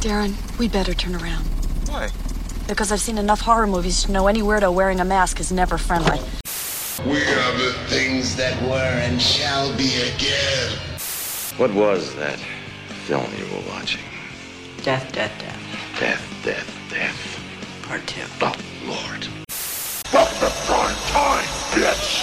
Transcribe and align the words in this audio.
Darren, 0.00 0.34
we 0.58 0.68
better 0.68 0.94
turn 0.94 1.14
around. 1.14 1.44
Why? 1.88 2.10
Because 2.68 2.92
I've 2.92 3.00
seen 3.00 3.18
enough 3.18 3.40
horror 3.40 3.66
movies 3.66 4.04
to 4.04 4.12
know 4.12 4.26
any 4.26 4.42
weirdo 4.42 4.72
wearing 4.72 5.00
a 5.00 5.04
mask 5.04 5.40
is 5.40 5.50
never 5.50 5.78
friendly. 5.78 6.20
We 7.04 7.22
are 7.22 7.58
the 7.58 7.74
things 7.88 8.36
that 8.36 8.60
were 8.62 9.00
and 9.02 9.20
shall 9.20 9.74
be 9.76 9.94
again. 10.02 10.72
What 11.56 11.72
was 11.72 12.14
that 12.16 12.38
film 13.06 13.26
you 13.38 13.44
were 13.54 13.62
watching? 13.68 14.02
Death, 14.82 15.12
death, 15.12 15.32
death. 15.38 16.00
Death, 16.00 16.22
death, 16.44 16.78
death. 16.90 17.40
Part 17.82 18.06
two. 18.06 18.22
Oh, 18.40 18.54
Lord. 18.84 19.28
Stop 19.48 20.28
the 20.40 20.52
prime 20.66 20.96
time, 21.12 21.44
bitch! 21.72 22.15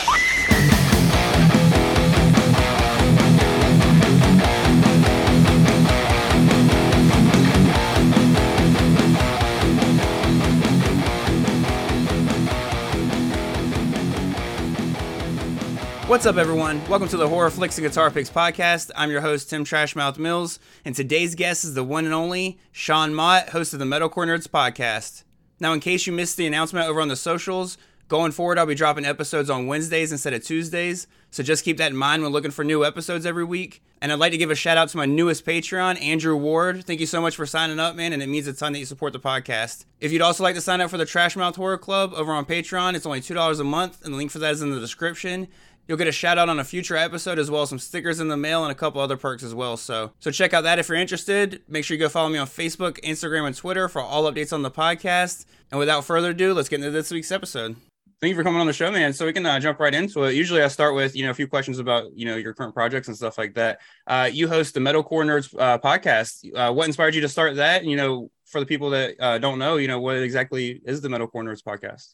What's 16.13 16.27
up, 16.27 16.38
everyone? 16.38 16.88
Welcome 16.88 17.08
to 17.08 17.17
the 17.17 17.27
Horror 17.27 17.49
Flicks 17.49 17.80
and 17.80 17.88
Guitar 17.88 18.12
Picks 18.12 18.30
podcast. 18.30 18.91
I'm 18.95 19.09
your 19.09 19.22
host, 19.22 19.49
Tim 19.49 19.66
Trashmouth 19.66 20.20
Mills, 20.20 20.59
and 20.86 20.94
today's 20.94 21.34
guest 21.34 21.63
is 21.63 21.73
the 21.73 21.84
one 21.84 22.05
and 22.05 22.13
only 22.13 22.59
Sean 22.72 23.16
Mott, 23.16 23.49
host 23.49 23.73
of 23.73 23.80
the 23.80 23.86
Metalcore 23.86 24.27
Nerds 24.27 24.48
podcast. 24.48 25.23
Now, 25.59 25.73
in 25.73 25.80
case 25.80 26.05
you 26.05 26.13
missed 26.13 26.38
the 26.38 26.45
announcement 26.45 26.88
over 26.88 27.02
on 27.02 27.08
the 27.08 27.16
socials, 27.16 27.80
going 28.09 28.31
forward, 28.31 28.59
I'll 28.59 28.67
be 28.67 28.76
dropping 28.76 29.05
episodes 29.05 29.49
on 29.49 29.66
Wednesdays 29.66 30.12
instead 30.12 30.34
of 30.34 30.44
Tuesdays, 30.44 31.08
so 31.31 31.41
just 31.41 31.66
keep 31.66 31.77
that 31.77 31.89
in 31.89 31.98
mind 31.98 32.22
when 32.22 32.31
looking 32.31 32.52
for 32.52 32.64
new 32.64 32.86
episodes 32.86 33.25
every 33.25 33.44
week. 33.44 33.81
And 34.00 34.11
I'd 34.11 34.20
like 34.20 34.34
to 34.34 34.38
give 34.38 34.52
a 34.52 34.55
shout 34.55 34.77
out 34.77 34.89
to 34.89 34.98
my 34.98 35.08
newest 35.08 35.45
Patreon, 35.45 36.00
Andrew 36.00 36.36
Ward. 36.36 36.84
Thank 36.86 37.00
you 37.00 37.08
so 37.08 37.22
much 37.22 37.36
for 37.36 37.48
signing 37.48 37.80
up, 37.80 37.95
man, 37.95 38.14
and 38.14 38.22
it 38.22 38.30
means 38.30 38.45
a 38.45 38.53
ton 38.53 38.73
that 38.73 38.80
you 38.80 38.86
support 38.86 39.14
the 39.14 39.20
podcast. 39.20 39.86
If 40.00 40.11
you'd 40.11 40.22
also 40.22 40.44
like 40.44 40.53
to 40.55 40.61
sign 40.61 40.80
up 40.80 40.91
for 40.91 40.98
the 40.98 41.05
Trashmouth 41.05 41.56
Horror 41.56 41.80
Club 41.80 42.14
over 42.14 42.34
on 42.34 42.45
Patreon, 42.45 42.94
it's 42.94 43.08
only 43.08 43.22
$2 43.22 43.59
a 43.59 43.64
month, 43.64 44.03
and 44.03 44.14
the 44.14 44.17
link 44.17 44.30
for 44.30 44.39
that 44.39 44.52
is 44.52 44.61
in 44.61 44.72
the 44.72 44.80
description. 44.80 45.47
You'll 45.88 45.98
get 45.98 46.08
a 46.08 46.14
shout 46.14 46.38
out 46.38 46.48
on 46.48 46.59
a 46.59 46.64
future 46.64 46.95
episode 46.95 47.38
as 47.38 47.52
well 47.52 47.64
as 47.64 47.70
some 47.70 47.80
stickers 47.80 48.22
in 48.22 48.30
the 48.30 48.38
mail 48.38 48.64
and 48.64 48.72
a 48.72 48.76
couple 48.76 49.02
other 49.02 49.17
perks 49.17 49.44
as 49.44 49.53
well. 49.53 49.76
So, 49.76 50.12
so 50.20 50.31
check 50.31 50.53
out 50.53 50.62
that 50.62 50.80
if 50.80 50.88
you're 50.88 50.98
interested. 50.98 51.62
Make 51.67 51.84
sure 51.84 51.95
you 51.95 52.00
go 52.00 52.08
follow 52.08 52.30
me 52.30 52.38
on 52.38 52.48
Facebook, 52.48 53.02
Instagram, 53.03 53.48
and 53.48 53.56
Twitter 53.56 53.90
for 53.90 54.02
all 54.02 54.31
updates 54.31 54.53
on 54.53 54.62
the 54.62 54.72
podcast. 54.72 55.45
And 55.72 55.80
without 55.80 56.06
further 56.06 56.30
ado, 56.30 56.53
let's 56.53 56.70
get 56.70 56.80
into 56.80 56.92
this 56.92 57.12
week's 57.12 57.31
episode. 57.34 57.75
Thank 58.22 58.30
you 58.30 58.36
for 58.36 58.44
coming 58.44 58.62
on 58.62 58.67
the 58.67 58.73
show, 58.73 58.90
man. 58.90 59.12
So 59.12 59.25
we 59.25 59.34
can 59.34 59.45
uh, 59.45 59.59
jump 59.59 59.81
right 59.81 59.94
into 59.94 60.23
it. 60.23 60.36
Usually, 60.36 60.62
I 60.62 60.70
start 60.70 60.95
with 60.95 61.14
you 61.14 61.25
know 61.25 61.31
a 61.31 61.34
few 61.34 61.48
questions 61.48 61.80
about 61.80 62.16
you 62.16 62.25
know 62.25 62.38
your 62.38 62.53
current 62.53 62.73
projects 62.73 63.09
and 63.09 63.18
stuff 63.18 63.38
like 63.38 63.56
that. 63.56 63.81
Uh, 64.08 64.30
you 64.31 64.47
host 64.47 64.75
the 64.75 64.80
Metalcore 64.80 65.25
Nerds 65.25 65.53
uh, 65.59 65.78
podcast. 65.80 66.50
Uh, 66.56 66.72
what 66.72 66.88
inspired 66.88 67.16
you 67.16 67.22
to 67.22 67.28
start 67.28 67.58
that? 67.58 67.84
You 67.84 67.97
know, 67.97 68.31
for 68.45 68.62
the 68.62 68.66
people 68.66 68.92
that 68.92 69.16
uh, 69.20 69.40
don't 69.40 69.59
know, 69.59 69.75
you 69.75 69.90
know, 69.90 70.00
what 70.00 70.16
exactly 70.16 70.81
is 70.86 71.02
the 71.02 71.09
Metalcore 71.09 71.44
Nerds 71.44 71.62
podcast? 71.62 72.14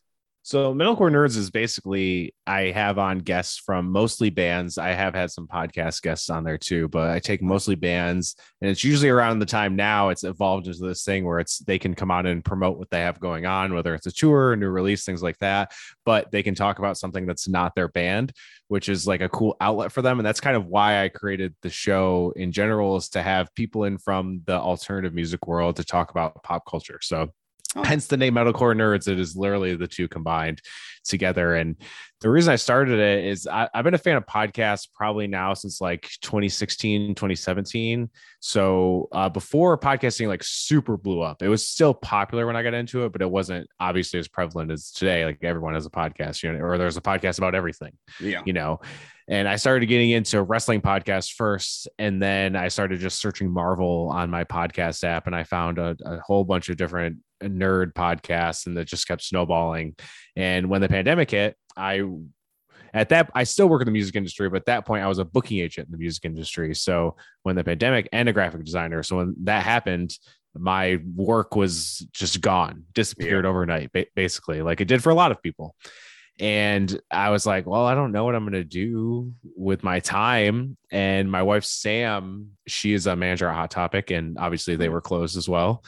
So 0.49 0.73
Metalcore 0.73 1.11
Nerds 1.11 1.37
is 1.37 1.51
basically 1.51 2.33
I 2.47 2.71
have 2.71 2.97
on 2.97 3.19
guests 3.19 3.59
from 3.59 3.91
mostly 3.91 4.31
bands. 4.31 4.79
I 4.79 4.93
have 4.93 5.13
had 5.13 5.29
some 5.29 5.45
podcast 5.45 6.01
guests 6.01 6.27
on 6.31 6.43
there 6.43 6.57
too, 6.57 6.87
but 6.87 7.11
I 7.11 7.19
take 7.19 7.43
mostly 7.43 7.75
bands, 7.75 8.35
and 8.59 8.71
it's 8.71 8.83
usually 8.83 9.09
around 9.09 9.37
the 9.37 9.45
time 9.45 9.75
now 9.75 10.09
it's 10.09 10.23
evolved 10.23 10.65
into 10.65 10.79
this 10.79 11.03
thing 11.03 11.23
where 11.23 11.37
it's 11.37 11.59
they 11.59 11.77
can 11.77 11.93
come 11.93 12.09
on 12.09 12.25
and 12.25 12.43
promote 12.43 12.79
what 12.79 12.89
they 12.89 13.01
have 13.01 13.19
going 13.19 13.45
on, 13.45 13.75
whether 13.75 13.93
it's 13.93 14.07
a 14.07 14.11
tour, 14.11 14.53
a 14.53 14.57
new 14.57 14.69
release, 14.69 15.05
things 15.05 15.21
like 15.21 15.37
that. 15.37 15.71
But 16.03 16.31
they 16.31 16.41
can 16.41 16.55
talk 16.55 16.79
about 16.79 16.97
something 16.97 17.27
that's 17.27 17.47
not 17.47 17.75
their 17.75 17.89
band, 17.89 18.33
which 18.69 18.89
is 18.89 19.05
like 19.05 19.21
a 19.21 19.29
cool 19.29 19.55
outlet 19.61 19.91
for 19.91 20.01
them, 20.01 20.17
and 20.17 20.25
that's 20.25 20.41
kind 20.41 20.57
of 20.57 20.65
why 20.65 21.03
I 21.03 21.09
created 21.09 21.53
the 21.61 21.69
show 21.69 22.33
in 22.35 22.51
general 22.51 22.97
is 22.97 23.09
to 23.09 23.21
have 23.21 23.53
people 23.53 23.83
in 23.83 23.99
from 23.99 24.41
the 24.45 24.59
alternative 24.59 25.13
music 25.13 25.45
world 25.45 25.75
to 25.75 25.83
talk 25.83 26.09
about 26.09 26.41
pop 26.41 26.63
culture. 26.67 26.97
So 27.03 27.33
Oh. 27.75 27.83
hence 27.83 28.07
the 28.07 28.17
name 28.17 28.33
metalcore 28.33 28.75
nerds. 28.75 29.07
It 29.07 29.19
is 29.19 29.35
literally 29.35 29.75
the 29.75 29.85
two 29.87 30.07
combined 30.07 30.59
together. 31.03 31.53
And 31.55 31.75
the 32.21 32.29
reason 32.29 32.51
i 32.51 32.55
started 32.57 32.99
it 32.99 33.25
is 33.25 33.47
I, 33.47 33.69
have 33.73 33.85
been 33.85 33.93
a 33.93 33.97
fan 33.99 34.17
of 34.17 34.25
podcasts 34.25 34.87
probably 34.93 35.27
now 35.27 35.53
since 35.53 35.79
like 35.79 36.09
2016 36.21 37.15
2017 37.15 38.09
so 38.41 39.07
uh, 39.13 39.29
before 39.29 39.77
podcasting 39.77 40.27
like 40.27 40.43
super 40.43 40.97
blew 40.97 41.21
up. 41.21 41.41
It 41.41 41.47
was 41.47 41.65
still 41.65 41.93
popular 41.93 42.45
when 42.45 42.55
i 42.57 42.63
got 42.63 42.73
into 42.73 43.05
it 43.05 43.11
but 43.13 43.21
it 43.21 43.29
wasn't 43.31 43.67
obviously 43.79 44.19
as 44.19 44.27
prevalent 44.27 44.71
as 44.71 44.91
today. 44.91 45.23
Like 45.25 45.43
everyone 45.43 45.75
has 45.75 45.85
a 45.85 45.89
podcast 45.91 46.43
you 46.43 46.51
know 46.51 46.59
or 46.59 46.77
there's 46.77 46.97
a 46.97 47.01
podcast 47.01 47.37
about 47.37 47.55
everything 47.55 47.93
Yeah. 48.19 48.41
you 48.45 48.53
know 48.53 48.81
and 49.29 49.47
I 49.47 49.57
started 49.57 49.85
getting 49.85 50.09
into 50.09 50.41
wrestling 50.41 50.81
podcasts 50.81 51.31
first, 51.31 51.87
and 51.99 52.19
then 52.19 52.55
I 52.55 52.67
started 52.67 52.99
just 52.99 53.21
searching 53.21 53.53
Marvel 53.53 54.09
on 54.11 54.31
my 54.31 54.43
podcast 54.43 55.03
app, 55.03 55.27
and 55.27 55.35
I 55.35 55.43
found 55.43 55.77
a, 55.77 55.95
a 56.03 56.19
whole 56.19 56.43
bunch 56.43 56.67
of 56.69 56.77
different 56.77 57.17
nerd 57.43 57.93
podcasts, 57.93 58.65
and 58.65 58.75
that 58.75 58.85
just 58.85 59.07
kept 59.07 59.23
snowballing. 59.23 59.95
And 60.35 60.67
when 60.67 60.81
the 60.81 60.89
pandemic 60.89 61.29
hit, 61.29 61.55
I 61.77 62.01
at 62.91 63.09
that 63.09 63.29
I 63.35 63.43
still 63.43 63.69
work 63.69 63.83
in 63.83 63.85
the 63.85 63.91
music 63.91 64.15
industry, 64.15 64.49
but 64.49 64.61
at 64.61 64.65
that 64.65 64.87
point 64.87 65.03
I 65.03 65.07
was 65.07 65.19
a 65.19 65.25
booking 65.25 65.59
agent 65.59 65.87
in 65.87 65.91
the 65.91 65.99
music 65.99 66.25
industry. 66.25 66.73
So 66.73 67.15
when 67.43 67.55
the 67.55 67.63
pandemic 67.63 68.09
and 68.11 68.27
a 68.27 68.33
graphic 68.33 68.63
designer, 68.63 69.03
so 69.03 69.17
when 69.17 69.35
that 69.43 69.63
happened, 69.63 70.17
my 70.55 70.97
work 71.15 71.55
was 71.55 72.07
just 72.13 72.41
gone, 72.41 72.85
disappeared 72.93 73.45
overnight, 73.45 73.91
basically, 74.15 74.63
like 74.63 74.81
it 74.81 74.87
did 74.87 75.03
for 75.03 75.11
a 75.11 75.15
lot 75.15 75.31
of 75.31 75.39
people 75.43 75.75
and 76.39 76.99
I 77.11 77.31
was 77.31 77.45
like, 77.45 77.65
well, 77.65 77.85
I 77.85 77.95
don't 77.95 78.13
know 78.13 78.23
what 78.23 78.33
I'm 78.33 78.43
going 78.43 78.53
to 78.53 78.63
do 78.63 79.33
with 79.57 79.83
my 79.83 79.99
time. 79.99 80.77
And 80.89 81.29
my 81.29 81.43
wife, 81.43 81.65
Sam, 81.65 82.51
she 82.65 82.93
is 82.93 83.07
a 83.07 83.15
manager 83.15 83.47
at 83.49 83.55
Hot 83.55 83.71
Topic, 83.71 84.09
and 84.09 84.37
obviously 84.37 84.77
they 84.77 84.87
were 84.87 85.01
closed 85.01 85.35
as 85.35 85.49
well. 85.49 85.83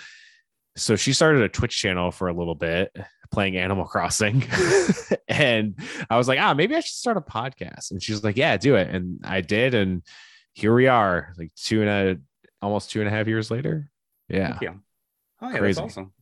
So 0.75 0.97
she 0.97 1.13
started 1.13 1.41
a 1.41 1.49
Twitch 1.49 1.77
channel 1.77 2.11
for 2.11 2.27
a 2.27 2.33
little 2.33 2.55
bit 2.55 2.95
playing 3.31 3.55
Animal 3.55 3.85
Crossing. 3.87 4.43
and 5.29 5.75
I 6.09 6.17
was 6.17 6.27
like, 6.27 6.39
ah, 6.39 6.53
maybe 6.53 6.75
I 6.75 6.81
should 6.81 6.95
start 6.95 7.17
a 7.17 7.21
podcast. 7.21 7.91
And 7.91 8.03
she's 8.03 8.23
like, 8.23 8.35
yeah, 8.35 8.57
do 8.57 8.75
it. 8.75 8.93
And 8.93 9.19
I 9.23 9.39
did. 9.39 9.73
And 9.73 10.03
here 10.53 10.75
we 10.75 10.87
are, 10.87 11.33
like 11.37 11.51
two 11.55 11.81
and 11.81 11.89
a 11.89 12.19
almost 12.61 12.91
two 12.91 12.99
and 12.99 13.07
a 13.07 13.11
half 13.11 13.27
years 13.27 13.49
later. 13.49 13.89
Yeah. 14.27 14.59
Oh 15.41 15.49
yeah, 15.49 15.57
Crazy. 15.57 15.81
that's 15.81 15.97
awesome. 15.97 16.13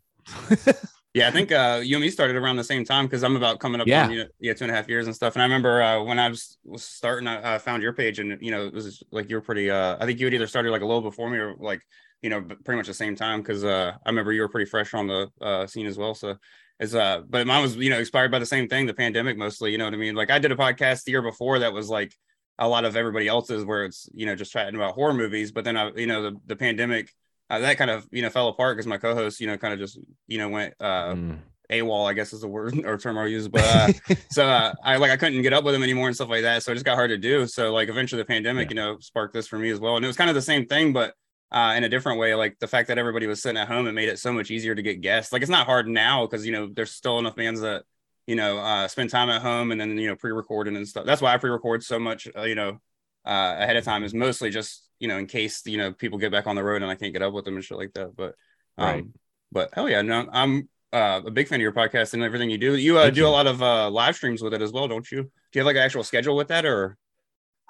yeah, 1.14 1.28
I 1.28 1.32
think 1.32 1.52
uh, 1.52 1.82
you 1.84 1.96
and 1.96 2.04
me 2.04 2.10
started 2.12 2.36
around 2.36 2.58
the 2.58 2.64
same 2.64 2.86
time 2.86 3.06
because 3.06 3.24
I'm 3.24 3.36
about 3.36 3.60
coming 3.60 3.82
up 3.82 3.88
Yeah. 3.88 4.06
on 4.06 4.12
you 4.12 4.20
know, 4.20 4.30
yeah 4.40 4.54
two 4.54 4.66
and 4.66 4.72
a 4.72 4.76
half 4.76 4.88
years 4.88 5.08
and 5.08 5.16
stuff. 5.16 5.34
And 5.36 5.42
I 5.42 5.46
remember 5.46 5.82
uh, 5.82 6.04
when 6.04 6.20
I 6.20 6.30
was, 6.30 6.58
was 6.64 6.84
starting, 6.84 7.28
I, 7.28 7.56
I 7.56 7.58
found 7.58 7.82
your 7.82 7.94
page 7.94 8.20
and 8.20 8.38
you 8.42 8.52
know 8.52 8.68
it 8.68 8.74
was 8.74 9.02
like 9.12 9.30
you 9.30 9.36
were 9.38 9.42
pretty. 9.42 9.70
Uh, 9.72 9.98
I 10.00 10.06
think 10.06 10.20
you 10.20 10.26
had 10.28 10.34
either 10.34 10.48
started 10.48 10.72
like 10.72 10.82
a 10.82 10.86
little 10.86 11.02
before 11.02 11.30
me 11.30 11.38
or 11.38 11.56
like 11.60 11.82
you 12.22 12.30
know 12.30 12.42
pretty 12.42 12.78
much 12.78 12.88
the 12.88 12.94
same 12.94 13.16
time 13.16 13.42
because 13.42 13.64
uh, 13.64 13.94
I 14.06 14.10
remember 14.10 14.34
you 14.34 14.42
were 14.42 14.50
pretty 14.50 14.70
fresh 14.70 14.94
on 14.94 15.08
the 15.08 15.30
uh, 15.42 15.66
scene 15.68 15.88
as 15.88 15.98
well. 15.98 16.14
So 16.14 16.36
it's 16.80 16.94
uh, 16.94 17.22
but 17.28 17.48
mine 17.48 17.62
was 17.62 17.76
you 17.76 17.90
know 17.90 18.00
inspired 18.00 18.30
by 18.32 18.40
the 18.40 18.46
same 18.46 18.68
thing, 18.68 18.86
the 18.86 18.94
pandemic 18.94 19.38
mostly. 19.38 19.72
You 19.72 19.78
know 19.80 19.86
what 19.86 19.94
I 19.94 19.98
mean? 19.98 20.16
Like 20.16 20.30
I 20.32 20.38
did 20.40 20.52
a 20.52 20.56
podcast 20.56 21.04
the 21.06 21.12
year 21.12 21.22
before 21.24 21.60
that 21.60 21.74
was 21.74 21.90
like 21.90 22.14
a 22.60 22.68
lot 22.68 22.86
of 22.86 22.96
everybody 22.96 23.28
else's 23.28 23.66
where 23.66 23.86
it's 23.86 24.08
you 24.14 24.26
know 24.28 24.36
just 24.36 24.52
chatting 24.52 24.76
about 24.76 24.94
horror 24.94 25.14
movies, 25.14 25.52
but 25.52 25.64
then 25.64 25.76
I 25.76 25.92
you 25.96 26.08
know 26.08 26.22
the 26.22 26.38
the 26.46 26.56
pandemic. 26.56 27.10
Uh, 27.50 27.60
that 27.60 27.78
kind 27.78 27.90
of 27.90 28.08
you 28.12 28.22
know 28.22 28.30
fell 28.30 28.48
apart 28.48 28.76
because 28.78 28.86
my 28.88 28.98
co-host 28.98 29.40
you 29.40 29.48
know 29.48 29.58
kind 29.58 29.74
of 29.74 29.80
just 29.80 29.98
you 30.28 30.38
know 30.38 30.50
went 30.50 30.74
uh 30.80 31.14
Mm. 31.14 31.40
AWOL, 31.72 32.10
I 32.10 32.14
guess 32.14 32.34
is 32.34 32.42
the 32.42 32.48
word 32.48 32.74
or 32.86 32.98
term 32.98 33.18
I'll 33.20 33.28
use. 33.28 33.48
But 33.48 33.62
uh, 33.64 34.16
so 34.32 34.48
uh, 34.48 34.74
I 34.84 34.98
like 34.98 35.12
I 35.12 35.18
couldn't 35.18 35.42
get 35.44 35.54
up 35.54 35.64
with 35.64 35.76
him 35.76 35.84
anymore 35.84 36.08
and 36.08 36.16
stuff 36.16 36.30
like 36.30 36.42
that. 36.42 36.64
So 36.64 36.72
it 36.72 36.76
just 36.76 36.86
got 36.86 36.96
hard 36.96 37.12
to 37.12 37.18
do. 37.18 37.46
So 37.46 37.72
like 37.74 37.90
eventually 37.90 38.20
the 38.22 38.26
pandemic, 38.26 38.70
Yeah. 38.70 38.70
you 38.70 38.76
know, 38.76 38.98
sparked 39.02 39.34
this 39.36 39.48
for 39.48 39.60
me 39.60 39.70
as 39.70 39.80
well. 39.80 39.96
And 39.96 40.04
it 40.04 40.08
was 40.08 40.18
kind 40.18 40.32
of 40.32 40.36
the 40.36 40.42
same 40.42 40.66
thing, 40.66 40.94
but 40.94 41.14
uh, 41.52 41.74
in 41.78 41.84
a 41.84 41.90
different 41.90 42.20
way. 42.20 42.34
Like 42.34 42.58
the 42.60 42.68
fact 42.68 42.88
that 42.88 42.98
everybody 42.98 43.28
was 43.28 43.42
sitting 43.44 43.58
at 43.58 43.68
home, 43.68 43.86
it 43.88 43.92
made 43.92 44.10
it 44.10 44.18
so 44.18 44.34
much 44.34 44.50
easier 44.50 44.74
to 44.74 44.82
get 44.82 45.02
guests. 45.02 45.32
Like 45.32 45.44
it's 45.44 45.52
not 45.52 45.68
hard 45.68 45.88
now 45.88 46.26
because 46.26 46.44
you 46.44 46.52
know 46.52 46.70
there's 46.74 46.92
still 46.92 47.20
enough 47.20 47.36
bands 47.36 47.62
that 47.62 47.84
you 48.26 48.36
know 48.36 48.58
uh, 48.58 48.88
spend 48.88 49.12
time 49.12 49.30
at 49.30 49.44
home 49.44 49.72
and 49.72 49.80
then 49.80 49.96
you 49.96 50.08
know 50.08 50.16
pre-recording 50.16 50.76
and 50.76 50.88
stuff. 50.88 51.06
That's 51.06 51.22
why 51.22 51.34
I 51.36 51.38
pre-record 51.38 51.84
so 51.84 52.00
much. 52.00 52.28
Uh, 52.36 52.44
you 52.44 52.56
know. 52.56 52.80
Uh, 53.26 53.58
ahead 53.60 53.76
of 53.76 53.84
time 53.84 54.04
is 54.04 54.14
mostly 54.14 54.50
just 54.50 54.89
you 55.00 55.08
know 55.08 55.18
in 55.18 55.26
case 55.28 55.66
you 55.66 55.78
know 55.78 55.92
people 55.92 56.18
get 56.20 56.32
back 56.32 56.48
on 56.48 56.56
the 56.56 56.64
road 56.64 56.82
and 56.82 56.92
I 56.92 56.96
can't 56.96 57.14
get 57.14 57.22
up 57.22 57.34
with 57.34 57.46
them 57.46 57.56
and 57.56 57.64
shit 57.64 57.78
like 57.78 57.94
that. 57.94 58.16
But 58.16 58.36
um, 58.78 58.86
Right. 58.88 59.06
but 59.52 59.70
hell 59.74 59.90
yeah, 59.90 60.02
no, 60.02 60.28
I'm 60.32 60.70
uh, 60.92 61.22
a 61.26 61.32
big 61.32 61.48
fan 61.48 61.60
of 61.60 61.62
your 61.62 61.72
podcast 61.72 62.14
and 62.14 62.24
everything 62.24 62.50
you 62.50 62.58
do. 62.58 62.76
You 62.76 62.98
uh, 62.98 63.10
do 63.10 63.22
you. 63.22 63.28
a 63.28 63.30
lot 63.30 63.48
of 63.48 63.62
uh, 63.62 63.90
live 63.90 64.16
streams 64.16 64.42
with 64.42 64.54
it 64.54 64.62
as 64.62 64.72
well, 64.72 64.88
don't 64.88 65.10
you? 65.12 65.24
Do 65.24 65.30
you 65.54 65.62
have 65.62 65.66
like 65.66 65.76
an 65.76 65.84
actual 65.84 66.04
schedule 66.04 66.36
with 66.36 66.48
that, 66.50 66.66
or 66.66 66.98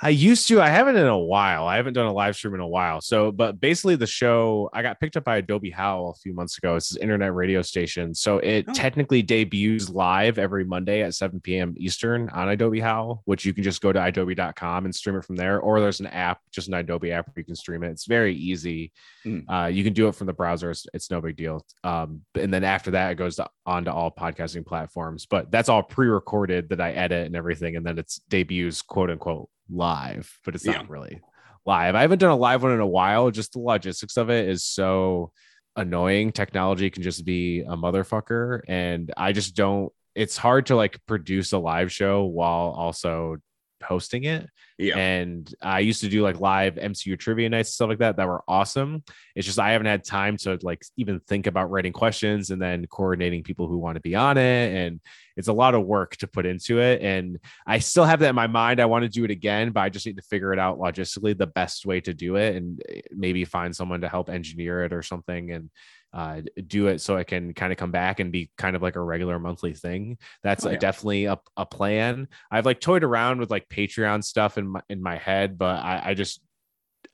I 0.02 0.10
used 0.10 0.48
to. 0.48 0.62
I 0.62 0.70
haven't 0.70 0.96
in 0.96 1.08
a 1.08 1.18
while. 1.18 1.68
I 1.68 1.76
haven't 1.76 1.94
done 1.94 2.06
a 2.06 2.14
live 2.14 2.36
stream 2.38 2.54
in 2.54 2.62
a 2.62 2.68
while. 2.68 3.02
So, 3.02 3.34
but 3.34 3.60
basically, 3.60 3.98
the 3.98 4.08
show 4.08 4.70
I 4.72 4.82
got 4.82 4.98
picked 5.00 5.18
up 5.18 5.26
by 5.26 5.42
Idobi 5.42 5.74
Howl 5.74 6.12
a 6.12 6.20
few 6.22 6.34
months 6.34 6.58
ago. 6.58 6.78
It's 6.78 6.96
an 6.96 7.02
internet 7.02 7.34
radio 7.36 7.62
station. 7.62 8.16
So 8.16 8.38
it 8.38 8.66
Oh. 8.70 8.74
technically 8.74 9.22
debuts 9.22 9.90
live 9.90 10.38
every 10.40 10.64
Monday 10.64 11.02
at 11.02 11.16
7 11.16 11.42
p.m. 11.42 11.74
Eastern 11.78 12.30
on 12.30 12.48
Idobi 12.48 12.82
Howl, 12.82 13.24
which 13.26 13.44
you 13.44 13.54
can 13.54 13.64
just 13.64 13.82
go 13.82 13.92
to 13.92 14.00
idobi.com 14.00 14.86
and 14.86 14.96
stream 14.96 15.18
it 15.18 15.26
from 15.26 15.36
there. 15.36 15.60
Or 15.60 15.82
there's 15.82 16.00
an 16.00 16.08
app, 16.08 16.40
just 16.52 16.70
an 16.70 16.74
Idobi 16.76 17.12
app 17.12 17.28
where 17.28 17.34
you 17.38 17.44
can 17.44 17.56
stream 17.56 17.84
it. 17.84 17.90
It's 17.90 18.06
very 18.06 18.34
easy. 18.36 18.94
Mm. 19.26 19.44
Uh, 19.50 19.68
you 19.68 19.84
can 19.84 19.92
do 19.94 20.08
it 20.08 20.16
from 20.16 20.28
the 20.28 20.34
browser. 20.34 20.72
It's, 20.72 20.88
it's 20.94 21.12
no 21.12 21.20
big 21.20 21.36
deal. 21.36 21.66
Um, 21.84 22.22
and 22.36 22.54
then 22.54 22.64
after 22.64 22.92
that, 22.92 23.12
it 23.12 23.16
goes 23.16 23.36
to, 23.36 23.50
on 23.66 23.84
to 23.86 23.94
all 23.94 24.12
podcasting 24.12 24.66
platforms. 24.66 25.26
But 25.26 25.52
that's 25.52 25.68
all 25.68 25.84
pre-recorded 25.84 26.70
that 26.70 26.80
I 26.80 26.92
edit 26.92 27.26
and 27.26 27.36
everything, 27.36 27.76
and 27.76 27.86
then 27.86 27.98
it's 28.00 28.20
debuts 28.30 28.82
quote 28.82 29.10
unquote 29.10 29.50
live, 29.70 30.40
but 30.46 30.56
it's 30.56 30.66
Yeah. 30.66 30.74
not 30.74 30.90
really 30.90 31.22
live. 31.66 31.96
I 31.96 32.02
haven't 32.02 32.20
done 32.20 32.32
a 32.32 32.36
live 32.36 32.64
one 32.64 32.72
in 32.72 32.80
a 32.80 32.88
while. 32.88 33.32
Just 33.32 33.54
the 33.54 33.60
logistics 33.60 34.18
of 34.18 34.30
it 34.30 34.48
is 34.50 34.64
so 34.64 35.32
annoying. 35.76 36.32
Technology 36.32 36.90
can 36.90 37.04
just 37.04 37.26
be 37.26 37.62
a 37.62 37.76
motherfucker. 37.78 38.62
And 38.68 39.14
I 39.16 39.32
just 39.32 39.56
don't, 39.56 39.92
it's 40.16 40.38
hard 40.38 40.66
to 40.68 40.76
like 40.76 41.00
produce 41.06 41.52
a 41.52 41.58
live 41.58 41.92
show 41.92 42.24
while 42.26 42.74
also 42.76 43.38
hosting 43.84 44.24
it. 44.24 44.50
Yeah. 44.78 44.98
And 44.98 45.54
I 45.62 45.80
used 45.80 46.02
to 46.02 46.10
do 46.10 46.22
like 46.22 46.40
live 46.40 46.76
MCU 46.76 47.18
trivia 47.20 47.50
nights 47.50 47.70
and 47.70 47.74
stuff 47.74 47.90
like 47.90 48.00
that 48.00 48.18
that 48.18 48.28
were 48.28 48.44
awesome. 48.48 49.04
It's 49.36 49.46
just 49.46 49.60
I 49.60 49.72
haven't 49.72 49.88
had 49.88 50.04
time 50.04 50.38
to 50.38 50.58
like 50.62 50.84
even 50.98 51.20
think 51.22 51.48
about 51.48 51.70
writing 51.70 51.94
questions 51.94 52.52
and 52.52 52.62
then 52.62 52.86
coordinating 52.88 53.44
people 53.44 53.68
who 53.68 53.78
want 53.78 53.96
to 53.96 54.02
be 54.02 54.16
on 54.16 54.38
it. 54.38 54.74
And 54.74 55.00
it's 55.36 55.48
a 55.48 55.54
lot 55.54 55.76
of 55.76 55.86
work 55.86 56.18
to 56.18 56.28
put 56.28 56.46
into 56.46 56.80
it. 56.80 57.02
And 57.02 57.40
I 57.66 57.80
still 57.80 58.06
have 58.06 58.20
that 58.20 58.30
in 58.30 58.36
my 58.36 58.48
mind. 58.48 58.80
I 58.80 58.86
want 58.86 59.04
to 59.04 59.10
do 59.10 59.24
it 59.24 59.32
again, 59.32 59.72
but 59.72 59.82
I 59.82 59.90
just 59.90 60.06
need 60.06 60.18
to 60.18 60.24
figure 60.24 60.54
it 60.54 60.60
out 60.60 60.80
logistically 60.80 61.38
the 61.38 61.48
best 61.48 61.86
way 61.86 62.02
to 62.02 62.14
do 62.14 62.36
it 62.36 62.56
and 62.56 62.82
eh, 62.90 63.02
maybe 63.12 63.46
find 63.46 63.76
someone 63.76 64.02
to 64.02 64.10
help 64.10 64.30
engineer 64.30 64.84
it 64.84 64.94
or 64.94 65.02
something. 65.02 65.52
And 65.52 65.70
uh, 66.14 66.42
do 66.68 66.88
it 66.88 67.00
so 67.02 67.16
I 67.18 67.24
can 67.24 67.54
kind 67.54 67.72
of 67.72 67.78
come 67.78 67.92
back 67.92 68.20
and 68.20 68.32
be 68.32 68.50
kind 68.58 68.76
of 68.76 68.82
like 68.82 68.96
a 68.96 69.02
regular 69.02 69.38
monthly 69.40 69.74
thing. 69.74 70.18
That's 70.44 70.66
Oh, 70.66 70.72
yeah. 70.72 70.78
definitely 70.78 71.26
a, 71.26 71.40
a 71.56 71.66
plan. 71.66 72.28
I've 72.50 72.66
like 72.66 72.80
toyed 72.80 73.04
around 73.04 73.40
with 73.40 73.52
like 73.52 73.70
Patreon 73.70 74.24
stuff 74.24 74.58
in 74.58 74.68
my 74.68 74.82
in 74.90 75.02
my 75.04 75.18
head, 75.18 75.58
but 75.58 75.84
I, 75.84 76.02
I 76.06 76.14
just 76.16 76.42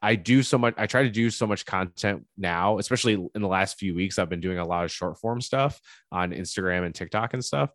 I 0.01 0.15
do 0.15 0.44
so 0.44 0.57
much. 0.57 0.75
I 0.77 0.88
try 0.88 1.03
to 1.03 1.09
do 1.09 1.30
so 1.30 1.45
much 1.47 1.65
content 1.65 2.25
now, 2.38 2.77
especially 2.80 3.13
in 3.13 3.42
the 3.42 3.47
last 3.47 3.77
few 3.80 3.95
weeks. 3.95 4.18
I've 4.19 4.30
been 4.30 4.42
doing 4.42 4.59
a 4.59 4.65
lot 4.65 4.86
of 4.86 4.92
short 4.92 5.19
form 5.19 5.42
stuff 5.42 5.80
on 6.12 6.31
Instagram 6.31 6.86
and 6.86 6.94
TikTok 6.95 7.33
and 7.33 7.44
stuff. 7.44 7.71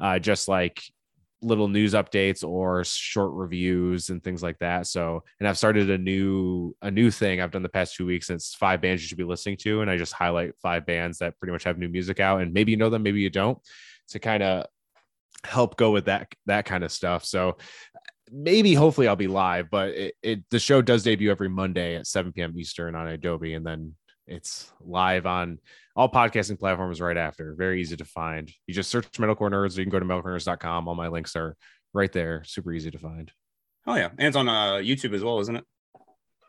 Uh, 0.00 0.18
just 0.18 0.48
like 0.48 0.82
little 1.42 1.68
news 1.68 1.94
updates 1.94 2.42
or 2.42 2.84
short 2.84 3.32
reviews 3.32 4.10
and 4.10 4.22
things 4.22 4.42
like 4.42 4.58
that. 4.58 4.86
So, 4.86 5.22
and 5.38 5.48
I've 5.48 5.58
started 5.58 5.90
a 5.90 5.98
new 5.98 6.74
a 6.82 6.90
new 6.90 7.10
thing 7.10 7.40
I've 7.40 7.50
done 7.50 7.62
the 7.62 7.68
past 7.68 7.94
two 7.94 8.06
weeks. 8.06 8.28
And 8.30 8.36
it's 8.36 8.54
five 8.54 8.80
bands 8.80 9.02
you 9.02 9.08
should 9.08 9.18
be 9.18 9.24
listening 9.24 9.56
to, 9.58 9.80
and 9.80 9.90
I 9.90 9.96
just 9.96 10.12
highlight 10.12 10.52
five 10.60 10.86
bands 10.86 11.18
that 11.18 11.38
pretty 11.38 11.52
much 11.52 11.64
have 11.64 11.78
new 11.78 11.88
music 11.88 12.20
out, 12.20 12.40
and 12.40 12.52
maybe 12.52 12.72
you 12.72 12.76
know 12.76 12.90
them, 12.90 13.02
maybe 13.02 13.20
you 13.20 13.30
don't, 13.30 13.58
to 14.08 14.18
kind 14.18 14.42
of 14.42 14.66
help 15.44 15.76
go 15.76 15.90
with 15.90 16.06
that 16.06 16.32
that 16.46 16.64
kind 16.64 16.84
of 16.84 16.92
stuff. 16.92 17.24
So. 17.24 17.58
Maybe, 18.30 18.74
hopefully, 18.74 19.08
I'll 19.08 19.16
be 19.16 19.26
live, 19.26 19.70
but 19.70 19.88
it, 19.94 20.14
it 20.22 20.44
the 20.50 20.58
show 20.58 20.82
does 20.82 21.02
debut 21.02 21.30
every 21.30 21.48
Monday 21.48 21.96
at 21.96 22.06
7 22.06 22.30
p.m. 22.30 22.52
Eastern 22.58 22.94
on 22.94 23.06
Idobi, 23.06 23.56
and 23.56 23.64
then 23.64 23.94
it's 24.28 24.70
live 24.80 25.26
on 25.26 25.58
all 25.96 26.10
podcasting 26.10 26.58
platforms 26.58 27.00
right 27.00 27.16
after. 27.16 27.54
Very 27.56 27.80
easy 27.80 27.96
to 27.96 28.04
find. 28.04 28.50
You 28.66 28.74
just 28.74 28.90
search 28.90 29.10
Metalcore 29.12 29.50
Nerds, 29.50 29.76
or 29.76 29.80
you 29.80 29.84
can 29.84 29.90
go 29.90 29.98
to 29.98 30.04
metalcorenerds.com. 30.04 30.86
All 30.86 30.94
my 30.94 31.08
links 31.08 31.34
are 31.34 31.56
right 31.92 32.12
there. 32.12 32.44
Super 32.44 32.72
easy 32.72 32.90
to 32.90 32.98
find. 32.98 33.32
Oh 33.86 33.94
yeah, 33.94 34.10
and 34.18 34.28
it's 34.28 34.36
on 34.36 34.48
uh, 34.48 34.74
YouTube 34.74 35.14
as 35.14 35.24
well, 35.24 35.40
isn't 35.40 35.56
it? 35.56 35.64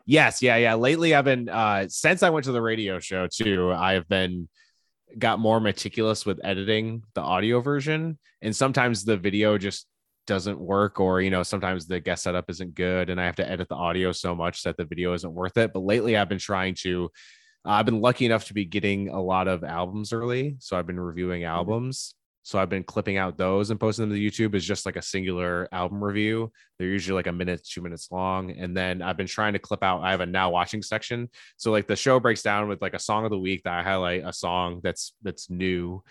Yes, 0.06 0.42
yeah, 0.42 0.56
yeah. 0.56 0.74
Lately, 0.74 1.14
I've 1.14 1.24
been 1.24 1.48
uh 1.48 1.86
since 1.88 2.22
I 2.22 2.30
went 2.30 2.44
to 2.44 2.52
the 2.52 2.62
radio 2.62 2.98
show 2.98 3.26
too. 3.26 3.72
I've 3.72 4.08
been 4.08 4.48
got 5.18 5.40
more 5.40 5.60
meticulous 5.60 6.24
with 6.24 6.40
editing 6.44 7.02
the 7.14 7.22
audio 7.22 7.60
version, 7.60 8.18
and 8.42 8.54
sometimes 8.54 9.04
the 9.04 9.16
video 9.16 9.56
just 9.56 9.86
doesn't 10.26 10.60
work, 10.60 11.00
or 11.00 11.20
you 11.20 11.30
know, 11.30 11.42
sometimes 11.42 11.86
the 11.86 12.00
guest 12.00 12.24
setup 12.24 12.50
isn't 12.50 12.74
good, 12.74 13.08
and 13.10 13.20
I 13.20 13.24
have 13.24 13.36
to 13.36 13.50
edit 13.50 13.68
the 13.68 13.74
audio 13.74 14.12
so 14.12 14.34
much 14.34 14.62
that 14.64 14.76
the 14.76 14.84
video 14.84 15.14
isn't 15.14 15.32
worth 15.32 15.56
it. 15.56 15.72
But 15.72 15.80
lately, 15.80 16.16
I've 16.16 16.28
been 16.28 16.38
trying 16.38 16.74
to. 16.82 17.10
Uh, 17.66 17.70
I've 17.70 17.86
been 17.86 18.00
lucky 18.00 18.26
enough 18.26 18.46
to 18.46 18.54
be 18.54 18.64
getting 18.64 19.08
a 19.08 19.20
lot 19.20 19.48
of 19.48 19.64
albums 19.64 20.12
early, 20.12 20.56
so 20.60 20.78
I've 20.78 20.86
been 20.86 21.00
reviewing 21.00 21.44
albums. 21.44 22.14
So 22.42 22.58
I've 22.58 22.70
been 22.70 22.84
clipping 22.84 23.18
out 23.18 23.36
those 23.36 23.70
and 23.70 23.78
posting 23.78 24.08
them 24.08 24.16
to 24.16 24.20
YouTube 24.20 24.54
as 24.54 24.64
just 24.64 24.86
like 24.86 24.96
a 24.96 25.02
singular 25.02 25.68
album 25.72 26.02
review. 26.02 26.50
They're 26.78 26.88
usually 26.88 27.14
like 27.14 27.26
a 27.26 27.32
minute, 27.32 27.60
two 27.64 27.82
minutes 27.82 28.08
long. 28.10 28.52
And 28.52 28.74
then 28.74 29.02
I've 29.02 29.18
been 29.18 29.26
trying 29.26 29.52
to 29.52 29.58
clip 29.58 29.82
out, 29.82 30.02
I 30.02 30.10
have 30.10 30.22
a 30.22 30.26
now 30.26 30.50
watching 30.50 30.82
section. 30.82 31.28
So 31.58 31.70
like 31.70 31.86
the 31.86 31.96
show 31.96 32.18
breaks 32.18 32.42
down 32.42 32.66
with 32.68 32.80
like 32.80 32.94
a 32.94 32.98
song 32.98 33.24
of 33.24 33.30
the 33.30 33.38
week 33.38 33.62
that 33.64 33.74
I 33.74 33.82
highlight 33.82 34.24
a 34.24 34.32
song 34.32 34.80
that's 34.82 35.12
that's 35.22 35.50
new. 35.50 36.02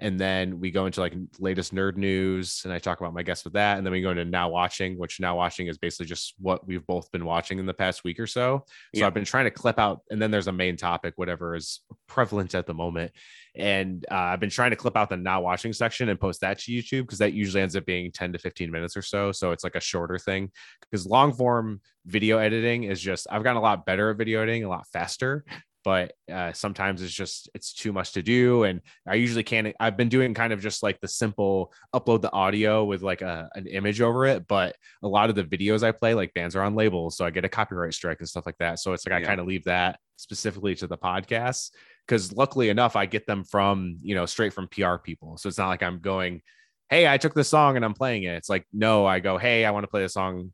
And 0.00 0.18
then 0.18 0.58
we 0.58 0.72
go 0.72 0.86
into 0.86 1.00
like 1.00 1.14
latest 1.38 1.72
nerd 1.72 1.96
news 1.96 2.62
and 2.64 2.72
I 2.72 2.80
talk 2.80 3.00
about 3.00 3.14
my 3.14 3.22
guests 3.22 3.44
with 3.44 3.52
that. 3.52 3.78
And 3.78 3.86
then 3.86 3.92
we 3.92 4.02
go 4.02 4.10
into 4.10 4.24
now 4.24 4.48
watching, 4.48 4.98
which 4.98 5.20
now 5.20 5.36
watching 5.36 5.68
is 5.68 5.78
basically 5.78 6.06
just 6.06 6.34
what 6.38 6.66
we've 6.66 6.84
both 6.86 7.12
been 7.12 7.24
watching 7.24 7.60
in 7.60 7.66
the 7.66 7.74
past 7.74 8.02
week 8.02 8.18
or 8.18 8.26
so. 8.26 8.64
So 8.66 9.00
Yeah. 9.00 9.06
I've 9.06 9.14
been 9.14 9.24
trying 9.24 9.44
to 9.44 9.52
clip 9.52 9.78
out, 9.78 10.00
and 10.10 10.20
then 10.20 10.32
there's 10.32 10.48
a 10.48 10.52
main 10.52 10.76
topic, 10.76 11.14
whatever 11.16 11.54
is 11.54 11.80
prevalent 12.08 12.54
at 12.56 12.66
the 12.66 12.74
moment. 12.74 13.12
And 13.54 14.04
uh, 14.10 14.14
I've 14.14 14.40
been 14.40 14.50
trying 14.50 14.70
to 14.70 14.76
clip 14.76 14.96
out 14.96 15.10
the 15.10 15.16
now 15.16 15.40
watching 15.40 15.72
section 15.72 16.08
and 16.08 16.18
post 16.18 16.40
that 16.40 16.58
to 16.60 16.72
YouTube 16.72 17.02
because 17.02 17.18
that 17.20 17.32
usually 17.32 17.62
ends 17.62 17.76
up 17.76 17.86
being 17.86 18.10
10 18.10 18.32
to 18.32 18.38
15 18.38 18.70
minutes 18.72 18.96
or 18.96 19.02
so. 19.02 19.30
So 19.30 19.52
it's 19.52 19.62
like 19.62 19.76
a 19.76 19.80
shorter 19.80 20.18
thing 20.18 20.50
because 20.80 21.06
long 21.06 21.32
form 21.32 21.80
video 22.04 22.38
editing 22.38 22.82
is 22.82 23.00
just, 23.00 23.28
I've 23.30 23.44
gotten 23.44 23.58
a 23.58 23.62
lot 23.62 23.86
better 23.86 24.10
at 24.10 24.16
video 24.16 24.42
editing, 24.42 24.64
a 24.64 24.68
lot 24.68 24.88
faster. 24.92 25.44
But 25.84 26.14
uh, 26.32 26.52
sometimes 26.54 27.02
it's 27.02 27.12
just 27.12 27.50
it's 27.54 27.74
too 27.74 27.92
much 27.92 28.12
to 28.12 28.22
do, 28.22 28.64
and 28.64 28.80
I 29.06 29.16
usually 29.16 29.42
can't. 29.42 29.74
I've 29.78 29.96
been 29.98 30.08
doing 30.08 30.32
kind 30.32 30.52
of 30.52 30.60
just 30.60 30.82
like 30.82 30.98
the 31.00 31.08
simple 31.08 31.72
upload 31.94 32.22
the 32.22 32.32
audio 32.32 32.84
with 32.84 33.02
like 33.02 33.20
a, 33.20 33.50
an 33.54 33.66
image 33.66 34.00
over 34.00 34.24
it, 34.24 34.48
but 34.48 34.76
a 35.02 35.08
lot 35.08 35.28
of 35.28 35.36
the 35.36 35.44
videos 35.44 35.82
I 35.82 35.92
play, 35.92 36.14
like 36.14 36.32
bands 36.32 36.56
are 36.56 36.62
on 36.62 36.74
labels, 36.74 37.16
so 37.18 37.26
I 37.26 37.30
get 37.30 37.44
a 37.44 37.48
copyright 37.50 37.92
strike 37.94 38.18
and 38.20 38.28
stuff 38.28 38.46
like 38.46 38.58
that. 38.58 38.78
So 38.78 38.94
it's 38.94 39.06
like 39.06 39.12
I 39.14 39.20
Yeah. 39.20 39.26
kind 39.26 39.40
of 39.40 39.46
leave 39.46 39.64
that 39.64 39.98
specifically 40.16 40.74
to 40.76 40.86
the 40.86 40.96
podcast 40.96 41.70
because 42.06 42.32
luckily 42.32 42.70
enough, 42.70 42.96
I 42.96 43.06
get 43.06 43.26
them 43.26 43.44
from 43.44 43.98
you 44.02 44.14
know 44.14 44.26
straight 44.26 44.54
from 44.54 44.68
PR 44.68 44.96
people. 44.96 45.36
So 45.36 45.48
it's 45.48 45.58
not 45.58 45.68
like 45.68 45.82
I'm 45.82 46.00
going, 46.00 46.40
hey, 46.88 47.06
I 47.06 47.18
took 47.18 47.34
this 47.34 47.48
song 47.48 47.76
and 47.76 47.84
I'm 47.84 47.94
playing 47.94 48.22
it. 48.24 48.34
It's 48.36 48.48
like 48.48 48.66
no, 48.72 49.04
I 49.06 49.20
go, 49.20 49.36
hey, 49.38 49.64
I 49.64 49.70
want 49.70 49.84
to 49.84 49.88
play 49.88 50.02
the 50.02 50.08
song. 50.08 50.52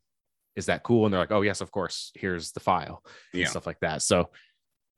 Is 0.57 0.65
that 0.65 0.83
cool? 0.83 1.05
And 1.05 1.13
they're 1.13 1.21
like, 1.21 1.31
oh 1.31 1.41
yes, 1.41 1.61
of 1.61 1.71
course. 1.71 2.11
Here's 2.15 2.51
the 2.51 2.59
file 2.59 3.03
and 3.33 3.41
Yeah. 3.41 3.47
stuff 3.47 3.65
like 3.65 3.79
that. 3.79 4.01
So 4.01 4.29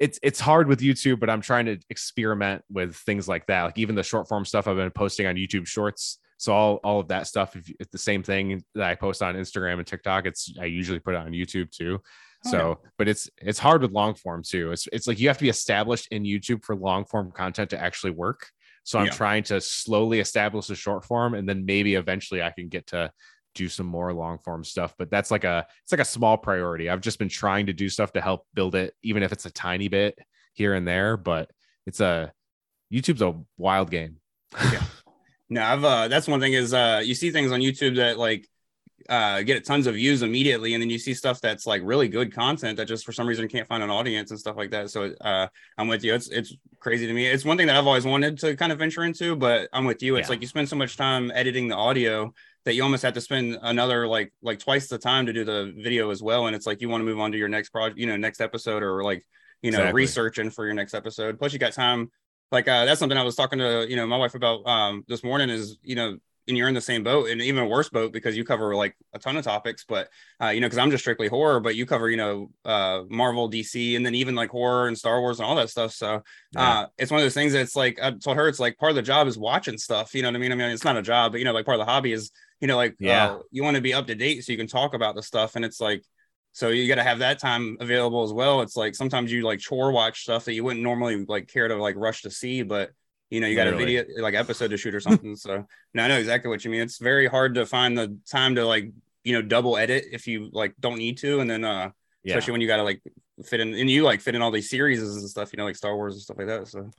it's 0.04 0.20
it's 0.22 0.40
hard 0.40 0.68
with 0.68 0.82
YouTube, 0.82 1.20
but 1.22 1.30
I'm 1.30 1.40
trying 1.40 1.66
to 1.68 1.78
experiment 1.90 2.62
with 2.70 2.96
things 2.96 3.26
like 3.28 3.46
that. 3.48 3.64
Like 3.64 3.78
even 3.78 3.96
the 3.96 4.04
short 4.04 4.28
form 4.28 4.44
stuff 4.44 4.68
I've 4.68 4.76
been 4.76 4.92
posting 4.92 5.26
on 5.28 5.36
YouTube 5.36 5.66
Shorts. 5.66 6.20
So 6.38 6.52
all, 6.52 6.76
all 6.84 7.00
of 7.00 7.08
that 7.08 7.26
stuff, 7.26 7.56
if 7.56 7.72
it's 7.80 7.92
the 7.92 7.98
same 7.98 8.22
thing 8.22 8.62
that 8.76 8.84
I 8.84 8.96
post 8.96 9.22
on 9.24 9.36
Instagram 9.36 9.78
and 9.78 9.88
TikTok, 9.88 10.26
it's 10.26 10.54
I 10.60 10.66
usually 10.66 11.00
put 11.00 11.14
it 11.14 11.22
on 11.26 11.32
YouTube 11.32 11.72
too. 11.72 12.02
Oh, 12.46 12.50
So, 12.52 12.80
but 12.98 13.08
it's 13.08 13.30
it's 13.38 13.60
hard 13.60 13.82
with 13.82 13.92
long 13.94 14.16
form 14.16 14.44
too. 14.44 14.74
It's 14.74 14.88
it's 14.92 15.08
like 15.08 15.22
you 15.22 15.30
have 15.30 15.38
to 15.38 15.44
be 15.44 15.50
established 15.50 16.10
in 16.12 16.24
YouTube 16.24 16.66
for 16.66 16.76
long 16.76 17.06
form 17.06 17.32
content 17.32 17.70
to 17.70 17.82
actually 17.82 18.12
work. 18.12 18.50
So 18.84 19.00
I'm 19.00 19.06
Yeah. 19.06 19.12
trying 19.12 19.44
to 19.44 19.62
slowly 19.62 20.20
establish 20.20 20.68
the 20.68 20.76
short 20.76 21.06
form, 21.06 21.34
and 21.34 21.48
then 21.48 21.64
maybe 21.64 21.96
eventually 21.96 22.44
I 22.44 22.52
can 22.52 22.68
get 22.68 22.88
to 22.88 23.10
do 23.56 23.70
some 23.70 23.86
more 23.86 24.14
long 24.14 24.38
form 24.40 24.64
stuff. 24.64 24.96
But 24.98 25.10
that's 25.12 25.32
like 25.32 25.44
a 25.44 25.66
it's 25.84 25.92
like 25.92 26.02
a 26.02 26.06
small 26.06 26.38
priority. 26.38 26.90
I've 26.90 27.02
just 27.02 27.20
been 27.20 27.30
trying 27.30 27.68
to 27.68 27.74
do 27.74 27.90
stuff 27.90 28.14
to 28.14 28.22
help 28.22 28.46
build 28.54 28.76
it, 28.76 28.94
even 29.04 29.24
if 29.24 29.32
it's 29.32 29.46
a 29.46 29.52
tiny 29.52 29.88
bit 29.88 30.18
here 30.54 30.74
and 30.74 30.88
there. 30.88 31.18
But 31.18 31.52
it's 31.86 32.00
a 32.00 32.32
YouTube's 32.94 33.22
a 33.22 33.36
wild 33.58 33.92
game. 33.92 34.18
yeah 34.72 34.84
No, 35.50 35.62
I've 35.64 35.84
uh 35.84 36.08
that's 36.08 36.28
one 36.28 36.40
thing 36.40 36.54
is 36.54 36.74
uh 36.74 37.02
you 37.04 37.14
see 37.14 37.30
things 37.32 37.52
on 37.52 37.60
YouTube 37.60 37.98
that 37.98 38.18
like 38.18 38.48
uh 39.10 39.42
get 39.44 39.66
tons 39.66 39.86
of 39.86 39.96
views 39.96 40.22
immediately 40.22 40.74
and 40.74 40.82
then 40.82 40.90
you 40.90 40.98
see 40.98 41.14
stuff 41.14 41.42
that's 41.42 41.68
like 41.68 41.82
really 41.84 42.08
good 42.08 42.34
content 42.34 42.78
that 42.78 42.88
just 42.88 43.06
for 43.06 43.12
some 43.12 43.28
reason 43.28 43.48
can't 43.50 43.68
find 43.68 43.84
an 43.84 43.90
audience 43.90 44.32
and 44.32 44.40
stuff 44.40 44.56
like 44.56 44.72
that. 44.72 44.90
So 44.90 45.14
uh 45.22 45.48
I'm 45.78 45.88
with 45.90 46.04
you. 46.04 46.16
It's 46.16 46.30
it's 46.30 46.56
crazy 46.80 47.06
to 47.08 47.14
me. 47.14 47.28
It's 47.28 47.44
one 47.46 47.58
thing 47.58 47.68
that 47.68 47.76
I've 47.76 47.86
always 47.88 48.06
wanted 48.06 48.40
to 48.40 48.56
kind 48.56 48.72
of 48.72 48.80
venture 48.80 49.04
into, 49.04 49.36
but 49.36 49.70
I'm 49.74 49.86
with 49.86 50.02
you. 50.02 50.16
It's 50.16 50.30
Yeah. 50.30 50.34
like 50.34 50.42
you 50.42 50.48
spend 50.48 50.70
so 50.70 50.76
much 50.78 50.96
time 50.98 51.32
editing 51.36 51.68
the 51.68 51.76
audio 51.76 52.34
that 52.66 52.76
you 52.76 52.84
almost 52.84 53.04
have 53.04 53.14
to 53.14 53.22
spend 53.22 53.58
another 53.62 54.08
like 54.08 54.34
like 54.42 54.60
twice 54.60 54.88
the 54.88 54.98
time 54.98 55.26
to 55.26 55.34
do 55.34 55.44
the 55.44 55.74
video 55.78 56.10
as 56.10 56.24
well. 56.24 56.48
And 56.48 56.56
it's 56.56 56.66
like 56.66 56.82
you 56.82 56.90
want 56.90 57.02
to 57.02 57.06
move 57.06 57.20
on 57.20 57.32
to 57.32 57.38
your 57.38 57.50
next 57.50 57.70
project, 57.70 58.00
you 58.00 58.08
know, 58.08 58.18
next 58.18 58.42
episode 58.42 58.84
or 58.84 59.04
like 59.04 59.26
you 59.62 59.72
know, 59.72 59.80
Exactly. 59.80 59.94
researching 59.94 60.50
for 60.50 60.66
your 60.66 60.74
next 60.74 60.94
episode. 60.94 61.40
Plus 61.40 61.54
you 61.54 61.60
got 61.60 61.74
time 61.74 62.12
like 62.52 62.68
uh, 62.68 62.86
that's 62.86 63.00
something 63.00 63.18
I 63.18 63.24
was 63.24 63.36
talking 63.36 63.60
to 63.60 63.86
you 63.90 63.96
know 63.96 64.06
my 64.06 64.18
wife 64.18 64.36
about 64.36 64.66
um, 64.68 65.04
this 65.08 65.24
morning 65.24 65.50
is 65.50 65.78
you 65.82 65.96
know 65.96 66.18
and 66.48 66.58
you're 66.58 66.68
in 66.68 66.74
the 66.74 66.82
same 66.82 67.04
boat 67.04 67.30
and 67.30 67.42
even 67.42 67.64
a 67.64 67.68
worse 67.68 67.90
boat 67.90 68.12
because 68.12 68.36
you 68.36 68.44
cover 68.44 68.76
like 68.76 68.96
a 69.14 69.20
ton 69.20 69.38
of 69.38 69.44
topics 69.44 69.86
but 69.88 70.10
uh, 70.42 70.48
you 70.48 70.60
know 70.62 70.68
because 70.68 70.78
I'm 70.78 70.92
just 70.92 71.04
strictly 71.04 71.28
horror 71.28 71.60
but 71.60 71.76
you 71.76 71.86
cover 71.86 72.10
you 72.10 72.18
know 72.18 72.50
uh, 72.66 73.04
Marvel 73.10 73.48
DC 73.48 73.96
and 73.96 74.06
then 74.06 74.16
even 74.16 74.36
like 74.36 74.50
horror 74.50 74.88
and 74.88 74.98
Star 74.98 75.22
Wars 75.22 75.40
and 75.40 75.46
all 75.46 75.56
that 75.56 75.70
stuff 75.70 75.92
so 75.94 76.22
uh, 76.56 76.88
it's 76.98 77.12
one 77.12 77.20
of 77.20 77.26
those 77.26 77.34
things 77.34 77.54
that's 77.54 77.76
like 77.76 78.00
I 78.02 78.12
told 78.12 78.38
her 78.38 78.48
it's 78.48 78.60
like 78.60 78.78
part 78.78 78.92
of 78.92 78.96
the 78.96 79.02
job 79.02 79.28
is 79.28 79.38
watching 79.38 79.78
stuff 79.78 80.14
you 80.14 80.22
know 80.22 80.30
what 80.30 80.36
I 80.36 80.40
mean 80.40 80.52
I 80.52 80.56
mean 80.56 80.70
it's 80.70 80.84
not 80.84 80.98
a 80.98 81.02
job 81.02 81.32
but 81.32 81.40
you 81.40 81.46
know 81.46 81.54
like 81.54 81.66
part 81.66 81.80
of 81.80 81.86
the 81.86 81.92
hobby 81.92 82.12
is 82.12 82.32
you 82.60 82.68
know 82.68 82.76
like 82.76 82.96
Yeah. 83.00 83.36
uh, 83.36 83.40
you 83.52 83.64
want 83.64 83.76
to 83.76 83.82
be 83.82 83.94
up 83.94 84.08
to 84.08 84.16
date 84.16 84.44
so 84.44 84.52
you 84.52 84.58
can 84.58 84.68
talk 84.68 84.94
about 84.94 85.16
the 85.16 85.24
stuff 85.24 85.56
and 85.56 85.66
it's 85.66 85.80
like 85.82 86.04
so 86.52 86.70
you 86.70 86.88
got 86.88 86.96
to 86.96 87.04
have 87.04 87.20
that 87.20 87.40
time 87.40 87.78
available 87.80 88.24
as 88.24 88.32
well. 88.32 88.62
It's 88.62 88.78
like 88.78 88.94
sometimes 88.94 89.32
you 89.32 89.42
like 89.42 89.60
chore 89.60 89.92
watch 89.92 90.22
stuff 90.22 90.46
that 90.46 90.54
you 90.54 90.64
wouldn't 90.64 90.84
normally 90.84 91.26
like 91.26 91.48
care 91.48 91.68
to 91.68 91.76
like 91.76 91.96
rush 91.98 92.22
to 92.22 92.30
see, 92.30 92.62
but 92.62 92.92
you 93.34 93.42
know 93.42 93.48
you 93.48 93.56
got 93.56 93.66
Literally. 93.68 93.98
a 93.98 94.04
video 94.04 94.22
like 94.24 94.36
episode 94.36 94.70
to 94.70 94.78
shoot 94.78 94.94
or 94.96 95.00
something. 95.00 95.36
so 95.36 95.66
no, 95.94 96.04
I 96.04 96.08
know 96.08 96.18
exactly 96.18 96.50
what 96.50 96.64
you 96.64 96.72
mean. 96.72 96.82
It's 96.82 97.00
very 97.00 97.28
hard 97.28 97.56
to 97.56 97.66
find 97.66 97.98
the 97.98 98.18
time 98.30 98.56
to 98.56 98.66
like 98.66 98.92
you 99.24 99.34
know 99.34 99.42
double 99.42 99.78
edit 99.78 100.06
if 100.12 100.28
you 100.28 100.50
like 100.54 100.74
don't 100.80 100.98
need 101.00 101.18
to, 101.20 101.40
and 101.42 101.50
then 101.50 101.64
uh 101.64 101.90
Yeah. 102.24 102.34
especially 102.36 102.52
when 102.54 102.62
you 102.62 102.68
got 102.68 102.78
to 102.78 102.84
like 102.84 103.02
fit 103.44 103.60
in 103.60 103.74
and 103.74 103.90
you 103.90 104.04
like 104.04 104.22
fit 104.22 104.36
in 104.36 104.42
all 104.42 104.52
these 104.52 104.70
series 104.70 105.02
and 105.02 105.30
stuff, 105.30 105.52
you 105.52 105.58
know, 105.58 105.66
like 105.66 105.76
Star 105.76 105.96
Wars 105.96 106.14
and 106.14 106.22
stuff 106.22 106.38
like 106.38 106.48
that. 106.48 106.68
So 106.68 106.90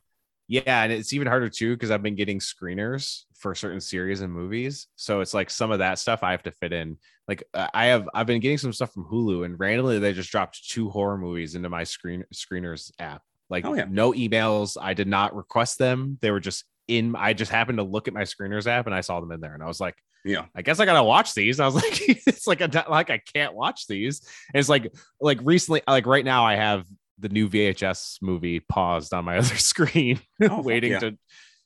Yeah, 0.48 0.82
and 0.82 0.92
it's 0.92 1.12
even 1.12 1.26
harder 1.28 1.48
too 1.48 1.74
because 1.74 1.90
I've 1.90 2.02
been 2.02 2.16
getting 2.16 2.40
screeners 2.40 3.24
for 3.34 3.54
certain 3.54 3.80
series 3.80 4.20
and 4.20 4.32
movies. 4.32 4.88
So 4.96 5.20
it's 5.20 5.34
like 5.34 5.50
some 5.50 5.70
of 5.70 5.78
that 5.78 5.98
stuff 5.98 6.22
I 6.22 6.32
have 6.32 6.42
to 6.44 6.50
fit 6.52 6.72
in. 6.72 6.98
Like 7.28 7.44
uh, 7.54 7.68
I 7.72 7.86
have 7.86 8.08
I've 8.14 8.26
been 8.26 8.40
getting 8.40 8.58
some 8.58 8.72
stuff 8.72 8.92
from 8.92 9.04
Hulu 9.04 9.44
and 9.46 9.58
randomly 9.58 9.98
they 9.98 10.12
just 10.12 10.30
dropped 10.30 10.68
two 10.68 10.90
horror 10.90 11.16
movies 11.16 11.54
into 11.54 11.68
my 11.70 11.84
screen 11.84 12.24
screeners 12.34 12.90
app. 12.98 13.22
Like 13.50 13.64
Oh, 13.66 13.74
yeah. 13.74 13.86
no 13.88 14.12
emails. 14.12 14.76
I 14.80 14.94
did 14.94 15.08
not 15.08 15.34
request 15.36 15.78
them. 15.78 16.18
They 16.20 16.30
were 16.30 16.40
just 16.40 16.64
in. 16.88 17.14
I 17.16 17.32
just 17.32 17.50
happened 17.50 17.78
to 17.78 17.84
look 17.84 18.08
at 18.08 18.14
my 18.14 18.22
screeners 18.22 18.66
app 18.66 18.86
and 18.86 18.94
I 18.94 19.00
saw 19.00 19.20
them 19.20 19.32
in 19.32 19.40
there, 19.40 19.54
and 19.54 19.62
I 19.62 19.66
was 19.66 19.80
like, 19.80 19.96
Yeah. 20.24 20.46
I 20.54 20.62
guess 20.62 20.80
I 20.80 20.84
gotta 20.86 21.02
watch 21.04 21.34
these. 21.34 21.58
And 21.58 21.64
I 21.64 21.68
was 21.68 21.74
like, 21.82 22.00
it's 22.26 22.46
like 22.46 22.60
a 22.60 22.86
like 22.90 23.10
I 23.10 23.20
can't 23.34 23.54
watch 23.54 23.86
these. 23.86 24.20
And 24.52 24.60
it's 24.60 24.68
like 24.68 24.92
like 25.20 25.38
recently, 25.42 25.82
like 25.86 26.06
right 26.06 26.24
now, 26.24 26.44
I 26.44 26.56
have 26.56 26.84
the 27.18 27.28
new 27.28 27.48
VHS 27.48 28.18
movie 28.22 28.60
paused 28.60 29.14
on 29.14 29.24
my 29.24 29.36
other 29.38 29.56
screen, 29.56 30.20
Oh, 30.42 30.62
waiting 30.62 30.92
yeah. 30.92 30.98
to 31.00 31.18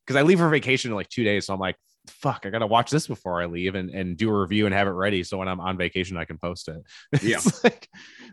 because 0.06 0.16
I 0.16 0.22
leave 0.22 0.38
for 0.38 0.48
vacation 0.48 0.90
in 0.90 0.94
like 0.96 1.08
two 1.08 1.24
days. 1.24 1.46
So 1.46 1.54
I'm 1.54 1.60
like, 1.60 1.76
fuck, 2.08 2.44
I 2.46 2.50
gotta 2.50 2.66
watch 2.66 2.90
this 2.90 3.06
before 3.06 3.40
I 3.40 3.46
leave 3.46 3.74
and, 3.74 3.90
and 3.90 4.16
do 4.16 4.30
a 4.30 4.40
review 4.40 4.66
and 4.66 4.74
have 4.74 4.86
it 4.88 4.92
ready. 4.92 5.22
So 5.24 5.38
when 5.38 5.48
I'm 5.48 5.60
on 5.60 5.76
vacation, 5.76 6.16
I 6.16 6.24
can 6.24 6.38
post 6.38 6.68
it. 6.68 6.82
Yeah. 7.22 7.40
Like 7.64 7.88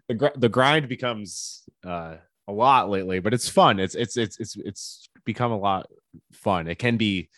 the 0.07 0.13
gr- 0.15 0.35
the 0.37 0.49
grind 0.49 0.87
becomes 0.89 1.63
uh 1.85 2.15
a 2.47 2.51
lot 2.53 2.89
lately, 2.89 3.19
but 3.19 3.33
it's 3.33 3.49
fun. 3.49 3.79
It's 3.79 3.95
it's 3.95 4.17
it's 4.17 4.37
it's 4.39 4.55
it's 4.57 5.09
become 5.25 5.51
a 5.51 5.57
lot 5.57 5.87
fun. 6.33 6.67
It 6.67 6.77
can 6.79 6.97
be 6.97 7.29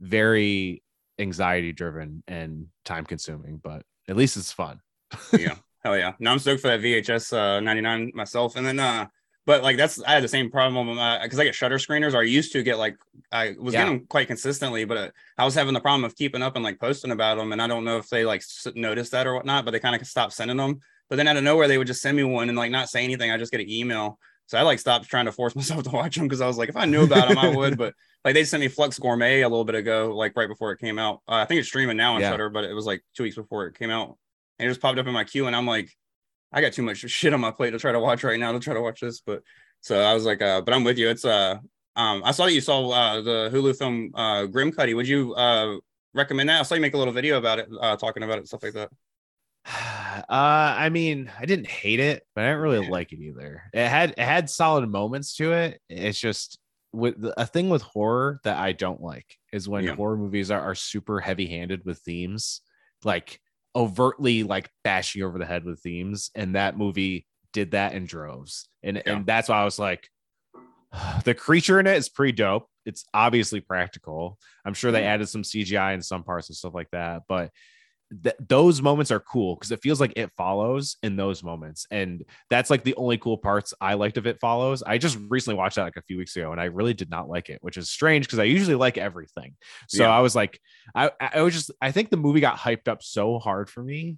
very 0.00 0.82
anxiety 1.18 1.72
driven 1.72 2.22
and 2.28 2.66
time 2.84 3.04
consuming, 3.04 3.58
but 3.62 3.82
at 4.08 4.16
least 4.16 4.36
it's 4.36 4.52
fun. 4.52 4.80
yeah. 5.38 5.54
Hell 5.84 5.96
yeah. 5.96 6.12
No, 6.18 6.32
I'm 6.32 6.38
stoked 6.38 6.60
for 6.62 6.68
that 6.68 6.80
VHS 6.80 7.32
uh 7.32 7.60
99 7.60 8.12
myself. 8.14 8.56
And 8.56 8.66
then 8.66 8.78
uh 8.78 9.06
but 9.46 9.62
like 9.62 9.76
that's 9.76 10.02
I 10.02 10.12
had 10.12 10.22
the 10.24 10.28
same 10.28 10.50
problem 10.50 10.88
because 11.22 11.38
I 11.38 11.44
get 11.44 11.54
Shudder 11.54 11.78
screeners. 11.78 12.14
Or 12.14 12.18
I 12.18 12.24
used 12.24 12.52
to 12.52 12.62
get 12.62 12.78
like 12.78 12.96
I 13.32 13.54
was 13.58 13.72
Yeah. 13.74 13.84
getting 13.84 13.98
them 13.98 14.06
quite 14.06 14.26
consistently, 14.26 14.84
but 14.84 14.96
uh, 14.98 15.10
I 15.38 15.44
was 15.44 15.54
having 15.54 15.72
the 15.74 15.80
problem 15.80 16.04
of 16.04 16.14
keeping 16.16 16.42
up 16.42 16.56
and 16.56 16.64
like 16.64 16.78
posting 16.80 17.12
about 17.12 17.38
them. 17.38 17.52
And 17.52 17.62
I 17.62 17.66
don't 17.66 17.84
know 17.84 17.96
if 17.96 18.08
they 18.10 18.24
like 18.26 18.40
s- 18.40 18.66
noticed 18.74 19.12
that 19.12 19.26
or 19.26 19.34
whatnot, 19.34 19.64
but 19.64 19.70
they 19.70 19.80
kind 19.80 19.96
of 19.96 20.06
stopped 20.06 20.34
sending 20.34 20.58
them. 20.58 20.80
But 21.08 21.16
then 21.16 21.26
out 21.28 21.38
of 21.38 21.44
nowhere, 21.44 21.68
they 21.68 21.78
would 21.78 21.86
just 21.86 22.02
send 22.02 22.16
me 22.16 22.24
one 22.24 22.50
and 22.50 22.58
like 22.58 22.70
not 22.70 22.90
say 22.90 23.02
anything. 23.04 23.30
I 23.30 23.38
just 23.38 23.50
get 23.52 23.62
an 23.62 23.70
email. 23.70 24.18
So 24.48 24.58
I 24.58 24.62
like 24.62 24.80
stopped 24.80 25.08
trying 25.08 25.26
to 25.26 25.32
force 25.32 25.54
myself 25.56 25.84
to 25.84 25.90
watch 25.90 26.16
them 26.16 26.26
because 26.26 26.40
I 26.40 26.46
was 26.46 26.58
like, 26.58 26.68
if 26.68 26.76
I 26.76 26.84
knew 26.84 27.04
about 27.04 27.28
them, 27.28 27.38
I 27.38 27.48
would. 27.48 27.78
But 27.78 27.94
like 28.24 28.34
they 28.34 28.44
sent 28.44 28.60
me 28.60 28.68
Flux 28.68 28.98
Gourmet 28.98 29.42
a 29.42 29.48
little 29.48 29.64
bit 29.64 29.76
ago, 29.76 30.12
like 30.16 30.36
right 30.36 30.48
before 30.48 30.72
it 30.72 30.80
came 30.80 30.98
out. 30.98 31.22
Uh, 31.28 31.34
I 31.34 31.44
think 31.44 31.60
it's 31.60 31.68
streaming 31.68 31.96
now 31.96 32.16
on 32.16 32.20
Yeah. 32.20 32.30
Shudder, 32.30 32.50
but 32.50 32.64
it 32.64 32.74
was 32.74 32.86
like 32.86 33.04
two 33.16 33.22
weeks 33.22 33.36
before 33.36 33.66
it 33.66 33.78
came 33.78 33.90
out 33.90 34.18
and 34.58 34.66
it 34.66 34.70
just 34.70 34.80
popped 34.80 34.98
up 34.98 35.06
in 35.06 35.12
my 35.12 35.24
queue 35.24 35.46
and 35.46 35.56
i'm 35.56 35.66
like 35.66 35.90
i 36.52 36.60
got 36.60 36.72
too 36.72 36.82
much 36.82 36.98
shit 36.98 37.32
on 37.32 37.40
my 37.40 37.50
plate 37.50 37.70
to 37.70 37.78
try 37.78 37.92
to 37.92 38.00
watch 38.00 38.24
right 38.24 38.40
now 38.40 38.52
to 38.52 38.60
try 38.60 38.74
to 38.74 38.80
watch 38.80 39.00
this 39.00 39.20
but 39.20 39.42
so 39.80 40.00
i 40.00 40.14
was 40.14 40.24
like 40.24 40.42
uh 40.42 40.60
but 40.60 40.74
i'm 40.74 40.84
with 40.84 40.98
you 40.98 41.08
it's 41.08 41.24
uh 41.24 41.56
um 41.96 42.22
i 42.24 42.30
saw 42.30 42.46
that 42.46 42.52
you 42.52 42.60
saw 42.60 42.90
uh 42.90 43.20
the 43.20 43.50
hulu 43.52 43.76
film 43.76 44.10
uh 44.14 44.42
Grimcutty 44.46 44.94
would 44.94 45.08
you 45.08 45.34
uh 45.34 45.76
recommend 46.14 46.48
that 46.48 46.60
i 46.60 46.62
saw 46.62 46.74
you 46.74 46.80
make 46.80 46.94
a 46.94 46.98
little 46.98 47.12
video 47.12 47.38
about 47.38 47.58
it 47.58 47.68
uh 47.80 47.96
talking 47.96 48.22
about 48.22 48.38
it 48.38 48.46
stuff 48.46 48.62
like 48.62 48.74
that 48.74 48.90
Uh, 50.28 50.74
I 50.76 50.88
mean, 50.88 51.30
I 51.38 51.46
didn't 51.46 51.68
hate 51.68 52.00
it, 52.00 52.24
but 52.34 52.44
I 52.44 52.48
didn't 52.48 52.62
really 52.62 52.78
like 52.80 53.12
it 53.12 53.20
either. 53.20 53.62
It 53.72 53.88
had 53.88 54.10
it 54.10 54.18
had 54.18 54.50
solid 54.50 54.86
moments 54.90 55.36
to 55.36 55.52
it. 55.52 55.80
It's 55.88 56.18
just 56.18 56.58
with 56.92 57.14
a 57.36 57.46
thing 57.46 57.70
with 57.70 57.82
horror 57.82 58.40
that 58.44 58.58
I 58.58 58.72
don't 58.72 59.00
like 59.00 59.36
is 59.52 59.68
when 59.68 59.84
Yeah. 59.84 59.94
horror 59.94 60.16
movies 60.16 60.50
are, 60.50 60.60
are 60.60 60.74
super 60.74 61.20
heavy 61.20 61.46
handed 61.46 61.84
with 61.84 62.00
themes, 62.00 62.60
like 63.04 63.40
overtly 63.76 64.42
like 64.42 64.68
bashing 64.84 65.22
over 65.22 65.38
the 65.38 65.46
head 65.46 65.64
with 65.64 65.80
themes. 65.80 66.30
And 66.34 66.56
that 66.56 66.76
movie 66.76 67.26
did 67.52 67.70
that 67.70 67.94
in 67.94 68.04
droves. 68.04 68.68
And 68.82 68.96
Yeah. 69.06 69.14
and 69.14 69.26
that's 69.26 69.48
why 69.48 69.60
I 69.60 69.64
was 69.64 69.78
like, 69.78 70.10
the 71.24 71.34
creature 71.34 71.78
in 71.80 71.86
it 71.86 71.96
is 71.96 72.08
pretty 72.08 72.32
dope. 72.32 72.68
It's 72.84 73.04
obviously 73.14 73.60
practical. 73.60 74.38
I'm 74.64 74.74
sure 74.74 74.90
they 74.90 75.04
added 75.04 75.28
some 75.28 75.42
CGI 75.42 75.94
in 75.94 76.02
some 76.02 76.24
parts 76.24 76.48
and 76.50 76.56
stuff 76.56 76.74
like 76.74 76.90
that, 76.90 77.22
but 77.28 77.50
th- 78.22 78.34
those 78.48 78.80
moments 78.80 79.10
are 79.10 79.20
cool 79.20 79.54
because 79.54 79.70
it 79.70 79.82
feels 79.82 80.00
like 80.00 80.12
it 80.16 80.30
follows 80.36 80.96
in 81.02 81.16
those 81.16 81.42
moments 81.42 81.86
and 81.90 82.24
that's 82.50 82.70
like 82.70 82.82
the 82.82 82.94
only 82.96 83.18
cool 83.18 83.36
parts 83.36 83.74
i 83.80 83.94
liked 83.94 84.16
of 84.16 84.26
it 84.26 84.40
follows. 84.40 84.82
I 84.82 84.98
just 84.98 85.18
recently 85.28 85.56
watched 85.58 85.76
that 85.76 85.84
like 85.84 85.96
a 85.96 86.02
few 86.02 86.16
weeks 86.16 86.34
ago 86.36 86.50
and 86.52 86.60
i 86.60 86.64
really 86.64 86.94
did 86.94 87.10
not 87.10 87.28
like 87.28 87.50
it 87.50 87.58
which 87.60 87.76
is 87.76 87.90
strange 87.90 88.26
because 88.26 88.38
i 88.38 88.44
usually 88.44 88.76
like 88.76 88.96
everything. 88.98 89.56
So 89.88 90.04
Yeah. 90.04 90.10
i 90.16 90.20
was 90.20 90.34
like 90.34 90.58
I, 90.94 91.10
I 91.20 91.42
was 91.42 91.54
just 91.54 91.70
i 91.82 91.90
think 91.92 92.10
the 92.10 92.16
movie 92.16 92.40
got 92.40 92.56
hyped 92.58 92.88
up 92.88 93.02
so 93.02 93.38
hard 93.38 93.68
for 93.68 93.82
me 93.82 94.16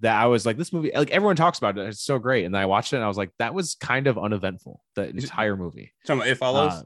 that 0.00 0.16
i 0.20 0.26
was 0.26 0.44
like 0.46 0.56
this 0.56 0.72
movie 0.72 0.92
like 0.94 1.10
everyone 1.10 1.36
talks 1.36 1.58
about 1.58 1.76
it 1.78 1.88
it's 1.88 2.02
so 2.02 2.18
great 2.18 2.44
and 2.44 2.54
then 2.54 2.62
i 2.62 2.66
watched 2.66 2.92
it 2.92 2.96
and 2.96 3.04
i 3.04 3.08
was 3.08 3.16
like 3.16 3.30
that 3.38 3.54
was 3.54 3.74
kind 3.76 4.06
of 4.06 4.16
uneventful 4.18 4.80
the 4.94 5.08
entire 5.08 5.56
movie. 5.56 5.92
About 6.08 6.26
it 6.28 6.36
follows? 6.38 6.72
Uh, 6.72 6.82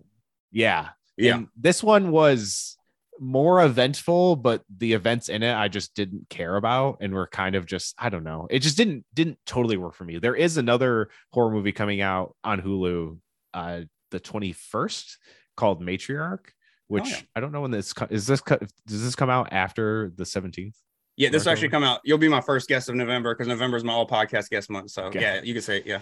yeah 0.50 0.88
yeah. 1.18 1.34
and 1.36 1.48
this 1.58 1.82
one 1.82 2.10
was 2.10 2.77
more 3.20 3.62
eventful, 3.64 4.36
but 4.36 4.62
the 4.76 4.92
events 4.92 5.28
in 5.28 5.42
it 5.42 5.54
I 5.54 5.68
just 5.68 5.94
didn't 5.94 6.28
care 6.30 6.56
about 6.56 6.98
and 7.00 7.12
were 7.14 7.26
kind 7.26 7.54
of 7.54 7.66
just 7.66 7.94
I 7.98 8.08
don't 8.08 8.24
know. 8.24 8.46
It 8.50 8.60
just 8.60 8.76
didn't 8.76 9.04
didn't 9.14 9.38
totally 9.46 9.76
work 9.76 9.94
for 9.94 10.04
me. 10.04 10.18
There 10.18 10.34
is 10.36 10.56
another 10.56 11.08
horror 11.32 11.50
movie 11.50 11.72
coming 11.72 12.00
out 12.00 12.36
on 12.44 12.60
Hulu 12.60 13.18
uh 13.54 13.80
the 14.10 14.20
21st 14.20 15.16
called 15.56 15.82
Matriarch, 15.82 16.46
which 16.86 17.04
Oh, 17.04 17.08
yeah. 17.08 17.20
I 17.36 17.40
don't 17.40 17.52
know 17.52 17.60
when 17.62 17.70
this 17.70 17.92
is 18.10 18.26
this 18.26 18.40
does 18.42 19.02
this 19.04 19.14
come 19.16 19.30
out 19.30 19.48
after 19.52 20.12
the 20.16 20.24
17th? 20.24 20.74
yeah 21.16 21.28
this 21.30 21.44
will 21.44 21.52
actually 21.52 21.68
come 21.68 21.82
out 21.82 22.00
you'll 22.04 22.16
be 22.16 22.28
my 22.28 22.40
first 22.40 22.68
guest 22.68 22.88
of 22.88 22.94
november 22.94 23.34
because 23.34 23.48
november 23.48 23.76
is 23.76 23.82
my 23.82 23.92
all 23.92 24.06
podcast 24.06 24.50
guest 24.50 24.70
month 24.70 24.88
so 24.90 25.02
Okay. 25.06 25.20
yeah 25.20 25.40
you 25.42 25.52
can 25.52 25.62
say 25.62 25.78
it 25.78 25.86
yeah 25.86 25.98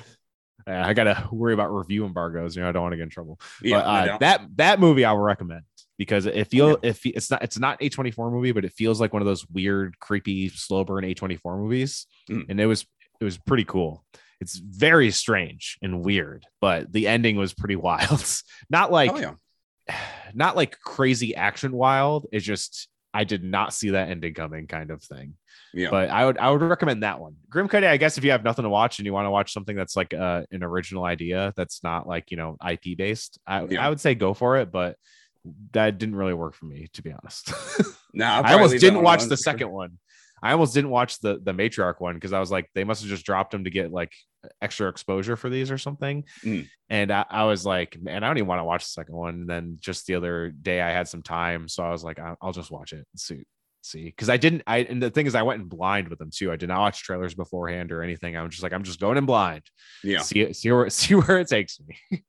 Uh, 0.68 0.72
I 0.84 0.92
gotta 0.92 1.26
worry 1.32 1.54
about 1.54 1.68
review 1.68 2.04
embargoes. 2.04 2.54
You 2.56 2.62
know, 2.62 2.68
I 2.68 2.72
don't 2.72 2.82
want 2.82 2.92
to 2.92 2.96
get 2.98 3.04
in 3.04 3.08
trouble. 3.10 3.38
yeah 3.62 3.78
but 3.78 3.86
uh, 4.10 4.18
that 4.18 4.40
that 4.56 4.80
movie 4.80 5.04
I 5.06 5.12
will 5.12 5.20
recommend 5.20 5.62
because 5.98 6.26
it 6.26 6.48
feel 6.48 6.78
if 6.82 7.04
it's 7.06 7.30
not 7.30 7.42
it's 7.42 7.58
not 7.58 7.80
A24 7.80 8.30
movie, 8.30 8.52
but 8.52 8.64
it 8.64 8.72
feels 8.72 9.00
like 9.00 9.12
one 9.12 9.22
of 9.22 9.26
those 9.26 9.46
weird, 9.48 9.98
creepy, 9.98 10.48
slow 10.48 10.84
burn 10.84 11.04
A24 11.04 11.58
movies, 11.58 12.06
Mm. 12.30 12.46
and 12.48 12.60
it 12.60 12.66
was 12.66 12.84
it 13.20 13.24
was 13.24 13.38
pretty 13.38 13.64
cool. 13.64 14.04
It's 14.40 14.56
very 14.56 15.10
strange 15.10 15.78
and 15.80 16.04
weird, 16.04 16.44
but 16.60 16.92
the 16.92 17.08
ending 17.08 17.36
was 17.36 17.54
pretty 17.54 17.76
wild. 17.88 18.24
not 18.68 18.90
like 18.92 19.12
oh 19.12 19.18
yeah 19.18 19.34
not 20.34 20.56
like 20.56 20.78
crazy 20.80 21.34
action 21.34 21.72
wild. 21.72 22.26
It's 22.32 22.44
just 22.44 22.88
I 23.14 23.24
did 23.24 23.42
not 23.42 23.72
see 23.72 23.90
that 23.90 24.10
ending 24.10 24.34
coming, 24.34 24.66
kind 24.66 24.90
of 24.90 25.02
thing. 25.02 25.34
yeah 25.72 25.88
But 25.90 26.10
I 26.10 26.26
would 26.26 26.36
I 26.36 26.50
would 26.50 26.60
recommend 26.60 27.02
that 27.02 27.18
one. 27.18 27.36
Grimcutty, 27.50 27.86
I 27.86 27.96
guess 27.96 28.18
if 28.18 28.24
you 28.24 28.32
have 28.32 28.44
nothing 28.44 28.64
to 28.64 28.68
watch 28.68 28.98
and 28.98 29.06
you 29.06 29.12
want 29.14 29.24
to 29.24 29.30
watch 29.30 29.54
something 29.54 29.74
that's 29.74 29.96
like 29.96 30.12
uh, 30.12 30.42
an 30.50 30.62
original 30.62 31.04
idea 31.04 31.54
that's 31.56 31.82
not 31.82 32.06
like 32.06 32.30
you 32.30 32.36
know 32.36 32.58
IP 32.68 32.98
based, 32.98 33.38
I, 33.46 33.64
Yeah. 33.64 33.86
I 33.86 33.88
would 33.88 34.00
say 34.00 34.14
go 34.14 34.34
for 34.34 34.58
it. 34.58 34.70
But 34.70 34.96
that 35.72 35.98
didn't 35.98 36.16
really 36.16 36.34
work 36.34 36.54
for 36.54 36.66
me, 36.66 36.88
to 36.94 37.02
be 37.02 37.12
honest. 37.12 37.52
no 38.12 38.26
I 38.26 38.54
almost 38.54 38.78
didn't 38.78 39.02
watch 39.02 39.24
the 39.24 39.36
second 39.36 39.70
one. 39.70 39.98
I 40.42 40.52
almost 40.52 40.74
didn't 40.74 40.90
watch 40.90 41.18
the 41.20 41.40
the 41.42 41.52
matriarch 41.52 41.98
one 41.98 42.14
because 42.14 42.32
I 42.32 42.40
was 42.40 42.50
like, 42.50 42.68
they 42.74 42.84
must 42.84 43.02
have 43.02 43.10
just 43.10 43.24
dropped 43.24 43.54
him 43.54 43.64
to 43.64 43.70
get 43.70 43.90
like 43.90 44.12
extra 44.60 44.88
exposure 44.88 45.36
for 45.36 45.48
these 45.48 45.70
or 45.70 45.78
something. 45.78 46.24
Mm. 46.44 46.68
And 46.90 47.10
I, 47.10 47.24
I 47.28 47.44
was 47.44 47.64
like, 47.64 47.98
man, 48.00 48.22
I 48.22 48.28
don't 48.28 48.38
even 48.38 48.48
want 48.48 48.60
to 48.60 48.64
watch 48.64 48.84
the 48.84 48.90
second 48.90 49.16
one. 49.16 49.34
And 49.34 49.48
then 49.48 49.78
just 49.80 50.06
the 50.06 50.14
other 50.14 50.50
day, 50.50 50.80
I 50.80 50.90
had 50.90 51.08
some 51.08 51.22
time, 51.22 51.68
so 51.68 51.82
I 51.82 51.90
was 51.90 52.04
like, 52.04 52.18
I'll, 52.18 52.36
I'll 52.40 52.52
just 52.52 52.70
watch 52.70 52.92
it 52.92 53.06
and 53.12 53.20
see. 53.20 53.44
See, 53.82 54.04
because 54.04 54.28
I 54.28 54.36
didn't. 54.36 54.64
I 54.66 54.78
and 54.78 55.00
the 55.00 55.10
thing 55.10 55.26
is, 55.26 55.36
I 55.36 55.42
went 55.42 55.62
in 55.62 55.68
blind 55.68 56.08
with 56.08 56.18
them 56.18 56.30
too. 56.34 56.50
I 56.50 56.56
did 56.56 56.68
not 56.68 56.80
watch 56.80 57.04
trailers 57.04 57.36
beforehand 57.36 57.92
or 57.92 58.02
anything. 58.02 58.36
I'm 58.36 58.50
just 58.50 58.64
like, 58.64 58.72
I'm 58.72 58.82
just 58.82 58.98
going 58.98 59.16
in 59.16 59.26
blind. 59.26 59.62
yeah 60.02 60.22
See 60.22 60.40
it, 60.40 60.56
see 60.56 60.72
where 60.72 60.90
see 60.90 61.14
where 61.14 61.38
it 61.38 61.46
takes 61.46 61.78
me. 61.80 62.24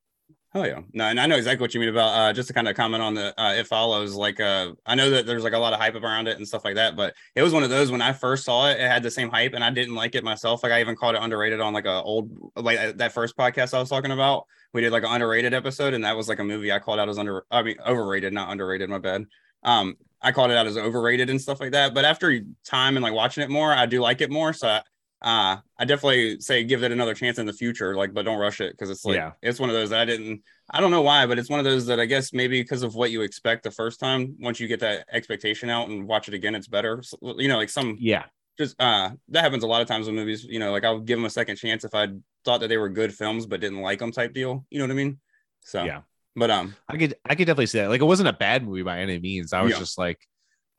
Oh 0.57 0.63
yeah, 0.63 0.79
no, 0.91 1.03
and 1.03 1.19
I 1.19 1.27
know 1.27 1.35
exactly 1.35 1.63
what 1.63 1.75
you 1.75 1.79
mean 1.79 1.89
about 1.89 2.07
uh, 2.07 2.33
just 2.33 2.47
to 2.47 2.53
kind 2.53 2.67
of 2.67 2.75
comment 2.75 3.03
on 3.03 3.13
the 3.13 3.39
uh, 3.39 3.53
it 3.53 3.67
follows. 3.67 4.15
Like, 4.15 4.39
uh, 4.39 4.71
I 4.87 4.95
know 4.95 5.11
that 5.11 5.27
there's 5.27 5.43
like 5.43 5.53
a 5.53 5.57
lot 5.59 5.71
of 5.71 5.79
hype 5.79 5.93
around 5.93 6.27
it 6.27 6.37
and 6.37 6.47
stuff 6.47 6.65
like 6.65 6.73
that, 6.73 6.95
but 6.95 7.13
it 7.35 7.43
was 7.43 7.53
one 7.53 7.61
of 7.61 7.69
those 7.69 7.91
when 7.91 8.01
I 8.01 8.11
first 8.11 8.43
saw 8.43 8.67
it, 8.67 8.79
it 8.79 8.89
had 8.89 9.03
the 9.03 9.11
same 9.11 9.29
hype, 9.29 9.53
and 9.53 9.63
I 9.63 9.69
didn't 9.69 9.93
like 9.93 10.15
it 10.15 10.23
myself. 10.23 10.63
Like, 10.63 10.71
I 10.71 10.81
even 10.81 10.95
called 10.95 11.13
it 11.13 11.21
underrated 11.21 11.61
on 11.61 11.73
like 11.73 11.85
a 11.85 12.01
old 12.01 12.31
like 12.55 12.97
that 12.97 13.11
first 13.13 13.37
podcast 13.37 13.75
I 13.75 13.79
was 13.79 13.87
talking 13.87 14.09
about. 14.09 14.47
We 14.73 14.81
did 14.81 14.91
like 14.91 15.03
an 15.03 15.11
underrated 15.11 15.53
episode, 15.53 15.93
and 15.93 16.03
that 16.03 16.17
was 16.17 16.27
like 16.27 16.39
a 16.39 16.43
movie 16.43 16.71
I 16.71 16.79
called 16.79 16.99
out 16.99 17.07
as 17.07 17.19
under, 17.19 17.45
I 17.51 17.61
mean, 17.61 17.75
overrated, 17.85 18.33
not 18.33 18.51
underrated. 18.51 18.89
My 18.89 18.97
bad. 18.97 19.27
Um, 19.61 19.95
I 20.23 20.31
called 20.31 20.49
it 20.49 20.57
out 20.57 20.65
as 20.65 20.75
overrated 20.75 21.29
and 21.29 21.39
stuff 21.39 21.59
like 21.59 21.73
that. 21.73 21.93
But 21.93 22.03
after 22.03 22.35
time 22.65 22.97
and 22.97 23.03
like 23.03 23.13
watching 23.13 23.43
it 23.43 23.51
more, 23.51 23.71
I 23.71 23.85
do 23.85 24.01
like 24.01 24.21
it 24.21 24.31
more. 24.31 24.53
So. 24.53 24.69
I, 24.69 24.81
uh, 25.21 25.57
I 25.79 25.85
definitely 25.85 26.39
say 26.39 26.63
give 26.63 26.83
it 26.83 26.91
another 26.91 27.13
chance 27.15 27.39
in 27.39 27.45
the 27.45 27.53
future, 27.53 27.95
like, 27.95 28.13
but 28.13 28.25
don't 28.25 28.39
rush 28.39 28.61
it 28.61 28.73
because 28.73 28.89
it's 28.89 29.05
like 29.05 29.15
Yeah. 29.15 29.31
it's 29.41 29.59
one 29.59 29.69
of 29.69 29.75
those 29.75 29.89
that 29.89 29.99
I 30.01 30.05
didn't 30.05 30.43
I 30.69 30.81
don't 30.81 30.91
know 30.91 31.01
why, 31.01 31.25
but 31.25 31.39
it's 31.39 31.49
one 31.49 31.59
of 31.59 31.65
those 31.65 31.85
that 31.87 31.99
I 31.99 32.05
guess 32.05 32.33
maybe 32.33 32.61
because 32.61 32.83
of 32.83 32.95
what 32.95 33.11
you 33.11 33.21
expect 33.21 33.63
the 33.63 33.71
first 33.71 33.99
time, 33.99 34.35
once 34.39 34.59
you 34.59 34.67
get 34.67 34.79
that 34.81 35.05
expectation 35.11 35.69
out 35.69 35.89
and 35.89 36.07
watch 36.07 36.27
it 36.27 36.33
again, 36.33 36.55
it's 36.55 36.67
better. 36.67 37.01
So, 37.01 37.17
you 37.39 37.47
know, 37.47 37.57
like 37.57 37.69
some 37.69 37.97
Yeah, 37.99 38.25
just 38.57 38.79
uh 38.81 39.11
that 39.29 39.43
happens 39.43 39.63
a 39.63 39.67
lot 39.67 39.81
of 39.81 39.87
times 39.87 40.07
with 40.07 40.15
movies, 40.15 40.43
you 40.43 40.59
know, 40.59 40.71
like 40.71 40.83
I'll 40.83 40.99
give 40.99 41.17
them 41.17 41.25
a 41.25 41.29
second 41.29 41.57
chance 41.57 41.83
if 41.83 41.93
I 41.95 42.07
thought 42.45 42.59
that 42.61 42.67
they 42.67 42.77
were 42.77 42.89
good 42.89 43.13
films 43.13 43.45
but 43.45 43.59
didn't 43.61 43.81
like 43.81 43.99
them 43.99 44.11
type 44.11 44.33
deal. 44.33 44.65
You 44.69 44.79
know 44.79 44.85
what 44.85 44.91
I 44.91 44.95
mean? 44.95 45.19
So 45.61 45.79
yeah. 45.85 46.01
but 46.35 46.51
um 46.51 46.75
I 46.89 46.97
could 46.97 47.15
I 47.25 47.35
could 47.35 47.45
definitely 47.45 47.67
see 47.67 47.79
that. 47.79 47.89
Like 47.89 48.01
it 48.01 48.05
wasn't 48.05 48.29
a 48.29 48.33
bad 48.33 48.63
movie 48.65 48.83
by 48.83 48.99
any 48.99 49.19
means. 49.19 49.53
I 49.53 49.61
was 49.61 49.73
Yeah. 49.73 49.79
just 49.79 49.97
like, 49.97 50.19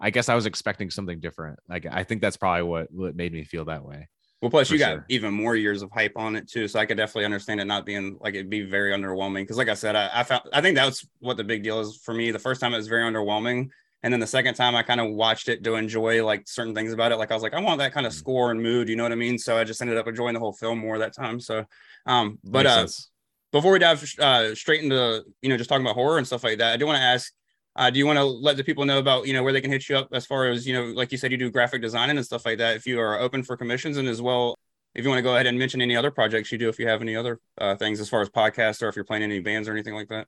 I 0.00 0.10
guess 0.10 0.28
I 0.28 0.34
was 0.34 0.46
expecting 0.46 0.90
something 0.90 1.20
different. 1.20 1.58
Like 1.68 1.86
I 1.90 2.04
think 2.04 2.20
that's 2.22 2.36
probably 2.36 2.62
what 2.64 2.92
what 2.92 3.16
made 3.16 3.32
me 3.32 3.44
feel 3.44 3.66
that 3.66 3.84
way. 3.84 4.08
Well 4.40 4.50
plus 4.50 4.70
you 4.70 4.78
got 4.78 4.92
sure. 4.92 5.04
even 5.08 5.34
more 5.34 5.56
years 5.56 5.82
of 5.82 5.90
hype 5.90 6.12
on 6.16 6.36
it 6.36 6.48
too. 6.48 6.68
So 6.68 6.78
I 6.78 6.86
could 6.86 6.96
definitely 6.96 7.24
understand 7.24 7.60
it 7.60 7.64
not 7.66 7.84
being 7.84 8.16
like 8.20 8.34
it'd 8.34 8.50
be 8.50 8.62
very 8.62 8.92
underwhelming. 8.92 9.46
Cause 9.48 9.58
like 9.58 9.68
I 9.68 9.74
said, 9.74 9.96
I, 9.96 10.10
I 10.12 10.22
found 10.22 10.42
I 10.52 10.60
think 10.60 10.76
that's 10.76 11.06
what 11.18 11.36
the 11.36 11.44
big 11.44 11.62
deal 11.62 11.80
is 11.80 11.96
for 12.04 12.14
me. 12.14 12.30
The 12.30 12.38
first 12.38 12.60
time 12.60 12.72
it 12.74 12.76
was 12.76 12.88
very 12.88 13.02
underwhelming. 13.10 13.68
And 14.04 14.12
then 14.12 14.20
the 14.20 14.28
second 14.28 14.54
time 14.54 14.76
I 14.76 14.84
kind 14.84 15.00
of 15.00 15.10
watched 15.10 15.48
it 15.48 15.64
to 15.64 15.74
enjoy 15.74 16.24
like 16.24 16.46
certain 16.46 16.72
things 16.74 16.92
about 16.92 17.10
it. 17.10 17.16
Like 17.16 17.32
I 17.32 17.34
was 17.34 17.42
like, 17.42 17.54
I 17.54 17.60
want 17.60 17.78
that 17.80 17.92
kind 17.92 18.06
of 18.06 18.12
Mm. 18.12 18.16
score 18.16 18.50
and 18.52 18.62
mood, 18.62 18.88
you 18.88 18.94
know 18.96 19.02
what 19.02 19.12
I 19.12 19.16
mean? 19.16 19.38
So 19.38 19.58
I 19.58 19.64
just 19.64 19.80
ended 19.82 19.96
up 19.98 20.06
enjoying 20.06 20.34
the 20.34 20.40
whole 20.40 20.52
film 20.52 20.78
more 20.78 20.98
that 20.98 21.14
time. 21.14 21.40
So 21.40 21.64
um 22.06 22.38
but 22.44 22.64
Makes 22.64 22.74
uh 22.74 22.74
sense. 22.74 23.10
before 23.50 23.72
we 23.72 23.78
dive 23.80 24.02
uh, 24.20 24.54
straight 24.54 24.82
into 24.82 25.24
you 25.42 25.48
know 25.48 25.56
just 25.56 25.68
talking 25.68 25.84
about 25.84 25.94
horror 25.96 26.18
and 26.18 26.26
stuff 26.26 26.44
like 26.44 26.58
that, 26.58 26.72
I 26.74 26.76
do 26.76 26.86
want 26.86 26.98
to 26.98 27.02
ask. 27.02 27.32
Uh, 27.78 27.88
do 27.88 27.98
you 27.98 28.06
want 28.06 28.18
to 28.18 28.24
let 28.24 28.56
the 28.56 28.64
people 28.64 28.84
know 28.84 28.98
about 28.98 29.26
you 29.26 29.32
know 29.32 29.42
where 29.42 29.52
they 29.52 29.60
can 29.60 29.70
hit 29.70 29.88
you 29.88 29.96
up 29.96 30.08
as 30.12 30.26
far 30.26 30.48
as 30.48 30.66
you 30.66 30.74
know 30.74 30.86
like 30.86 31.12
you 31.12 31.16
said 31.16 31.30
you 31.30 31.38
do 31.38 31.50
graphic 31.50 31.80
designing 31.80 32.16
and 32.16 32.26
stuff 32.26 32.44
like 32.44 32.58
that 32.58 32.76
if 32.76 32.86
you 32.86 33.00
are 33.00 33.18
open 33.18 33.42
for 33.42 33.56
commissions 33.56 33.96
and 33.96 34.08
as 34.08 34.20
well 34.20 34.56
if 34.94 35.04
you 35.04 35.08
want 35.08 35.18
to 35.18 35.22
go 35.22 35.34
ahead 35.34 35.46
and 35.46 35.56
mention 35.56 35.80
any 35.80 35.94
other 35.94 36.10
projects 36.10 36.50
you 36.50 36.58
do 36.58 36.68
if 36.68 36.78
you 36.78 36.88
have 36.88 37.00
any 37.00 37.14
other 37.14 37.38
uh, 37.58 37.76
things 37.76 38.00
as 38.00 38.08
far 38.08 38.20
as 38.20 38.28
podcasts 38.28 38.82
or 38.82 38.88
if 38.88 38.96
you're 38.96 39.04
playing 39.04 39.22
any 39.22 39.38
bands 39.38 39.68
or 39.68 39.72
anything 39.72 39.94
like 39.94 40.08
that 40.08 40.26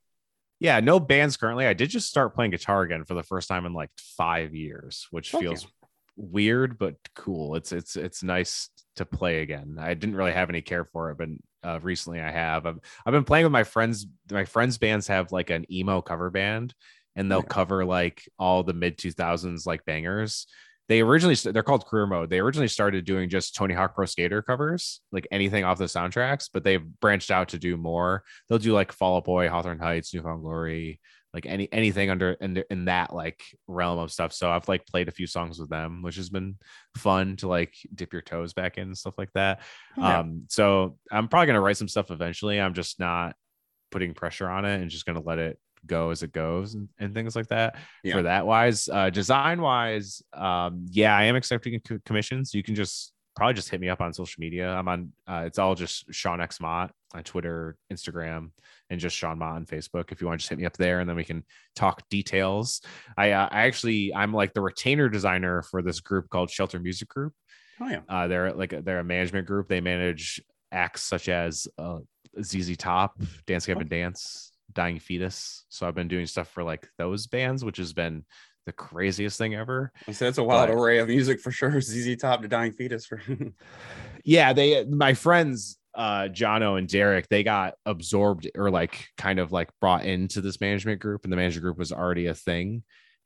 Yeah, 0.60 0.78
no 0.80 1.00
bands 1.00 1.36
currently. 1.38 1.66
I 1.66 1.72
did 1.72 1.88
just 1.88 2.08
start 2.08 2.34
playing 2.34 2.50
guitar 2.50 2.82
again 2.82 3.04
for 3.04 3.14
the 3.14 3.22
first 3.22 3.48
time 3.48 3.64
in 3.64 3.72
like 3.72 3.90
five 3.96 4.54
years, 4.54 5.08
which 5.10 5.30
feels 5.30 5.66
weird 6.16 6.78
but 6.78 6.96
cool. 7.14 7.56
It's 7.56 7.72
it's 7.72 7.96
it's 7.96 8.22
nice 8.22 8.68
to 8.96 9.06
play 9.06 9.40
again. 9.40 9.78
I 9.80 9.94
didn't 9.94 10.16
really 10.16 10.32
have 10.32 10.50
any 10.50 10.60
care 10.60 10.84
for 10.84 11.10
it, 11.10 11.18
but 11.18 11.28
uh, 11.62 11.80
recently 11.80 12.20
I 12.20 12.30
have. 12.30 12.66
I've, 12.66 12.78
I've 13.06 13.12
been 13.12 13.24
playing 13.24 13.46
with 13.46 13.52
my 13.52 13.64
friends. 13.64 14.06
My 14.30 14.44
friends' 14.44 14.76
bands 14.76 15.06
have 15.08 15.32
like 15.32 15.48
an 15.48 15.64
emo 15.72 16.02
cover 16.02 16.28
band, 16.28 16.74
and 17.16 17.30
they'll 17.30 17.38
Yeah. 17.40 17.46
cover 17.48 17.84
like 17.84 18.28
all 18.38 18.62
the 18.62 18.72
mid 18.72 18.98
two 18.98 19.10
thousands 19.12 19.66
like 19.66 19.84
bangers. 19.84 20.46
They 20.88 21.00
originally 21.02 21.36
they're 21.36 21.62
called 21.62 21.86
Career 21.86 22.06
Mode. 22.06 22.30
They 22.30 22.40
originally 22.40 22.66
started 22.66 23.04
doing 23.04 23.28
just 23.28 23.54
Tony 23.54 23.74
Hawk 23.74 23.94
Pro 23.94 24.06
Skater 24.06 24.42
covers, 24.42 25.00
like 25.12 25.28
anything 25.30 25.62
off 25.62 25.78
the 25.78 25.84
soundtracks, 25.84 26.48
but 26.52 26.64
they've 26.64 26.84
branched 27.00 27.30
out 27.30 27.50
to 27.50 27.58
do 27.60 27.76
more. 27.76 28.24
They'll 28.48 28.58
do 28.58 28.72
like 28.72 28.90
Fall 28.90 29.18
Out 29.18 29.24
Boy, 29.24 29.48
Hawthorne 29.48 29.78
Heights, 29.78 30.12
New 30.12 30.22
Found 30.22 30.42
Glory, 30.42 30.98
like 31.32 31.46
any 31.46 31.72
anything 31.72 32.10
under 32.10 32.32
in, 32.32 32.64
in 32.70 32.86
that 32.86 33.14
like 33.14 33.40
realm 33.68 34.00
of 34.00 34.10
stuff. 34.10 34.32
So 34.32 34.50
I've 34.50 34.66
like 34.66 34.84
played 34.84 35.06
a 35.06 35.12
few 35.12 35.28
songs 35.28 35.60
with 35.60 35.70
them, 35.70 36.02
which 36.02 36.16
has 36.16 36.28
been 36.28 36.56
fun 36.96 37.36
to 37.36 37.46
like 37.46 37.72
dip 37.94 38.12
your 38.12 38.22
toes 38.22 38.52
back 38.52 38.76
in 38.76 38.88
and 38.88 38.98
stuff 38.98 39.14
like 39.16 39.32
that. 39.34 39.60
Yeah. 39.96 40.18
Um, 40.18 40.46
so 40.48 40.98
I'm 41.12 41.28
probably 41.28 41.46
gonna 41.46 41.60
write 41.60 41.76
some 41.76 41.86
stuff 41.86 42.10
eventually. 42.10 42.60
I'm 42.60 42.74
just 42.74 42.98
not 42.98 43.36
putting 43.92 44.12
pressure 44.12 44.48
on 44.48 44.64
it 44.64 44.80
and 44.80 44.90
just 44.90 45.06
gonna 45.06 45.22
let 45.22 45.38
it 45.38 45.56
go 45.86 46.10
as 46.10 46.22
it 46.22 46.32
goes 46.32 46.74
and, 46.74 46.88
and 46.98 47.14
things 47.14 47.34
like 47.34 47.48
that 47.48 47.76
Yeah. 48.04 48.14
for 48.14 48.22
that 48.22 48.46
wise 48.46 48.88
uh 48.88 49.10
design 49.10 49.60
wise 49.60 50.22
um 50.34 50.86
yeah 50.90 51.16
i 51.16 51.24
am 51.24 51.36
accepting 51.36 51.80
co- 51.80 51.98
commissions. 52.04 52.52
You 52.54 52.62
can 52.62 52.74
just 52.74 53.12
probably 53.36 53.54
just 53.54 53.70
hit 53.70 53.80
me 53.80 53.88
up 53.88 54.00
on 54.00 54.12
social 54.12 54.40
media. 54.40 54.68
I'm 54.68 54.88
on 54.88 55.12
uh, 55.26 55.44
it's 55.46 55.58
all 55.58 55.74
just 55.74 56.12
sean 56.12 56.40
x 56.40 56.60
mott 56.60 56.90
on 57.14 57.22
twitter 57.22 57.76
instagram 57.92 58.50
and 58.90 59.00
just 59.00 59.16
sean 59.16 59.38
mott 59.38 59.56
on 59.56 59.64
facebook. 59.66 60.12
If 60.12 60.20
you 60.20 60.26
want 60.26 60.38
to 60.40 60.42
just 60.42 60.50
hit 60.50 60.58
me 60.58 60.66
up 60.66 60.76
there 60.76 61.00
and 61.00 61.08
then 61.08 61.16
we 61.16 61.24
can 61.24 61.44
talk 61.76 62.02
details. 62.10 62.82
I 63.16 63.30
uh, 63.32 63.48
i 63.50 63.62
actually 63.62 64.12
i'm 64.14 64.34
like 64.34 64.52
the 64.52 64.60
retainer 64.60 65.08
designer 65.08 65.62
for 65.62 65.80
this 65.80 66.00
group 66.00 66.28
called 66.28 66.50
shelter 66.50 66.78
music 66.80 67.08
group. 67.08 67.32
Oh 67.80 67.88
yeah. 67.88 68.00
Uh, 68.08 68.26
they're 68.28 68.52
like 68.52 68.74
they're 68.84 68.98
a 68.98 69.04
management 69.04 69.46
group. 69.46 69.68
They 69.68 69.80
manage 69.80 70.42
acts 70.70 71.02
such 71.02 71.28
as 71.30 71.66
uh, 71.78 72.00
ZZ 72.42 72.76
Top, 72.76 73.18
Dance 73.46 73.64
Gavin 73.66 73.88
Dance, 73.88 74.49
Dying 74.72 74.98
Fetus. 74.98 75.64
So 75.68 75.86
I've 75.86 75.94
been 75.94 76.08
doing 76.08 76.26
stuff 76.26 76.48
for 76.48 76.62
like 76.62 76.88
those 76.98 77.26
bands, 77.26 77.64
which 77.64 77.76
has 77.78 77.92
been 77.92 78.24
the 78.66 78.72
craziest 78.72 79.38
thing 79.38 79.54
ever. 79.54 79.90
so 80.12 80.24
that's 80.26 80.38
a 80.38 80.44
wild 80.44 80.68
But- 80.68 80.74
array 80.76 80.98
of 80.98 81.08
music 81.08 81.40
for 81.40 81.50
sure 81.50 81.70
zz 81.80 82.18
top 82.18 82.42
to 82.42 82.48
dying 82.48 82.72
fetus 82.72 83.06
for 83.06 83.20
Yeah, 84.24 84.52
they 84.52 84.84
my 84.84 85.14
friends 85.14 85.78
uh 85.94 86.28
Jono 86.30 86.78
and 86.78 86.86
Derek, 86.88 87.28
they 87.28 87.42
got 87.42 87.74
absorbed 87.86 88.48
or 88.54 88.70
like 88.70 89.08
kind 89.16 89.38
of 89.38 89.50
like 89.50 89.70
brought 89.80 90.04
into 90.04 90.40
this 90.40 90.60
management 90.60 91.00
group, 91.00 91.24
and 91.24 91.32
the 91.32 91.36
management 91.36 91.64
group 91.64 91.78
was 91.78 91.92
already 91.92 92.26
a 92.26 92.34
thing. 92.34 92.82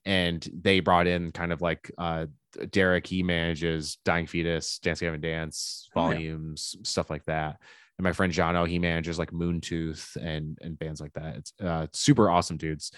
And 0.07 0.47
they 0.53 0.81
brought 0.81 1.07
in 1.07 1.33
kind 1.33 1.53
of 1.53 1.61
like 1.61 1.91
uh 1.99 2.27
Derek, 2.71 3.07
he 3.07 3.23
manages 3.25 3.99
Dying 4.05 4.27
Fetus, 4.29 4.79
Dance 4.79 5.01
Gavin 5.01 5.21
Dance, 5.21 5.89
Oh, 5.97 6.09
yeah. 6.09 6.15
volumes, 6.15 6.77
stuff 6.85 7.11
like 7.11 7.25
that. 7.25 7.57
And 7.99 8.05
my 8.05 8.13
friend 8.13 8.33
Jono, 8.33 8.69
he 8.69 8.79
manages 8.79 9.19
like 9.19 9.31
Moontooth 9.31 10.17
and 10.17 10.59
and 10.61 10.79
bands 10.79 11.01
like 11.01 11.13
that. 11.15 11.37
It's 11.37 11.53
uh 11.63 11.87
super 11.93 12.29
awesome 12.31 12.57
dudes. 12.57 12.91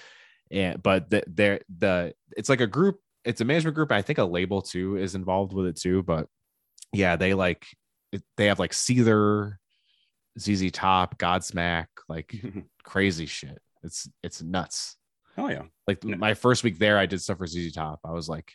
And 0.51 0.83
but 0.83 1.11
the 1.11 1.23
they're 1.27 1.61
the 1.79 2.15
it's 2.37 2.49
like 2.49 2.61
a 2.61 2.67
group, 2.67 3.01
it's 3.25 3.41
a 3.41 3.45
management 3.45 3.75
group. 3.75 3.93
I 3.93 4.03
think 4.03 4.19
a 4.19 4.25
label 4.25 4.63
too 4.63 4.97
is 4.97 5.15
involved 5.15 5.53
with 5.53 5.67
it 5.67 5.77
too. 5.77 6.03
But 6.03 6.29
yeah, 6.93 7.17
they 7.17 7.35
like 7.35 7.67
they 8.37 8.47
have 8.47 8.59
like 8.59 8.71
Seether, 8.73 9.57
ZZ 10.39 10.71
Top, 10.71 11.19
Godsmack, 11.19 11.87
like 12.09 12.35
crazy 12.85 13.27
shit. 13.27 13.61
It's 13.83 14.09
it's 14.23 14.43
nuts. 14.43 14.97
oh 15.37 15.49
yeah 15.49 15.63
Like 15.87 16.03
No. 16.05 16.17
my 16.17 16.33
first 16.35 16.65
week 16.65 16.79
there, 16.79 16.97
I 16.99 17.07
did 17.07 17.21
stuff 17.21 17.39
for 17.39 17.47
ZZ 17.47 17.73
Top. 17.73 18.01
I 18.05 18.13
was 18.13 18.29
like, 18.29 18.53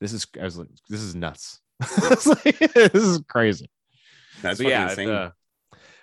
this 0.00 0.12
is 0.12 0.26
I 0.40 0.44
was 0.44 0.58
like, 0.58 0.68
this 0.88 1.00
is 1.00 1.14
nuts. 1.16 1.58
Like, 2.26 2.58
this 2.74 2.94
is 2.94 3.20
crazy. 3.28 3.68
that's 4.42 4.58
So 4.60 4.68
yeah, 4.68 4.90
insane 4.90 5.08
uh, 5.10 5.30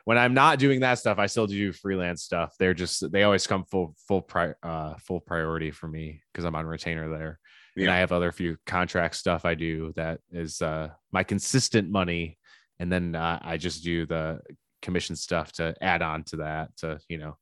when 0.06 0.18
I'm 0.18 0.34
not 0.34 0.60
doing 0.60 0.82
that 0.82 1.00
stuff, 1.00 1.18
I 1.20 1.28
still 1.28 1.48
do 1.48 1.72
freelance 1.72 2.24
stuff. 2.24 2.54
They're 2.60 2.74
just 2.74 3.12
they 3.12 3.24
always 3.24 3.48
come 3.48 3.63
full 3.66 3.96
full 4.08 4.22
pri- 4.22 4.56
uh 4.62 4.96
full 5.00 5.20
priority 5.22 5.72
for 5.72 5.88
me 5.88 6.22
because 6.32 6.46
I'm 6.46 6.56
on 6.56 6.66
retainer 6.66 7.10
there. 7.10 7.39
And 7.76 7.89
I 7.89 7.98
have 7.98 8.12
other 8.12 8.32
few 8.32 8.58
contract 8.68 9.16
stuff 9.16 9.46
I 9.46 9.56
do 9.56 9.94
that 9.96 10.20
is 10.32 10.62
uh 10.62 10.89
my 11.12 11.24
consistent 11.24 11.89
money. 11.89 12.38
And 12.80 12.92
then 12.92 13.16
uh, 13.16 13.39
I 13.42 13.58
just 13.58 13.84
do 13.84 14.06
the 14.06 14.42
commission 14.82 15.16
stuff 15.16 15.52
to 15.54 15.74
add 15.82 16.02
on 16.02 16.24
to 16.26 16.38
that 16.38 16.76
to, 16.78 17.00
you 17.08 17.18
know, 17.18 17.38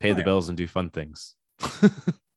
pay 0.00 0.10
Oh, 0.10 0.14
the 0.14 0.20
yeah. 0.20 0.24
bills 0.24 0.48
and 0.48 0.56
do 0.56 0.66
fun 0.66 0.90
things. 0.90 1.34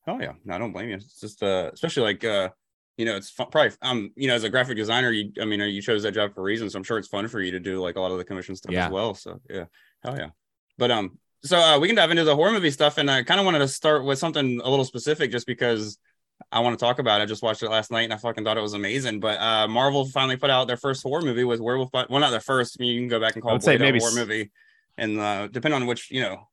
Oh 0.07 0.19
yeah, 0.19 0.31
no, 0.43 0.55
I 0.55 0.57
don't 0.57 0.71
blame 0.71 0.89
you. 0.89 0.95
It's 0.95 1.19
just 1.19 1.43
uh, 1.43 1.69
especially 1.71 2.01
like 2.03 2.23
uh, 2.25 2.49
you 2.97 3.05
know, 3.05 3.15
it's 3.15 3.29
fun, 3.29 3.47
probably 3.51 3.71
um, 3.81 4.11
you 4.15 4.27
know, 4.27 4.35
as 4.35 4.43
a 4.43 4.49
graphic 4.49 4.77
designer, 4.77 5.11
you, 5.11 5.31
I 5.41 5.45
mean, 5.45 5.59
you 5.61 5.81
chose 5.81 6.03
that 6.03 6.13
job 6.13 6.33
for 6.33 6.41
a 6.41 6.43
reason, 6.43 6.69
so 6.69 6.77
I'm 6.77 6.83
sure 6.83 6.97
it's 6.97 7.07
fun 7.07 7.27
for 7.27 7.41
you 7.41 7.51
to 7.51 7.59
do 7.59 7.81
like 7.81 7.95
a 7.95 8.01
lot 8.01 8.11
of 8.11 8.17
the 8.17 8.23
commission 8.25 8.55
stuff 8.55 8.73
Yeah. 8.73 8.87
as 8.87 8.91
well. 8.91 9.13
So 9.13 9.39
yeah, 9.49 9.65
hell 10.03 10.17
yeah. 10.17 10.29
But 10.77 10.91
um, 10.91 11.17
so 11.43 11.57
uh, 11.57 11.79
we 11.79 11.87
can 11.87 11.95
dive 11.95 12.11
into 12.11 12.23
the 12.23 12.35
horror 12.35 12.51
movie 12.51 12.71
stuff, 12.71 12.97
and 12.97 13.09
I 13.09 13.23
kind 13.23 13.39
of 13.39 13.45
wanted 13.45 13.59
to 13.59 13.67
start 13.67 14.05
with 14.05 14.19
something 14.19 14.61
a 14.63 14.69
little 14.69 14.85
specific, 14.85 15.31
just 15.31 15.47
because 15.47 15.97
I 16.51 16.59
want 16.59 16.77
to 16.77 16.83
talk 16.85 16.99
about 16.99 17.21
it. 17.21 17.23
I 17.23 17.27
just 17.27 17.43
watched 17.43 17.63
it 17.63 17.69
last 17.69 17.91
night, 17.91 18.03
and 18.03 18.13
I 18.13 18.17
fucking 18.17 18.43
thought 18.43 18.57
it 18.57 18.61
was 18.61 18.73
amazing. 18.73 19.19
But 19.19 19.39
uh, 19.39 19.67
Marvel 19.67 20.05
finally 20.05 20.37
put 20.37 20.49
out 20.49 20.67
their 20.67 20.77
first 20.77 21.03
horror 21.03 21.21
movie 21.21 21.43
with 21.43 21.59
Werewolf 21.59 21.91
by 21.91 22.05
well, 22.09 22.19
not 22.19 22.31
their 22.31 22.39
first. 22.39 22.77
I 22.79 22.83
mean, 22.83 22.93
you 22.93 23.01
can 23.01 23.07
go 23.09 23.19
back 23.19 23.35
and 23.35 23.41
call 23.41 23.51
it 23.51 23.55
would 23.55 23.63
say 23.63 23.77
Blade 23.77 23.95
a 23.95 23.99
horror 23.99 24.15
movie, 24.15 24.51
and 24.97 25.19
uh, 25.19 25.47
depending 25.47 25.81
on 25.81 25.87
which 25.87 26.11
you 26.11 26.21
know. 26.21 26.47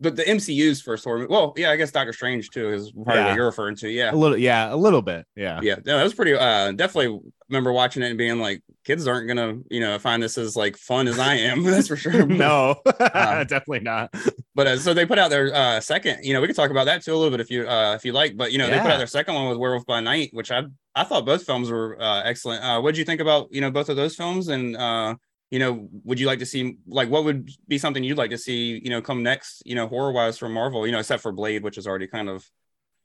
But 0.00 0.14
the 0.16 0.22
MCU's 0.22 0.80
first 0.80 1.02
horror 1.04 1.18
movie. 1.18 1.30
Well, 1.32 1.54
yeah, 1.56 1.70
I 1.70 1.76
guess 1.76 1.90
Doctor 1.90 2.12
Strange 2.12 2.50
too 2.50 2.72
is 2.72 2.92
probably 2.92 3.14
Yeah. 3.14 3.26
what 3.28 3.34
you're 3.36 3.46
referring 3.46 3.74
to. 3.76 3.88
Yeah, 3.90 4.12
a 4.12 4.14
little, 4.14 4.36
yeah, 4.38 4.72
a 4.72 4.76
little 4.76 5.02
bit. 5.02 5.26
Yeah. 5.34 5.58
yeah 5.62 5.76
no, 5.84 5.96
that 5.96 6.04
was 6.04 6.14
pretty 6.14 6.34
uh 6.34 6.72
definitely 6.72 7.18
remember 7.48 7.72
watching 7.72 8.02
it 8.02 8.08
and 8.10 8.18
being 8.18 8.38
like 8.38 8.62
kids 8.84 9.08
aren't 9.08 9.26
gonna 9.26 9.54
you 9.70 9.80
know 9.80 9.98
find 9.98 10.22
this 10.22 10.36
as 10.38 10.54
like 10.54 10.76
fun 10.76 11.08
as 11.08 11.18
i 11.18 11.34
am 11.34 11.62
that's 11.64 11.88
for 11.88 11.96
sure 11.96 12.26
no, 12.26 12.76
Uh, 13.00 13.42
definitely 13.44 13.80
not. 13.80 14.12
but 14.54 14.66
uh, 14.66 14.78
so 14.78 14.92
they 14.92 15.06
put 15.06 15.18
out 15.18 15.30
their 15.30 15.52
uh 15.54 15.80
second 15.80 16.22
you 16.22 16.34
know 16.34 16.40
we 16.42 16.46
could 16.46 16.54
talk 16.56 16.70
about 16.70 16.84
that 16.84 17.02
too 17.02 17.12
a 17.14 17.16
little 17.16 17.30
bit 17.30 17.40
if 17.40 17.50
you 17.50 17.66
uh 17.66 17.94
if 17.94 18.04
you 18.04 18.12
like 18.12 18.36
but 18.36 18.52
you 18.52 18.58
know 18.58 18.66
they 18.68 18.78
put 18.78 18.90
out 18.90 18.98
their 18.98 19.06
second 19.06 19.34
one 19.34 19.48
with 19.48 19.56
werewolf 19.58 19.86
by 19.86 19.98
night 20.00 20.28
which 20.32 20.50
i 20.50 20.62
i 20.94 21.02
thought 21.04 21.24
both 21.24 21.44
films 21.44 21.70
were 21.70 21.96
uh 22.00 22.22
excellent 22.24 22.62
uh 22.62 22.78
what 22.80 22.90
did 22.92 22.98
you 22.98 23.04
think 23.06 23.20
about 23.22 23.48
you 23.50 23.62
know 23.62 23.70
both 23.70 23.88
of 23.88 23.96
those 23.96 24.14
films 24.14 24.48
and 24.48 24.76
uh 24.76 25.14
you 25.50 25.58
know 25.58 25.88
would 26.04 26.20
you 26.20 26.26
like 26.26 26.38
to 26.40 26.46
see 26.46 26.78
like 26.86 27.08
what 27.08 27.24
would 27.24 27.48
be 27.66 27.78
something 27.78 28.04
you'd 28.04 28.18
like 28.18 28.30
to 28.30 28.38
see 28.38 28.80
you 28.84 28.90
know 28.90 29.00
come 29.00 29.22
next 29.22 29.62
you 29.64 29.74
know 29.74 29.86
horror 29.86 30.12
wise 30.12 30.36
from 30.36 30.52
marvel 30.52 30.86
you 30.86 30.92
know 30.92 30.98
except 30.98 31.22
for 31.22 31.32
blade 31.32 31.62
which 31.62 31.78
is 31.78 31.86
already 31.86 32.06
kind 32.06 32.28
of 32.28 32.44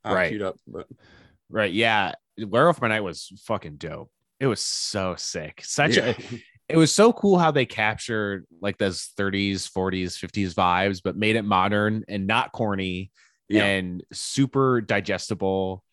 uh, 0.04 0.12
Right. 0.14 0.28
queued 0.28 0.42
up 0.42 0.56
but 0.66 0.86
Right. 1.50 1.72
Yeah. 1.72 2.12
Werewolf 2.38 2.80
by 2.80 2.88
Night 2.88 3.02
was 3.02 3.30
fucking 3.44 3.76
dope. 3.76 4.10
It 4.40 4.46
was 4.46 4.60
so 4.60 5.14
sick. 5.16 5.60
Such 5.62 5.96
yeah. 5.98 6.14
a 6.18 6.40
it 6.68 6.76
was 6.76 6.90
so 6.90 7.12
cool 7.12 7.38
how 7.38 7.50
they 7.50 7.66
captured 7.66 8.46
like 8.60 8.78
those 8.78 9.10
30s, 9.18 9.70
40s, 9.70 10.18
50s 10.18 10.54
vibes, 10.54 11.00
but 11.04 11.16
made 11.16 11.36
it 11.36 11.42
modern 11.42 12.02
and 12.08 12.26
not 12.26 12.50
corny 12.50 13.12
Yeah. 13.48 13.64
and 13.66 14.02
super 14.12 14.80
digestible. 14.80 15.84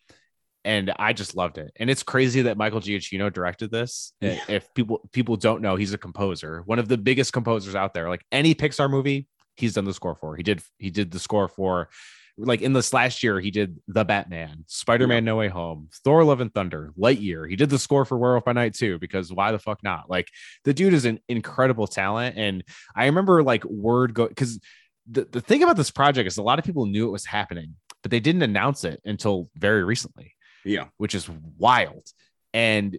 And 0.64 0.92
I 0.96 1.12
just 1.12 1.36
loved 1.36 1.58
it. 1.58 1.72
And 1.76 1.90
it's 1.90 2.02
crazy 2.02 2.42
that 2.42 2.56
Michael 2.56 2.80
Giacchino 2.80 3.32
directed 3.32 3.70
this. 3.70 4.12
Yeah. 4.20 4.38
If 4.48 4.72
people 4.74 5.08
people 5.12 5.36
don't 5.36 5.60
know, 5.60 5.76
he's 5.76 5.92
a 5.92 5.98
composer, 5.98 6.62
one 6.66 6.78
of 6.78 6.88
the 6.88 6.98
biggest 6.98 7.32
composers 7.32 7.74
out 7.74 7.94
there. 7.94 8.08
Like 8.08 8.24
any 8.30 8.54
Pixar 8.54 8.88
movie, 8.88 9.26
he's 9.56 9.74
done 9.74 9.84
the 9.84 9.94
score 9.94 10.14
for. 10.14 10.36
He 10.36 10.42
did 10.42 10.62
he 10.78 10.90
did 10.90 11.10
the 11.10 11.18
score 11.18 11.48
for 11.48 11.88
like 12.38 12.62
in 12.62 12.72
this 12.72 12.92
last 12.92 13.22
year, 13.22 13.40
he 13.40 13.50
did 13.50 13.78
The 13.88 14.04
Batman, 14.04 14.64
Spider 14.66 15.06
Man 15.06 15.24
No 15.24 15.36
Way 15.36 15.48
Home, 15.48 15.88
Thor 16.04 16.24
Love 16.24 16.40
and 16.40 16.52
Thunder, 16.52 16.92
Lightyear. 16.98 17.48
He 17.48 17.56
did 17.56 17.70
the 17.70 17.78
score 17.78 18.04
for 18.04 18.16
Werewolf 18.16 18.44
by 18.44 18.52
Night 18.52 18.74
too, 18.74 18.98
because 18.98 19.32
why 19.32 19.52
the 19.52 19.58
fuck 19.58 19.82
not? 19.82 20.08
Like 20.08 20.28
the 20.64 20.72
dude 20.72 20.94
is 20.94 21.04
an 21.04 21.20
incredible 21.28 21.86
talent. 21.86 22.36
And 22.36 22.64
I 22.96 23.06
remember 23.06 23.42
like 23.42 23.64
word 23.64 24.14
go 24.14 24.28
because 24.28 24.60
the, 25.10 25.26
the 25.30 25.40
thing 25.40 25.62
about 25.62 25.76
this 25.76 25.90
project 25.90 26.26
is 26.26 26.38
a 26.38 26.42
lot 26.42 26.58
of 26.58 26.64
people 26.64 26.86
knew 26.86 27.06
it 27.06 27.12
was 27.12 27.26
happening, 27.26 27.74
but 28.02 28.10
they 28.10 28.20
didn't 28.20 28.42
announce 28.42 28.84
it 28.84 29.00
until 29.04 29.50
very 29.56 29.84
recently, 29.84 30.34
yeah 30.64 30.86
which 30.98 31.14
is 31.14 31.28
wild. 31.58 32.04
And 32.54 32.98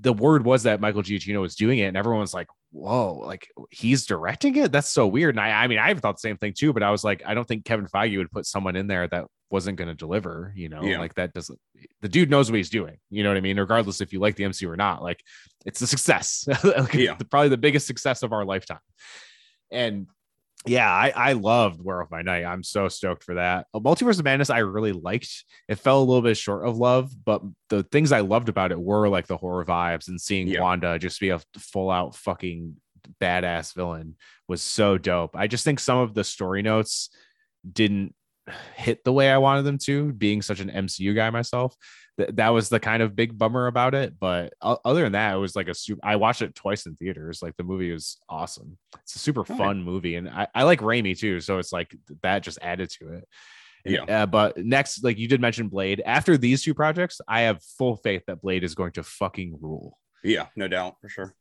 the 0.00 0.12
word 0.12 0.44
was 0.44 0.64
that 0.64 0.80
Michael 0.80 1.02
Giacchino 1.02 1.40
was 1.40 1.54
doing 1.54 1.78
it, 1.78 1.84
and 1.84 1.96
everyone 1.96 2.20
was 2.20 2.34
like, 2.34 2.48
"Whoa, 2.72 3.14
like 3.24 3.46
he's 3.70 4.06
directing 4.06 4.56
it? 4.56 4.72
That's 4.72 4.88
so 4.88 5.06
weird." 5.06 5.34
And 5.36 5.40
I, 5.40 5.50
I 5.64 5.66
mean, 5.68 5.78
I 5.78 5.94
thought 5.94 6.16
the 6.16 6.20
same 6.20 6.36
thing 6.36 6.52
too, 6.56 6.72
but 6.72 6.82
I 6.82 6.90
was 6.90 7.04
like, 7.04 7.22
I 7.24 7.34
don't 7.34 7.46
think 7.46 7.64
Kevin 7.64 7.86
Feige 7.86 8.16
would 8.18 8.30
put 8.32 8.46
someone 8.46 8.74
in 8.76 8.86
there 8.88 9.06
that 9.08 9.26
wasn't 9.50 9.76
going 9.78 9.86
to 9.88 9.94
deliver. 9.94 10.52
You 10.56 10.68
know, 10.68 10.82
Yeah. 10.82 10.98
like 10.98 11.14
that 11.14 11.32
doesn't. 11.32 11.60
The 12.02 12.08
dude 12.08 12.28
knows 12.30 12.50
what 12.50 12.56
he's 12.56 12.70
doing. 12.70 12.96
You 13.10 13.22
know 13.22 13.28
what 13.28 13.36
I 13.36 13.40
mean? 13.42 13.60
Regardless 13.60 14.00
if 14.00 14.12
you 14.12 14.18
like 14.18 14.34
the 14.34 14.44
MCU 14.44 14.68
or 14.68 14.76
not, 14.76 15.00
like 15.02 15.20
it's 15.64 15.80
a 15.80 15.86
success. 15.86 16.48
Like, 16.64 16.94
Yeah. 16.94 17.16
probably 17.30 17.50
the 17.50 17.56
biggest 17.56 17.86
success 17.86 18.24
of 18.24 18.32
our 18.32 18.44
lifetime. 18.44 18.80
And 19.70 20.08
yeah, 20.66 20.90
I, 20.90 21.12
I 21.14 21.32
loved 21.34 21.82
Werewolf 21.82 22.10
by 22.10 22.22
Night. 22.22 22.44
I'm 22.44 22.62
so 22.62 22.88
stoked 22.88 23.22
for 23.22 23.34
that. 23.34 23.66
A 23.74 23.80
Multiverse 23.80 24.18
of 24.18 24.24
Madness, 24.24 24.50
I 24.50 24.58
really 24.58 24.92
liked. 24.92 25.44
It 25.68 25.76
fell 25.76 25.98
a 25.98 26.04
little 26.04 26.22
bit 26.22 26.36
short 26.36 26.66
of 26.66 26.78
love, 26.78 27.12
but 27.24 27.42
the 27.68 27.82
things 27.82 28.12
I 28.12 28.20
loved 28.20 28.48
about 28.48 28.72
it 28.72 28.80
were 28.80 29.08
like 29.08 29.26
the 29.26 29.36
horror 29.36 29.64
vibes 29.64 30.08
and 30.08 30.20
seeing 30.20 30.48
Yeah. 30.48 30.62
Wanda 30.62 30.98
just 30.98 31.20
be 31.20 31.28
a 31.30 31.40
full 31.58 31.90
out 31.90 32.16
fucking 32.16 32.76
badass 33.20 33.74
villain 33.74 34.16
was 34.48 34.62
so 34.62 34.96
dope. 34.96 35.36
I 35.36 35.46
just 35.46 35.64
think 35.64 35.80
some 35.80 35.98
of 35.98 36.14
the 36.14 36.24
story 36.24 36.62
notes 36.62 37.10
didn't 37.70 38.14
hit 38.74 39.04
the 39.04 39.12
way 39.12 39.30
I 39.30 39.38
wanted 39.38 39.62
them 39.62 39.78
to, 39.84 40.12
being 40.12 40.42
such 40.42 40.60
an 40.60 40.70
MCU 40.70 41.14
guy 41.14 41.30
myself. 41.30 41.76
Th- 42.18 42.30
that 42.34 42.50
was 42.50 42.68
the 42.68 42.80
kind 42.80 43.02
of 43.02 43.16
big 43.16 43.36
bummer 43.36 43.66
about 43.66 43.94
it. 43.94 44.14
But 44.18 44.52
other 44.60 45.02
than 45.02 45.12
that, 45.12 45.34
it 45.34 45.38
was 45.38 45.56
like 45.56 45.68
a 45.68 45.74
super. 45.74 46.00
I 46.04 46.16
watched 46.16 46.42
it 46.42 46.54
twice 46.54 46.86
in 46.86 46.96
theaters. 46.96 47.42
Like 47.42 47.56
the 47.56 47.64
movie 47.64 47.92
was 47.92 48.18
awesome. 48.28 48.78
It's 49.02 49.16
a 49.16 49.18
super 49.18 49.44
fun 49.44 49.82
movie, 49.82 50.16
and 50.16 50.28
I, 50.28 50.46
I 50.54 50.62
like 50.62 50.80
Raimi 50.80 51.18
too. 51.18 51.40
So 51.40 51.58
it's 51.58 51.72
like 51.72 51.96
that 52.22 52.42
just 52.42 52.58
added 52.62 52.90
to 52.98 53.14
it. 53.14 53.28
Yeah. 53.84 54.04
Uh, 54.04 54.26
but 54.26 54.56
next, 54.56 55.04
like 55.04 55.18
you 55.18 55.28
did 55.28 55.40
mention 55.40 55.68
Blade. 55.68 56.02
After 56.04 56.38
these 56.38 56.62
two 56.62 56.74
projects, 56.74 57.20
I 57.28 57.42
have 57.42 57.62
full 57.62 57.96
faith 57.96 58.22
that 58.26 58.40
Blade 58.40 58.64
is 58.64 58.74
going 58.74 58.92
to 58.92 59.02
fucking 59.02 59.58
rule. 59.60 59.98
Yeah, 60.22 60.46
no 60.56 60.68
doubt 60.68 60.96
for 61.00 61.08
sure. 61.08 61.34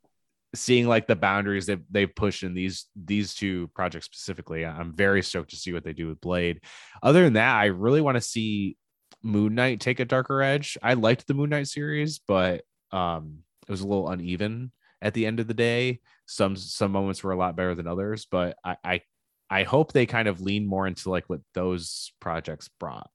Seeing 0.55 0.87
like 0.87 1.07
the 1.07 1.15
boundaries 1.15 1.67
that 1.67 1.79
they've 1.89 2.13
pushed 2.13 2.43
in 2.43 2.53
these 2.53 2.85
these 2.95 3.33
two 3.33 3.69
projects 3.69 4.05
specifically, 4.05 4.65
I'm 4.65 4.93
very 4.93 5.23
stoked 5.23 5.51
to 5.51 5.55
see 5.55 5.73
what 5.73 5.83
they 5.83 5.93
do 5.93 6.09
with 6.09 6.21
Blade. 6.21 6.59
Other 7.01 7.23
than 7.23 7.33
that, 7.33 7.55
I 7.55 7.65
really 7.65 8.01
want 8.01 8.17
to 8.17 8.21
see 8.21 8.77
Moon 9.23 9.55
Knight 9.55 9.79
take 9.79 9.99
a 9.99 10.05
darker 10.05 10.41
edge. 10.41 10.77
I 10.83 10.93
liked 10.95 11.27
the 11.27 11.33
Moon 11.33 11.49
Knight 11.49 11.67
series, 11.67 12.19
but 12.19 12.63
um, 12.91 13.39
it 13.67 13.71
was 13.71 13.81
a 13.81 13.87
little 13.87 14.09
uneven 14.09 14.71
at 15.01 15.13
the 15.13 15.25
end 15.25 15.39
of 15.39 15.47
the 15.47 15.53
day. 15.53 16.01
Some 16.25 16.55
some 16.55 16.91
moments 16.91 17.23
were 17.23 17.31
a 17.31 17.37
lot 17.37 17.55
better 17.55 17.75
than 17.75 17.87
others, 17.87 18.25
but 18.29 18.57
I 18.63 18.77
I, 18.83 19.01
I 19.49 19.63
hope 19.63 19.91
they 19.93 20.05
kind 20.05 20.27
of 20.27 20.41
lean 20.41 20.65
more 20.65 20.87
into 20.87 21.09
like 21.09 21.25
what 21.29 21.41
those 21.53 22.11
projects 22.19 22.69
brought. 22.79 23.09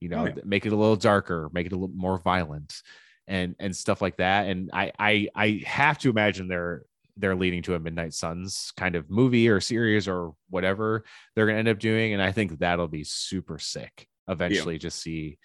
You 0.00 0.08
know, 0.08 0.26
Oh, 0.26 0.34
make 0.44 0.66
it 0.66 0.72
a 0.72 0.76
little 0.76 0.96
darker, 0.96 1.48
make 1.52 1.66
it 1.66 1.72
a 1.72 1.76
little 1.76 1.94
more 1.94 2.18
violent, 2.18 2.74
and 3.28 3.54
and 3.60 3.74
stuff 3.74 4.02
like 4.02 4.16
that. 4.16 4.46
And 4.48 4.70
I 4.72 4.92
I 4.98 5.28
I 5.34 5.62
have 5.64 5.98
to 5.98 6.10
imagine 6.10 6.48
they're 6.48 6.82
they're 7.16 7.36
leading 7.36 7.62
to 7.62 7.74
a 7.74 7.78
Midnight 7.78 8.14
Suns 8.14 8.72
kind 8.76 8.96
of 8.96 9.10
movie 9.10 9.48
or 9.48 9.60
series 9.60 10.08
or 10.08 10.32
whatever 10.50 11.04
they're 11.34 11.46
gonna 11.46 11.58
end 11.58 11.68
up 11.68 11.78
doing, 11.78 12.14
and 12.14 12.22
I 12.22 12.32
think 12.32 12.58
that'll 12.58 12.88
be 12.88 13.04
super 13.04 13.58
sick 13.58 14.08
eventually 14.28 14.78
just 14.78 15.00
see 15.00 15.38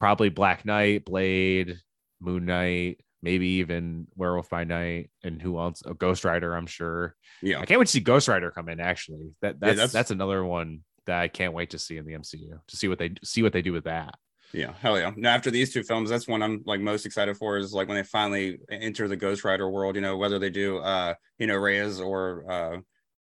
probably 0.00 0.28
Black 0.28 0.64
Knight, 0.64 1.04
Blade, 1.04 1.76
Moon 2.20 2.44
Knight, 2.44 3.00
maybe 3.22 3.46
even 3.46 4.06
Werewolf 4.16 4.50
by 4.50 4.64
Night, 4.64 5.10
and 5.22 5.40
who 5.40 5.58
else? 5.58 5.82
A 5.86 5.94
Ghost 5.94 6.24
Rider, 6.24 6.54
I'm 6.54 6.66
sure. 6.66 7.14
Yeah. 7.42 7.60
I 7.60 7.66
can't 7.66 7.78
wait 7.78 7.86
to 7.86 7.92
see 7.92 8.00
Ghost 8.00 8.28
Rider 8.28 8.50
come 8.50 8.68
in. 8.68 8.80
Actually, 8.80 9.32
that 9.40 9.60
that's 9.60 9.76
that's- 9.76 9.92
that's, 9.92 10.10
another 10.10 10.44
one 10.44 10.80
that 11.06 11.20
I 11.20 11.28
can't 11.28 11.52
wait 11.52 11.70
to 11.70 11.78
see 11.78 11.96
in 11.96 12.06
the 12.06 12.14
MCU 12.14 12.58
to 12.66 12.76
see 12.76 12.88
what 12.88 12.98
they 12.98 13.14
see 13.22 13.42
what 13.42 13.52
they 13.52 13.62
do 13.62 13.72
with 13.72 13.84
that. 13.84 14.14
Yeah, 14.52 14.72
hell 14.80 14.98
yeah. 14.98 15.10
Now 15.16 15.34
after 15.34 15.50
these 15.50 15.72
two 15.72 15.82
films, 15.82 16.10
that's 16.10 16.28
one 16.28 16.42
I'm 16.42 16.62
like 16.64 16.80
most 16.80 17.06
excited 17.06 17.36
for 17.36 17.56
is 17.56 17.72
like 17.72 17.88
when 17.88 17.96
they 17.96 18.04
finally 18.04 18.58
enter 18.70 19.08
the 19.08 19.16
Ghost 19.16 19.42
Rider 19.44 19.68
world, 19.68 19.96
you 19.96 20.00
know, 20.00 20.16
whether 20.16 20.38
they 20.38 20.50
do 20.50 20.78
uh, 20.78 21.14
you 21.38 21.46
know, 21.46 21.56
Reyes 21.56 22.00
or 22.00 22.44
uh 22.50 22.76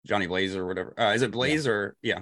Johnny 0.06 0.28
Blaze 0.28 0.56
or 0.56 0.66
whatever. 0.68 0.94
Uh 1.00 1.14
is 1.14 1.22
it 1.24 1.32
Blaze 1.32 1.66
or 1.66 1.96
yeah. 2.02 2.20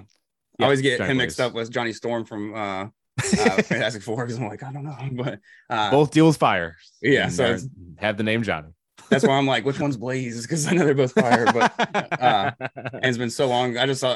I 0.60 0.64
always 0.64 0.80
get 0.80 1.00
him 1.00 1.16
mixed 1.16 1.36
Blaze. 1.38 1.46
up 1.48 1.54
with 1.54 1.70
Johnny 1.70 1.92
Storm 1.92 2.24
from 2.24 2.54
uh, 2.54 2.58
uh 2.84 2.88
Fantastic 3.62 4.02
Four 4.02 4.24
because 4.24 4.38
I'm 4.38 4.48
like, 4.48 4.62
I 4.62 4.72
don't 4.72 4.84
know. 4.84 4.96
But 5.12 5.38
uh 5.70 5.90
Both 5.90 6.10
deal 6.12 6.26
with 6.26 6.36
fire. 6.36 6.76
yeah, 7.00 7.24
and 7.24 7.32
so 7.32 7.58
have 7.98 8.16
the 8.16 8.22
name 8.22 8.42
Johnny. 8.42 8.68
that's 9.10 9.24
why 9.26 9.36
I'm 9.36 9.46
like, 9.46 9.64
which 9.64 9.80
one's 9.80 9.96
Blaze? 9.96 10.42
Because 10.42 10.66
I 10.66 10.72
know 10.72 10.84
they're 10.84 10.94
both 10.94 11.12
fire, 11.12 11.46
but 11.52 11.72
uh, 12.22 12.50
and 12.74 13.04
it's 13.04 13.18
been 13.18 13.30
so 13.30 13.46
long. 13.48 13.76
I 13.78 13.86
just 13.86 14.00
saw 14.00 14.12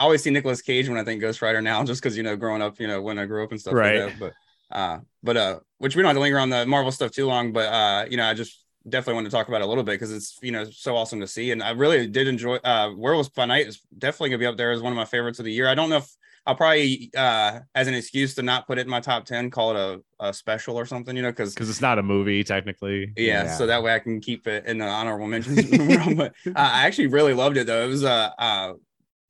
I 0.00 0.04
always 0.04 0.22
see 0.22 0.30
Nicolas 0.30 0.62
Cage 0.62 0.88
when 0.88 0.98
I 0.98 1.04
think 1.04 1.20
Ghost 1.20 1.42
Rider 1.42 1.62
now, 1.62 1.84
just 1.84 2.02
because 2.02 2.16
you 2.16 2.22
know, 2.22 2.34
growing 2.36 2.60
up, 2.62 2.80
you 2.80 2.86
know, 2.88 3.00
when 3.02 3.18
I 3.18 3.26
grew 3.26 3.44
up 3.44 3.50
and 3.52 3.60
stuff 3.60 3.74
Right. 3.74 4.00
like 4.04 4.18
that. 4.18 4.32
But 4.70 4.76
uh, 4.76 4.98
but 5.22 5.36
uh, 5.36 5.60
which 5.78 5.94
we 5.96 6.02
don't 6.02 6.08
have 6.10 6.16
to 6.16 6.20
linger 6.20 6.38
on 6.38 6.50
the 6.50 6.64
Marvel 6.66 6.90
stuff 6.92 7.10
too 7.12 7.26
long, 7.26 7.52
but 7.52 7.66
uh, 7.72 8.06
you 8.10 8.16
know, 8.16 8.24
I 8.26 8.34
just 8.34 8.64
definitely 8.88 9.14
want 9.14 9.26
to 9.26 9.30
talk 9.30 9.48
about 9.48 9.60
it 9.60 9.64
a 9.64 9.66
little 9.66 9.84
bit 9.84 9.92
because 9.92 10.12
it's 10.12 10.38
you 10.42 10.52
know 10.52 10.64
so 10.64 10.96
awesome 10.96 11.20
to 11.20 11.26
see, 11.26 11.50
and 11.50 11.62
I 11.62 11.70
really 11.70 12.06
did 12.06 12.28
enjoy. 12.28 12.56
Uh, 12.56 12.90
Werewolves 12.96 13.28
by 13.28 13.44
Night 13.44 13.66
is 13.66 13.80
definitely 13.96 14.30
gonna 14.30 14.38
be 14.38 14.46
up 14.46 14.56
there 14.56 14.72
as 14.72 14.82
one 14.82 14.92
of 14.92 14.96
my 14.96 15.04
favorites 15.04 15.38
of 15.38 15.44
the 15.44 15.52
year. 15.52 15.68
I 15.68 15.74
don't 15.74 15.90
know 15.90 15.98
if 15.98 16.16
I'll 16.44 16.56
probably 16.56 17.10
uh 17.16 17.60
as 17.74 17.86
an 17.86 17.94
excuse 17.94 18.34
to 18.34 18.42
not 18.42 18.66
put 18.66 18.78
it 18.78 18.82
in 18.82 18.88
my 18.88 19.00
top 19.00 19.24
ten, 19.24 19.50
call 19.50 19.76
it 19.76 19.76
a, 20.20 20.26
a 20.28 20.34
special 20.34 20.76
or 20.76 20.86
something, 20.86 21.16
you 21.16 21.22
know, 21.22 21.30
because 21.30 21.54
because 21.54 21.70
it's 21.70 21.80
not 21.80 21.98
a 21.98 22.02
movie 22.02 22.42
technically. 22.42 23.12
yeah, 23.16 23.56
so 23.56 23.66
that 23.66 23.82
way 23.82 23.94
I 23.94 23.98
can 23.98 24.20
keep 24.20 24.46
it 24.46 24.66
in 24.66 24.78
the 24.78 24.86
honorable 24.86 25.26
mentions. 25.26 25.64
but 26.16 26.32
uh, 26.46 26.52
I 26.56 26.86
actually 26.86 27.08
really 27.08 27.34
loved 27.34 27.56
it 27.56 27.66
though. 27.66 27.84
It 27.84 27.88
was 27.88 28.04
uh, 28.04 28.30
uh 28.38 28.72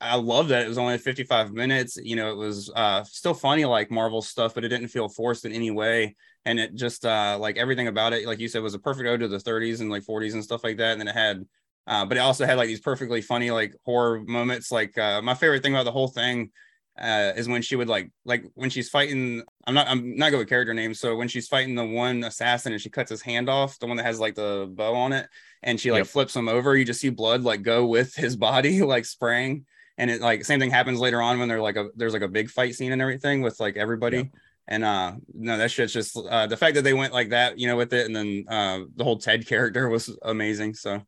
I 0.02 0.16
love 0.16 0.48
that 0.48 0.64
it 0.64 0.68
was 0.68 0.78
only 0.78 0.98
55 0.98 1.52
minutes. 1.52 1.96
You 1.96 2.16
know, 2.16 2.32
it 2.32 2.36
was 2.36 2.70
uh 2.74 3.04
still 3.04 3.34
funny 3.34 3.64
like 3.64 3.90
Marvel 3.90 4.22
stuff, 4.22 4.54
but 4.54 4.64
it 4.64 4.68
didn't 4.68 4.88
feel 4.88 5.08
forced 5.08 5.44
in 5.44 5.52
any 5.52 5.70
way. 5.70 6.16
And 6.44 6.58
it 6.58 6.74
just 6.74 7.06
uh 7.06 7.38
like 7.40 7.56
everything 7.56 7.88
about 7.88 8.12
it, 8.12 8.26
like 8.26 8.40
you 8.40 8.48
said, 8.48 8.62
was 8.62 8.74
a 8.74 8.78
perfect 8.80 9.08
ode 9.08 9.20
to 9.20 9.28
the 9.28 9.40
30s 9.40 9.80
and 9.80 9.90
like 9.90 10.02
40s 10.04 10.34
and 10.34 10.42
stuff 10.44 10.64
like 10.64 10.78
that. 10.78 10.92
And 10.92 11.00
then 11.00 11.08
it 11.08 11.14
had 11.14 11.44
uh, 11.86 12.06
but 12.06 12.16
it 12.16 12.20
also 12.20 12.46
had 12.46 12.58
like 12.58 12.68
these 12.68 12.80
perfectly 12.80 13.20
funny 13.22 13.50
like 13.50 13.74
horror 13.84 14.22
moments. 14.22 14.70
Like 14.72 14.98
uh 14.98 15.22
my 15.22 15.34
favorite 15.34 15.62
thing 15.62 15.74
about 15.74 15.84
the 15.84 15.92
whole 15.92 16.08
thing 16.08 16.50
uh 16.98 17.32
is 17.36 17.48
when 17.48 17.62
she 17.62 17.74
would 17.76 17.88
like 17.88 18.10
like 18.26 18.44
when 18.54 18.68
she's 18.68 18.90
fighting 18.90 19.42
i'm 19.66 19.72
not 19.72 19.88
i'm 19.88 20.14
not 20.14 20.28
good 20.30 20.36
with 20.38 20.48
character 20.48 20.74
names 20.74 21.00
so 21.00 21.16
when 21.16 21.26
she's 21.26 21.48
fighting 21.48 21.74
the 21.74 21.84
one 21.84 22.22
assassin 22.22 22.70
and 22.72 22.82
she 22.82 22.90
cuts 22.90 23.08
his 23.08 23.22
hand 23.22 23.48
off 23.48 23.78
the 23.78 23.86
one 23.86 23.96
that 23.96 24.04
has 24.04 24.20
like 24.20 24.34
the 24.34 24.70
bow 24.74 24.94
on 24.94 25.10
it 25.10 25.26
and 25.62 25.80
she 25.80 25.90
like 25.90 26.04
Yep. 26.04 26.06
flips 26.06 26.36
him 26.36 26.48
over 26.48 26.76
you 26.76 26.84
just 26.84 27.00
see 27.00 27.08
blood 27.08 27.44
like 27.44 27.62
go 27.62 27.86
with 27.86 28.14
his 28.14 28.36
body 28.48 28.82
like 28.82 29.06
spraying 29.06 29.64
and 30.02 30.10
it 30.10 30.20
like 30.20 30.44
same 30.44 30.58
thing 30.60 30.70
happens 30.70 30.98
later 30.98 31.22
on 31.22 31.38
when 31.38 31.48
they're 31.48 31.62
like 31.62 31.76
a 31.76 31.88
there's 31.96 32.12
like 32.12 32.22
a 32.22 32.28
big 32.28 32.50
fight 32.50 32.74
scene 32.74 32.92
and 32.92 33.00
everything 33.00 33.40
with 33.40 33.58
like 33.60 33.76
everybody 33.76 34.16
Yep. 34.18 34.26
and 34.68 34.84
uh 34.84 35.12
no 35.32 35.56
that 35.58 35.70
shit's 35.70 35.92
just 35.92 36.16
uh 36.16 36.46
the 36.46 36.56
fact 36.56 36.74
that 36.74 36.82
they 36.82 36.94
went 36.94 37.12
like 37.12 37.30
that 37.30 37.58
you 37.58 37.66
know 37.68 37.76
with 37.76 37.92
it 37.92 38.06
and 38.06 38.14
then 38.16 38.44
uh 38.48 38.80
the 38.96 39.04
whole 39.04 39.18
ted 39.18 39.46
character 39.52 39.88
was 39.88 40.14
amazing 40.22 40.74
so 40.74 41.00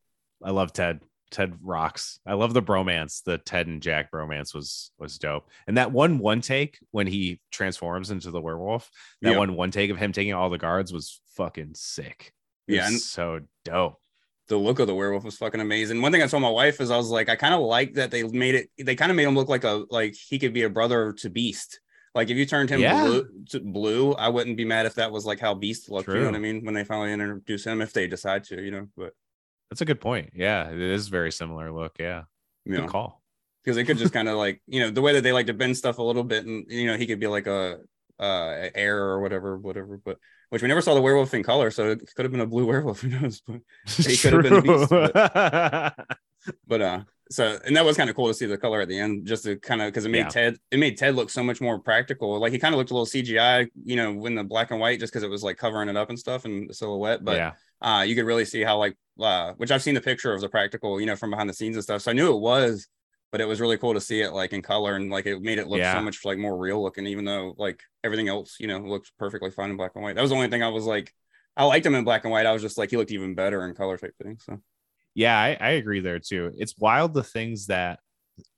I 0.43 0.51
love 0.51 0.73
Ted. 0.73 1.01
Ted 1.31 1.55
rocks. 1.63 2.21
I 2.27 2.35
love 2.35 2.53
the 2.55 2.63
bromance. 2.63 3.23
The 3.25 3.39
Ted 3.39 3.67
and 3.67 3.81
Jack 3.83 4.13
bromance 4.13 4.55
was 4.55 4.91
was 4.99 5.19
dope. 5.19 5.49
And 5.67 5.79
that 5.79 5.91
one 5.91 6.19
one 6.19 6.41
take 6.43 6.79
when 6.93 7.07
he 7.09 7.41
transforms 7.51 8.11
into 8.13 8.31
the 8.31 8.41
werewolf, 8.41 8.89
that 9.23 9.33
Yeah. 9.33 9.39
one 9.39 9.55
one 9.57 9.71
take 9.73 9.91
of 9.91 9.97
him 9.97 10.13
taking 10.13 10.35
all 10.35 10.51
the 10.51 10.59
guards 10.59 10.93
was 10.93 11.21
fucking 11.37 11.73
sick. 11.75 12.33
It 12.69 12.75
Yeah, 12.75 12.83
was 12.85 12.93
and- 12.93 13.01
so 13.01 13.41
dope. 13.65 13.99
The 14.49 14.57
look 14.59 14.79
of 14.79 14.87
the 14.87 14.95
werewolf 14.95 15.25
was 15.25 15.37
fucking 15.39 15.61
amazing. 15.61 16.03
One 16.03 16.13
thing 16.13 16.23
I 16.23 16.27
told 16.27 16.43
my 16.43 16.51
wife 16.51 16.81
is 16.81 16.91
I 16.91 16.97
was 16.99 17.09
like, 17.09 17.29
I 17.31 17.37
kind 17.37 17.55
of 17.55 17.61
like 17.61 17.95
that 17.95 18.11
they 18.11 18.23
made 18.25 18.55
it. 18.55 18.71
They 18.79 18.95
kind 18.95 19.11
of 19.11 19.17
made 19.17 19.25
him 19.25 19.35
look 19.35 19.49
like 19.49 19.65
a 19.65 19.85
like 19.91 20.15
he 20.15 20.39
could 20.39 20.53
be 20.53 20.63
a 20.65 20.71
brother 20.71 21.13
to 21.15 21.31
Beast. 21.31 21.81
Like 22.15 22.31
if 22.31 22.37
you 22.37 22.45
turned 22.47 22.69
him 22.71 22.81
Yeah. 22.81 23.05
blue, 23.05 23.29
to 23.51 23.61
blue, 23.61 24.13
I 24.13 24.29
wouldn't 24.29 24.57
be 24.57 24.65
mad 24.65 24.87
if 24.87 24.95
that 24.97 25.11
was 25.11 25.25
like 25.25 25.41
how 25.41 25.55
Beast 25.55 25.91
looked. 25.91 26.13
You 26.13 26.21
know 26.21 26.27
what 26.27 26.35
I 26.35 26.39
mean? 26.39 26.65
When 26.65 26.75
they 26.75 26.85
finally 26.85 27.13
introduce 27.13 27.65
him, 27.65 27.81
if 27.81 27.93
they 27.93 28.07
decide 28.07 28.45
to, 28.45 28.63
you 28.63 28.71
know. 28.71 28.89
But 28.97 29.15
That's 29.71 29.81
a 29.81 29.87
good 29.87 30.01
point. 30.01 30.31
Yeah, 30.35 30.71
it 30.71 30.79
is 30.79 31.09
very 31.09 31.33
similar 31.33 31.73
look. 31.73 31.97
Yeah, 31.99 32.25
you 32.67 32.73
good 32.75 32.83
know, 32.83 32.89
call. 32.89 33.23
because 33.65 33.77
they 33.77 33.85
could 33.85 33.99
just 33.99 34.13
kind 34.13 34.29
of 34.29 34.37
like 34.37 34.63
you 34.67 34.81
know 34.81 34.91
the 34.91 35.01
way 35.03 35.15
that 35.15 35.23
they 35.23 35.33
like 35.33 35.47
to 35.47 35.55
bend 35.55 35.77
stuff 35.77 35.99
a 35.99 36.03
little 36.03 36.23
bit, 36.25 36.45
and 36.45 36.67
you 36.69 36.87
know 36.87 36.97
he 36.97 37.07
could 37.07 37.19
be 37.19 37.27
like 37.27 37.47
a 37.47 37.79
uh 38.21 38.69
heir 38.75 38.99
or 39.03 39.21
whatever, 39.21 39.57
whatever. 39.59 39.97
But 40.05 40.19
which 40.55 40.63
we 40.63 40.69
never 40.69 40.81
saw 40.81 40.95
the 40.95 41.03
werewolf 41.03 41.35
in 41.35 41.43
color, 41.43 41.69
so 41.73 41.91
it 41.91 42.15
could 42.15 42.25
have 42.25 42.31
been 42.31 42.41
a 42.41 42.47
blue 42.47 42.65
werewolf. 42.65 43.01
Who 43.03 43.09
knows? 43.09 43.43
But 43.45 43.61
He 43.89 44.17
could 44.17 44.35
have 44.35 44.43
been 44.45 44.53
a 44.53 44.63
beast, 44.63 44.89
but 46.69 46.81
uh 46.81 47.01
so 47.31 47.59
and 47.67 47.75
that 47.77 47.85
was 47.85 47.97
kind 47.97 48.09
of 48.09 48.15
cool 48.15 48.29
to 48.29 48.35
see 48.35 48.47
the 48.47 48.57
color 48.57 48.81
at 48.83 48.87
the 48.89 48.97
end 48.99 49.27
just 49.27 49.43
to 49.45 49.57
kind 49.57 49.83
of 49.83 49.89
because 49.89 50.05
it 50.05 50.11
made 50.11 50.19
Yeah. 50.27 50.29
ted 50.29 50.57
it 50.71 50.79
made 50.79 50.97
ted 50.97 51.17
look 51.17 51.29
so 51.31 51.43
much 51.43 51.61
more 51.61 51.79
practical 51.81 52.39
like 52.39 52.53
he 52.53 52.59
kind 52.61 52.73
of 52.73 52.79
looked 52.79 52.91
a 52.91 52.95
little 52.95 53.07
cgi 53.07 53.69
you 53.83 53.97
know 53.97 54.13
when 54.13 54.35
the 54.37 54.45
black 54.45 54.71
and 54.71 54.79
white 54.79 55.01
just 55.01 55.13
because 55.13 55.23
it 55.25 55.31
was 55.31 55.43
like 55.43 55.57
covering 55.57 55.89
it 55.89 55.97
up 55.97 56.11
and 56.11 56.19
stuff 56.19 56.45
and 56.45 56.69
the 56.69 56.75
silhouette 56.75 57.25
but 57.25 57.37
yeah, 57.37 57.53
uh 57.81 58.03
you 58.03 58.15
could 58.15 58.27
really 58.27 58.45
see 58.45 58.63
how 58.63 58.77
like 58.79 58.95
uh 59.21 59.55
which 59.57 59.71
i've 59.73 59.83
seen 59.83 59.95
the 59.95 60.01
picture 60.03 60.33
of 60.35 60.41
the 60.43 60.49
practical 60.51 61.01
you 61.01 61.07
know 61.07 61.17
from 61.17 61.31
behind 61.31 61.49
the 61.49 61.55
scenes 61.55 61.77
and 61.77 61.83
stuff 61.83 62.03
so 62.03 62.11
i 62.11 62.15
knew 62.15 62.31
it 62.33 62.39
was 62.41 62.87
but 63.35 63.41
it 63.41 63.49
was 63.49 63.61
really 63.61 63.77
cool 63.77 63.95
to 63.95 64.01
see 64.01 64.21
it 64.21 64.33
like 64.33 64.53
in 64.53 64.63
color 64.63 64.95
and 64.95 65.11
like 65.11 65.27
it 65.27 65.43
made 65.43 65.59
it 65.59 65.67
look 65.67 65.81
Yeah. 65.81 65.99
so 65.99 66.01
much 66.01 66.25
like 66.25 66.39
more 66.39 66.57
real 66.57 66.81
looking 66.81 67.05
even 67.05 67.25
though 67.25 67.53
like 67.59 67.83
everything 68.05 68.29
else 68.29 68.59
you 68.61 68.69
know 68.69 68.79
looked 68.79 69.11
perfectly 69.19 69.51
fine 69.51 69.71
in 69.71 69.77
black 69.77 69.91
and 69.97 70.05
white 70.05 70.15
that 70.15 70.23
was 70.23 70.31
the 70.31 70.37
only 70.37 70.47
thing 70.47 70.63
i 70.63 70.69
was 70.69 70.85
like 70.85 71.13
i 71.57 71.65
liked 71.65 71.85
him 71.85 71.97
in 71.97 72.05
black 72.05 72.23
and 72.23 72.31
white 72.31 72.47
i 72.47 72.53
was 72.53 72.63
just 72.63 72.79
like 72.79 72.91
he 72.91 72.97
looked 72.97 73.11
even 73.11 73.35
better 73.35 73.67
in 73.67 73.75
color 73.75 73.97
type 73.99 74.15
thing 74.23 74.39
so 74.39 74.61
yeah, 75.17 75.39
I, 75.39 75.57
I 75.61 75.71
agree 75.71 76.01
there 76.01 76.19
too. 76.19 76.53
It's 76.59 76.77
wild 76.77 77.15
the 77.15 77.23
things 77.23 77.67
that 77.67 78.01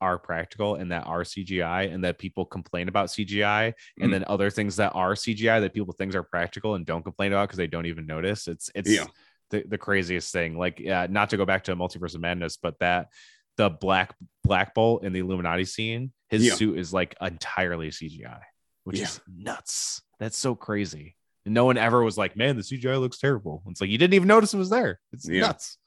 are 0.00 0.18
practical 0.18 0.76
and 0.76 0.90
that 0.90 1.06
are 1.06 1.22
CGI 1.22 1.92
and 1.92 2.02
that 2.04 2.18
people 2.18 2.46
complain 2.46 2.88
about 2.88 3.10
CGI 3.10 3.74
and 4.00 4.08
Mhm. 4.08 4.12
then 4.12 4.24
other 4.26 4.48
things 4.48 4.76
that 4.76 4.92
are 4.94 5.14
CGI 5.14 5.60
that 5.60 5.74
people 5.74 5.92
think 5.92 6.14
are 6.14 6.22
practical 6.22 6.74
and 6.74 6.86
don't 6.86 7.02
complain 7.02 7.32
about 7.32 7.48
because 7.48 7.58
they 7.58 7.66
don't 7.66 7.86
even 7.86 8.06
notice. 8.06 8.48
It's 8.48 8.70
it's 8.74 8.90
Yeah. 8.90 9.06
the, 9.50 9.64
the 9.68 9.78
craziest 9.78 10.32
thing. 10.32 10.56
Like 10.56 10.80
yeah, 10.80 11.06
not 11.10 11.30
to 11.30 11.36
go 11.36 11.44
back 11.44 11.64
to 11.64 11.76
multiverse 11.76 12.14
of 12.14 12.22
madness, 12.22 12.56
but 12.56 12.78
that 12.80 13.08
the 13.56 13.70
black 13.70 14.14
black 14.44 14.74
bolt 14.74 15.04
in 15.04 15.12
the 15.12 15.18
Illuminati 15.20 15.64
scene, 15.64 16.12
his 16.28 16.46
Yeah. 16.46 16.54
suit 16.54 16.78
is 16.78 16.92
like 16.92 17.14
entirely 17.20 17.90
CGI, 17.90 18.40
which 18.84 18.98
Yeah. 18.98 19.04
is 19.06 19.20
nuts. 19.26 20.02
That's 20.20 20.36
so 20.36 20.54
crazy. 20.54 21.16
And 21.44 21.54
no 21.54 21.64
one 21.64 21.76
ever 21.78 22.02
was 22.02 22.16
like, 22.18 22.36
man, 22.36 22.56
the 22.56 22.62
CGI 22.62 22.98
looks 23.00 23.18
terrible. 23.18 23.62
It's 23.68 23.80
like 23.80 23.90
you 23.90 23.98
didn't 23.98 24.14
even 24.14 24.28
notice 24.28 24.52
it 24.54 24.58
was 24.58 24.70
there. 24.70 25.00
It's 25.12 25.28
Yeah. 25.28 25.40
nuts. 25.42 25.78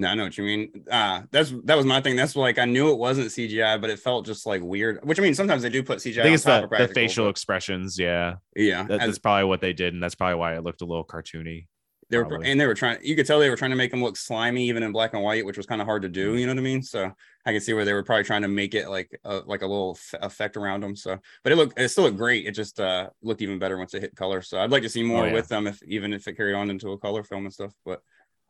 No, 0.00 0.06
I 0.06 0.14
know 0.14 0.22
what 0.24 0.38
you 0.38 0.44
mean. 0.44 0.84
Uh 0.88 1.22
that's 1.32 1.52
that 1.64 1.76
was 1.76 1.84
my 1.84 2.00
thing. 2.00 2.14
That's 2.14 2.36
like 2.36 2.58
I 2.58 2.64
knew 2.66 2.90
it 2.92 2.98
wasn't 2.98 3.32
CGI, 3.32 3.80
but 3.80 3.90
it 3.90 3.98
felt 3.98 4.26
just 4.26 4.46
like 4.46 4.62
weird. 4.62 5.00
Which 5.02 5.18
I 5.18 5.22
mean, 5.22 5.34
sometimes 5.34 5.62
they 5.62 5.70
do 5.70 5.82
put 5.82 5.98
CGI. 5.98 6.20
I 6.20 6.22
think 6.22 6.26
on 6.26 6.34
it's 6.34 6.42
top 6.44 6.70
the, 6.70 6.86
the 6.86 6.94
facial 6.94 7.24
but- 7.24 7.30
expressions. 7.30 7.98
Yeah, 7.98 8.36
Yeah, 8.54 8.84
that, 8.84 9.00
that's 9.00 9.18
probably 9.18 9.44
what 9.48 9.60
they 9.60 9.72
did, 9.72 9.94
and 9.94 10.02
that's 10.02 10.14
probably 10.14 10.36
why 10.36 10.54
it 10.54 10.62
looked 10.62 10.82
a 10.82 10.84
little 10.86 11.04
cartoony. 11.04 11.66
They 12.10 12.16
were 12.18 12.24
probably. 12.24 12.50
and 12.50 12.60
they 12.60 12.66
were 12.66 12.74
trying. 12.74 12.98
You 13.02 13.14
could 13.16 13.26
tell 13.26 13.38
they 13.38 13.50
were 13.50 13.56
trying 13.56 13.70
to 13.72 13.76
make 13.76 13.90
them 13.90 14.02
look 14.02 14.16
slimy, 14.16 14.68
even 14.68 14.82
in 14.82 14.92
black 14.92 15.14
and 15.14 15.22
white, 15.22 15.44
which 15.44 15.56
was 15.56 15.66
kind 15.66 15.80
of 15.80 15.86
hard 15.86 16.02
to 16.02 16.08
do. 16.08 16.30
Mm-hmm. 16.30 16.38
You 16.38 16.46
know 16.46 16.52
what 16.52 16.58
I 16.60 16.62
mean? 16.62 16.82
So 16.82 17.12
I 17.44 17.52
can 17.52 17.60
see 17.60 17.72
where 17.74 17.84
they 17.84 17.92
were 17.92 18.02
probably 18.02 18.24
trying 18.24 18.42
to 18.42 18.48
make 18.48 18.74
it 18.74 18.88
like 18.88 19.18
a, 19.24 19.42
like 19.46 19.62
a 19.62 19.66
little 19.66 19.96
f- 19.98 20.20
effect 20.22 20.56
around 20.56 20.82
them. 20.82 20.96
So, 20.96 21.18
but 21.42 21.52
it 21.52 21.56
looked 21.56 21.78
it 21.78 21.88
still 21.90 22.04
looked 22.04 22.16
great. 22.16 22.46
It 22.46 22.52
just 22.52 22.80
uh 22.80 23.10
looked 23.22 23.42
even 23.42 23.58
better 23.58 23.76
once 23.78 23.94
it 23.94 24.02
hit 24.02 24.16
color. 24.16 24.42
So 24.42 24.58
I'd 24.58 24.70
like 24.70 24.82
to 24.84 24.88
see 24.88 25.02
more 25.02 25.24
Oh, 25.24 25.26
yeah. 25.26 25.32
with 25.34 25.48
them, 25.48 25.66
if 25.66 25.82
even 25.82 26.12
if 26.12 26.26
it 26.28 26.36
carried 26.36 26.54
on 26.54 26.70
into 26.70 26.92
a 26.92 26.98
color 26.98 27.22
film 27.22 27.44
and 27.44 27.52
stuff. 27.52 27.72
But 27.84 28.00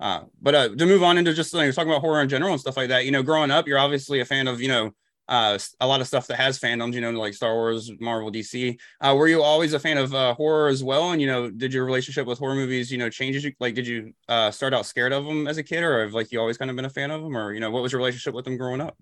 uh, 0.01 0.23
but 0.41 0.55
uh, 0.55 0.69
to 0.77 0.87
move 0.87 1.03
on 1.03 1.19
into 1.19 1.35
just 1.35 1.53
like 1.53 1.75
talking 1.75 1.91
about 1.91 2.03
horror 2.03 2.23
in 2.23 2.29
general 2.29 2.53
and 2.53 2.61
stuff 2.61 2.77
like 2.77 2.91
that. 2.91 3.05
You 3.05 3.11
know, 3.11 3.23
growing 3.25 3.51
up, 3.51 3.67
you're 3.67 3.81
obviously 3.81 4.21
a 4.21 4.25
fan 4.25 4.47
of 4.47 4.61
you 4.61 4.69
know 4.69 4.93
uh 5.29 5.59
a 5.81 5.87
lot 5.87 6.01
of 6.01 6.07
stuff 6.07 6.27
that 6.29 6.37
has 6.37 6.59
fandoms. 6.59 6.95
You 6.95 7.01
know, 7.01 7.11
like 7.11 7.35
Star 7.35 7.55
Wars, 7.55 7.91
Marvel, 8.01 8.31
DC. 8.31 8.79
Uh, 9.01 9.15
were 9.17 9.29
you 9.29 9.43
always 9.43 9.73
a 9.75 9.79
fan 9.79 9.99
of 9.99 10.15
uh, 10.15 10.35
horror 10.35 10.69
as 10.69 10.83
well? 10.83 11.13
And 11.13 11.21
you 11.21 11.27
know, 11.27 11.51
did 11.51 11.73
your 11.75 11.85
relationship 11.85 12.27
with 12.27 12.39
horror 12.39 12.55
movies, 12.55 12.91
you 12.91 12.99
know, 12.99 13.11
change 13.11 13.47
like? 13.61 13.75
Did 13.75 13.87
you 13.87 14.13
uh, 14.29 14.51
start 14.51 14.75
out 14.75 14.87
scared 14.87 15.13
of 15.13 15.25
them 15.25 15.47
as 15.47 15.59
a 15.59 15.63
kid, 15.63 15.83
or 15.83 16.03
have 16.03 16.15
like 16.15 16.33
you 16.33 16.41
always 16.41 16.57
kind 16.59 16.71
of 16.71 16.77
been 16.77 16.85
a 16.87 16.91
fan 16.91 17.11
of 17.11 17.23
them, 17.23 17.37
or 17.37 17.53
you 17.53 17.61
know, 17.61 17.71
what 17.71 17.83
was 17.83 17.93
your 17.93 17.99
relationship 17.99 18.35
with 18.35 18.45
them 18.45 18.57
growing 18.57 18.81
up? 18.81 18.97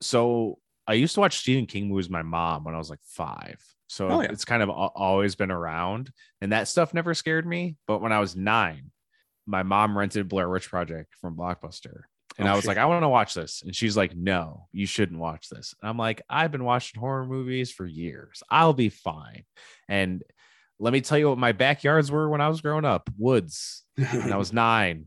So 0.00 0.58
I 0.86 0.94
used 0.94 1.14
to 1.14 1.20
watch 1.20 1.38
Stephen 1.38 1.66
King 1.66 1.88
movies 1.88 2.06
with 2.06 2.12
my 2.12 2.22
mom 2.22 2.64
when 2.64 2.74
I 2.74 2.78
was 2.78 2.90
like 2.90 3.02
five. 3.04 3.58
So 3.86 4.08
Oh, 4.08 4.20
yeah. 4.22 4.30
it's 4.30 4.44
kind 4.44 4.62
of 4.62 4.68
al- 4.68 4.92
always 4.94 5.34
been 5.34 5.50
around, 5.50 6.10
and 6.40 6.52
that 6.52 6.68
stuff 6.68 6.94
never 6.94 7.14
scared 7.14 7.46
me. 7.46 7.76
But 7.86 8.00
when 8.00 8.12
I 8.12 8.20
was 8.20 8.34
nine, 8.36 8.90
my 9.46 9.62
mom 9.62 9.96
rented 9.96 10.28
Blair 10.28 10.48
Witch 10.48 10.68
Project 10.68 11.14
from 11.20 11.36
Blockbuster. 11.36 12.02
And 12.38 12.48
Oh, 12.48 12.52
I 12.52 12.54
was 12.54 12.62
shit. 12.62 12.68
like, 12.68 12.78
I 12.78 12.86
want 12.86 13.02
to 13.02 13.08
watch 13.08 13.34
this. 13.34 13.62
And 13.62 13.74
she's 13.74 13.96
like, 13.96 14.16
No, 14.16 14.66
you 14.72 14.86
shouldn't 14.86 15.20
watch 15.20 15.48
this. 15.48 15.74
And 15.80 15.88
I'm 15.88 15.98
like, 15.98 16.22
I've 16.28 16.50
been 16.52 16.64
watching 16.64 17.00
horror 17.00 17.26
movies 17.26 17.70
for 17.70 17.86
years. 17.86 18.42
I'll 18.50 18.72
be 18.72 18.88
fine. 18.88 19.44
And 19.88 20.22
let 20.78 20.92
me 20.92 21.00
tell 21.00 21.18
you 21.18 21.28
what 21.28 21.38
my 21.38 21.52
backyards 21.52 22.10
were 22.10 22.28
when 22.28 22.40
I 22.40 22.48
was 22.48 22.60
growing 22.60 22.84
up 22.84 23.08
woods. 23.16 23.84
And 23.96 24.32
I 24.32 24.36
was 24.36 24.52
nine 24.52 25.06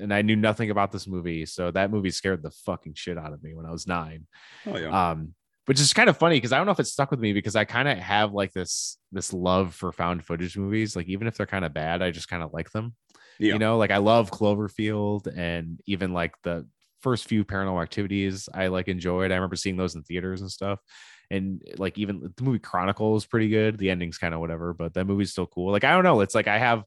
and 0.00 0.14
I 0.14 0.22
knew 0.22 0.36
nothing 0.36 0.70
about 0.70 0.92
this 0.92 1.06
movie. 1.06 1.44
So 1.46 1.70
that 1.72 1.90
movie 1.90 2.10
scared 2.10 2.42
the 2.42 2.50
fucking 2.50 2.94
shit 2.94 3.18
out 3.18 3.32
of 3.32 3.42
me 3.42 3.54
when 3.54 3.66
I 3.66 3.70
was 3.70 3.86
nine 3.86 4.26
oh 4.66 4.76
yeah, 4.78 5.10
um 5.10 5.34
which 5.66 5.80
is 5.80 5.92
kind 5.92 6.08
of 6.08 6.16
funny 6.16 6.36
because 6.38 6.50
i 6.52 6.56
don't 6.56 6.64
know 6.64 6.72
if 6.72 6.80
it 6.80 6.86
stuck 6.86 7.10
with 7.10 7.20
me 7.20 7.34
because 7.34 7.54
i 7.54 7.62
kind 7.62 7.86
of 7.88 7.98
have 7.98 8.32
like 8.32 8.54
this 8.54 8.96
this 9.12 9.34
love 9.34 9.74
for 9.74 9.92
found 9.92 10.24
footage 10.24 10.56
movies 10.56 10.96
like 10.96 11.06
even 11.08 11.26
if 11.26 11.36
they're 11.36 11.44
kind 11.44 11.62
of 11.66 11.74
bad 11.74 12.00
i 12.00 12.10
just 12.10 12.26
kind 12.30 12.42
of 12.42 12.54
like 12.54 12.70
them 12.70 12.94
yeah, 13.38 13.52
you 13.52 13.58
know 13.58 13.78
like 13.78 13.90
i 13.90 13.98
love 13.98 14.30
cloverfield 14.30 15.26
and 15.36 15.80
even 15.86 16.12
like 16.12 16.34
the 16.42 16.66
first 17.00 17.28
few 17.28 17.44
paranormal 17.44 17.82
activities 17.82 18.48
i 18.54 18.66
like 18.68 18.88
enjoyed. 18.88 19.30
I 19.30 19.36
remember 19.36 19.56
seeing 19.56 19.76
those 19.76 19.94
in 19.94 20.02
theaters 20.02 20.40
and 20.40 20.50
stuff. 20.50 20.80
And 21.30 21.62
like 21.76 21.98
even 21.98 22.32
the 22.36 22.42
movie 22.42 22.58
chronicle 22.58 23.14
is 23.16 23.26
pretty 23.26 23.48
good. 23.48 23.76
The 23.76 23.90
ending's 23.90 24.18
kind 24.18 24.34
of 24.34 24.40
whatever 24.40 24.72
but 24.72 24.94
that 24.94 25.04
movie's 25.04 25.30
still 25.30 25.46
cool. 25.46 25.72
Like 25.72 25.84
i 25.84 25.92
don't 25.92 26.04
know. 26.04 26.20
It's 26.20 26.34
like 26.34 26.48
i 26.48 26.58
have 26.58 26.84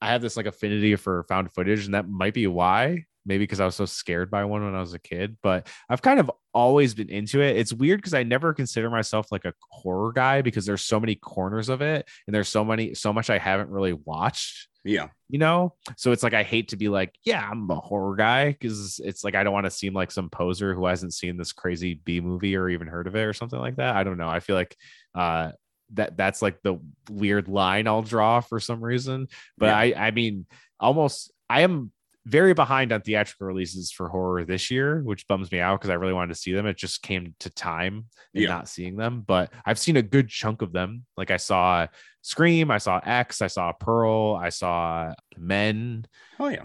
i 0.00 0.08
have 0.08 0.22
this 0.22 0.36
like 0.36 0.46
affinity 0.46 0.96
for 0.96 1.24
found 1.24 1.52
footage 1.52 1.84
and 1.84 1.94
that 1.94 2.08
might 2.08 2.34
be 2.34 2.46
why. 2.46 3.04
Maybe 3.26 3.44
because 3.44 3.60
i 3.60 3.66
was 3.66 3.74
so 3.74 3.84
scared 3.84 4.30
by 4.30 4.44
one 4.44 4.64
when 4.64 4.74
i 4.74 4.80
was 4.80 4.94
a 4.94 4.98
kid 4.98 5.36
but 5.42 5.68
i've 5.90 6.00
kind 6.00 6.18
of 6.18 6.30
always 6.54 6.94
been 6.94 7.10
into 7.10 7.42
it. 7.42 7.56
It's 7.56 7.74
weird 7.74 7.98
because 7.98 8.14
i 8.14 8.22
never 8.22 8.54
consider 8.54 8.88
myself 8.88 9.30
like 9.30 9.44
a 9.44 9.52
horror 9.70 10.12
guy 10.12 10.40
because 10.40 10.64
there's 10.64 10.82
so 10.82 10.98
many 10.98 11.14
corners 11.14 11.68
of 11.68 11.82
it 11.82 12.08
and 12.26 12.34
there's 12.34 12.48
so 12.48 12.64
many 12.64 12.94
so 12.94 13.12
much 13.12 13.28
i 13.28 13.38
haven't 13.38 13.70
really 13.70 13.92
watched 13.92 14.68
yeah, 14.88 15.08
you 15.28 15.38
know? 15.38 15.74
So 15.96 16.12
it's 16.12 16.22
like 16.22 16.34
i 16.34 16.42
hate 16.42 16.68
to 16.68 16.76
be 16.76 16.88
like 16.88 17.14
yeah 17.24 17.46
i'm 17.50 17.70
a 17.70 17.76
horror 17.76 18.16
guy 18.16 18.52
because 18.52 19.00
it's 19.04 19.22
like 19.24 19.34
i 19.34 19.44
don't 19.44 19.52
want 19.52 19.66
to 19.66 19.70
seem 19.70 19.94
like 19.94 20.10
some 20.10 20.30
poser 20.30 20.74
who 20.74 20.86
hasn't 20.86 21.14
seen 21.14 21.36
this 21.36 21.52
crazy 21.52 22.00
b 22.04 22.20
movie 22.20 22.56
or 22.56 22.68
even 22.68 22.86
heard 22.88 23.06
of 23.06 23.14
it 23.14 23.24
or 23.24 23.32
something 23.32 23.58
like 23.60 23.76
that. 23.76 23.94
I 23.96 24.04
don't 24.04 24.18
know. 24.18 24.28
I 24.28 24.40
feel 24.40 24.56
like 24.56 24.76
uh 25.14 25.52
that 25.94 26.16
that's 26.16 26.42
like 26.42 26.60
the 26.62 26.78
weird 27.10 27.48
line 27.48 27.86
i'll 27.86 28.02
draw 28.02 28.40
for 28.40 28.60
some 28.60 28.82
reason. 28.82 29.28
But 29.56 29.66
Yeah. 29.66 29.78
i 29.78 30.08
i 30.08 30.10
mean 30.10 30.46
almost 30.80 31.32
i 31.48 31.62
am 31.62 31.92
very 32.28 32.52
behind 32.52 32.92
on 32.92 33.00
theatrical 33.00 33.46
releases 33.46 33.90
for 33.90 34.08
horror 34.08 34.44
this 34.44 34.70
year 34.70 35.00
which 35.02 35.26
bums 35.28 35.50
me 35.50 35.60
out 35.60 35.80
because 35.80 35.90
i 35.90 35.94
really 35.94 36.12
wanted 36.12 36.28
to 36.34 36.38
see 36.40 36.52
them 36.52 36.66
it 36.66 36.76
just 36.76 37.02
came 37.02 37.34
to 37.40 37.48
time 37.50 38.04
and 38.34 38.42
Yeah. 38.42 38.48
not 38.50 38.68
seeing 38.68 38.96
them 38.96 39.22
but 39.26 39.50
i've 39.64 39.78
seen 39.78 39.96
a 39.96 40.02
good 40.02 40.28
chunk 40.28 40.60
of 40.62 40.72
them 40.72 41.06
like 41.16 41.30
i 41.30 41.38
saw 41.38 41.86
scream 42.22 42.70
i 42.70 42.78
saw 42.78 43.00
x 43.02 43.40
i 43.40 43.46
saw 43.46 43.72
pearl 43.72 44.34
i 44.40 44.50
saw 44.50 45.14
men 45.36 46.06
oh 46.38 46.48
yeah. 46.48 46.64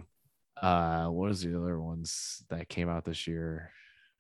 uh 0.61 1.07
what 1.07 1.29
was 1.29 1.41
the 1.41 1.57
other 1.57 1.79
ones 1.79 2.43
that 2.49 2.67
came 2.67 2.89
out 2.89 3.05
this 3.05 3.25
year 3.27 3.71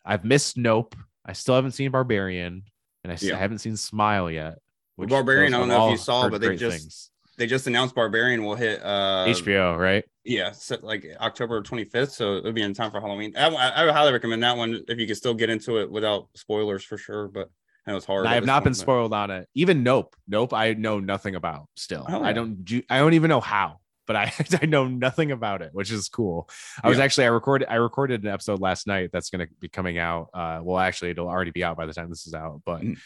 i've 0.05 0.23
missed 0.23 0.55
nope 0.57 0.95
i 1.25 1.33
still 1.33 1.55
haven't 1.55 1.71
seen 1.71 1.91
barbarian 1.91 2.63
and 3.03 3.11
i, 3.11 3.17
Yeah. 3.19 3.35
Haven't 3.35 3.59
seen 3.59 3.75
smile 3.75 4.31
yet 4.31 4.59
which 4.95 5.09
Barbarian, 5.09 5.55
I 5.55 5.57
don't 5.57 5.69
know 5.69 5.87
if 5.87 5.91
you 5.93 5.97
saw, 5.97 6.29
but 6.29 6.39
they 6.39 6.55
just- 6.55 7.09
They 7.43 7.47
just 7.47 7.67
announced 7.67 7.93
Barbarian 7.93 8.45
will 8.45 8.55
hit 8.55 8.81
uh 8.81 9.25
hbo 9.27 9.77
right 9.77 10.05
Yeah, 10.23 10.53
so 10.53 10.77
like 10.81 11.05
October 11.19 11.61
25th, 11.61 12.11
so 12.11 12.37
it'll 12.37 12.53
be 12.53 12.61
in 12.61 12.73
time 12.73 12.89
for 12.89 13.01
Halloween. 13.01 13.33
I, 13.35 13.49
I, 13.49 13.67
I 13.67 13.83
would 13.83 13.93
highly 13.93 14.13
recommend 14.13 14.41
that 14.43 14.55
one 14.55 14.81
if 14.87 14.97
you 14.97 15.05
could 15.07 15.17
still 15.17 15.33
get 15.33 15.49
into 15.49 15.81
it 15.81 15.91
without 15.91 16.29
spoilers 16.37 16.85
for 16.85 16.97
sure. 16.97 17.27
But 17.27 17.49
I 17.85 17.91
know 17.91 17.97
it's 17.97 18.05
hard. 18.05 18.27
I 18.27 18.35
have 18.35 18.45
not 18.45 18.63
been 18.63 18.71
but- 18.71 18.77
spoiled 18.77 19.11
on 19.13 19.29
it. 19.29 19.49
Even 19.55 19.83
Nope, 19.83 20.15
Nope, 20.25 20.53
I 20.53 20.71
know 20.71 21.01
nothing 21.01 21.35
about. 21.35 21.67
Still, 21.75 22.05
Oh, 22.07 22.23
I 22.23 22.31
don't. 22.31 22.63
do- 22.63 22.83
I 22.89 22.99
don't 22.99 23.13
even 23.13 23.27
know 23.27 23.41
how, 23.41 23.81
but 24.07 24.15
I 24.15 24.31
I 24.61 24.65
know 24.65 24.87
nothing 24.87 25.31
about 25.31 25.61
it, 25.61 25.71
which 25.73 25.91
is 25.91 26.07
cool. 26.07 26.49
I 26.81 26.87
was 26.87 26.99
actually 26.99 27.25
I 27.25 27.31
recorded 27.31 27.67
I 27.69 27.75
recorded 27.75 28.23
an 28.23 28.29
episode 28.29 28.61
last 28.61 28.87
night 28.87 29.09
that's 29.11 29.29
going 29.31 29.45
to 29.45 29.53
be 29.59 29.67
coming 29.67 29.97
out. 29.97 30.29
Uh, 30.33 30.61
well, 30.63 30.79
actually, 30.79 31.09
it'll 31.11 31.27
already 31.27 31.51
be 31.51 31.61
out 31.65 31.75
by 31.75 31.87
the 31.87 31.93
time 31.93 32.07
this 32.07 32.25
is 32.25 32.33
out, 32.33 32.61
but. 32.65 32.83
Mm. 32.83 32.97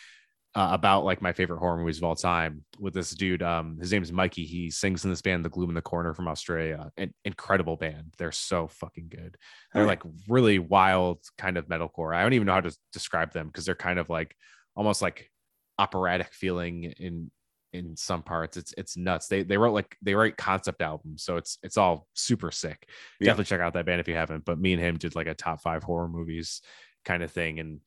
Uh, 0.57 0.73
about 0.73 1.05
like 1.05 1.21
my 1.21 1.31
favorite 1.31 1.59
horror 1.59 1.77
movies 1.77 1.99
of 1.99 2.03
all 2.03 2.15
time 2.15 2.63
with 2.79 2.91
this 2.91 3.11
dude. 3.11 3.43
Um, 3.43 3.77
his 3.79 3.91
name 3.91 4.01
is 4.01 4.11
Mikey. 4.11 4.43
He 4.43 4.71
sings 4.71 5.03
in 5.03 5.11
this 5.11 5.21
band, 5.21 5.45
The 5.45 5.49
Gloom 5.49 5.69
in 5.69 5.75
the 5.75 5.83
Corner 5.83 6.15
from 6.15 6.27
Australia. 6.27 6.89
An 6.97 7.13
incredible 7.25 7.75
band. 7.75 8.15
They're 8.17 8.31
so 8.31 8.67
fucking 8.67 9.09
good. 9.09 9.37
They're 9.71 9.85
like 9.85 10.01
really 10.27 10.57
wild 10.57 11.19
kind 11.37 11.57
of 11.57 11.67
metalcore. 11.67 12.15
I 12.15 12.23
don't 12.23 12.33
even 12.33 12.47
know 12.47 12.53
how 12.53 12.61
to 12.61 12.75
describe 12.91 13.33
them 13.33 13.45
because 13.45 13.65
they're 13.65 13.75
kind 13.75 13.99
of 13.99 14.09
like 14.09 14.35
almost 14.75 14.99
like 14.99 15.29
operatic 15.77 16.33
feeling 16.33 16.85
in 16.85 17.29
in 17.71 17.95
some 17.95 18.23
parts. 18.23 18.57
It's 18.57 18.73
it's 18.79 18.97
nuts. 18.97 19.27
They 19.27 19.43
they 19.43 19.57
wrote 19.57 19.73
like 19.73 19.95
they 20.01 20.15
write 20.15 20.37
concept 20.37 20.81
albums, 20.81 21.21
so 21.23 21.37
it's 21.37 21.59
it's 21.61 21.77
all 21.77 22.07
super 22.15 22.49
sick. 22.49 22.89
Yeah. 23.19 23.27
Definitely 23.27 23.45
check 23.45 23.61
out 23.61 23.73
that 23.73 23.85
band 23.85 24.01
if 24.01 24.07
you 24.07 24.15
haven't. 24.15 24.43
But 24.43 24.59
me 24.59 24.73
and 24.73 24.81
him 24.81 24.97
did 24.97 25.13
like 25.13 25.27
a 25.27 25.35
top 25.35 25.61
five 25.61 25.83
horror 25.83 26.07
movies 26.07 26.63
kind 27.05 27.21
of 27.21 27.31
thing, 27.31 27.59
and 27.59 27.81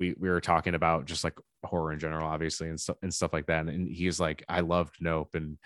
we 0.00 0.14
we 0.18 0.28
were 0.28 0.40
talking 0.40 0.74
about 0.74 1.06
just 1.06 1.22
like 1.22 1.38
horror 1.66 1.92
in 1.92 1.98
general, 1.98 2.26
obviously, 2.26 2.68
and 2.68 2.80
stuff 2.80 2.96
and 3.02 3.12
stuff 3.12 3.32
like 3.32 3.46
that. 3.46 3.66
And 3.66 3.88
he's 3.88 4.18
like, 4.20 4.44
I 4.48 4.60
loved 4.60 4.96
Nope, 5.00 5.34
and 5.34 5.58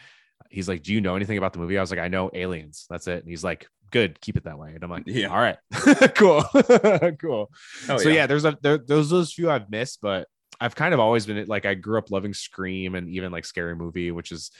he's 0.49 0.69
like, 0.69 0.83
Do 0.83 0.93
you 0.93 1.01
know 1.01 1.17
anything 1.17 1.39
about 1.39 1.53
the 1.53 1.59
movie? 1.59 1.79
I 1.79 1.81
was 1.81 1.91
like, 1.91 2.01
I 2.01 2.09
know 2.09 2.31
aliens. 2.35 2.87
That's 2.91 3.07
it. 3.07 3.21
And 3.21 3.29
he's 3.29 3.45
like, 3.45 3.67
Good, 3.91 4.21
keep 4.21 4.37
it 4.37 4.45
that 4.45 4.59
way. 4.59 4.73
And 4.75 4.83
I'm 4.85 4.91
like, 4.91 5.05
Yeah. 5.07 5.29
all 5.29 5.39
right, 5.39 5.59
cool, 6.15 6.43
cool. 7.21 7.51
Oh, 7.89 7.97
so 7.99 8.09
yeah, 8.09 8.27
there's 8.27 8.45
a 8.45 8.57
there, 8.63 8.79
those 8.79 9.11
those 9.11 9.33
few 9.33 9.51
I've 9.51 9.71
missed, 9.71 10.01
but 10.01 10.29
I've 10.61 10.75
kind 10.75 10.93
of 10.93 11.01
always 11.01 11.27
been 11.27 11.47
like 11.47 11.65
I 11.65 11.75
grew 11.75 11.99
up 11.99 12.11
loving 12.11 12.35
Scream 12.35 12.95
and 12.95 13.09
even 13.09 13.33
like 13.33 13.45
Scary 13.47 13.75
Movie, 13.75 14.11
which 14.11 14.31
is 14.31 14.51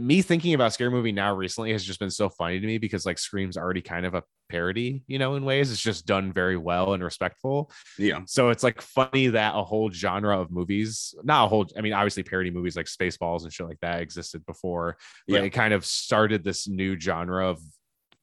me 0.00 0.22
thinking 0.22 0.54
about 0.54 0.72
Scary 0.72 0.90
Movie 0.90 1.12
now 1.12 1.34
recently 1.34 1.72
has 1.72 1.84
just 1.84 1.98
been 2.00 2.10
so 2.10 2.28
funny 2.28 2.58
to 2.60 2.66
me 2.66 2.78
because 2.78 3.04
like 3.04 3.18
Scream's 3.18 3.56
already 3.56 3.82
kind 3.82 4.06
of 4.06 4.14
a 4.14 4.22
parody, 4.48 5.04
you 5.06 5.18
know, 5.18 5.34
in 5.34 5.44
ways 5.44 5.70
it's 5.70 5.80
just 5.80 6.06
done 6.06 6.32
very 6.32 6.56
well 6.56 6.94
and 6.94 7.02
respectful. 7.04 7.70
yeah, 7.98 8.20
So 8.26 8.50
it's 8.50 8.62
like 8.62 8.80
funny 8.80 9.28
that 9.28 9.54
a 9.54 9.62
whole 9.62 9.90
genre 9.90 10.40
of 10.40 10.50
movies, 10.50 11.14
not 11.22 11.44
a 11.44 11.48
whole, 11.48 11.66
I 11.76 11.80
mean, 11.82 11.92
obviously 11.92 12.22
parody 12.22 12.50
movies 12.50 12.76
like 12.76 12.86
Spaceballs 12.86 13.42
and 13.42 13.52
shit 13.52 13.66
like 13.68 13.80
that 13.80 14.00
existed 14.00 14.44
before, 14.46 14.96
but 15.28 15.34
Yeah. 15.36 15.42
it 15.42 15.50
kind 15.50 15.74
of 15.74 15.84
started 15.84 16.42
this 16.44 16.66
new 16.68 16.98
genre 16.98 17.48
of 17.48 17.60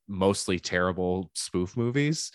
mostly 0.07 0.59
terrible 0.59 1.29
spoof 1.35 1.77
movies. 1.77 2.31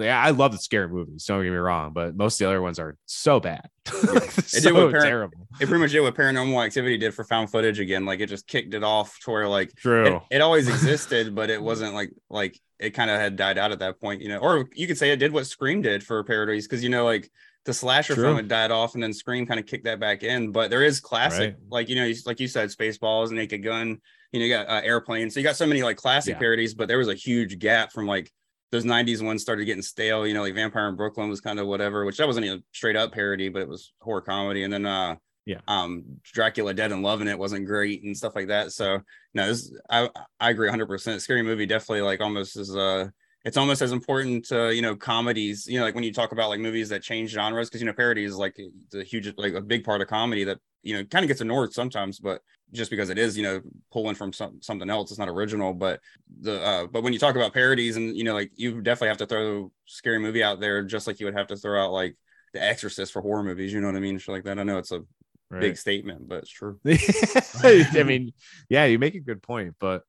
I 0.00 0.30
love 0.30 0.52
the 0.52 0.58
scary 0.58 0.88
movies. 0.88 1.24
Don't 1.26 1.42
get 1.42 1.50
me 1.50 1.56
wrong, 1.56 1.92
but 1.92 2.16
most 2.16 2.34
of 2.40 2.44
the 2.44 2.48
other 2.48 2.60
ones 2.62 2.78
are 2.78 2.96
so 3.06 3.38
bad. 3.40 3.68
It 3.86 3.92
did 4.62 4.72
what 4.72 4.90
Par- 4.90 5.00
terrible. 5.02 5.46
it 5.60 5.66
pretty 5.66 5.78
much 5.80 5.92
did 5.92 6.00
what 6.00 6.14
Paranormal 6.14 6.64
Activity 6.64 6.96
did 6.98 7.14
for 7.14 7.24
found 7.24 7.50
footage 7.50 7.78
again. 7.78 8.04
Like 8.04 8.20
it 8.20 8.26
just 8.28 8.46
kicked 8.46 8.74
it 8.74 8.82
off 8.84 9.18
to 9.20 9.30
where 9.30 9.48
like 9.48 9.74
True. 9.76 10.16
it, 10.16 10.22
it 10.36 10.40
always 10.40 10.68
existed, 10.74 11.34
but 11.34 11.50
it 11.50 11.62
wasn't 11.62 11.94
like 11.94 12.10
like 12.28 12.58
it 12.78 12.90
kind 12.90 13.10
of 13.10 13.20
had 13.20 13.36
died 13.36 13.58
out 13.58 13.72
at 13.72 13.78
that 13.80 14.00
point, 14.00 14.22
you 14.22 14.28
know. 14.28 14.38
Or 14.38 14.68
you 14.74 14.86
could 14.86 14.98
say 14.98 15.10
it 15.10 15.16
did 15.16 15.32
what 15.32 15.46
Scream 15.46 15.82
did 15.82 16.02
for 16.04 16.22
parodies 16.24 16.66
because 16.66 16.82
you 16.82 16.88
know 16.90 17.04
like 17.04 17.30
the 17.66 17.74
slasher 17.74 18.14
True. 18.14 18.24
film 18.24 18.36
had 18.36 18.48
died 18.48 18.70
off 18.70 18.94
and 18.94 19.02
then 19.02 19.12
Scream 19.12 19.46
kind 19.46 19.60
of 19.60 19.66
kicked 19.66 19.84
that 19.84 20.00
back 20.00 20.22
in. 20.22 20.50
But 20.50 20.70
there 20.70 20.82
is 20.82 20.98
classic, 20.98 21.54
Right. 21.54 21.70
like 21.70 21.88
you 21.88 21.96
know, 21.96 22.04
you- 22.04 22.16
like 22.26 22.40
you 22.40 22.48
said, 22.48 22.70
Spaceballs, 22.70 23.28
and 23.28 23.36
Naked 23.36 23.62
Gun. 23.62 24.00
You 24.32 24.40
know, 24.40 24.46
you 24.46 24.52
got 24.54 24.68
uh, 24.68 24.80
Airplane. 24.84 25.28
So 25.30 25.40
you 25.40 25.44
got 25.44 25.56
so 25.56 25.66
many 25.66 25.82
like 25.82 25.96
classic 25.96 26.34
Yeah. 26.34 26.38
parodies, 26.38 26.74
but 26.74 26.88
there 26.88 26.98
was 26.98 27.08
a 27.08 27.14
huge 27.14 27.58
gap 27.58 27.92
from 27.92 28.06
like 28.06 28.30
those 28.72 28.84
90s 28.84 29.22
ones 29.22 29.42
started 29.42 29.64
getting 29.64 29.82
stale 29.82 30.26
you 30.26 30.34
know 30.34 30.42
like 30.42 30.54
vampire 30.54 30.88
in 30.88 30.96
brooklyn 30.96 31.28
was 31.28 31.40
kind 31.40 31.58
of 31.58 31.66
whatever 31.66 32.04
which 32.04 32.16
that 32.18 32.26
wasn't 32.26 32.44
a 32.46 32.62
straight 32.72 32.96
up 32.96 33.12
parody 33.12 33.48
but 33.48 33.62
it 33.62 33.68
was 33.68 33.92
horror 34.00 34.20
comedy. 34.20 34.62
And 34.64 34.72
then 34.72 34.86
uh 34.86 35.16
Yeah. 35.46 35.60
um 35.68 36.04
dracula 36.22 36.74
dead 36.74 36.92
and 36.92 37.02
loving 37.02 37.28
it 37.28 37.38
wasn't 37.38 37.66
great 37.66 38.02
and 38.02 38.16
stuff 38.16 38.34
like 38.34 38.48
that. 38.48 38.72
So 38.72 39.00
no 39.34 39.46
this 39.46 39.72
i 39.90 40.08
i 40.38 40.50
agree 40.50 40.68
100 40.68 40.86
percent. 40.86 41.22
Scary 41.22 41.42
movie 41.42 41.66
definitely 41.66 42.02
like 42.02 42.20
almost 42.20 42.56
as 42.56 42.74
uh 42.74 43.08
it's 43.44 43.56
almost 43.56 43.80
as 43.82 43.92
important 43.92 44.44
to 44.46 44.74
you 44.74 44.82
know 44.82 44.94
comedies 44.94 45.66
you 45.66 45.78
know 45.78 45.84
like 45.84 45.94
when 45.94 46.04
you 46.04 46.12
talk 46.12 46.32
about 46.32 46.50
like 46.50 46.60
movies 46.60 46.90
that 46.90 47.02
change 47.02 47.30
genres 47.30 47.68
because 47.68 47.80
you 47.80 47.86
know 47.86 47.92
parody 47.92 48.24
is 48.24 48.36
like 48.36 48.56
the 48.90 49.02
huge 49.02 49.32
like 49.36 49.54
a 49.54 49.60
big 49.60 49.82
part 49.82 50.00
of 50.02 50.08
comedy 50.08 50.44
that 50.44 50.58
you 50.82 50.94
know 50.94 51.04
kind 51.04 51.24
of 51.24 51.28
gets 51.28 51.40
ignored 51.40 51.72
sometimes 51.72 52.18
but 52.18 52.40
just 52.72 52.90
because 52.90 53.10
it 53.10 53.18
is 53.18 53.36
you 53.36 53.42
know 53.42 53.60
pulling 53.92 54.14
from 54.14 54.32
some, 54.32 54.60
something 54.62 54.88
else 54.90 55.10
it's 55.10 55.18
not 55.18 55.28
original 55.28 55.72
but 55.74 56.00
the 56.40 56.62
uh 56.62 56.86
but 56.86 57.02
when 57.02 57.12
you 57.12 57.18
talk 57.18 57.36
about 57.36 57.52
parodies 57.52 57.96
and 57.96 58.16
you 58.16 58.24
know 58.24 58.34
like 58.34 58.50
you 58.56 58.80
definitely 58.80 59.08
have 59.08 59.18
to 59.18 59.26
throw 59.26 59.70
scary 59.86 60.18
movie 60.18 60.42
out 60.42 60.60
there 60.60 60.82
just 60.82 61.06
like 61.06 61.20
you 61.20 61.26
would 61.26 61.36
have 61.36 61.48
to 61.48 61.56
throw 61.56 61.82
out 61.84 61.92
like 61.92 62.16
the 62.52 62.62
exorcist 62.62 63.12
for 63.12 63.22
horror 63.22 63.42
movies 63.42 63.72
you 63.72 63.80
know 63.80 63.86
what 63.88 63.96
i 63.96 64.00
mean 64.00 64.18
Shit 64.18 64.32
like 64.32 64.44
that 64.44 64.58
i 64.58 64.62
know 64.62 64.78
it's 64.78 64.92
a 64.92 65.02
Right. 65.50 65.60
big 65.60 65.76
statement 65.76 66.28
but 66.28 66.38
it's 66.38 66.50
true 66.50 66.78
I 66.84 68.02
mean, 68.04 68.32
yeah, 68.68 68.84
you 68.86 68.98
make 68.98 69.14
a 69.14 69.20
good 69.20 69.42
point, 69.42 69.74
but 69.80 70.02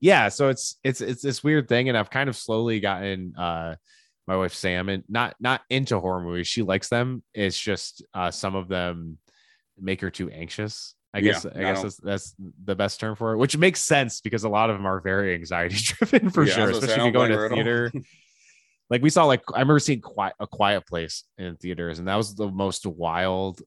yeah, 0.00 0.28
so 0.28 0.48
it's 0.48 0.76
it's 0.84 1.00
it's 1.00 1.22
this 1.22 1.42
weird 1.44 1.68
thing, 1.68 1.88
and 1.88 1.96
I've 1.96 2.10
kind 2.10 2.28
of 2.28 2.36
slowly 2.36 2.80
gotten 2.80 3.34
uh 3.36 3.76
my 4.26 4.36
wife 4.36 4.54
Sam 4.54 4.88
and 4.88 5.04
not 5.08 5.36
not 5.40 5.62
into 5.70 6.00
horror 6.00 6.20
movies. 6.22 6.48
She 6.48 6.62
likes 6.62 6.88
them. 6.88 7.22
It's 7.34 7.58
just 7.58 8.04
uh 8.14 8.30
some 8.30 8.54
of 8.56 8.68
them 8.68 9.18
make 9.78 10.00
her 10.00 10.10
too 10.10 10.30
anxious. 10.30 10.94
I 11.14 11.20
Yeah, 11.20 11.22
guess 11.22 11.46
I 11.46 11.64
guess 11.64 11.82
that's, 11.82 11.96
that's 11.96 12.34
the 12.64 12.74
best 12.76 13.00
term 13.00 13.16
for 13.16 13.32
it, 13.32 13.38
which 13.38 13.56
makes 13.56 13.80
sense 13.80 14.20
because 14.20 14.44
a 14.44 14.48
lot 14.50 14.68
of 14.70 14.76
them 14.76 14.86
are 14.86 15.00
very 15.00 15.34
anxiety 15.34 15.76
driven 15.82 16.30
for 16.30 16.44
Yeah, 16.44 16.54
sure, 16.54 16.72
say, 16.72 16.78
especially 16.82 17.00
if 17.00 17.06
you 17.06 17.12
go 17.12 17.22
into 17.24 17.36
blame 17.36 17.38
her 17.38 17.46
at 17.46 17.52
theater. 17.54 17.92
like 18.90 19.02
we 19.02 19.10
saw 19.10 19.24
like 19.24 19.42
I 19.54 19.60
remember 19.60 19.78
seeing 19.80 20.00
quiet 20.00 20.34
a 20.40 20.46
quiet 20.46 20.86
place 20.86 21.24
in 21.38 21.56
theaters, 21.56 21.98
and 21.98 22.08
that 22.08 22.16
was 22.16 22.34
the 22.34 22.50
most 22.50 22.86
wild 22.86 23.62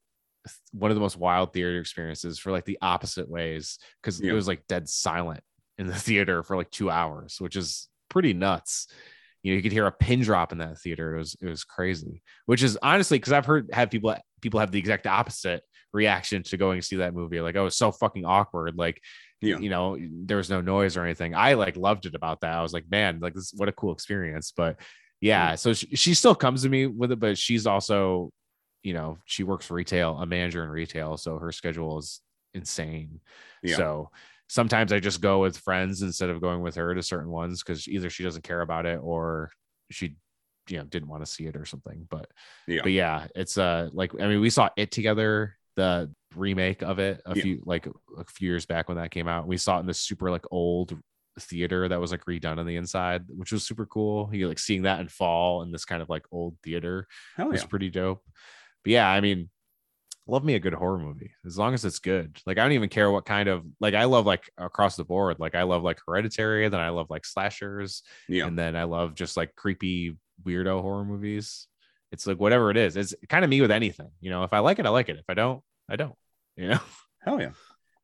one 0.72 0.90
of 0.92 0.96
the 0.96 1.02
most 1.02 1.18
wild 1.18 1.54
theater 1.54 1.80
experiences 1.80 2.40
for 2.40 2.52
like 2.52 2.66
the 2.66 2.80
opposite 2.82 3.30
ways 3.30 3.78
because 4.02 4.22
Yeah. 4.22 4.32
it 4.32 4.34
was 4.34 4.48
like 4.48 4.66
dead 4.68 4.88
silent 4.90 5.42
in 5.78 5.88
the 5.88 5.96
theater 5.96 6.44
for 6.44 6.56
like 6.56 6.72
two 6.72 6.90
hours, 6.90 7.38
which 7.40 7.56
is 7.56 7.90
pretty 8.10 8.34
nuts. 8.34 8.88
You 9.44 9.52
know, 9.54 9.58
you 9.58 9.64
could 9.64 9.72
hear 9.72 9.88
a 9.88 9.92
pin 9.92 10.22
drop 10.22 10.52
in 10.52 10.58
that 10.60 10.80
theater. 10.80 11.16
It 11.16 11.20
was 11.20 11.36
it 11.42 11.48
was 11.48 11.64
crazy. 11.64 12.22
Which 12.46 12.64
is 12.64 12.78
honestly 12.82 13.18
because 13.20 13.34
I've 13.34 13.46
heard 13.46 13.70
have 13.74 13.90
people 13.92 14.16
people 14.42 14.60
have 14.60 14.72
the 14.72 14.80
exact 14.80 15.08
opposite 15.08 15.64
reaction 15.94 16.44
to 16.44 16.58
going 16.58 16.80
to 16.80 16.86
see 16.86 16.98
that 16.98 17.14
movie. 17.14 17.42
Like, 17.42 17.56
oh, 17.56 17.66
it's 17.68 17.78
so 17.78 17.92
fucking 17.92 18.26
awkward. 18.26 18.76
Like, 18.78 19.02
Yeah. 19.42 19.58
you 19.58 19.70
know, 19.70 19.98
there 20.00 20.38
was 20.38 20.50
no 20.50 20.62
noise 20.62 20.98
or 20.98 21.04
anything. 21.04 21.34
I 21.36 21.54
like 21.54 21.78
loved 21.78 22.06
it 22.06 22.16
about 22.16 22.42
that. 22.42 22.54
I 22.54 22.62
was 22.62 22.74
like, 22.74 22.86
man, 22.90 23.20
like 23.20 23.34
this 23.34 23.54
what 23.56 23.70
a 23.70 23.74
cool 23.74 23.94
experience. 23.94 24.54
But 24.56 24.80
yeah, 25.22 25.56
so 25.56 25.74
she, 25.74 25.96
she 25.96 26.14
still 26.14 26.36
comes 26.36 26.64
to 26.64 26.70
me 26.70 26.88
with 26.88 27.12
it, 27.12 27.20
but 27.20 27.38
she's 27.38 27.66
also, 27.68 28.32
you 28.84 28.94
know, 28.94 29.18
she 29.26 29.44
works 29.44 29.70
retail, 29.70 30.18
a 30.18 30.26
manager 30.26 30.64
in 30.64 30.70
retail, 30.70 31.18
so 31.18 31.38
her 31.40 31.52
schedule 31.52 31.98
is 32.00 32.22
insane. 32.54 33.20
Yeah. 33.62 33.76
So 33.76 34.10
sometimes 34.48 34.94
I 34.94 35.00
just 35.00 35.22
go 35.22 35.42
with 35.42 35.58
friends 35.58 36.02
instead 36.02 36.30
of 36.30 36.42
going 36.42 36.62
with 36.62 36.76
her 36.76 36.96
to 36.96 37.04
certain 37.04 37.30
ones 37.30 37.62
because 37.62 37.88
either 37.88 38.10
she 38.10 38.24
doesn't 38.24 38.44
care 38.44 38.62
about 38.62 38.86
it 38.86 39.00
or 39.04 39.52
she, 39.92 40.16
you 40.70 40.78
know, 40.78 40.84
didn't 40.86 41.10
want 41.10 41.24
to 41.26 41.32
see 41.32 41.46
it 41.48 41.56
or 41.56 41.66
something. 41.66 42.08
But 42.10 42.30
Yeah. 42.68 42.82
but 42.84 42.92
yeah, 42.94 43.28
it's 43.36 43.58
uh 43.58 43.90
like 43.92 44.14
I 44.20 44.28
mean, 44.28 44.40
we 44.40 44.50
saw 44.50 44.70
it 44.78 44.90
together, 44.92 45.58
the 45.80 46.12
remake 46.36 46.84
of 46.84 47.00
it 47.00 47.22
a 47.26 47.36
Yeah. 47.36 47.42
few 47.44 47.64
like 47.66 47.88
a 47.88 48.24
few 48.26 48.50
years 48.50 48.66
back 48.66 48.88
when 48.88 48.98
that 48.98 49.12
came 49.12 49.28
out. 49.28 49.48
We 49.48 49.58
saw 49.58 49.78
it 49.78 49.82
in 49.82 49.88
this 49.88 50.00
super 50.00 50.30
like 50.30 50.46
old 50.52 50.96
theater 51.40 51.88
that 51.88 52.00
was 52.02 52.12
like 52.12 52.26
redone 52.26 52.58
on 52.60 52.66
the 52.68 52.76
inside, 52.76 53.24
which 53.30 53.52
was 53.52 53.66
super 53.66 53.86
cool. 53.86 54.30
You 54.34 54.48
like 54.48 54.60
seeing 54.60 54.84
that 54.84 55.00
in 55.00 55.08
fall 55.08 55.62
in 55.64 55.72
this 55.72 55.86
kind 55.86 56.02
of 56.02 56.10
like 56.10 56.26
old 56.32 56.58
theater 56.64 57.08
Hell 57.38 57.50
was 57.50 57.62
yeah. 57.62 57.68
pretty 57.68 57.90
dope. 57.90 58.22
But 58.84 58.92
yeah, 58.92 59.10
I 59.10 59.22
mean, 59.22 59.50
love 60.28 60.44
me 60.44 60.54
a 60.56 60.60
good 60.60 60.74
horror 60.76 61.00
movie 61.00 61.32
as 61.46 61.58
long 61.58 61.74
as 61.74 61.84
it's 61.86 62.00
good. 62.00 62.38
Like 62.46 62.58
I 62.60 62.64
don't 62.64 62.74
even 62.74 62.90
care 62.90 63.10
what 63.10 63.26
kind 63.26 63.50
of 63.50 63.64
like 63.80 63.94
I 63.96 64.04
love 64.04 64.26
like 64.26 64.52
across 64.58 64.96
the 64.98 65.06
board. 65.06 65.38
Like 65.40 65.56
I 65.56 65.64
love 65.64 65.82
like 65.84 66.00
Hereditary, 66.06 66.68
then 66.70 66.80
I 66.82 66.90
love 66.90 67.10
like 67.10 67.26
slashers, 67.26 68.04
Yeah. 68.28 68.46
and 68.46 68.58
then 68.60 68.76
I 68.76 68.84
love 68.84 69.16
just 69.16 69.36
like 69.38 69.56
creepy 69.56 70.18
weirdo 70.46 70.82
horror 70.82 71.06
movies. 71.06 71.68
It's 72.12 72.28
like 72.28 72.40
whatever 72.40 72.70
it 72.72 72.78
is. 72.78 72.96
It's 72.98 73.14
kind 73.30 73.44
of 73.44 73.50
me 73.50 73.62
with 73.62 73.72
anything. 73.72 74.10
You 74.20 74.30
know, 74.32 74.44
if 74.44 74.52
I 74.54 74.60
like 74.60 74.78
it, 74.80 74.86
I 74.86 74.90
like 74.90 75.10
it. 75.10 75.18
If 75.18 75.26
I 75.30 75.36
don't, 75.36 75.62
I 75.90 75.96
don't. 75.96 76.16
You 76.56 76.70
know. 76.70 76.80
Hell 77.20 77.42
yeah. 77.42 77.52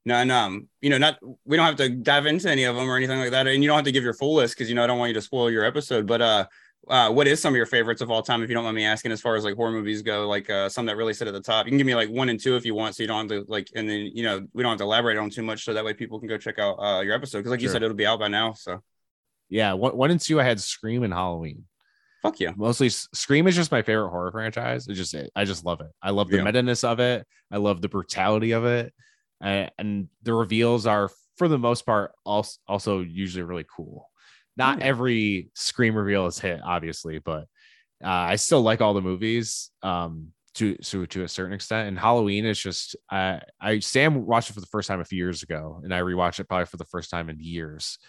No, 0.08 0.16
and 0.16 0.32
um, 0.32 0.68
you 0.82 0.90
know, 0.90 0.98
not 0.98 1.18
we 1.46 1.58
don't 1.58 1.66
have 1.66 1.78
to 1.78 1.90
dive 1.90 2.26
into 2.28 2.50
any 2.50 2.64
of 2.66 2.76
them 2.76 2.90
or 2.90 2.96
anything 2.96 3.20
like 3.20 3.32
that, 3.32 3.48
and 3.48 3.64
you 3.64 3.68
don't 3.68 3.78
have 3.78 3.86
to 3.86 3.92
give 3.92 4.04
your 4.04 4.14
full 4.14 4.36
list 4.36 4.56
because 4.56 4.70
you 4.70 4.76
know 4.76 4.84
I 4.84 4.88
don't 4.88 5.00
want 5.00 5.10
you 5.10 5.16
to 5.16 5.22
spoil 5.22 5.50
your 5.50 5.66
episode. 5.66 6.06
But 6.06 6.22
uh, 6.22 6.46
uh, 6.88 7.12
what 7.12 7.28
is 7.28 7.42
some 7.42 7.54
of 7.54 7.58
your 7.58 7.66
favorites 7.66 8.02
of 8.02 8.12
all 8.12 8.22
time, 8.22 8.44
if 8.44 8.50
you 8.50 8.54
don't 8.54 8.64
mind 8.64 8.76
me 8.76 8.86
asking, 8.86 9.12
as 9.12 9.20
far 9.20 9.36
as 9.36 9.44
like 9.44 9.56
horror 9.56 9.72
movies 9.72 10.04
go, 10.04 10.28
like 10.28 10.48
uh, 10.50 10.70
some 10.70 10.86
that 10.86 10.96
really 10.96 11.14
sit 11.14 11.28
at 11.28 11.34
the 11.34 11.42
top. 11.42 11.66
You 11.66 11.72
can 11.72 11.80
give 11.80 11.88
me 11.88 11.96
like 11.96 12.10
one 12.10 12.30
and 12.30 12.40
two 12.40 12.56
if 12.56 12.66
you 12.66 12.76
want, 12.76 12.96
so 12.96 13.02
you 13.02 13.08
don't 13.08 13.30
have 13.30 13.46
to 13.46 13.52
like, 13.52 13.70
and 13.76 13.90
then 13.90 14.12
you 14.14 14.24
know 14.24 14.46
we 14.54 14.62
don't 14.62 14.72
have 14.72 14.80
to 14.80 14.84
elaborate 14.84 15.18
on 15.18 15.32
too 15.32 15.44
much, 15.44 15.66
so 15.66 15.74
that 15.74 15.84
way 15.84 15.94
people 15.94 16.20
can 16.20 16.28
go 16.28 16.38
check 16.38 16.60
out 16.60 16.76
uh 16.76 17.02
your 17.02 17.16
episode 17.16 17.40
because 17.40 17.52
like 17.52 17.62
you 17.62 17.70
said, 17.70 17.82
it'll 17.82 17.96
be 17.96 18.06
out 18.06 18.20
by 18.20 18.28
now. 18.28 18.54
So 18.54 18.84
Yeah, 19.50 19.74
one, 19.74 19.98
one 19.98 20.12
and 20.12 20.22
two, 20.22 20.40
I 20.40 20.44
had 20.44 20.60
Scream 20.60 21.02
and 21.02 21.14
Halloween. 21.14 21.66
Fuck 22.26 22.40
yeah, 22.40 22.54
Mostly 22.56 22.90
Scream 22.90 23.48
is 23.48 23.56
just 23.56 23.72
my 23.72 23.82
favorite 23.82 24.10
horror 24.10 24.32
franchise. 24.32 24.88
It's 24.88 24.98
just 24.98 25.16
I 25.36 25.46
just 25.46 25.66
love 25.66 25.82
it. 25.82 25.92
I 26.02 26.10
love 26.12 26.30
the 26.30 26.38
Yeah. 26.38 26.44
meta-ness 26.44 26.84
of 26.84 27.00
it. 27.00 27.26
I 27.52 27.58
love 27.58 27.82
the 27.82 27.90
brutality 27.90 28.52
of 28.52 28.66
it, 28.66 28.94
and, 29.42 29.72
and 29.78 30.10
the 30.24 30.34
reveals 30.34 30.86
are 30.86 31.10
for 31.38 31.48
the 31.48 31.58
most 31.58 31.86
part 31.86 32.14
also 32.26 32.58
also 32.68 33.02
usually 33.02 33.44
really 33.44 33.66
cool. 33.76 34.10
Not 34.58 34.80
Yeah. 34.80 34.86
every 34.86 35.50
Scream 35.54 35.96
reveal 35.96 36.26
is 36.28 36.40
hit, 36.40 36.62
obviously, 36.64 37.20
but 37.20 37.48
uh, 38.04 38.08
I 38.32 38.36
still 38.38 38.62
like 38.62 38.82
all 38.82 38.94
the 38.94 39.02
movies. 39.02 39.72
Um, 39.82 40.32
to 40.56 40.76
to 40.76 41.06
to 41.08 41.24
a 41.24 41.28
certain 41.28 41.54
extent, 41.54 41.90
and 41.90 42.00
Halloween 42.00 42.46
is 42.46 42.58
just 42.58 42.96
I 43.12 43.42
I 43.60 43.80
Sam 43.80 44.26
watched 44.26 44.50
it 44.50 44.54
for 44.54 44.62
the 44.62 44.68
first 44.68 44.88
time 44.88 45.02
a 45.02 45.06
few 45.06 45.18
years 45.18 45.44
ago, 45.44 45.82
and 45.84 45.94
I 45.94 46.00
rewatched 46.00 46.40
it 46.40 46.48
probably 46.48 46.66
for 46.66 46.78
the 46.78 46.86
first 46.86 47.10
time 47.10 47.30
in 47.30 47.38
years 47.40 48.00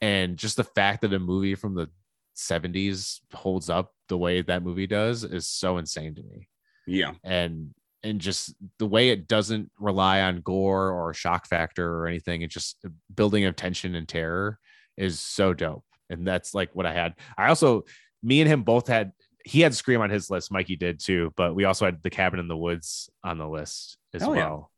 and 0.00 0.36
just 0.36 0.56
the 0.56 0.64
fact 0.64 1.02
that 1.02 1.12
a 1.12 1.18
movie 1.18 1.54
from 1.54 1.74
the 1.74 1.88
70s 2.38 3.20
holds 3.34 3.68
up 3.68 3.92
the 4.08 4.16
way 4.16 4.40
that 4.42 4.62
movie 4.62 4.86
does 4.86 5.24
is 5.24 5.48
so 5.48 5.76
insane 5.76 6.14
to 6.14 6.22
me. 6.22 6.48
Yeah, 6.86 7.12
and 7.22 7.74
and 8.02 8.20
just 8.20 8.54
the 8.78 8.86
way 8.86 9.10
it 9.10 9.26
doesn't 9.26 9.70
rely 9.78 10.22
on 10.22 10.40
gore 10.40 10.90
or 10.90 11.12
shock 11.12 11.46
factor 11.46 11.96
or 11.96 12.06
anything 12.06 12.42
it 12.42 12.50
just 12.50 12.82
building 13.12 13.44
of 13.44 13.56
tension 13.56 13.94
and 13.96 14.08
terror 14.08 14.58
is 14.96 15.18
so 15.18 15.52
dope. 15.52 15.84
And 16.08 16.26
that's 16.26 16.54
like 16.54 16.74
what 16.74 16.86
i 16.86 16.92
had. 16.92 17.14
I 17.36 17.48
also 17.48 17.84
me 18.22 18.40
and 18.40 18.48
him 18.48 18.62
both 18.62 18.86
had 18.86 19.12
he 19.44 19.60
had 19.60 19.74
scream 19.74 20.00
on 20.00 20.10
his 20.10 20.30
list. 20.30 20.52
Mikey 20.52 20.76
did 20.76 21.00
too 21.00 21.32
but 21.36 21.54
we 21.54 21.64
also 21.64 21.84
had 21.84 22.02
the 22.02 22.10
cabin 22.10 22.40
in 22.40 22.48
the 22.48 22.56
woods 22.56 23.10
on 23.24 23.36
the 23.36 23.48
list 23.48 23.98
as 24.14 24.22
Hell 24.22 24.30
well 24.30 24.70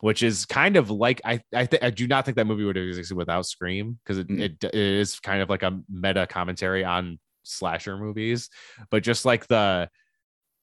which 0.00 0.22
is 0.22 0.46
kind 0.46 0.76
of 0.76 0.90
like 0.90 1.20
I 1.24 1.40
I, 1.54 1.66
th- 1.66 1.82
I 1.82 1.90
do 1.90 2.06
not 2.06 2.24
think 2.24 2.36
that 2.36 2.46
movie 2.46 2.64
would 2.64 2.76
have 2.76 2.86
existed 2.86 3.16
without 3.16 3.46
Scream 3.46 3.98
because 4.04 4.18
it, 4.18 4.28
Mm. 4.28 4.40
it 4.40 4.64
it 4.64 4.74
is 4.74 5.18
kind 5.20 5.42
of 5.42 5.48
like 5.50 5.62
a 5.62 5.80
meta 5.90 6.26
commentary 6.26 6.84
on 6.84 7.18
slasher 7.44 7.96
movies, 7.96 8.50
but 8.90 9.02
just 9.02 9.24
like 9.24 9.46
the 9.46 9.88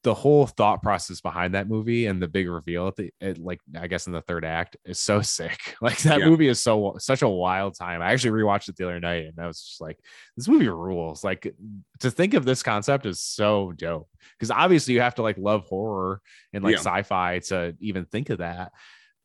the 0.02 0.14
whole 0.14 0.46
thought 0.46 0.84
process 0.84 1.20
behind 1.20 1.54
that 1.54 1.68
movie 1.68 2.06
and 2.06 2.22
the 2.22 2.28
big 2.28 2.48
reveal 2.48 2.86
at 2.86 2.94
the 2.94 3.10
it, 3.20 3.38
like 3.38 3.58
I 3.76 3.88
guess 3.88 4.06
in 4.06 4.12
the 4.12 4.20
third 4.20 4.44
act 4.44 4.76
is 4.84 5.00
so 5.00 5.20
sick. 5.22 5.74
Like 5.80 5.98
that 6.02 6.20
Yeah. 6.20 6.26
movie 6.26 6.46
is 6.46 6.60
so 6.60 6.94
such 7.00 7.22
a 7.22 7.28
wild 7.28 7.76
time. 7.76 8.00
I 8.02 8.12
actually 8.12 8.40
rewatched 8.40 8.68
it 8.68 8.76
the 8.76 8.84
other 8.84 9.00
night 9.00 9.24
and 9.24 9.34
I 9.40 9.48
was 9.48 9.60
just 9.60 9.80
like, 9.80 9.98
this 10.36 10.46
movie 10.46 10.68
rules. 10.68 11.24
Like 11.24 11.52
to 12.00 12.10
think 12.12 12.34
of 12.34 12.44
this 12.44 12.62
concept 12.62 13.04
is 13.04 13.20
so 13.20 13.72
dope 13.76 14.08
because 14.38 14.52
obviously 14.52 14.94
you 14.94 15.00
have 15.00 15.16
to 15.16 15.22
like 15.22 15.38
love 15.38 15.64
horror 15.64 16.20
and 16.52 16.62
like 16.62 16.74
Yeah. 16.74 16.80
sci-fi 16.82 17.40
to 17.48 17.74
even 17.80 18.04
think 18.04 18.30
of 18.30 18.38
that 18.38 18.70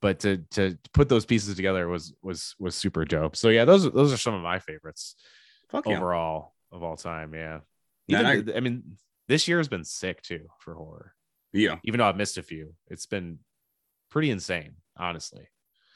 but 0.01 0.19
to 0.19 0.37
to 0.51 0.77
put 0.93 1.09
those 1.09 1.25
pieces 1.25 1.55
together 1.55 1.87
was 1.87 2.13
was 2.21 2.55
was 2.59 2.75
super 2.75 3.05
dope 3.05 3.35
so 3.35 3.49
yeah 3.49 3.65
those 3.65 3.89
those 3.91 4.11
are 4.11 4.17
some 4.17 4.33
of 4.33 4.41
my 4.41 4.59
favorites 4.59 5.15
fuck 5.69 5.87
yeah. 5.87 5.97
overall 5.97 6.53
of 6.71 6.83
all 6.83 6.97
time 6.97 7.33
yeah 7.33 7.59
Yeah, 8.07 8.33
even, 8.33 8.45
th- 8.45 8.57
I, 8.57 8.59
mean 8.59 8.97
this 9.27 9.47
year 9.47 9.57
has 9.57 9.67
been 9.67 9.83
sick 9.83 10.21
too 10.21 10.47
for 10.59 10.73
horror 10.73 11.13
Yeah, 11.53 11.77
even 11.83 11.99
though 11.99 12.07
i've 12.07 12.17
missed 12.17 12.37
a 12.37 12.43
few 12.43 12.73
it's 12.87 13.05
been 13.05 13.39
pretty 14.09 14.31
insane 14.31 14.73
honestly 14.97 15.47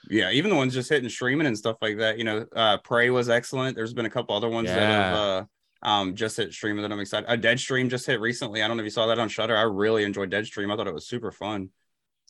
yeah. 0.10 0.32
Even 0.32 0.50
the 0.50 0.56
ones 0.56 0.74
just 0.74 0.90
hitting 0.90 1.10
streaming 1.10 1.48
and 1.48 1.58
stuff 1.58 1.78
like 1.82 1.98
that. 1.98 2.18
You 2.18 2.24
know, 2.24 2.46
uh, 2.56 2.78
Prey 2.78 3.10
was 3.10 3.30
excellent. 3.30 3.76
There's 3.76 3.94
been 3.94 4.06
a 4.06 4.10
couple 4.10 4.36
other 4.36 4.50
ones 4.50 4.68
that 4.68 4.80
have 4.80 5.16
uh, 5.16 5.46
um 5.82 6.16
just 6.16 6.38
hit 6.38 6.54
streaming 6.54 6.82
that 6.84 6.92
I'm 6.92 7.00
excited. 7.00 7.30
A 7.30 7.38
Deadstream 7.38 7.90
just 7.90 8.06
hit 8.06 8.20
recently. 8.20 8.62
I 8.62 8.68
don't 8.68 8.78
know 8.78 8.82
if 8.82 8.86
you 8.86 8.92
saw 8.92 9.08
that 9.08 9.20
on 9.20 9.30
Shudder. 9.30 9.56
I 9.56 9.64
really 9.64 10.04
enjoyed 10.04 10.32
Deadstream. 10.32 10.72
I 10.72 10.78
thought 10.78 10.88
it 10.88 10.94
was 10.94 11.08
super 11.08 11.32
fun. 11.32 11.70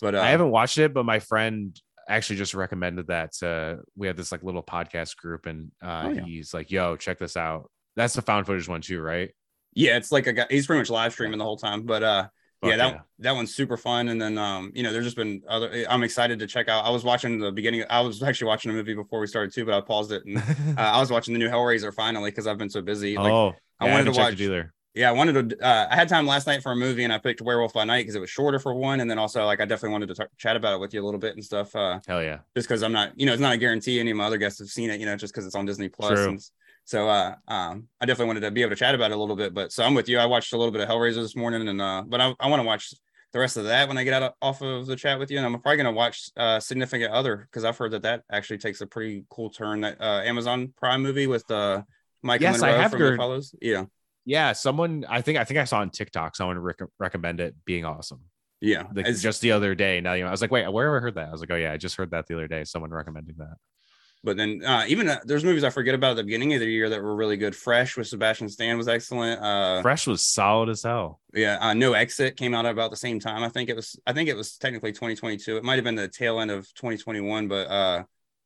But 0.01 0.15
uh, 0.15 0.21
i 0.21 0.29
haven't 0.29 0.51
watched 0.51 0.77
it 0.77 0.93
but 0.93 1.05
my 1.05 1.19
friend 1.19 1.79
actually 2.07 2.35
just 2.35 2.53
recommended 2.53 3.07
that 3.07 3.31
uh 3.41 3.81
we 3.95 4.07
have 4.07 4.15
this 4.17 4.31
like 4.31 4.43
little 4.43 4.61
podcast 4.63 5.15
group 5.17 5.45
and 5.45 5.71
uh 5.83 6.03
Oh, 6.05 6.09
yeah. 6.11 6.21
he's 6.23 6.53
like 6.53 6.69
yo 6.71 6.95
check 6.97 7.17
this 7.17 7.35
out 7.37 7.69
that's 7.95 8.13
the 8.13 8.21
found 8.21 8.45
footage 8.45 8.67
one 8.67 8.81
too 8.81 9.01
right 9.01 9.31
Yeah, 9.73 9.97
it's 9.97 10.11
like 10.11 10.27
a 10.27 10.33
guy. 10.33 10.45
He's 10.49 10.67
pretty 10.67 10.79
much 10.81 10.89
live 10.89 11.11
streaming 11.13 11.37
the 11.39 11.43
whole 11.45 11.57
time. 11.57 11.83
But 11.83 12.01
uh, 12.03 12.27
yeah, 12.63 12.77
that 12.77 13.01
that 13.19 13.31
one's 13.35 13.53
super 13.53 13.75
fun. 13.77 14.07
And 14.09 14.21
then 14.21 14.37
um, 14.37 14.71
you 14.73 14.83
know, 14.83 14.91
there's 14.93 15.03
just 15.05 15.17
been 15.17 15.41
other. 15.49 15.85
I'm 15.89 16.01
excited 16.03 16.39
to 16.39 16.47
check 16.47 16.67
out. 16.69 16.85
I 16.85 16.89
was 16.91 17.03
watching 17.03 17.39
the 17.39 17.51
beginning. 17.51 17.83
I 17.89 17.99
was 18.01 18.23
actually 18.23 18.47
watching 18.47 18.71
a 18.71 18.73
movie 18.73 18.93
before 18.95 19.19
we 19.19 19.27
started 19.27 19.53
too, 19.53 19.65
but 19.65 19.73
I 19.73 19.81
paused 19.81 20.11
it 20.13 20.23
and 20.25 20.37
uh, 20.77 20.81
I 20.81 20.99
was 20.99 21.11
watching 21.11 21.33
the 21.33 21.39
new 21.39 21.49
Hellraiser 21.49 21.93
finally 21.93 22.31
because 22.31 22.47
I've 22.47 22.57
been 22.57 22.69
so 22.69 22.81
busy. 22.81 23.17
Like, 23.17 23.31
oh 23.33 23.53
I 23.79 23.87
yeah, 23.87 23.91
wanted 23.93 24.13
to 24.13 24.19
watch- 24.19 24.33
it 24.33 24.41
either 24.41 24.73
yeah, 24.95 25.09
I 25.09 25.11
wanted 25.11 25.49
to. 25.49 25.63
Uh, 25.65 25.87
I 25.91 25.95
had 25.95 26.07
time 26.09 26.25
last 26.25 26.47
night 26.47 26.63
for 26.63 26.71
a 26.71 26.75
movie, 26.75 27.03
and 27.03 27.11
I 27.13 27.17
picked 27.17 27.41
Werewolf 27.41 27.73
by 27.73 27.83
Night 27.83 28.01
because 28.03 28.15
it 28.15 28.19
was 28.21 28.29
shorter 28.29 28.59
for 28.59 28.73
one, 28.73 29.01
and 29.01 29.09
then 29.11 29.19
also 29.19 29.45
like 29.45 29.59
I 29.59 29.65
definitely 29.65 29.91
wanted 29.91 30.07
to 30.07 30.15
t- 30.15 30.23
chat 30.37 30.55
about 30.55 30.73
it 30.73 30.79
with 30.79 30.93
you 30.93 31.01
a 31.01 31.05
little 31.05 31.19
bit 31.19 31.35
and 31.35 31.43
stuff. 31.43 31.75
Uh, 31.75 31.99
hell 32.07 32.23
yeah 32.23 32.39
just 32.55 32.67
because 32.67 32.81
I'm 32.81 32.91
not, 32.93 33.11
you 33.19 33.25
know, 33.25 33.33
it's 33.33 33.41
not 33.41 33.53
a 33.53 33.57
guarantee 33.57 33.99
any 33.99 34.11
of 34.11 34.17
my 34.17 34.25
other 34.25 34.37
guests 34.37 34.59
have 34.59 34.69
seen 34.69 34.89
it, 34.89 34.99
you 34.99 35.05
know, 35.05 35.15
just 35.15 35.33
because 35.33 35.45
it's 35.45 35.55
on 35.55 35.65
Disney 35.65 35.89
Plus. 35.89 36.11
True. 36.13 36.29
And, 36.29 36.49
So 36.85 37.09
uh, 37.09 37.35
um, 37.47 37.87
I 37.99 38.05
definitely 38.05 38.27
wanted 38.27 38.41
to 38.41 38.51
be 38.51 38.61
able 38.61 38.69
to 38.69 38.75
chat 38.75 38.93
about 38.95 39.11
it 39.11 39.15
a 39.15 39.19
little 39.19 39.35
bit. 39.35 39.53
But 39.53 39.71
so 39.71 39.83
I'm 39.83 39.95
with 39.95 40.07
you. 40.07 40.19
I 40.19 40.25
watched 40.27 40.53
a 40.53 40.57
little 40.57 40.71
bit 40.71 40.81
of 40.81 40.87
Hellraiser 40.87 41.15
this 41.15 41.35
morning, 41.35 41.67
and 41.67 41.81
uh, 41.81 42.03
but 42.07 42.21
I, 42.21 42.33
I 42.39 42.47
want 42.47 42.61
to 42.61 42.65
watch 42.65 42.93
the 43.33 43.39
rest 43.39 43.57
of 43.57 43.65
that 43.65 43.87
when 43.89 43.97
I 43.97 44.03
get 44.05 44.13
out 44.13 44.23
of, 44.23 44.31
off 44.41 44.61
of 44.61 44.85
the 44.85 44.95
chat 44.95 45.17
with 45.19 45.29
you. 45.31 45.37
And 45.37 45.45
I'm 45.45 45.59
probably 45.59 45.77
gonna 45.77 45.91
watch 45.91 46.29
uh, 46.37 46.59
Significant 46.59 47.11
Other 47.11 47.37
because 47.37 47.65
I've 47.65 47.77
heard 47.77 47.91
that 47.91 48.03
that 48.03 48.21
actually 48.31 48.59
takes 48.59 48.79
a 48.81 48.85
pretty 48.87 49.25
cool 49.29 49.49
turn. 49.49 49.81
That 49.81 49.99
uh, 49.99 50.21
Amazon 50.23 50.73
Prime 50.77 51.01
movie 51.01 51.25
with 51.27 51.49
uh, 51.51 51.81
Maika 52.23 52.41
Yes, 52.41 52.61
I 52.61 52.67
Monroe 52.67 52.81
have 52.81 52.91
from 52.91 52.99
heard- 53.01 53.13
The 53.13 53.17
Follows. 53.17 53.55
Yeah, 53.61 53.85
Yeah, 54.25 54.53
someone 54.53 55.05
I 55.07 55.21
think 55.21 55.37
I 55.37 55.43
think 55.43 55.59
I 55.59 55.65
saw 55.65 55.79
on 55.79 55.89
TikTok 55.91 56.35
someone 56.35 56.57
rec- 56.57 56.79
recommend 56.99 57.39
it 57.39 57.55
being 57.65 57.85
awesome. 57.85 58.21
yeah. 58.61 58.83
Like 58.93 59.05
It's- 59.05 59.21
just 59.21 59.41
the 59.41 59.51
other 59.51 59.75
day. 59.75 60.01
Now 60.01 60.13
you 60.13 60.23
know, 60.23 60.29
I 60.29 60.31
was 60.31 60.41
like, 60.41 60.51
wait, 60.51 60.67
where 60.71 60.91
have 60.93 60.99
I 60.99 61.01
heard 61.01 61.15
that? 61.15 61.27
I 61.29 61.31
was 61.31 61.41
like, 61.41 61.51
oh 61.51 61.55
yeah, 61.55 61.71
I 61.71 61.77
just 61.77 61.95
heard 61.95 62.11
that 62.11 62.27
the 62.27 62.33
other 62.35 62.47
day. 62.47 62.63
Someone 62.63 62.89
recommending 62.91 63.35
that. 63.37 63.55
But 64.23 64.37
then 64.37 64.63
uh, 64.65 64.85
even 64.87 65.07
uh, 65.07 65.19
there's 65.25 65.43
movies 65.43 65.63
I 65.63 65.69
forget 65.69 65.93
about 65.93 66.11
at 66.11 66.15
the 66.17 66.23
beginning 66.23 66.55
of 66.55 66.59
the 66.59 66.65
year 66.65 66.89
that 66.89 66.99
were 67.03 67.15
really 67.15 67.37
good. 67.37 67.55
Fresh 67.55 67.95
with 67.95 68.07
Sebastian 68.07 68.49
Stan 68.49 68.75
was 68.75 68.87
excellent. 68.87 69.39
Uh, 69.39 69.83
Fresh 69.83 70.07
was 70.07 70.23
solid 70.23 70.69
as 70.69 70.81
hell. 70.81 71.19
yeah, 71.31 71.59
uh, 71.61 71.75
No 71.75 71.93
Exit 71.93 72.35
came 72.35 72.55
out 72.55 72.65
about 72.65 72.89
the 72.89 72.97
same 72.97 73.19
time. 73.19 73.43
I 73.43 73.49
think 73.49 73.69
it 73.69 73.75
was. 73.75 73.99
I 74.07 74.13
think 74.13 74.27
it 74.27 74.35
was 74.35 74.57
technically 74.57 74.93
2022. 74.93 75.57
It 75.57 75.63
might 75.63 75.75
have 75.75 75.83
been 75.83 75.93
the 75.93 76.07
tail 76.07 76.39
end 76.39 76.49
of 76.49 76.65
2021, 76.73 77.47
but 77.47 77.67
uh, 77.69 78.03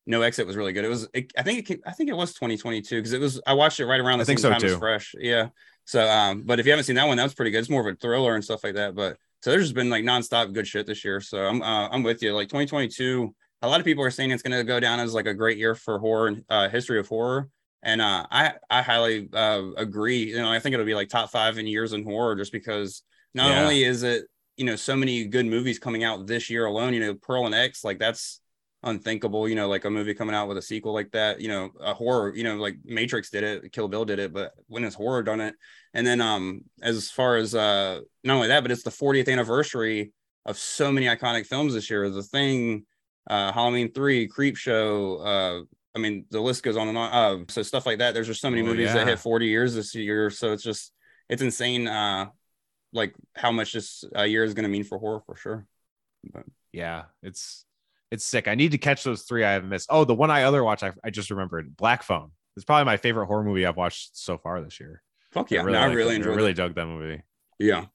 No 0.09 0.23
Exit 0.23 0.47
was 0.47 0.55
really 0.55 0.73
good. 0.73 0.83
It 0.83 0.89
was. 0.89 1.07
It, 1.13 1.31
I 1.37 1.43
think 1.43 1.59
it. 1.59 1.65
Came, 1.67 1.81
I 1.85 1.91
think 1.91 2.09
it 2.09 2.15
was 2.15 2.33
2022 2.33 2.95
because 2.95 3.13
it 3.13 3.21
was. 3.21 3.39
I 3.45 3.53
watched 3.53 3.79
it 3.79 3.85
right 3.85 3.99
around 3.99 4.17
the 4.17 4.23
I 4.23 4.25
think 4.25 4.39
same 4.39 4.51
so, 4.51 4.57
time 4.57 4.65
as 4.65 4.73
too. 4.73 4.79
Fresh. 4.79 5.13
Yeah. 5.19 5.49
So, 5.85 6.03
um, 6.09 6.41
but 6.47 6.59
if 6.59 6.65
you 6.65 6.71
haven't 6.71 6.85
seen 6.85 6.95
that 6.95 7.07
one, 7.07 7.17
that 7.17 7.23
was 7.23 7.35
pretty 7.35 7.51
good. 7.51 7.59
It's 7.59 7.69
more 7.69 7.87
of 7.87 7.93
a 7.93 7.95
thriller 7.95 8.33
and 8.33 8.43
stuff 8.43 8.63
like 8.63 8.73
that. 8.73 8.95
But 8.95 9.17
so 9.41 9.51
there's 9.51 9.65
just 9.65 9.75
been 9.75 9.91
like 9.91 10.03
nonstop 10.03 10.51
good 10.51 10.67
shit 10.67 10.87
this 10.87 11.05
year. 11.05 11.21
So 11.21 11.45
I'm. 11.45 11.61
Uh, 11.61 11.89
I'm 11.89 12.01
with 12.01 12.23
you. 12.23 12.33
Like 12.33 12.47
2022. 12.47 13.35
A 13.61 13.67
lot 13.67 13.79
of 13.79 13.85
people 13.85 14.03
are 14.03 14.09
saying 14.09 14.31
it's 14.31 14.41
going 14.41 14.57
to 14.57 14.63
go 14.63 14.79
down 14.79 14.99
as 14.99 15.13
like 15.13 15.27
a 15.27 15.33
great 15.33 15.59
year 15.59 15.75
for 15.75 15.99
horror 15.99 16.27
and 16.27 16.43
uh, 16.49 16.69
history 16.69 16.97
of 16.97 17.07
horror. 17.07 17.47
And 17.83 18.01
uh, 18.01 18.25
I 18.31 18.53
I 18.67 18.81
highly 18.81 19.29
uh, 19.31 19.61
agree. 19.77 20.31
You 20.31 20.37
know, 20.37 20.51
I 20.51 20.57
think 20.57 20.73
it'll 20.73 20.87
be 20.87 20.95
like 20.95 21.09
top 21.09 21.29
five 21.29 21.59
in 21.59 21.67
years 21.67 21.93
in 21.93 22.03
horror, 22.03 22.35
just 22.35 22.51
because 22.51 23.03
not 23.35 23.51
Yeah. 23.51 23.61
only 23.61 23.83
is 23.83 24.01
it 24.01 24.25
you 24.57 24.65
know 24.65 24.75
so 24.75 24.95
many 24.95 25.25
good 25.25 25.45
movies 25.45 25.77
coming 25.77 26.03
out 26.03 26.25
this 26.25 26.49
year 26.49 26.65
alone. 26.65 26.95
You 26.95 26.99
know, 26.99 27.13
Pearl 27.13 27.45
and 27.45 27.53
X, 27.53 27.83
like 27.83 27.99
that's 27.99 28.41
unthinkable. 28.83 29.47
You 29.47 29.55
know, 29.55 29.67
like 29.67 29.85
a 29.85 29.89
movie 29.89 30.13
coming 30.13 30.35
out 30.35 30.47
with 30.47 30.57
a 30.57 30.61
sequel 30.61 30.93
like 30.93 31.11
that. 31.11 31.41
You 31.41 31.47
know, 31.49 31.69
a 31.79 31.93
horror. 31.93 32.33
You 32.35 32.43
know, 32.43 32.55
like 32.55 32.77
Matrix 32.83 33.29
did 33.29 33.43
it, 33.43 33.71
Kill 33.71 33.87
Bill 33.87 34.05
did 34.05 34.19
it, 34.19 34.33
but 34.33 34.53
when 34.67 34.83
has 34.83 34.93
horror 34.95 35.23
done 35.23 35.41
it? 35.41 35.55
And 35.93 36.05
then 36.05 36.21
um, 36.21 36.61
as 36.81 37.09
far 37.11 37.37
as 37.37 37.55
uh, 37.55 38.01
not 38.23 38.35
only 38.35 38.47
that, 38.49 38.61
but 38.61 38.71
it's 38.71 38.83
the 38.83 38.91
40th 38.91 39.29
anniversary 39.29 40.11
of 40.45 40.57
so 40.57 40.91
many 40.91 41.07
iconic 41.07 41.45
films 41.45 41.73
this 41.73 41.89
year. 41.89 42.09
The 42.09 42.23
Thing, 42.23 42.85
uh, 43.29 43.51
Halloween 43.51 43.91
Three, 43.91 44.27
Creep 44.27 44.55
Show. 44.57 45.17
Uh, 45.17 45.61
I 45.95 45.99
mean, 45.99 46.25
the 46.29 46.39
list 46.39 46.63
goes 46.63 46.77
on 46.77 46.87
and 46.87 46.97
on. 46.97 47.11
Uh, 47.11 47.43
so 47.49 47.61
stuff 47.63 47.85
like 47.85 47.97
that. 47.99 48.13
There's 48.13 48.27
just 48.27 48.41
so 48.41 48.49
many 48.49 48.61
Oh, 48.61 48.65
movies 48.65 48.93
that 48.93 49.07
hit 49.07 49.19
40 49.19 49.47
years 49.47 49.73
this 49.75 49.93
year. 49.95 50.29
So 50.29 50.53
it's 50.53 50.63
just 50.63 50.93
it's 51.27 51.41
insane. 51.41 51.87
Uh, 51.87 52.27
like 52.93 53.13
how 53.35 53.51
much 53.51 53.73
this 53.73 54.03
uh, 54.15 54.23
year 54.23 54.43
is 54.43 54.53
going 54.53 54.63
to 54.63 54.69
mean 54.69 54.83
for 54.83 54.97
horror 54.97 55.21
for 55.25 55.35
sure. 55.35 55.65
But 56.31 56.43
Yeah, 56.71 57.05
it's 57.21 57.65
it's 58.11 58.25
sick. 58.25 58.47
I 58.47 58.55
need 58.55 58.71
to 58.71 58.77
catch 58.77 59.03
those 59.03 59.23
three 59.23 59.43
I 59.43 59.51
haven't 59.53 59.69
missed. 59.69 59.87
Oh, 59.89 60.03
the 60.03 60.15
one 60.15 60.31
I 60.31 60.43
other 60.43 60.63
watch, 60.63 60.83
I, 60.83 60.91
I 61.03 61.09
just 61.09 61.29
remembered. 61.29 61.75
Black 61.77 62.03
Phone. 62.03 62.31
It's 62.55 62.65
probably 62.65 62.85
my 62.85 62.97
favorite 62.97 63.27
horror 63.27 63.43
movie 63.43 63.65
I've 63.65 63.77
watched 63.77 64.17
so 64.17 64.37
far 64.37 64.61
this 64.61 64.79
year. 64.79 65.01
fuck 65.31 65.49
yeah, 65.51 65.61
I 65.61 65.63
really, 65.63 65.77
no, 65.77 65.83
I 65.83 65.93
really 65.93 66.15
enjoyed 66.15 66.33
I 66.33 66.35
really 66.35 66.53
dug 66.53 66.75
that 66.75 66.85
movie. 66.87 67.21
Yeah. 67.59 67.85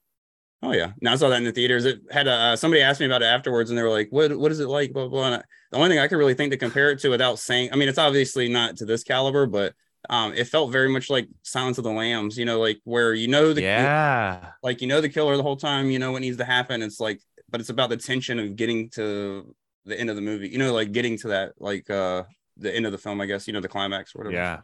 Oh 0.63 0.73
yeah. 0.73 0.93
Now 1.03 1.13
I 1.13 1.17
saw 1.17 1.29
that 1.29 1.37
in 1.37 1.45
the 1.45 1.53
theaters. 1.53 1.85
It 1.85 2.01
had 2.11 2.27
a 2.27 2.33
uh, 2.33 2.57
somebody 2.57 2.81
asked 2.83 3.01
me 3.01 3.07
about 3.07 3.21
it 3.21 3.27
afterwards, 3.27 3.69
and 3.71 3.79
they 3.79 3.83
were 3.83 3.91
like, 3.91 4.09
"What 4.11 4.35
what 4.39 4.51
is 4.51 4.61
it 4.61 4.69
like?" 4.69 4.93
Blah 4.95 5.09
blah. 5.09 5.19
blah. 5.19 5.27
And 5.27 5.35
I- 5.37 5.45
the 5.71 5.77
only 5.79 5.91
thing 5.91 5.99
I 5.99 6.07
could 6.09 6.17
really 6.19 6.35
think 6.35 6.53
to 6.53 6.57
compare 6.57 6.93
it 6.93 7.01
to 7.01 7.09
without 7.09 7.39
saying, 7.41 7.71
I 7.73 7.77
mean, 7.77 7.89
it's 7.89 7.99
obviously 7.99 8.49
not 8.49 8.77
to 8.77 8.85
this 8.85 9.03
caliber, 9.03 9.45
but 9.47 9.75
um, 10.09 10.33
it 10.33 10.47
felt 10.47 10.71
very 10.71 10.89
much 10.89 11.11
like 11.11 11.29
Silence 11.43 11.79
of 11.79 11.85
the 11.85 11.91
Lambs. 11.91 12.39
You 12.39 12.45
know, 12.45 12.61
like 12.61 12.81
where 12.85 13.13
you 13.13 13.27
know 13.29 13.53
the 13.53 13.63
yeah, 13.63 14.53
like 14.63 14.81
you 14.81 14.87
know 14.87 15.01
the 15.03 15.09
killer 15.09 15.37
the 15.37 15.43
whole 15.43 15.57
time. 15.57 15.91
You 15.91 15.99
know 15.99 16.13
what 16.13 16.23
needs 16.23 16.37
to 16.39 16.45
happen. 16.45 16.81
It's 16.81 17.01
like, 17.01 17.21
but 17.51 17.61
it's 17.61 17.71
about 17.71 17.91
the 17.91 17.97
tension 17.97 18.39
of 18.39 18.57
getting 18.57 18.89
to 18.91 19.55
the 19.85 19.99
end 19.99 20.11
of 20.11 20.17
the 20.17 20.23
movie. 20.23 20.49
You 20.49 20.59
know, 20.59 20.73
like 20.73 20.93
getting 20.93 21.19
to 21.19 21.29
that 21.29 21.53
like 21.59 21.89
uh 21.91 22.25
the 22.57 22.75
end 22.75 22.87
of 22.87 22.93
the 22.93 22.99
film. 22.99 23.21
I 23.21 23.27
guess 23.27 23.47
you 23.47 23.53
know 23.53 23.61
the 23.61 23.69
climax 23.69 24.15
or 24.15 24.19
whatever. 24.21 24.37
yeah, 24.37 24.61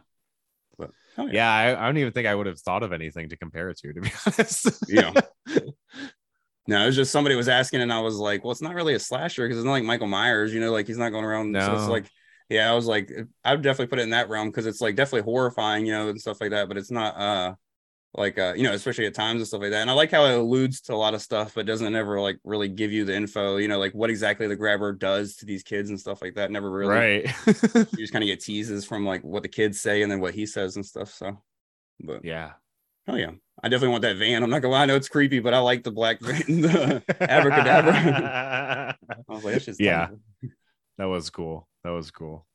But 0.77 0.91
oh, 1.17 1.27
yeah. 1.27 1.31
yeah. 1.33 1.75
I, 1.77 1.83
I 1.83 1.85
don't 1.85 1.97
even 1.97 2.13
think 2.13 2.27
I 2.27 2.35
would 2.35 2.47
have 2.47 2.59
thought 2.59 2.83
of 2.83 2.93
anything 2.93 3.29
to 3.29 3.37
compare 3.37 3.69
it 3.69 3.77
to, 3.79 3.93
to 3.93 4.01
be 4.01 4.11
honest. 4.25 4.67
Yeah. 4.87 5.13
No, 6.67 6.83
it 6.83 6.85
was 6.85 6.95
just 6.95 7.11
somebody 7.11 7.35
was 7.35 7.49
asking, 7.49 7.81
and 7.81 7.91
I 7.91 7.99
was 8.01 8.17
like, 8.17 8.43
"Well, 8.43 8.51
it's 8.51 8.61
not 8.61 8.75
really 8.75 8.93
a 8.93 8.99
slasher 8.99 9.45
because 9.45 9.57
it's 9.57 9.65
not 9.65 9.71
like 9.71 9.83
Michael 9.83 10.07
Myers, 10.07 10.53
you 10.53 10.59
know, 10.59 10.71
like 10.71 10.87
he's 10.87 10.97
not 10.97 11.09
going 11.09 11.25
around." 11.25 11.55
So 11.59 11.73
it's 11.73 11.87
like, 11.87 12.05
yeah, 12.49 12.71
I 12.71 12.75
was 12.75 12.85
like, 12.85 13.11
I 13.43 13.53
would 13.53 13.63
definitely 13.63 13.87
put 13.87 13.99
it 13.99 14.03
in 14.03 14.11
that 14.11 14.29
realm 14.29 14.49
because 14.49 14.67
it's 14.67 14.79
like 14.79 14.95
definitely 14.95 15.23
horrifying, 15.23 15.85
you 15.87 15.91
know, 15.93 16.09
and 16.09 16.21
stuff 16.21 16.39
like 16.39 16.51
that. 16.51 16.67
But 16.67 16.77
it's 16.77 16.91
not, 16.91 17.17
uh, 17.17 17.55
like, 18.13 18.37
uh, 18.37 18.53
you 18.55 18.63
know, 18.63 18.73
especially 18.73 19.05
at 19.05 19.13
times 19.13 19.39
and 19.39 19.47
stuff 19.47 19.61
like 19.61 19.71
that. 19.71 19.81
And 19.81 19.89
I 19.89 19.93
like 19.93 20.11
how 20.11 20.25
it 20.25 20.37
alludes 20.37 20.81
to 20.81 20.93
a 20.93 20.95
lot 20.95 21.13
of 21.13 21.21
stuff, 21.21 21.53
but 21.55 21.65
doesn't 21.65 21.95
ever 21.95 22.19
like 22.19 22.39
really 22.43 22.67
give 22.67 22.91
you 22.91 23.05
the 23.05 23.15
info, 23.15 23.57
you 23.57 23.67
know, 23.67 23.79
like 23.79 23.93
what 23.93 24.09
exactly 24.09 24.47
the 24.47 24.55
grabber 24.55 24.91
does 24.93 25.37
to 25.37 25.45
these 25.45 25.63
kids 25.63 25.89
and 25.89 25.99
stuff 25.99 26.21
like 26.21 26.35
that. 26.35 26.51
Never 26.51 26.69
really, 26.69 26.93
right. 26.93 27.25
You 27.47 27.97
just 27.97 28.11
kind 28.13 28.23
of 28.23 28.27
get 28.27 28.41
teases 28.41 28.85
from 28.85 29.05
like 29.05 29.23
what 29.23 29.43
the 29.43 29.49
kids 29.49 29.79
say 29.79 30.01
and 30.01 30.11
then 30.11 30.19
what 30.19 30.33
he 30.33 30.45
says 30.45 30.75
and 30.75 30.85
stuff. 30.85 31.13
So, 31.13 31.41
but 32.01 32.25
yeah. 32.25 32.51
Oh 33.07 33.15
yeah, 33.15 33.31
I 33.63 33.67
definitely 33.69 33.93
want 33.93 34.03
that 34.03 34.17
van. 34.17 34.43
I'm 34.43 34.49
not 34.49 34.59
gonna 34.61 34.73
lie, 34.73 34.83
I 34.83 34.85
know 34.85 34.95
it's 34.95 35.09
creepy, 35.09 35.39
but 35.39 35.53
I 35.55 35.59
like 35.59 35.83
the 35.83 35.91
black 35.91 36.19
van, 36.19 36.37
the 36.61 37.03
abracadabra. 37.19 38.95
I 39.09 39.33
was 39.33 39.43
like, 39.43 39.53
that's 39.53 39.65
just 39.65 39.79
Yeah. 39.79 40.09
that 40.97 41.05
was 41.05 41.29
cool. 41.29 41.67
That 41.83 41.89
was 41.91 42.11
cool. 42.11 42.45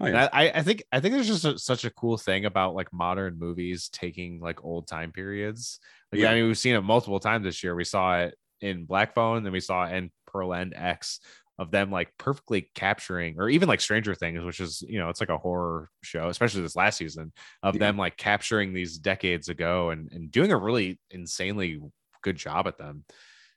Oh, 0.00 0.06
yeah. 0.06 0.28
I, 0.32 0.50
I 0.50 0.62
think 0.62 0.82
I 0.90 1.00
think 1.00 1.14
there's 1.14 1.26
just 1.26 1.44
a, 1.44 1.58
such 1.58 1.84
a 1.84 1.90
cool 1.90 2.16
thing 2.16 2.44
about 2.46 2.74
like 2.74 2.92
modern 2.92 3.38
movies 3.38 3.88
taking 3.90 4.40
like 4.40 4.64
old 4.64 4.88
time 4.88 5.12
periods. 5.12 5.78
Like, 6.12 6.20
Yeah. 6.22 6.30
I 6.30 6.34
mean, 6.34 6.46
we've 6.46 6.58
seen 6.58 6.74
it 6.74 6.80
multiple 6.80 7.20
times 7.20 7.44
this 7.44 7.62
year. 7.62 7.74
We 7.74 7.84
saw 7.84 8.18
it 8.20 8.34
in 8.60 8.84
Black 8.86 9.14
Phone, 9.14 9.42
then 9.44 9.52
we 9.52 9.60
saw 9.60 9.86
it 9.86 9.94
in 9.94 10.10
Pearl 10.26 10.52
End 10.54 10.74
X 10.76 11.20
of 11.56 11.70
them 11.70 11.88
like 11.88 12.10
perfectly 12.18 12.68
capturing, 12.74 13.38
or 13.38 13.48
even 13.48 13.68
like 13.68 13.80
Stranger 13.80 14.14
Things, 14.16 14.42
which 14.42 14.58
is 14.58 14.82
you 14.88 14.98
know 14.98 15.08
it's 15.08 15.20
like 15.20 15.28
a 15.28 15.38
horror 15.38 15.88
show, 16.02 16.28
especially 16.28 16.62
this 16.62 16.74
last 16.76 16.96
season 16.96 17.32
of 17.62 17.76
Yeah. 17.76 17.78
them 17.80 17.96
like 17.96 18.16
capturing 18.16 18.72
these 18.74 18.98
decades 18.98 19.48
ago 19.48 19.90
and 19.90 20.10
and 20.10 20.32
doing 20.32 20.50
a 20.50 20.56
really 20.58 20.98
insanely 21.12 21.80
good 22.22 22.36
job 22.36 22.66
at 22.66 22.78
them. 22.78 23.04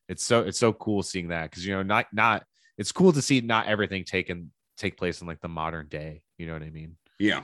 It's 0.08 0.24
so 0.24 0.42
it's 0.42 0.60
so 0.60 0.74
cool 0.74 1.02
seeing 1.02 1.30
that 1.30 1.50
because 1.50 1.66
you 1.66 1.74
know 1.74 1.82
not 1.84 2.06
not 2.14 2.44
it's 2.78 2.92
cool 2.92 3.12
to 3.14 3.22
see 3.24 3.42
not 3.42 3.66
everything 3.66 4.04
taken 4.04 4.52
take 4.78 4.98
place 4.98 5.22
in 5.22 5.28
like 5.28 5.42
the 5.42 5.48
modern 5.48 5.88
day. 5.88 6.22
You 6.38 6.48
know 6.48 6.54
what 6.54 6.64
I 6.64 6.70
mean? 6.70 6.98
Yeah. 7.20 7.44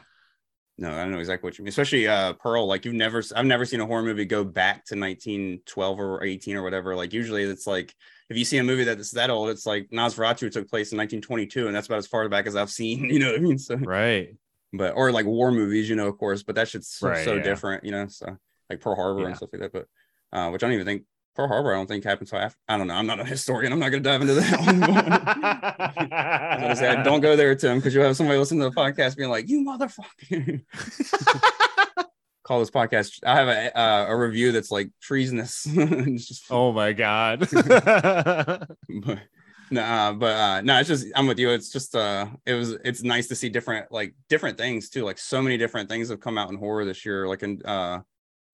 No, 0.77 0.91
I 0.91 1.03
don't 1.03 1.11
know 1.11 1.19
exactly 1.19 1.47
what 1.47 1.57
you 1.57 1.63
mean. 1.63 1.69
Especially 1.69 2.07
uh 2.07 2.33
Pearl. 2.33 2.65
Like 2.65 2.83
you've 2.85 2.95
never 2.95 3.21
I've 3.35 3.45
never 3.45 3.63
seen 3.65 3.79
a 3.79 3.85
horror 3.85 4.01
movie 4.03 4.25
go 4.25 4.43
back 4.43 4.85
to 4.85 4.95
1912 4.95 5.99
or 5.99 6.23
18 6.23 6.55
or 6.55 6.63
whatever. 6.63 6.95
Like 6.95 7.13
usually 7.13 7.43
it's 7.43 7.67
like 7.67 7.93
if 8.29 8.37
you 8.37 8.45
see 8.45 8.57
a 8.57 8.63
movie 8.63 8.83
that's 8.83 9.11
that 9.11 9.29
old, 9.29 9.49
it's 9.49 9.65
like 9.67 9.89
Nosferatu 9.91 10.49
took 10.51 10.67
place 10.69 10.91
in 10.91 10.97
1922, 10.97 11.67
and 11.67 11.75
that's 11.75 11.85
about 11.87 11.99
as 11.99 12.07
far 12.07 12.27
back 12.29 12.47
as 12.47 12.55
I've 12.55 12.71
seen. 12.71 13.05
You 13.11 13.19
know 13.19 13.27
what 13.31 13.35
I 13.39 13.43
mean? 13.43 13.59
So 13.59 13.75
Right. 13.75 14.35
but 14.71 14.93
or 14.95 15.11
like 15.11 15.27
war 15.27 15.51
movies, 15.51 15.87
you 15.89 15.95
know, 15.95 16.07
of 16.07 16.17
course, 16.17 16.41
but 16.41 16.55
that 16.55 16.67
shit's 16.69 16.87
so, 16.87 17.09
Right, 17.09 17.23
so 17.25 17.35
yeah. 17.35 17.43
different, 17.43 17.83
you 17.83 17.91
know. 17.91 18.07
So 18.07 18.35
like 18.69 18.79
Pearl 18.81 18.95
Harbor 18.95 19.21
Yeah. 19.21 19.27
and 19.27 19.37
stuff 19.37 19.49
like 19.53 19.61
that. 19.61 19.73
But 19.73 19.85
uh, 20.35 20.49
which 20.49 20.63
I 20.63 20.67
don't 20.67 20.73
even 20.73 20.87
think 20.87 21.03
Pearl 21.35 21.47
Harbor, 21.47 21.73
I 21.73 21.77
don't 21.77 21.87
think 21.87 22.03
happened 22.03 22.27
until 22.31 22.45
after. 22.45 22.59
I 22.67 22.77
don't 22.77 22.87
know. 22.87 22.93
I'm 22.93 23.07
not 23.07 23.19
a 23.19 23.25
historian. 23.25 23.73
I'm 23.73 23.79
not 23.79 23.89
gonna 23.89 24.03
dive 24.03 24.21
into 24.21 24.35
that 24.35 24.59
one. 24.59 24.83
I 26.13 26.73
say, 26.75 27.01
don't 27.03 27.21
go 27.21 27.35
there, 27.35 27.55
Tim, 27.55 27.77
because 27.79 27.93
you'll 27.93 28.03
have 28.03 28.15
somebody 28.15 28.37
listening 28.37 28.61
to 28.61 28.69
the 28.69 28.75
podcast 28.75 29.17
being 29.17 29.29
like, 29.29 29.49
"You 29.49 29.65
motherfucker." 29.65 30.61
Call 32.43 32.59
this 32.59 32.69
podcast. 32.69 33.19
I 33.25 33.35
have 33.35 33.47
a 33.47 33.79
uh, 33.79 34.05
a 34.09 34.17
review 34.17 34.51
that's 34.51 34.69
like 34.69 34.89
treasonous. 35.01 35.63
Just- 36.17 36.45
oh 36.51 36.71
my 36.71 36.93
god. 36.93 37.47
but 37.51 39.19
nah, 39.71 40.13
but 40.13 40.35
uh 40.35 40.61
no, 40.61 40.79
it's 40.79 40.89
just 40.89 41.07
I'm 41.15 41.25
with 41.25 41.39
you. 41.39 41.49
It's 41.49 41.69
just 41.71 41.95
uh 41.95 42.27
it 42.45 42.53
was 42.53 42.71
it's 42.83 43.01
nice 43.01 43.27
to 43.29 43.35
see 43.35 43.49
different 43.49 43.91
like 43.91 44.13
different 44.29 44.57
things 44.57 44.89
too. 44.89 45.03
Like 45.05 45.17
so 45.17 45.41
many 45.41 45.57
different 45.57 45.89
things 45.89 46.09
have 46.09 46.19
come 46.19 46.37
out 46.37 46.49
in 46.49 46.57
horror 46.57 46.83
this 46.85 47.05
year, 47.05 47.27
like 47.27 47.43
in 47.43 47.61
uh 47.63 48.01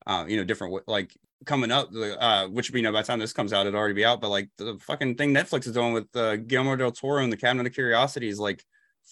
uh 0.09 0.25
you 0.27 0.35
know, 0.37 0.43
different 0.43 0.71
like 0.87 1.15
coming 1.45 1.71
up, 1.71 1.91
the 1.91 2.19
uh 2.21 2.47
which 2.49 2.69
you 2.73 2.81
know 2.81 2.91
by 2.91 3.01
the 3.01 3.07
time 3.07 3.19
this 3.19 3.33
comes 3.33 3.53
out, 3.53 3.61
it'd 3.67 3.75
already 3.75 3.93
be 3.93 4.05
out. 4.05 4.19
But 4.21 4.29
like 4.37 4.49
the 4.57 4.77
fucking 4.81 5.15
thing 5.15 5.33
Netflix 5.33 5.67
is 5.67 5.73
doing 5.73 5.93
with 5.93 6.07
uh 6.15 6.35
Guillermo 6.37 6.75
del 6.75 6.91
Toro 6.91 7.23
and 7.23 7.31
the 7.31 7.37
Cabinet 7.37 7.67
of 7.67 7.73
Curiosities, 7.73 8.39
like 8.39 8.63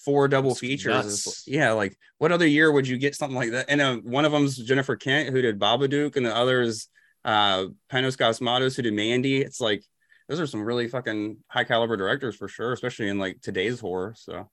four 0.06 0.28
double 0.28 0.52
It's 0.52 0.60
features. 0.60 1.06
is- 1.06 1.44
yeah, 1.48 1.72
like 1.72 1.98
what 2.18 2.32
other 2.32 2.48
year 2.48 2.72
would 2.72 2.88
you 2.88 2.98
get 2.98 3.16
something 3.16 3.36
like 3.38 3.52
that? 3.52 3.66
And 3.70 3.80
uh, 3.82 3.98
one 3.98 4.26
of 4.26 4.32
them's 4.32 4.58
Jennifer 4.58 4.96
Kent, 4.96 5.30
who 5.30 5.42
did 5.42 5.60
Babadook, 5.60 6.16
and 6.18 6.26
the 6.26 6.36
other 6.36 6.62
is 6.62 6.88
uh 7.26 7.66
Panos 7.92 8.18
Cosmatos, 8.18 8.76
who 8.76 8.82
did 8.84 8.94
Mandy. 8.94 9.42
It's 9.42 9.62
like 9.62 9.84
those 10.30 10.40
are 10.42 10.48
some 10.48 10.64
really 10.64 10.88
fucking 10.90 11.38
high 11.48 11.64
caliber 11.64 11.96
directors 11.96 12.36
for 12.36 12.48
sure, 12.50 12.74
especially 12.74 13.08
in 13.10 13.18
like 13.20 13.40
today's 13.42 13.80
horror. 13.80 14.14
So, 14.18 14.50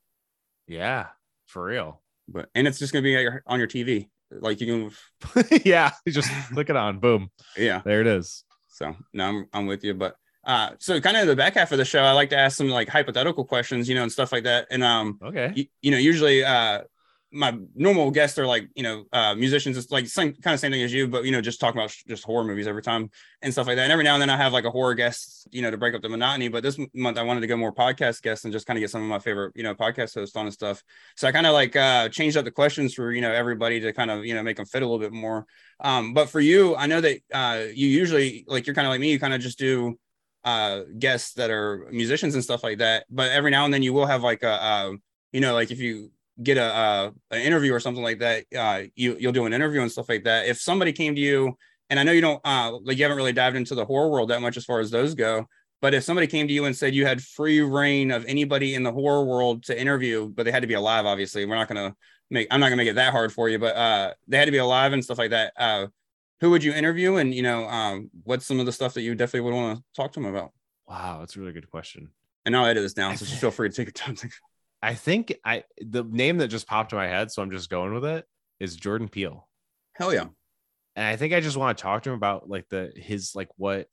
yeah, 0.68 1.08
for 1.46 1.64
real. 1.64 2.00
but 2.28 2.48
and 2.54 2.66
it's 2.68 2.78
just 2.78 2.92
gonna 2.92 3.02
be 3.02 3.10
your, 3.10 3.42
on 3.46 3.58
your 3.58 3.68
TV. 3.68 4.08
Like 4.40 4.60
you 4.60 4.90
can, 5.34 5.44
yeah, 5.64 5.92
you 6.04 6.12
just 6.12 6.30
click 6.52 6.70
it 6.70 6.76
on. 6.76 6.98
Boom. 6.98 7.30
yeah. 7.56 7.82
There 7.84 8.00
it 8.00 8.06
is. 8.06 8.44
So 8.68 8.94
no, 9.12 9.24
I'm 9.28 9.46
I'm 9.52 9.66
with 9.66 9.84
you. 9.84 9.94
But 9.94 10.16
uh, 10.44 10.70
so 10.78 11.00
kind 11.00 11.16
of 11.16 11.26
the 11.26 11.36
back 11.36 11.54
half 11.54 11.72
of 11.72 11.78
the 11.78 11.84
show, 11.84 12.02
I 12.02 12.12
like 12.12 12.30
to 12.30 12.36
ask 12.36 12.56
some 12.56 12.68
like 12.68 12.88
hypothetical 12.88 13.44
questions, 13.44 13.88
you 13.88 13.94
know, 13.94 14.02
and 14.02 14.12
stuff 14.12 14.32
like 14.32 14.44
that. 14.44 14.66
And 14.70 14.82
um, 14.82 15.18
Okay. 15.22 15.52
you, 15.54 15.66
you 15.82 15.90
know, 15.90 15.96
usually 15.98 16.44
uh, 16.44 16.82
my 17.34 17.58
normal 17.74 18.10
guests 18.12 18.38
are 18.38 18.46
like 18.46 18.68
you 18.74 18.82
know 18.82 19.04
uh 19.12 19.34
musicians 19.34 19.76
it's 19.76 19.90
like 19.90 20.06
same 20.06 20.32
kind 20.36 20.54
of 20.54 20.60
same 20.60 20.70
thing 20.70 20.82
as 20.82 20.92
you 20.92 21.08
but 21.08 21.24
you 21.24 21.32
know 21.32 21.40
just 21.40 21.60
talking 21.60 21.78
about 21.78 21.90
sh- 21.90 22.04
just 22.06 22.24
horror 22.24 22.44
movies 22.44 22.68
every 22.68 22.82
time 22.82 23.10
and 23.42 23.52
stuff 23.52 23.66
like 23.66 23.76
that. 23.76 23.82
And 23.82 23.92
every 23.92 24.04
now 24.04 24.14
and 24.14 24.22
then 24.22 24.30
i 24.30 24.36
have 24.36 24.52
like 24.52 24.64
a 24.64 24.70
horror 24.70 24.94
guest 24.94 25.48
you 25.50 25.60
know 25.60 25.70
to 25.70 25.76
break 25.76 25.94
up 25.94 26.02
the 26.02 26.08
monotony 26.08 26.48
but 26.48 26.62
this 26.62 26.78
month 26.94 27.18
i 27.18 27.22
wanted 27.22 27.40
to 27.40 27.46
go 27.48 27.56
more 27.56 27.74
podcast 27.74 28.22
guests 28.22 28.44
and 28.44 28.52
just 28.52 28.66
kind 28.66 28.78
of 28.78 28.80
get 28.80 28.90
some 28.90 29.02
of 29.02 29.08
my 29.08 29.18
favorite 29.18 29.52
you 29.56 29.64
know 29.64 29.74
podcast 29.74 30.14
hosts 30.14 30.36
on 30.36 30.46
and 30.46 30.54
stuff. 30.54 30.82
So 31.16 31.26
i 31.26 31.32
kind 31.32 31.46
of 31.46 31.52
like 31.52 31.74
uh 31.74 32.08
changed 32.08 32.36
up 32.36 32.44
the 32.44 32.52
questions 32.52 32.94
for 32.94 33.10
you 33.12 33.20
know 33.20 33.32
everybody 33.32 33.80
to 33.80 33.92
kind 33.92 34.10
of 34.10 34.24
you 34.24 34.34
know 34.34 34.42
make 34.42 34.56
them 34.56 34.66
fit 34.66 34.82
a 34.82 34.86
little 34.86 35.00
bit 35.00 35.12
more. 35.12 35.44
Um 35.80 36.14
but 36.14 36.28
for 36.30 36.40
you 36.40 36.76
i 36.76 36.86
know 36.86 37.00
that 37.00 37.18
uh 37.32 37.64
you 37.74 37.88
usually 37.88 38.44
like 38.46 38.66
you're 38.66 38.74
kind 38.74 38.86
of 38.86 38.92
like 38.92 39.00
me 39.00 39.10
you 39.10 39.18
kind 39.18 39.34
of 39.34 39.40
just 39.40 39.58
do 39.58 39.98
uh 40.44 40.82
guests 40.98 41.34
that 41.34 41.50
are 41.50 41.88
musicians 41.90 42.34
and 42.34 42.44
stuff 42.44 42.62
like 42.62 42.78
that 42.78 43.06
but 43.10 43.30
every 43.32 43.50
now 43.50 43.64
and 43.64 43.74
then 43.74 43.82
you 43.82 43.92
will 43.92 44.06
have 44.06 44.22
like 44.22 44.42
a 44.42 44.62
uh 44.62 44.92
you 45.32 45.40
know 45.40 45.54
like 45.54 45.70
if 45.70 45.80
you 45.80 46.10
get 46.42 46.56
a 46.56 46.64
uh, 46.64 47.10
an 47.30 47.42
interview 47.42 47.72
or 47.72 47.80
something 47.80 48.02
like 48.02 48.18
that 48.18 48.44
uh 48.56 48.82
you 48.96 49.16
you'll 49.20 49.32
do 49.32 49.46
an 49.46 49.52
interview 49.52 49.82
and 49.82 49.90
stuff 49.92 50.08
like 50.08 50.24
that. 50.24 50.46
If 50.46 50.60
somebody 50.60 50.92
came 50.92 51.14
to 51.14 51.20
you 51.20 51.56
and 51.90 52.00
i 52.00 52.02
know 52.02 52.12
you 52.12 52.20
don't 52.22 52.40
uh 52.44 52.72
like 52.82 52.96
you 52.96 53.04
haven't 53.04 53.16
really 53.18 53.32
dived 53.32 53.56
into 53.56 53.74
the 53.74 53.84
horror 53.84 54.08
world 54.10 54.30
that 54.30 54.40
much 54.40 54.56
as 54.56 54.64
far 54.64 54.80
as 54.80 54.90
those 54.90 55.14
go 55.14 55.46
but 55.82 55.92
if 55.92 56.02
somebody 56.02 56.26
came 56.26 56.48
to 56.48 56.54
you 56.54 56.64
and 56.64 56.74
said 56.74 56.94
you 56.94 57.04
had 57.04 57.22
free 57.22 57.60
reign 57.60 58.10
of 58.10 58.24
anybody 58.24 58.74
in 58.74 58.82
the 58.82 58.90
horror 58.90 59.22
world 59.24 59.62
to 59.62 59.78
interview 59.78 60.26
but 60.28 60.44
they 60.44 60.50
had 60.50 60.62
to 60.62 60.66
be 60.66 60.74
alive 60.74 61.04
obviously 61.04 61.44
we're 61.44 61.54
not 61.54 61.68
gonna 61.68 61.94
make 62.30 62.48
i'm 62.50 62.58
not 62.58 62.66
gonna 62.68 62.76
make 62.76 62.88
it 62.88 62.94
that 62.94 63.12
hard 63.12 63.30
for 63.30 63.50
you 63.50 63.58
but 63.58 63.76
uh 63.76 64.12
they 64.26 64.38
had 64.38 64.46
to 64.46 64.50
be 64.50 64.56
alive 64.58 64.94
and 64.94 65.04
stuff 65.04 65.18
like 65.18 65.30
that 65.30 65.52
uh 65.58 65.86
who 66.40 66.50
would 66.50 66.64
you 66.64 66.72
interview? 66.72 67.16
And 67.16 67.34
you 67.34 67.42
know 67.42 67.68
um 67.68 68.10
what's 68.24 68.46
some 68.46 68.60
of 68.60 68.66
the 68.66 68.72
stuff 68.72 68.94
that 68.94 69.02
you 69.02 69.14
definitely 69.14 69.40
would 69.42 69.54
want 69.54 69.78
to 69.78 69.84
talk 69.94 70.12
to 70.12 70.20
them 70.20 70.34
about? 70.34 70.52
Wow, 70.88 71.18
that's 71.20 71.36
a 71.36 71.40
really 71.40 71.52
good 71.52 71.70
question. 71.70 72.10
and 72.44 72.56
i'll 72.56 72.66
edit 72.66 72.82
this 72.82 72.92
down 72.94 73.16
so 73.16 73.24
just 73.24 73.40
feel 73.40 73.50
free 73.58 73.68
to 73.68 73.74
take 73.74 73.86
your 73.86 73.92
time 73.92 74.16
I 74.84 74.94
think 74.94 75.34
I 75.44 75.64
the 75.78 76.04
name 76.04 76.38
that 76.38 76.48
just 76.48 76.66
popped 76.66 76.92
in 76.92 76.98
my 76.98 77.08
head, 77.08 77.30
so 77.30 77.42
I'm 77.42 77.50
just 77.50 77.70
going 77.70 77.94
with 77.94 78.04
it, 78.04 78.26
is 78.60 78.76
Jordan 78.76 79.08
Peele. 79.08 79.48
hell 79.94 80.12
yeah 80.12 80.26
And 80.94 81.06
I 81.06 81.16
think 81.16 81.32
I 81.32 81.40
just 81.40 81.56
want 81.56 81.76
to 81.76 81.82
talk 81.82 82.02
to 82.02 82.10
him 82.10 82.16
about 82.16 82.48
like 82.50 82.68
the 82.68 82.92
his 82.94 83.34
like 83.34 83.48
what 83.56 83.86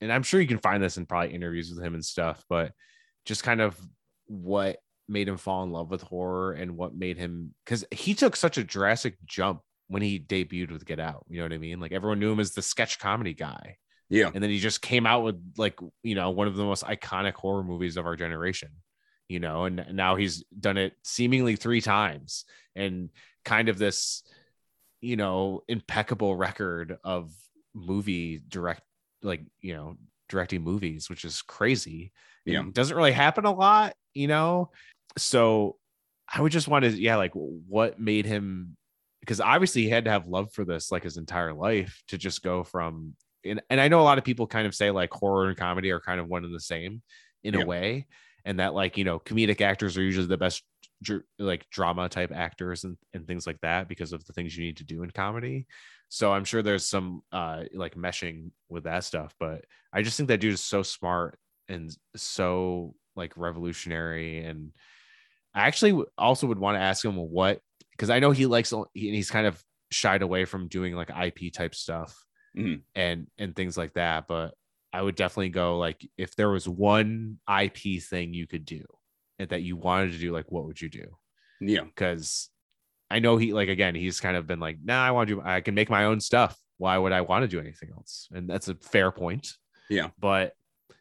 and 0.00 0.12
I'm 0.12 0.24
sure 0.24 0.40
you 0.40 0.48
can 0.48 0.58
find 0.58 0.82
this 0.82 0.96
in 0.96 1.06
probably 1.06 1.32
interviews 1.32 1.70
with 1.70 1.84
him 1.84 1.94
and 1.94 2.04
stuff, 2.04 2.44
but 2.48 2.72
just 3.24 3.44
kind 3.44 3.60
of 3.60 3.78
what 4.26 4.78
made 5.08 5.28
him 5.28 5.36
fall 5.36 5.62
in 5.62 5.70
love 5.70 5.90
with 5.92 6.02
horror 6.02 6.52
and 6.52 6.76
what 6.76 6.92
made 6.92 7.18
him 7.18 7.54
because 7.64 7.84
he 7.92 8.12
took 8.14 8.34
such 8.34 8.58
a 8.58 8.64
drastic 8.64 9.16
jump 9.24 9.60
when 9.86 10.02
he 10.02 10.18
debuted 10.18 10.72
with 10.72 10.86
Get 10.86 10.98
Out. 10.98 11.24
You 11.28 11.38
know 11.38 11.44
what 11.44 11.52
I 11.52 11.58
mean? 11.58 11.78
Like 11.78 11.92
everyone 11.92 12.18
knew 12.18 12.32
him 12.32 12.40
as 12.40 12.50
the 12.50 12.62
sketch 12.62 12.98
comedy 12.98 13.34
guy. 13.34 13.76
yeah 14.10 14.30
And 14.34 14.42
then 14.42 14.50
he 14.50 14.58
just 14.58 14.82
came 14.82 15.06
out 15.06 15.22
with 15.22 15.36
like, 15.56 15.78
you 16.02 16.16
know, 16.16 16.30
one 16.30 16.48
of 16.48 16.56
the 16.56 16.64
most 16.64 16.82
iconic 16.82 17.34
horror 17.34 17.62
movies 17.62 17.96
of 17.96 18.06
our 18.06 18.16
generation, 18.16 18.70
you 19.32 19.40
know, 19.40 19.64
and 19.64 19.82
now 19.94 20.14
he's 20.14 20.44
done 20.60 20.76
it 20.76 20.92
seemingly 21.02 21.56
three 21.56 21.80
times 21.80 22.44
and 22.76 23.08
kind 23.46 23.70
of 23.70 23.78
this, 23.78 24.22
you 25.00 25.16
know, 25.16 25.62
impeccable 25.68 26.36
record 26.36 26.98
of 27.02 27.32
movie 27.74 28.42
direct, 28.46 28.82
like, 29.22 29.40
you 29.62 29.74
know, 29.74 29.96
directing 30.28 30.60
movies, 30.60 31.08
which 31.08 31.24
is 31.24 31.40
crazy. 31.40 32.12
Yeah. 32.44 32.60
It 32.60 32.74
doesn't 32.74 32.96
really 32.96 33.12
happen 33.12 33.46
a 33.46 33.54
lot, 33.54 33.94
you 34.12 34.28
know? 34.28 34.70
So 35.16 35.76
I 36.30 36.42
would 36.42 36.52
just 36.52 36.68
want 36.68 36.84
to, 36.84 36.90
yeah, 36.90 37.16
like 37.16 37.32
what 37.32 37.98
made 37.98 38.26
him, 38.26 38.76
because 39.20 39.40
obviously 39.40 39.84
he 39.84 39.88
had 39.88 40.04
to 40.04 40.10
have 40.10 40.28
love 40.28 40.52
for 40.52 40.66
this 40.66 40.92
like 40.92 41.04
his 41.04 41.16
entire 41.16 41.54
life 41.54 42.02
to 42.08 42.18
just 42.18 42.42
go 42.42 42.64
from 42.64 43.14
and, 43.44 43.62
and 43.70 43.80
I 43.80 43.88
know 43.88 44.00
a 44.00 44.04
lot 44.04 44.18
of 44.18 44.24
people 44.24 44.46
kind 44.46 44.66
of 44.66 44.74
say 44.74 44.90
like 44.90 45.10
horror 45.10 45.48
and 45.48 45.56
comedy 45.56 45.90
are 45.90 46.00
kind 46.00 46.20
of 46.20 46.28
one 46.28 46.44
and 46.44 46.54
the 46.54 46.60
same 46.60 47.00
in 47.42 47.54
Yeah. 47.54 47.62
a 47.62 47.66
way, 47.66 48.06
and 48.44 48.58
that 48.60 48.74
like 48.74 48.96
you 48.98 49.04
know 49.04 49.18
comedic 49.18 49.60
actors 49.60 49.96
are 49.96 50.02
usually 50.02 50.26
the 50.26 50.36
best 50.36 50.62
dr- 51.02 51.24
like 51.38 51.68
drama 51.70 52.08
type 52.08 52.32
actors 52.34 52.84
and, 52.84 52.96
and 53.14 53.26
things 53.26 53.46
like 53.46 53.60
that 53.60 53.88
because 53.88 54.12
of 54.12 54.24
the 54.26 54.32
things 54.32 54.56
you 54.56 54.64
need 54.64 54.76
to 54.78 54.84
do 54.84 55.02
in 55.02 55.10
comedy. 55.10 55.66
So 56.08 56.32
I'm 56.32 56.44
sure 56.44 56.62
there's 56.62 56.86
some 56.86 57.22
uh 57.32 57.64
like 57.74 57.94
meshing 57.94 58.50
with 58.68 58.84
that 58.84 59.04
stuff, 59.04 59.34
but 59.38 59.64
I 59.92 60.02
just 60.02 60.16
think 60.16 60.28
that 60.28 60.40
dude 60.40 60.54
is 60.54 60.60
so 60.60 60.82
smart 60.82 61.38
and 61.68 61.94
so 62.16 62.94
like 63.16 63.36
revolutionary 63.36 64.44
and 64.44 64.72
I 65.54 65.66
actually 65.66 66.02
also 66.16 66.46
would 66.46 66.58
want 66.58 66.76
to 66.76 66.80
ask 66.80 67.04
him 67.04 67.16
what 67.16 67.60
because 67.92 68.10
I 68.10 68.20
know 68.20 68.30
he 68.30 68.46
likes 68.46 68.72
he, 68.94 69.10
he's 69.10 69.30
kind 69.30 69.46
of 69.46 69.62
shied 69.90 70.22
away 70.22 70.44
from 70.46 70.68
doing 70.68 70.94
like 70.94 71.10
IP 71.10 71.52
type 71.52 71.74
stuff 71.74 72.24
Mhm. 72.56 72.82
and 72.94 73.28
and 73.38 73.56
things 73.56 73.76
like 73.76 73.94
that. 73.94 74.26
But 74.26 74.54
I 74.92 75.00
would 75.02 75.14
definitely 75.14 75.50
go 75.50 75.78
like 75.78 76.06
if 76.18 76.36
there 76.36 76.50
was 76.50 76.68
one 76.68 77.38
IP 77.48 78.02
thing 78.02 78.34
you 78.34 78.46
could 78.46 78.64
do 78.64 78.84
and 79.38 79.48
that 79.50 79.62
you 79.62 79.76
wanted 79.76 80.12
to 80.12 80.18
do, 80.18 80.32
like 80.32 80.50
what 80.52 80.64
would 80.64 80.80
you 80.80 80.88
do? 80.88 81.06
yeah 81.60 81.84
Because 81.84 82.50
I 83.10 83.18
know 83.18 83.36
he 83.36 83.52
like 83.52 83.68
again 83.68 83.94
he's 83.94 84.20
kind 84.20 84.36
of 84.36 84.46
been 84.46 84.60
like, 84.60 84.78
nah, 84.82 85.02
I 85.04 85.10
want 85.12 85.28
to 85.28 85.36
do 85.36 85.42
I 85.44 85.60
can 85.60 85.74
make 85.74 85.90
my 85.90 86.04
own 86.04 86.20
stuff. 86.20 86.58
Why 86.78 86.98
would 86.98 87.12
I 87.12 87.20
want 87.20 87.42
to 87.42 87.48
do 87.48 87.60
anything 87.60 87.90
else? 87.96 88.28
And 88.32 88.48
that's 88.48 88.68
a 88.68 88.74
fair 88.74 89.10
point. 89.12 89.48
Yeah. 89.88 90.08
But 90.18 90.52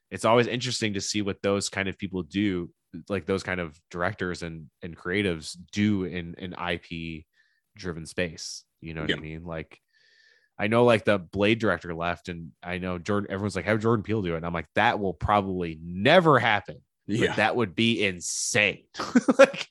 it's 0.09 0.25
always 0.25 0.47
interesting 0.47 0.93
to 0.93 1.01
see 1.01 1.21
what 1.21 1.41
those 1.41 1.69
kind 1.69 1.87
of 1.87 1.97
people 1.97 2.23
do 2.23 2.69
like 3.07 3.25
those 3.25 3.43
kind 3.43 3.61
of 3.61 3.79
directors 3.89 4.43
and 4.43 4.67
and 4.81 4.97
creatives 4.97 5.55
do 5.71 6.03
in 6.03 6.35
an 6.37 6.53
IP 6.53 7.23
driven 7.77 8.05
space. 8.05 8.63
You 8.81 8.93
know 8.93 9.01
what 9.01 9.09
Yeah. 9.09 9.15
I 9.15 9.19
mean? 9.19 9.43
Like 9.45 9.79
I 10.61 10.67
know 10.67 10.85
like 10.85 11.05
the 11.05 11.17
Blade 11.17 11.57
director 11.57 11.91
left, 11.95 12.29
and 12.29 12.51
I 12.61 12.77
know 12.77 12.99
Jordan. 12.99 13.31
Everyone's 13.31 13.55
like, 13.55 13.65
"Have 13.65 13.79
Jordan 13.79 14.03
Peele 14.03 14.21
do 14.21 14.35
it?" 14.35 14.37
And 14.37 14.45
I'm 14.45 14.53
like, 14.53 14.67
"That 14.75 14.99
will 14.99 15.15
probably 15.15 15.79
never 15.83 16.37
happen. 16.37 16.77
but 17.07 17.15
yeah 17.15 17.35
that 17.35 17.55
would 17.55 17.73
be 17.73 18.05
insane." 18.05 18.83
like, 19.39 19.67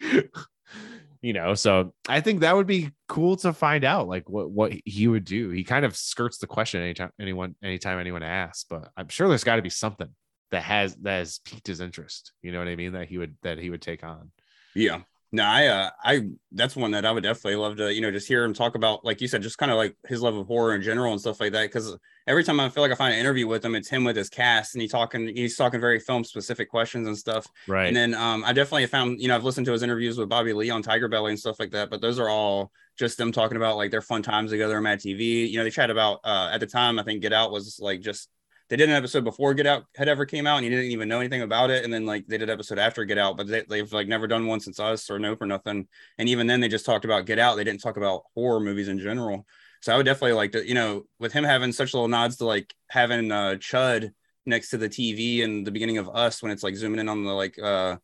you 1.22 1.32
know. 1.32 1.54
So 1.54 1.94
I 2.08 2.20
think 2.20 2.40
that 2.40 2.56
would 2.56 2.66
be 2.66 2.90
cool 3.06 3.36
to 3.36 3.52
find 3.52 3.84
out, 3.84 4.08
like 4.08 4.28
what 4.28 4.50
what 4.50 4.72
he 4.84 5.06
would 5.06 5.24
do. 5.24 5.50
He 5.50 5.62
kind 5.62 5.84
of 5.84 5.96
skirts 5.96 6.38
the 6.38 6.48
question 6.48 6.82
anytime 6.82 7.12
anyone 7.20 7.54
anytime 7.62 8.00
anyone 8.00 8.24
asks, 8.24 8.64
but 8.68 8.90
I'm 8.96 9.08
sure 9.08 9.28
there's 9.28 9.44
got 9.44 9.56
to 9.56 9.62
be 9.62 9.70
something 9.70 10.08
that 10.50 10.64
has 10.64 10.96
that 10.96 11.18
has 11.18 11.38
piqued 11.44 11.68
his 11.68 11.78
interest. 11.78 12.32
You 12.42 12.50
know 12.50 12.58
what 12.58 12.66
I 12.66 12.74
mean? 12.74 12.94
That 12.94 13.06
he 13.06 13.16
would 13.16 13.36
that 13.42 13.58
he 13.58 13.70
would 13.70 13.82
take 13.82 14.02
on. 14.02 14.32
Yeah. 14.74 15.02
No, 15.32 15.44
I 15.44 15.66
uh 15.66 15.90
I 16.02 16.28
that's 16.50 16.74
one 16.74 16.90
that 16.90 17.06
I 17.06 17.12
would 17.12 17.22
definitely 17.22 17.54
love 17.56 17.76
to, 17.76 17.94
you 17.94 18.00
know, 18.00 18.10
just 18.10 18.26
hear 18.26 18.42
him 18.42 18.52
talk 18.52 18.74
about, 18.74 19.04
like 19.04 19.20
you 19.20 19.28
said, 19.28 19.42
just 19.42 19.58
kind 19.58 19.70
of 19.70 19.76
like 19.78 19.96
his 20.08 20.20
love 20.22 20.34
of 20.34 20.48
horror 20.48 20.74
in 20.74 20.82
general 20.82 21.12
and 21.12 21.20
stuff 21.20 21.40
like 21.40 21.52
that. 21.52 21.70
Cause 21.70 21.96
every 22.26 22.42
time 22.42 22.58
I 22.58 22.68
feel 22.68 22.82
like 22.82 22.90
I 22.90 22.96
find 22.96 23.14
an 23.14 23.20
interview 23.20 23.46
with 23.46 23.64
him, 23.64 23.76
it's 23.76 23.88
him 23.88 24.02
with 24.02 24.16
his 24.16 24.28
cast 24.28 24.74
and 24.74 24.82
he 24.82 24.88
talking, 24.88 25.28
he's 25.28 25.56
talking 25.56 25.80
very 25.80 26.00
film 26.00 26.24
specific 26.24 26.68
questions 26.68 27.06
and 27.06 27.16
stuff. 27.16 27.46
Right. 27.68 27.86
And 27.86 27.96
then 27.96 28.14
um 28.14 28.42
I 28.44 28.52
definitely 28.52 28.86
found, 28.86 29.20
you 29.20 29.28
know, 29.28 29.36
I've 29.36 29.44
listened 29.44 29.66
to 29.66 29.72
his 29.72 29.84
interviews 29.84 30.18
with 30.18 30.28
Bobby 30.28 30.52
Lee 30.52 30.70
on 30.70 30.82
Tiger 30.82 31.06
Belly 31.06 31.30
and 31.30 31.38
stuff 31.38 31.60
like 31.60 31.70
that, 31.70 31.90
but 31.90 32.00
those 32.00 32.18
are 32.18 32.28
all 32.28 32.72
just 32.98 33.16
them 33.16 33.30
talking 33.30 33.56
about 33.56 33.76
like 33.76 33.92
their 33.92 34.02
fun 34.02 34.22
times 34.22 34.50
together 34.50 34.76
on 34.76 34.82
Mad 34.82 34.98
TV. 34.98 35.48
You 35.48 35.58
know, 35.58 35.64
they 35.64 35.70
chat 35.70 35.90
about 35.90 36.20
uh 36.24 36.50
at 36.52 36.58
the 36.58 36.66
time 36.66 36.98
I 36.98 37.04
think 37.04 37.22
Get 37.22 37.32
Out 37.32 37.52
was 37.52 37.78
like 37.80 38.00
just 38.00 38.28
they 38.70 38.76
did 38.76 38.88
an 38.88 38.94
episode 38.94 39.24
before 39.24 39.52
Get 39.52 39.66
Out 39.66 39.84
had 39.96 40.08
ever 40.08 40.24
came 40.24 40.46
out, 40.46 40.56
and 40.56 40.64
you 40.64 40.70
didn't 40.70 40.92
even 40.92 41.08
know 41.08 41.18
anything 41.18 41.42
about 41.42 41.70
it. 41.70 41.84
And 41.84 41.92
then 41.92 42.06
like 42.06 42.28
they 42.28 42.38
did 42.38 42.48
episode 42.48 42.78
after 42.78 43.04
Get 43.04 43.18
Out, 43.18 43.36
but 43.36 43.48
they, 43.48 43.62
they've 43.68 43.92
like 43.92 44.06
never 44.06 44.28
done 44.28 44.46
one 44.46 44.60
since 44.60 44.78
Us 44.78 45.10
or 45.10 45.18
Nope 45.18 45.42
or 45.42 45.46
nothing. 45.46 45.88
And 46.18 46.28
even 46.28 46.46
then, 46.46 46.60
they 46.60 46.68
just 46.68 46.86
talked 46.86 47.04
about 47.04 47.26
Get 47.26 47.40
Out. 47.40 47.56
They 47.56 47.64
didn't 47.64 47.80
talk 47.82 47.96
about 47.96 48.22
horror 48.34 48.60
movies 48.60 48.86
in 48.86 49.00
general. 49.00 49.44
So 49.82 49.92
I 49.92 49.96
would 49.96 50.06
definitely 50.06 50.34
like 50.34 50.52
to, 50.52 50.66
you 50.66 50.74
know, 50.74 51.02
with 51.18 51.32
him 51.32 51.42
having 51.42 51.72
such 51.72 51.94
little 51.94 52.08
nods 52.08 52.36
to 52.36 52.44
like 52.44 52.72
having 52.88 53.32
uh 53.32 53.56
Chud 53.58 54.12
next 54.46 54.70
to 54.70 54.78
the 54.78 54.88
TV 54.88 55.42
and 55.42 55.66
the 55.66 55.72
beginning 55.72 55.98
of 55.98 56.08
Us 56.08 56.40
when 56.40 56.52
it's 56.52 56.62
like 56.62 56.76
zooming 56.76 57.00
in 57.00 57.08
on 57.08 57.24
the 57.24 57.32
like 57.32 57.58
uh 57.58 57.96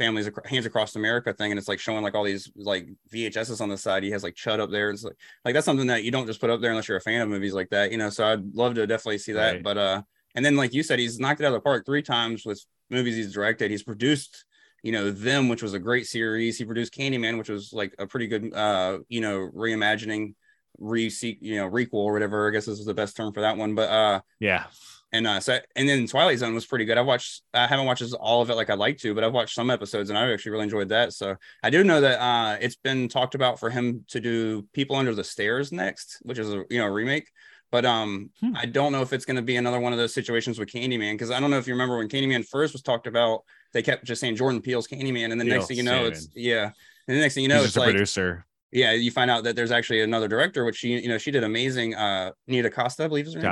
families 0.00 0.26
Ac- 0.26 0.48
hands 0.52 0.66
across 0.66 0.96
america 0.96 1.32
thing 1.32 1.52
and 1.52 1.58
it's 1.58 1.68
like 1.68 1.78
showing 1.78 2.02
like 2.02 2.14
all 2.14 2.24
these 2.24 2.50
like 2.56 2.86
vhs's 3.12 3.60
on 3.60 3.68
the 3.68 3.76
side 3.76 4.02
he 4.02 4.10
has 4.10 4.22
like 4.22 4.34
chud 4.34 4.58
up 4.58 4.70
there 4.70 4.90
it's 4.90 5.04
like 5.04 5.16
like 5.44 5.54
that's 5.54 5.66
something 5.66 5.86
that 5.88 6.02
you 6.04 6.10
don't 6.10 6.26
just 6.26 6.40
put 6.40 6.50
up 6.50 6.60
there 6.60 6.70
unless 6.70 6.88
you're 6.88 6.96
a 6.96 7.00
fan 7.02 7.20
of 7.20 7.28
movies 7.28 7.52
like 7.54 7.68
that 7.70 7.92
you 7.92 7.98
know 7.98 8.08
so 8.10 8.24
i'd 8.26 8.54
love 8.54 8.74
to 8.74 8.86
definitely 8.86 9.18
see 9.18 9.32
that 9.32 9.52
Right. 9.54 9.62
but 9.62 9.76
uh 9.78 10.02
and 10.34 10.44
then 10.44 10.56
like 10.56 10.72
you 10.72 10.82
said 10.82 10.98
he's 10.98 11.18
knocked 11.20 11.40
it 11.40 11.44
out 11.44 11.48
of 11.48 11.54
the 11.54 11.60
park 11.60 11.84
three 11.84 12.02
times 12.02 12.44
with 12.46 12.64
movies 12.90 13.16
he's 13.16 13.32
directed 13.34 13.70
he's 13.70 13.82
produced 13.82 14.44
you 14.82 14.92
know 14.92 15.10
them 15.10 15.48
which 15.48 15.62
was 15.62 15.74
a 15.74 15.78
great 15.78 16.06
series 16.06 16.56
he 16.58 16.64
produced 16.64 16.94
candyman 16.94 17.36
which 17.38 17.50
was 17.50 17.72
like 17.72 17.94
a 17.98 18.06
pretty 18.06 18.26
good 18.26 18.54
uh 18.54 18.98
you 19.08 19.20
know 19.20 19.50
reimagining 19.54 20.34
re 20.78 21.10
you 21.42 21.56
know 21.56 21.68
requel 21.68 22.04
or 22.08 22.12
whatever 22.14 22.48
i 22.48 22.50
guess 22.50 22.64
this 22.64 22.78
is 22.78 22.86
the 22.86 22.94
best 22.94 23.14
term 23.16 23.32
for 23.34 23.42
that 23.42 23.56
one 23.58 23.74
but 23.74 23.88
uh 23.90 24.20
yeah. 24.38 24.64
And 25.12 25.26
uh, 25.26 25.40
so 25.40 25.58
and 25.76 25.88
then 25.88 26.06
Twilight 26.06 26.38
Zone 26.38 26.54
was 26.54 26.66
pretty 26.66 26.84
good. 26.84 26.98
I 26.98 27.02
watched, 27.02 27.42
I 27.52 27.66
haven't 27.66 27.86
watched 27.86 28.02
all 28.20 28.42
of 28.42 28.50
it 28.50 28.54
like 28.54 28.70
I'd 28.70 28.78
like 28.78 28.98
to, 28.98 29.14
but 29.14 29.24
I've 29.24 29.32
watched 29.32 29.54
some 29.54 29.70
episodes 29.70 30.10
and 30.10 30.18
I 30.18 30.32
actually 30.32 30.52
really 30.52 30.64
enjoyed 30.64 30.88
that. 30.90 31.12
So 31.12 31.36
I 31.62 31.70
do 31.70 31.82
know 31.84 32.00
that 32.00 32.20
uh, 32.20 32.56
it's 32.60 32.76
been 32.76 33.08
talked 33.08 33.34
about 33.34 33.58
for 33.58 33.70
him 33.70 34.04
to 34.08 34.20
do 34.20 34.62
People 34.72 34.96
Under 34.96 35.14
the 35.14 35.24
Stairs 35.24 35.72
next, 35.72 36.18
which 36.22 36.38
is 36.38 36.52
a 36.52 36.64
you 36.70 36.78
know 36.78 36.86
remake. 36.86 37.28
But 37.72 37.84
um, 37.84 38.30
Hmm. 38.40 38.56
I 38.56 38.66
don't 38.66 38.90
know 38.90 39.00
if 39.02 39.12
it's 39.12 39.24
going 39.24 39.36
to 39.36 39.42
be 39.42 39.54
another 39.56 39.78
one 39.78 39.92
of 39.92 39.98
those 39.98 40.12
situations 40.12 40.58
with 40.58 40.68
Candyman 40.70 41.12
because 41.14 41.30
I 41.30 41.38
don't 41.38 41.50
know 41.50 41.58
if 41.58 41.68
you 41.68 41.74
remember 41.74 41.98
when 41.98 42.08
Candyman 42.08 42.44
first 42.44 42.72
was 42.72 42.82
talked 42.82 43.06
about, 43.06 43.42
they 43.72 43.82
kept 43.82 44.04
just 44.04 44.20
saying 44.20 44.34
Jordan 44.36 44.60
Peele's 44.60 44.88
Candyman, 44.88 45.30
and 45.30 45.40
then 45.40 45.46
next 45.46 45.66
thing 45.68 45.76
you 45.76 45.84
know, 45.84 46.04
it's 46.06 46.28
yeah, 46.34 46.64
and 47.06 47.16
the 47.16 47.20
next 47.20 47.34
thing 47.34 47.44
you 47.44 47.48
know, 47.48 47.58
He's 47.58 47.66
it's 47.66 47.76
like 47.76 47.90
producer. 47.90 48.44
yeah, 48.72 48.90
you 48.92 49.12
find 49.12 49.30
out 49.30 49.44
that 49.44 49.54
there's 49.54 49.70
actually 49.70 50.00
another 50.00 50.26
director, 50.26 50.64
which 50.64 50.78
she 50.78 51.00
you 51.00 51.08
know 51.08 51.18
she 51.18 51.30
did 51.30 51.44
amazing. 51.44 51.94
Uh, 51.94 52.32
Nita 52.48 52.70
Costa, 52.70 53.04
I 53.04 53.06
believe 53.08 53.28
is 53.28 53.34
her 53.34 53.40
name. 53.40 53.50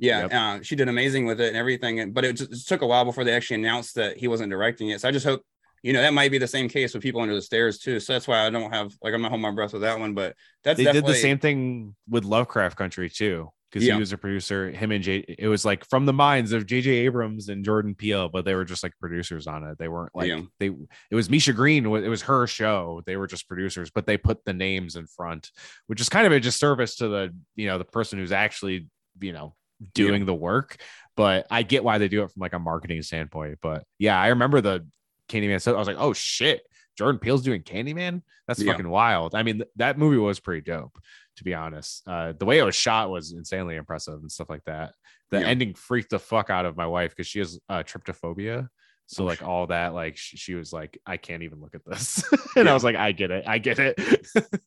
Yeah, 0.00 0.20
Yep. 0.22 0.32
uh, 0.32 0.62
she 0.62 0.76
did 0.76 0.88
amazing 0.88 1.26
with 1.26 1.40
it 1.40 1.48
and 1.48 1.56
everything. 1.56 2.12
But 2.12 2.24
it 2.24 2.36
just 2.36 2.52
it 2.52 2.66
took 2.66 2.82
a 2.82 2.86
while 2.86 3.04
before 3.04 3.22
they 3.24 3.34
actually 3.34 3.60
announced 3.60 3.94
that 3.96 4.16
he 4.16 4.26
wasn't 4.28 4.50
directing 4.50 4.88
it. 4.90 5.00
So 5.00 5.08
I 5.08 5.12
just 5.12 5.26
hope 5.26 5.42
you 5.82 5.92
know 5.92 6.02
that 6.02 6.12
might 6.14 6.30
be 6.30 6.38
the 6.38 6.46
same 6.46 6.68
case 6.68 6.92
with 6.94 7.02
people 7.02 7.20
under 7.20 7.34
the 7.34 7.42
stairs 7.42 7.78
too. 7.78 8.00
So 8.00 8.12
that's 8.14 8.26
why 8.28 8.46
I 8.46 8.50
don't 8.50 8.72
have 8.72 8.92
like 9.02 9.14
I'm 9.14 9.22
not 9.22 9.28
holding 9.30 9.42
my 9.42 9.50
breath 9.52 9.72
with 9.72 9.82
that 9.82 9.98
one. 9.98 10.14
But 10.14 10.34
that's 10.64 10.78
they 10.78 10.90
did 10.90 11.06
the 11.06 11.14
same 11.14 11.38
thing 11.38 11.94
with 12.08 12.24
Lovecraft 12.24 12.76
Country 12.76 13.08
too, 13.08 13.50
because 13.70 13.86
Yeah. 13.86 13.94
he 13.94 14.00
was 14.00 14.12
a 14.12 14.18
producer. 14.18 14.70
Him 14.70 14.90
and 14.92 15.02
J, 15.04 15.24
it 15.38 15.48
was 15.48 15.64
like 15.64 15.86
from 15.88 16.04
the 16.06 16.12
minds 16.12 16.52
of 16.52 16.66
J.J. 16.66 16.90
Abrams 16.90 17.48
and 17.48 17.64
Jordan 17.64 17.94
Peele, 17.94 18.28
but 18.28 18.44
they 18.44 18.54
were 18.54 18.64
just 18.66 18.82
like 18.82 18.92
producers 19.00 19.46
on 19.46 19.64
it. 19.64 19.78
They 19.78 19.88
weren't 19.88 20.14
like 20.14 20.28
Yeah. 20.28 20.42
they. 20.58 20.66
It 21.10 21.14
was 21.14 21.28
Misha 21.30 21.52
Green. 21.54 21.84
It 21.86 22.08
was 22.08 22.22
her 22.22 22.46
show. 22.46 23.02
They 23.06 23.16
were 23.16 23.26
just 23.26 23.48
producers, 23.48 23.90
but 23.90 24.04
they 24.06 24.16
put 24.18 24.44
the 24.44 24.52
names 24.54 24.96
in 24.96 25.06
front, 25.06 25.50
which 25.86 26.00
is 26.02 26.08
kind 26.10 26.26
of 26.26 26.32
a 26.32 26.40
disservice 26.40 26.96
to 26.96 27.08
the 27.08 27.34
you 27.56 27.66
know 27.68 27.76
the 27.78 27.84
person 27.84 28.18
who's 28.18 28.32
actually 28.32 28.86
you 29.20 29.32
know 29.32 29.54
doing 29.94 30.26
the 30.26 30.34
work. 30.34 30.76
But 31.16 31.46
I 31.50 31.62
get 31.62 31.84
why 31.84 31.98
they 31.98 32.08
do 32.08 32.22
it 32.22 32.30
from 32.30 32.40
like 32.40 32.52
a 32.52 32.58
marketing 32.58 33.02
standpoint. 33.02 33.58
But 33.60 33.84
yeah, 33.98 34.20
I 34.20 34.28
remember 34.28 34.60
the 34.60 34.86
Candyman. 35.28 35.60
So 35.60 35.74
I 35.74 35.78
was 35.78 35.88
like, 35.88 35.96
oh 35.98 36.12
shit, 36.12 36.62
Jordan 36.96 37.18
Peele's 37.18 37.42
doing 37.42 37.62
Candyman. 37.62 38.22
That's 38.46 38.60
Yeah. 38.62 38.72
fucking 38.72 38.88
wild. 38.88 39.34
I 39.34 39.42
mean, 39.42 39.56
th- 39.58 39.68
that 39.76 39.98
movie 39.98 40.16
was 40.16 40.40
pretty 40.40 40.62
dope, 40.62 40.98
to 41.36 41.44
be 41.44 41.54
honest. 41.54 42.02
Uh, 42.06 42.32
the 42.38 42.44
way 42.44 42.58
it 42.58 42.64
was 42.64 42.74
shot 42.76 43.10
was 43.10 43.32
insanely 43.32 43.76
impressive 43.76 44.14
and 44.20 44.30
stuff 44.32 44.50
like 44.50 44.64
that. 44.64 44.94
The 45.30 45.40
Yeah. 45.40 45.46
ending 45.46 45.74
freaked 45.74 46.10
the 46.10 46.18
fuck 46.18 46.50
out 46.50 46.66
of 46.66 46.76
my 46.76 46.86
wife 46.86 47.10
because 47.10 47.26
she 47.26 47.38
has 47.40 47.58
uh, 47.68 47.82
trypophobia. 47.82 48.68
So 49.06 49.24
Oh, 49.24 49.26
like 49.26 49.42
all 49.42 49.66
that, 49.68 49.92
like 49.92 50.16
she, 50.16 50.36
she 50.36 50.54
was 50.54 50.72
like, 50.72 50.98
I 51.04 51.16
can't 51.16 51.42
even 51.42 51.60
look 51.60 51.74
at 51.74 51.84
this, 51.84 52.22
and 52.56 52.64
Yeah. 52.66 52.70
I 52.70 52.74
was 52.74 52.84
like, 52.84 52.96
I 52.96 53.12
get 53.12 53.30
it, 53.32 53.44
I 53.46 53.58
get 53.58 53.78
it. 53.78 53.98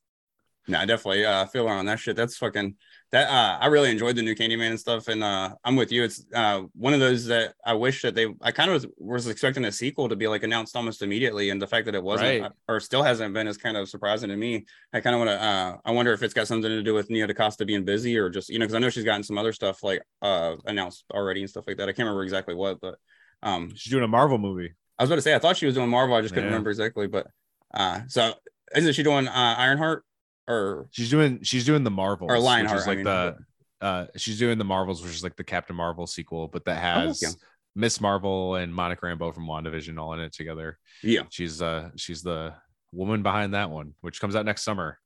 No, 0.68 0.80
definitely 0.86 1.26
uh 1.26 1.46
feel 1.48 1.68
on 1.68 1.86
that 1.88 2.00
shit. 2.00 2.16
That's 2.16 2.38
fucking 2.38 2.76
that 3.12 3.30
uh 3.30 3.58
I 3.60 3.68
really 3.68 3.92
enjoyed 3.92 4.16
the 4.16 4.22
new 4.22 4.34
Candyman 4.34 4.70
and 4.70 4.80
stuff. 4.80 5.10
And 5.10 5.22
uh 5.24 5.56
I'm 5.66 5.76
with 5.76 5.92
you. 5.92 6.04
It's 6.04 6.26
uh 6.34 6.62
one 6.74 6.94
of 6.94 7.02
those 7.02 7.26
that 7.26 7.54
I 7.66 7.74
wish 7.74 8.02
that 8.04 8.16
they 8.16 8.28
I 8.42 8.52
kind 8.52 8.70
of 8.70 8.76
was, 8.76 8.88
was 8.98 9.28
expecting 9.28 9.66
a 9.66 9.72
sequel 9.74 10.08
to 10.08 10.16
be 10.16 10.28
like 10.28 10.44
announced 10.44 10.76
almost 10.78 11.02
immediately. 11.02 11.50
And 11.50 11.62
the 11.62 11.68
fact 11.68 11.86
that 11.88 11.96
it 11.96 12.04
wasn't 12.04 12.42
Right. 12.44 12.52
or 12.70 12.80
still 12.80 13.04
hasn't 13.04 13.34
been 13.34 13.46
is 13.48 13.58
kind 13.58 13.76
of 13.76 13.90
surprising 13.90 14.30
to 14.30 14.38
me. 14.38 14.66
I 14.94 15.02
kind 15.02 15.14
of 15.16 15.20
want 15.20 15.32
to 15.32 15.44
uh 15.44 15.78
I 15.84 15.92
wonder 15.92 16.14
if 16.14 16.24
it's 16.24 16.34
got 16.34 16.48
something 16.48 16.70
to 16.70 16.82
do 16.82 16.94
with 16.94 17.10
Nia 17.10 17.28
DaCosta 17.28 17.66
being 17.66 17.84
busy 17.84 18.18
or 18.18 18.30
just 18.30 18.48
you 18.50 18.58
know, 18.58 18.64
because 18.64 18.76
I 18.76 18.80
know 18.80 18.90
she's 18.90 19.04
gotten 19.04 19.24
some 19.24 19.38
other 19.38 19.52
stuff 19.52 19.84
like 19.84 20.02
uh 20.22 20.56
announced 20.66 21.04
already 21.14 21.42
and 21.42 21.50
stuff 21.50 21.66
like 21.68 21.76
that. 21.78 21.84
I 21.90 21.92
can't 21.92 22.06
remember 22.06 22.24
exactly 22.24 22.56
what, 22.56 22.80
but 22.80 22.96
um 23.42 23.74
She's 23.76 23.92
doing 23.92 24.06
a 24.06 24.08
Marvel 24.08 24.38
movie. 24.38 24.74
I 24.98 25.04
was 25.04 25.10
about 25.10 25.16
to 25.18 25.22
say 25.24 25.36
I 25.36 25.40
thought 25.40 25.58
she 25.58 25.66
was 25.66 25.76
doing 25.76 25.90
Marvel, 25.90 26.16
I 26.16 26.22
just 26.22 26.34
couldn't 26.34 26.46
Yeah. 26.48 26.54
remember 26.54 26.70
exactly, 26.70 27.08
but 27.08 27.28
uh 27.74 28.00
so 28.08 28.34
isn't 28.74 28.94
she 28.94 29.04
doing 29.04 29.28
uh 29.28 29.56
Ironheart 29.58 30.06
or 30.48 30.88
She's 30.92 31.10
doing 31.10 31.42
she's 31.44 31.66
doing 31.66 31.84
the 31.84 31.92
Marvels, 31.92 32.30
Or 32.32 32.36
which 32.36 32.44
Lionheart, 32.44 32.80
is 32.80 32.86
I 32.86 32.88
like 32.90 32.98
mean, 32.98 33.06
the 33.06 33.38
uh 33.82 34.06
she's 34.18 34.40
doing 34.40 34.58
the 34.58 34.64
Marvels, 34.66 35.04
which 35.04 35.14
is 35.14 35.24
like 35.24 35.36
the 35.36 35.44
Captain 35.44 35.76
Marvel 35.76 36.08
sequel, 36.08 36.48
but 36.48 36.66
that 36.66 36.78
Oh, 36.78 37.00
has 37.08 37.24
okay. 37.24 37.34
Miss 37.76 38.00
Marvel 38.00 38.56
and 38.56 38.74
Monica 38.74 39.06
Rambeau 39.06 39.34
from 39.34 39.48
WandaVision 39.48 40.00
all 40.00 40.14
in 40.14 40.20
it 40.20 40.32
together. 40.34 40.78
yeah. 41.02 41.24
She's 41.30 41.62
uh 41.62 41.90
she's 41.96 42.22
the 42.22 42.54
woman 42.92 43.24
behind 43.24 43.54
that 43.56 43.70
one, 43.72 43.94
which 44.02 44.22
comes 44.22 44.36
out 44.36 44.46
next 44.46 44.64
summer. 44.64 45.00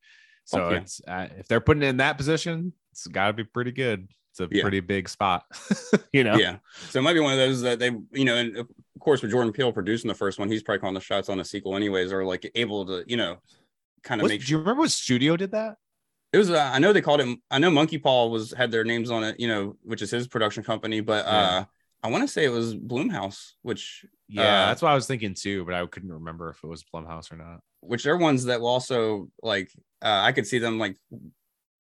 So 0.46 0.70
it's 0.70 1.02
uh, 1.08 1.28
if 1.38 1.48
they're 1.48 1.60
putting 1.62 1.84
it 1.84 1.88
in 1.88 1.98
that 1.98 2.18
position, 2.18 2.72
it's 2.94 3.06
got 3.08 3.28
to 3.28 3.34
be 3.34 3.44
pretty 3.44 3.72
good. 3.72 4.08
It's 4.32 4.40
a 4.40 4.48
Yeah. 4.50 4.62
pretty 4.62 4.80
big 4.80 5.10
spot, 5.10 5.44
you 6.14 6.24
know. 6.24 6.36
Yeah. 6.36 6.58
So 6.90 7.00
it 7.00 7.02
might 7.02 7.16
be 7.16 7.20
one 7.20 7.34
of 7.34 7.38
those 7.40 7.62
that 7.64 7.80
they, 7.80 7.92
you 8.14 8.24
know, 8.26 8.36
and 8.36 8.56
of 8.58 8.68
course 9.00 9.22
with 9.22 9.32
Jordan 9.32 9.52
Peele 9.52 9.74
producing 9.74 10.08
the 10.08 10.14
first 10.16 10.40
one, 10.40 10.50
he's 10.50 10.64
probably 10.64 10.80
calling 10.80 10.94
the 10.94 11.02
shots 11.02 11.28
on 11.28 11.38
the 11.38 11.44
sequel 11.44 11.76
anyways, 11.76 12.14
or 12.14 12.24
like 12.24 12.50
able 12.56 12.86
to, 12.86 13.04
you 13.08 13.18
know, 13.18 13.38
kind 14.04 14.22
of 14.22 14.28
make 14.28 14.46
do 14.46 14.52
you 14.52 14.58
remember 14.60 14.82
what 14.82 14.92
studio 14.92 15.36
did 15.38 15.52
that? 15.52 15.78
it 16.34 16.38
was 16.38 16.50
uh, 16.52 16.70
I 16.74 16.80
know 16.80 16.92
they 16.94 17.02
called 17.02 17.22
it 17.22 17.40
I 17.50 17.60
know 17.60 17.72
Monkeypaw 17.72 18.30
was 18.30 18.54
had 18.54 18.72
their 18.72 18.84
names 18.84 19.10
on 19.12 19.24
it, 19.24 19.40
you 19.40 19.48
know, 19.48 19.76
which 19.84 20.02
is 20.02 20.12
his 20.12 20.28
production 20.28 20.64
company, 20.64 21.00
but 21.02 21.26
Yeah. 21.26 21.32
uh 21.32 21.66
I 22.04 22.10
want 22.12 22.24
to 22.24 22.28
say 22.28 22.46
it 22.46 22.50
was 22.50 22.76
Blumhouse, 22.76 23.54
which 23.64 24.06
Yeah, 24.28 24.44
Uh, 24.44 24.68
that's 24.68 24.82
what 24.82 24.92
I 24.92 24.96
was 24.96 25.08
thinking 25.08 25.34
too, 25.34 25.66
but 25.66 25.74
I 25.74 25.86
couldn't 25.88 26.12
remember 26.14 26.50
if 26.50 26.64
it 26.64 26.68
was 26.68 26.84
Blumhouse 26.84 27.32
or 27.32 27.38
not. 27.38 27.62
which 27.82 28.04
they're 28.04 28.18
ones 28.18 28.46
that 28.46 28.60
will 28.62 28.68
also 28.68 29.30
like 29.42 29.72
uh 30.02 30.22
I 30.28 30.32
could 30.32 30.46
see 30.48 30.60
them 30.60 30.78
like 30.80 30.98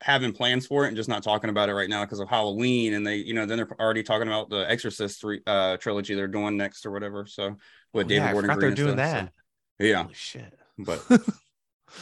having 0.01 0.32
plans 0.32 0.68
for 0.68 0.86
it 0.86 0.89
and 0.89 0.95
just 0.95 1.09
not 1.09 1.24
talking 1.24 1.49
about 1.49 1.70
it 1.70 1.74
right 1.74 1.89
now 1.89 2.05
because 2.05 2.20
of 2.20 2.30
Halloween 2.30 2.93
and 2.93 3.05
they 3.05 3.15
you 3.18 3.34
know 3.34 3.45
then 3.45 3.57
they're 3.57 3.82
already 3.82 4.03
talking 4.03 4.28
about 4.28 4.49
the 4.49 4.70
Exorcist 4.70 5.20
three 5.20 5.41
uh 5.47 5.76
trilogy 5.78 6.13
they're 6.15 6.28
doing 6.28 6.55
next 6.55 6.86
or 6.86 6.91
whatever 6.91 7.26
so 7.26 7.57
with 7.93 8.05
Oh, 8.05 8.09
David 8.09 8.24
yeah, 8.24 8.30
I 8.30 8.32
Gordon 8.34 8.51
Green 8.55 8.59
they're 8.59 8.76
doing 8.76 8.97
stuff, 8.97 9.13
that. 9.13 9.34
so, 9.82 9.86
yeah 9.88 10.03
Holy 10.03 10.13
shit. 10.13 10.53
but 10.78 11.03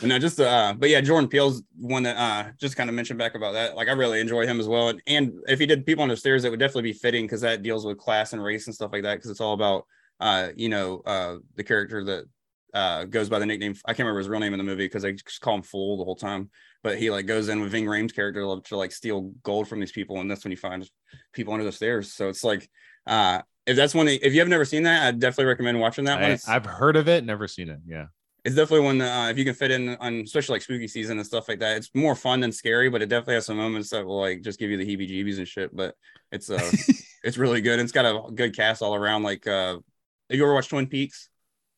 but 0.02 0.10
no, 0.10 0.20
just 0.20 0.40
uh, 0.40 0.74
but 0.78 0.90
yeah, 0.90 1.02
Jordan 1.02 1.30
Peele's 1.30 1.62
one 1.78 2.04
that 2.04 2.18
uh 2.18 2.52
just 2.60 2.76
kind 2.76 2.90
of 2.90 2.96
mentioned 2.96 3.20
back 3.20 3.36
about 3.36 3.54
that. 3.54 3.76
Like 3.76 3.88
I 3.88 3.92
really 3.92 4.20
enjoy 4.20 4.46
him 4.46 4.60
as 4.60 4.68
well. 4.68 4.90
And, 4.90 5.02
and 5.08 5.34
if 5.48 5.60
he 5.60 5.66
did 5.66 5.86
people 5.86 6.04
on 6.04 6.10
the 6.10 6.18
stairs, 6.18 6.44
it 6.44 6.50
would 6.50 6.60
definitely 6.60 6.84
be 6.92 6.94
fitting 6.94 7.26
because 7.26 7.42
that 7.42 7.62
deals 7.64 7.86
with 7.86 7.98
class 7.98 8.34
and 8.34 8.44
race 8.44 8.66
and 8.68 8.76
stuff 8.76 8.92
like 8.94 9.04
that. 9.04 9.16
Because 9.16 9.32
it's 9.32 9.42
all 9.42 9.54
about 9.54 9.86
uh, 10.20 10.50
you 10.56 10.70
know, 10.70 11.02
uh 11.06 11.36
the 11.56 11.64
character 11.64 12.04
that 12.04 12.26
uh 12.74 13.06
goes 13.06 13.30
by 13.30 13.40
the 13.40 13.46
nickname 13.46 13.74
I 13.86 13.92
can't 13.94 14.00
remember 14.00 14.20
his 14.20 14.28
real 14.28 14.40
name 14.42 14.54
in 14.54 14.58
the 14.58 14.64
movie 14.64 14.86
because 14.86 15.04
they 15.04 15.14
just 15.14 15.40
call 15.42 15.56
him 15.56 15.62
Fool 15.62 15.98
the 15.98 16.04
whole 16.04 16.16
time. 16.16 16.50
But 16.84 16.98
he 16.98 17.10
like 17.10 17.26
goes 17.26 17.48
in 17.50 17.62
with 17.62 17.72
Ving 17.72 17.86
Rhames' 17.86 18.14
character 18.14 18.42
to, 18.42 18.62
to 18.66 18.78
like 18.78 18.92
steal 18.92 19.32
gold 19.44 19.68
from 19.68 19.80
these 19.80 19.92
people, 19.92 20.20
and 20.20 20.30
that's 20.30 20.44
when 20.44 20.52
he 20.52 20.56
finds 20.58 20.92
people 21.34 21.54
under 21.54 21.66
the 21.66 21.72
stairs. 21.72 22.14
So 22.14 22.28
it's 22.30 22.44
like 22.44 22.70
uh 23.08 23.42
if 23.66 23.76
that's 23.76 23.96
one 23.96 24.06
that, 24.06 24.26
if 24.26 24.34
you 24.34 24.40
have 24.42 24.50
never 24.50 24.66
seen 24.66 24.84
that, 24.84 25.08
I 25.08 25.12
definitely 25.12 25.46
recommend 25.46 25.80
watching 25.80 26.06
that 26.06 26.16
one. 26.22 26.32
It's- 26.32 26.48
I've 26.48 26.66
heard 26.66 26.96
of 26.96 27.08
it, 27.08 27.24
never 27.24 27.48
seen 27.48 27.70
it. 27.70 27.80
Yeah. 27.88 28.06
It's 28.46 28.56
definitely 28.56 28.86
one 28.86 29.00
that 29.00 29.12
uh, 29.12 29.30
if 29.30 29.40
you 29.40 29.44
can 29.44 29.56
fit 29.56 29.72
in 29.72 29.98
on 29.98 30.22
especially 30.22 30.54
like 30.54 30.62
spooky 30.62 30.88
season 30.88 31.18
and 31.18 31.26
stuff 31.26 31.50
like 31.50 31.60
that 31.60 31.78
it's 31.78 31.90
more 31.96 32.16
fun 32.16 32.40
than 32.40 32.52
scary 32.52 32.90
but 32.90 33.02
it 33.02 33.10
definitely 33.10 33.34
has 33.34 33.46
some 33.48 33.58
moments 33.58 33.90
that 33.90 34.06
will 34.06 34.22
like 34.22 34.42
just 34.42 34.60
give 34.60 34.70
you 34.70 34.78
the 34.78 34.86
heebie 34.86 35.10
jeebies 35.10 35.40
and 35.40 35.48
shit 35.48 35.76
but 35.76 35.96
it's 36.32 36.50
uh 36.50 36.72
it's 37.24 37.38
really 37.38 37.60
good 37.60 37.80
it's 37.80 37.92
got 37.92 38.06
a 38.06 38.32
good 38.32 38.56
cast 38.56 38.84
all 38.84 38.94
around 38.94 39.24
like 39.24 39.46
uh 39.48 39.74
have 39.74 40.38
you 40.38 40.44
ever 40.44 40.54
watched 40.54 40.70
twin 40.70 40.88
peaks 40.88 41.30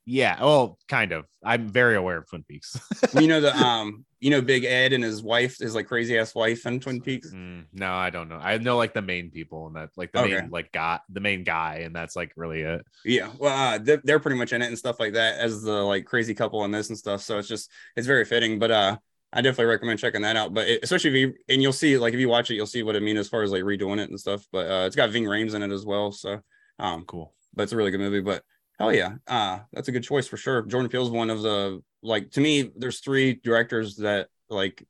Yeah. 0.09 0.41
Well, 0.41 0.79
kind 0.87 1.11
of. 1.11 1.25
I'm 1.43 1.67
very 1.67 1.95
aware 1.97 2.17
of 2.17 2.27
Twin 2.29 2.43
Peaks. 2.43 2.79
you 3.19 3.27
know 3.27 3.41
the 3.41 3.55
um 3.63 4.05
you 4.19 4.29
know 4.31 4.41
big 4.41 4.63
ed 4.63 4.93
and 4.93 5.03
his 5.03 5.21
wife 5.21 5.57
his 5.59 5.75
like 5.75 5.85
crazy 5.87 6.17
ass 6.17 6.33
wife 6.33 6.65
in 6.65 6.79
twin 6.79 6.99
peaks 7.01 7.29
Mm, 7.31 7.65
no, 7.73 7.93
I 7.93 8.09
don't 8.09 8.29
know. 8.29 8.37
I 8.41 8.57
know 8.57 8.77
like 8.77 8.93
the 8.93 9.01
main 9.01 9.29
people 9.29 9.67
and 9.67 9.75
that 9.75 9.89
like 9.97 10.11
the 10.13 10.19
Okay. 10.21 10.41
main 10.41 10.49
like 10.49 10.71
guy, 10.71 10.99
the 11.09 11.19
main 11.19 11.43
guy, 11.43 11.81
and 11.85 11.93
that's 11.95 12.15
like 12.15 12.31
really 12.35 12.61
it. 12.61 12.81
yeah 13.05 13.29
well 13.37 13.55
uh, 13.75 13.77
they're, 13.77 14.01
they're 14.03 14.19
pretty 14.19 14.37
much 14.37 14.53
in 14.53 14.61
it 14.61 14.67
and 14.67 14.77
stuff 14.77 14.99
like 14.99 15.13
that 15.13 15.37
as 15.39 15.61
the 15.61 15.71
like 15.83 16.05
crazy 16.05 16.33
couple 16.33 16.63
in 16.65 16.71
this 16.71 16.89
and 16.89 16.97
stuff 16.97 17.21
so 17.21 17.37
it's 17.37 17.47
just 17.47 17.69
it's 17.95 18.07
very 18.07 18.25
fitting 18.25 18.57
but 18.59 18.71
uh 18.71 18.97
I 19.33 19.41
definitely 19.41 19.65
recommend 19.65 19.99
checking 19.99 20.21
that 20.21 20.37
out, 20.37 20.53
but 20.53 20.69
it, 20.69 20.79
especially 20.83 21.09
if 21.09 21.15
you 21.17 21.33
and 21.49 21.61
you'll 21.61 21.73
see 21.73 21.97
like 21.97 22.13
if 22.13 22.19
you 22.19 22.29
watch 22.29 22.49
it, 22.49 22.55
you'll 22.55 22.65
see 22.65 22.81
what 22.81 22.95
I 22.95 22.99
mean 22.99 23.17
as 23.17 23.27
far 23.27 23.43
as 23.43 23.51
like 23.51 23.63
redoing 23.63 23.99
it 23.99 24.09
and 24.09 24.17
stuff. 24.17 24.45
But 24.53 24.71
uh, 24.71 24.85
it's 24.87 24.95
got 24.95 25.09
Ving 25.09 25.25
Rhames 25.25 25.53
in 25.53 25.61
it 25.63 25.71
as 25.71 25.85
well, 25.85 26.13
so 26.13 26.39
um, 26.79 27.03
Cool. 27.05 27.33
but 27.53 27.63
it's 27.63 27.73
a 27.73 27.75
really 27.75 27.91
good 27.91 27.99
movie. 27.99 28.21
But 28.21 28.41
hell 28.79 28.93
yeah, 28.93 29.15
uh, 29.27 29.59
that's 29.73 29.87
a 29.87 29.91
good 29.91 30.03
choice 30.03 30.27
for 30.27 30.37
sure. 30.37 30.61
Jordan 30.63 30.89
Peele's 30.89 31.09
one 31.09 31.29
of 31.29 31.41
the 31.41 31.81
like 32.03 32.31
to 32.31 32.41
me. 32.41 32.71
There's 32.75 32.99
three 32.99 33.35
directors 33.43 33.97
that 33.97 34.27
like 34.49 34.83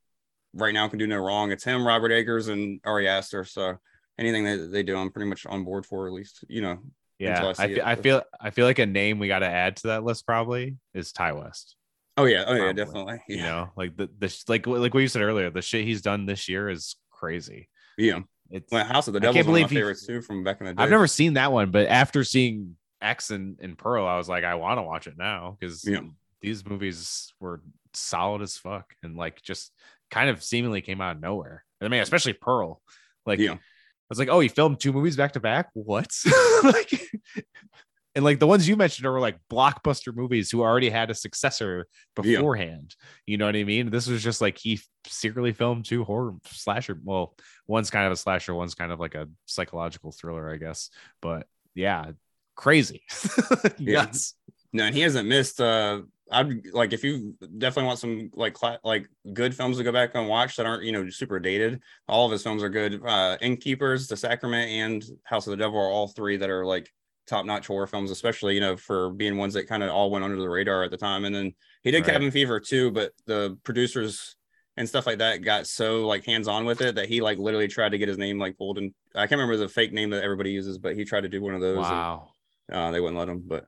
right 0.54 0.74
now 0.74 0.88
can 0.88 1.00
do 1.00 1.08
no 1.08 1.18
wrong. 1.18 1.52
It's 1.52 1.64
him, 1.64 1.86
Robert 1.86 2.12
Eggers, 2.12 2.48
and 2.48 2.80
Ari 2.86 3.08
Aster. 3.08 3.44
So 3.44 3.78
anything 4.20 4.44
that 4.46 4.72
they 4.72 4.84
do, 4.84 4.98
I'm 4.98 5.12
pretty 5.12 5.30
much 5.30 5.46
on 5.46 5.64
board 5.64 5.86
for. 5.86 6.08
At 6.08 6.14
least 6.14 6.44
you 6.48 6.62
know. 6.62 6.80
Yeah. 7.20 7.46
I 7.58 7.64
I, 7.64 7.68
fe- 7.68 7.74
it, 7.76 7.82
I 7.88 7.96
feel 7.96 8.22
I 8.40 8.50
feel 8.52 8.66
like 8.66 8.80
a 8.80 8.86
name 8.86 9.18
we 9.20 9.28
got 9.28 9.40
to 9.40 9.48
add 9.48 9.78
to 9.78 9.88
that 9.88 10.04
list 10.04 10.26
probably 10.26 10.78
is 10.94 11.12
Ti 11.12 11.32
West. 11.32 11.76
Oh 12.16 12.26
yeah, 12.26 12.44
oh 12.48 12.54
yeah, 12.54 12.60
Probably. 12.72 12.74
definitely. 12.84 13.22
You 13.28 13.38
Yeah, 13.38 13.44
know, 13.44 13.70
like 13.76 13.96
the 13.98 14.10
the 14.20 14.44
like 14.48 14.68
like 14.68 14.94
what 14.94 15.00
you 15.02 15.08
said 15.08 15.22
earlier, 15.24 15.50
the 15.50 15.62
shit 15.62 15.86
he's 15.86 16.02
done 16.02 16.26
this 16.26 16.48
year 16.50 16.70
is 16.70 16.96
crazy. 17.12 17.70
yeah. 17.98 18.20
It's 18.50 18.72
Well, 18.72 18.86
House 18.86 19.08
of 19.08 19.14
the 19.14 19.20
I 19.20 19.22
Devil 19.22 19.34
can't 19.34 19.44
is 19.44 19.48
one 19.48 19.56
of 19.56 19.62
my 19.64 19.68
believe 19.68 19.70
he- 19.72 19.76
favorites 19.78 20.06
too 20.06 20.22
from 20.22 20.44
back 20.44 20.62
in 20.62 20.68
the 20.68 20.74
day. 20.74 20.82
I've 20.84 20.90
never 20.90 21.06
seen 21.08 21.34
that 21.34 21.52
one, 21.52 21.70
but 21.72 21.88
after 21.88 22.24
seeing 22.24 22.76
X 23.02 23.30
and, 23.32 23.58
and 23.62 23.78
Pearl, 23.78 24.06
I 24.06 24.18
was 24.18 24.28
like, 24.30 24.44
I 24.44 24.56
want 24.56 24.78
to 24.80 24.84
watch 24.84 25.08
it 25.08 25.18
now 25.18 25.58
because 25.60 25.84
Yeah. 25.88 26.02
these 26.42 26.66
movies 26.66 27.34
were 27.40 27.62
solid 27.94 28.42
as 28.42 28.58
fuck 28.58 28.94
and 29.04 29.16
like 29.16 29.42
just 29.42 29.72
kind 30.12 30.30
of 30.30 30.44
seemingly 30.44 30.82
came 30.82 31.02
out 31.02 31.16
of 31.16 31.22
nowhere. 31.22 31.64
I 31.82 31.88
mean, 31.88 32.02
especially 32.02 32.34
Pearl. 32.34 32.82
Like, 33.26 33.40
Yeah. 33.40 33.54
I 33.54 33.60
was 34.10 34.20
like, 34.20 34.30
oh, 34.30 34.40
he 34.40 34.48
filmed 34.48 34.80
two 34.80 34.94
movies 34.94 35.18
back 35.18 35.34
to 35.34 35.40
back. 35.42 35.70
What? 35.74 36.08
like, 36.64 36.92
and 38.16 38.24
like 38.24 38.40
the 38.40 38.48
ones 38.48 38.68
you 38.68 38.76
mentioned 38.78 39.06
were 39.06 39.20
like 39.20 39.38
blockbuster 39.52 40.16
movies 40.16 40.50
who 40.50 40.62
already 40.62 40.90
had 40.90 41.12
a 41.12 41.14
successor 41.14 41.88
Yeah. 42.24 42.38
beforehand. 42.38 42.96
You 43.26 43.38
know 43.38 43.46
what 43.46 43.56
I 43.58 43.64
mean? 43.64 43.90
This 43.92 44.08
was 44.08 44.24
just 44.24 44.40
like 44.42 44.58
he 44.58 44.80
secretly 45.06 45.52
filmed 45.52 45.86
two 45.86 46.04
horror 46.04 46.34
slasher. 46.46 46.98
Well, 47.04 47.36
one's 47.68 47.92
kind 47.92 48.06
of 48.08 48.14
a 48.14 48.16
slasher, 48.16 48.56
one's 48.56 48.76
kind 48.76 48.92
of 48.92 49.00
like 49.00 49.14
a 49.14 49.28
psychological 49.46 50.12
thriller, 50.14 50.52
I 50.52 50.58
guess. 50.58 50.90
But 51.22 51.46
yeah, 51.76 52.12
crazy. 52.58 53.04
Yeah. 53.78 54.02
Nuts. 54.04 54.34
No, 54.74 54.84
and 54.84 54.94
he 54.96 55.02
hasn't 55.02 55.30
missed. 55.30 55.62
Uh, 55.62 56.02
I'd 56.30 56.66
like 56.74 56.92
if 56.92 57.06
you 57.06 57.36
definitely 57.58 57.88
want 57.88 58.00
some 58.00 58.30
like 58.36 58.54
cla- 58.54 58.80
like 58.84 59.08
good 59.34 59.56
films 59.56 59.78
to 59.78 59.84
go 59.86 59.94
back 59.94 60.12
and 60.16 60.28
watch 60.28 60.58
that 60.58 60.66
aren't 60.66 60.84
you 60.84 60.92
know 60.92 61.10
super 61.10 61.40
dated. 61.40 61.82
All 62.10 62.26
of 62.26 62.34
his 62.34 62.44
films 62.44 62.62
are 62.64 62.70
good. 62.70 63.02
Uh, 63.06 63.38
Innkeepers, 63.42 64.08
The 64.10 64.18
Sacrament, 64.18 64.70
and 64.70 65.06
House 65.24 65.48
of 65.48 65.52
the 65.52 65.58
Devil 65.58 65.80
are 65.80 65.90
all 65.90 66.10
three 66.10 66.36
that 66.36 66.50
are 66.50 66.66
like 66.66 66.92
top 67.28 67.46
notch 67.46 67.68
horror 67.68 67.88
films, 67.88 68.12
especially 68.12 68.56
you 68.56 68.60
know 68.60 68.76
for 68.76 69.10
being 69.12 69.38
ones 69.38 69.54
that 69.54 69.68
kind 69.70 69.84
of 69.84 69.90
all 69.90 70.12
went 70.12 70.26
under 70.26 70.36
the 70.38 70.50
radar 70.50 70.84
at 70.84 70.92
the 70.92 70.98
time. 70.98 71.24
And 71.24 71.34
then 71.34 71.54
he 71.84 71.92
did 71.92 72.02
Right. 72.04 72.12
Cabin 72.14 72.30
Fever 72.32 72.60
too, 72.60 72.92
but 72.92 73.14
the 73.26 73.58
producers 73.64 74.36
and 74.76 74.88
stuff 74.88 75.08
like 75.08 75.20
that 75.20 75.44
got 75.44 75.66
so 75.66 76.06
like 76.06 76.26
hands 76.26 76.48
on 76.50 76.66
with 76.66 76.82
it 76.82 76.96
that 76.96 77.08
he 77.08 77.22
like 77.22 77.38
literally 77.40 77.68
tried 77.70 77.90
to 77.94 77.98
get 77.98 78.10
his 78.10 78.18
name 78.18 78.38
like 78.38 78.58
pulled 78.58 78.78
and 78.78 78.94
I 79.16 79.22
can't 79.22 79.40
remember 79.40 79.58
the 79.58 79.68
fake 79.70 79.92
name 79.94 80.10
that 80.12 80.24
everybody 80.24 80.52
uses, 80.52 80.78
but 80.78 80.96
he 80.96 81.04
tried 81.06 81.22
to 81.22 81.30
do 81.30 81.42
one 81.42 81.56
of 81.56 81.62
those. 81.62 81.78
and, 81.78 81.86
Wow. 81.86 82.30
Uh, 82.72 82.92
they 82.92 83.00
wouldn't 83.00 83.18
let 83.18 83.30
him, 83.30 83.44
but 83.46 83.66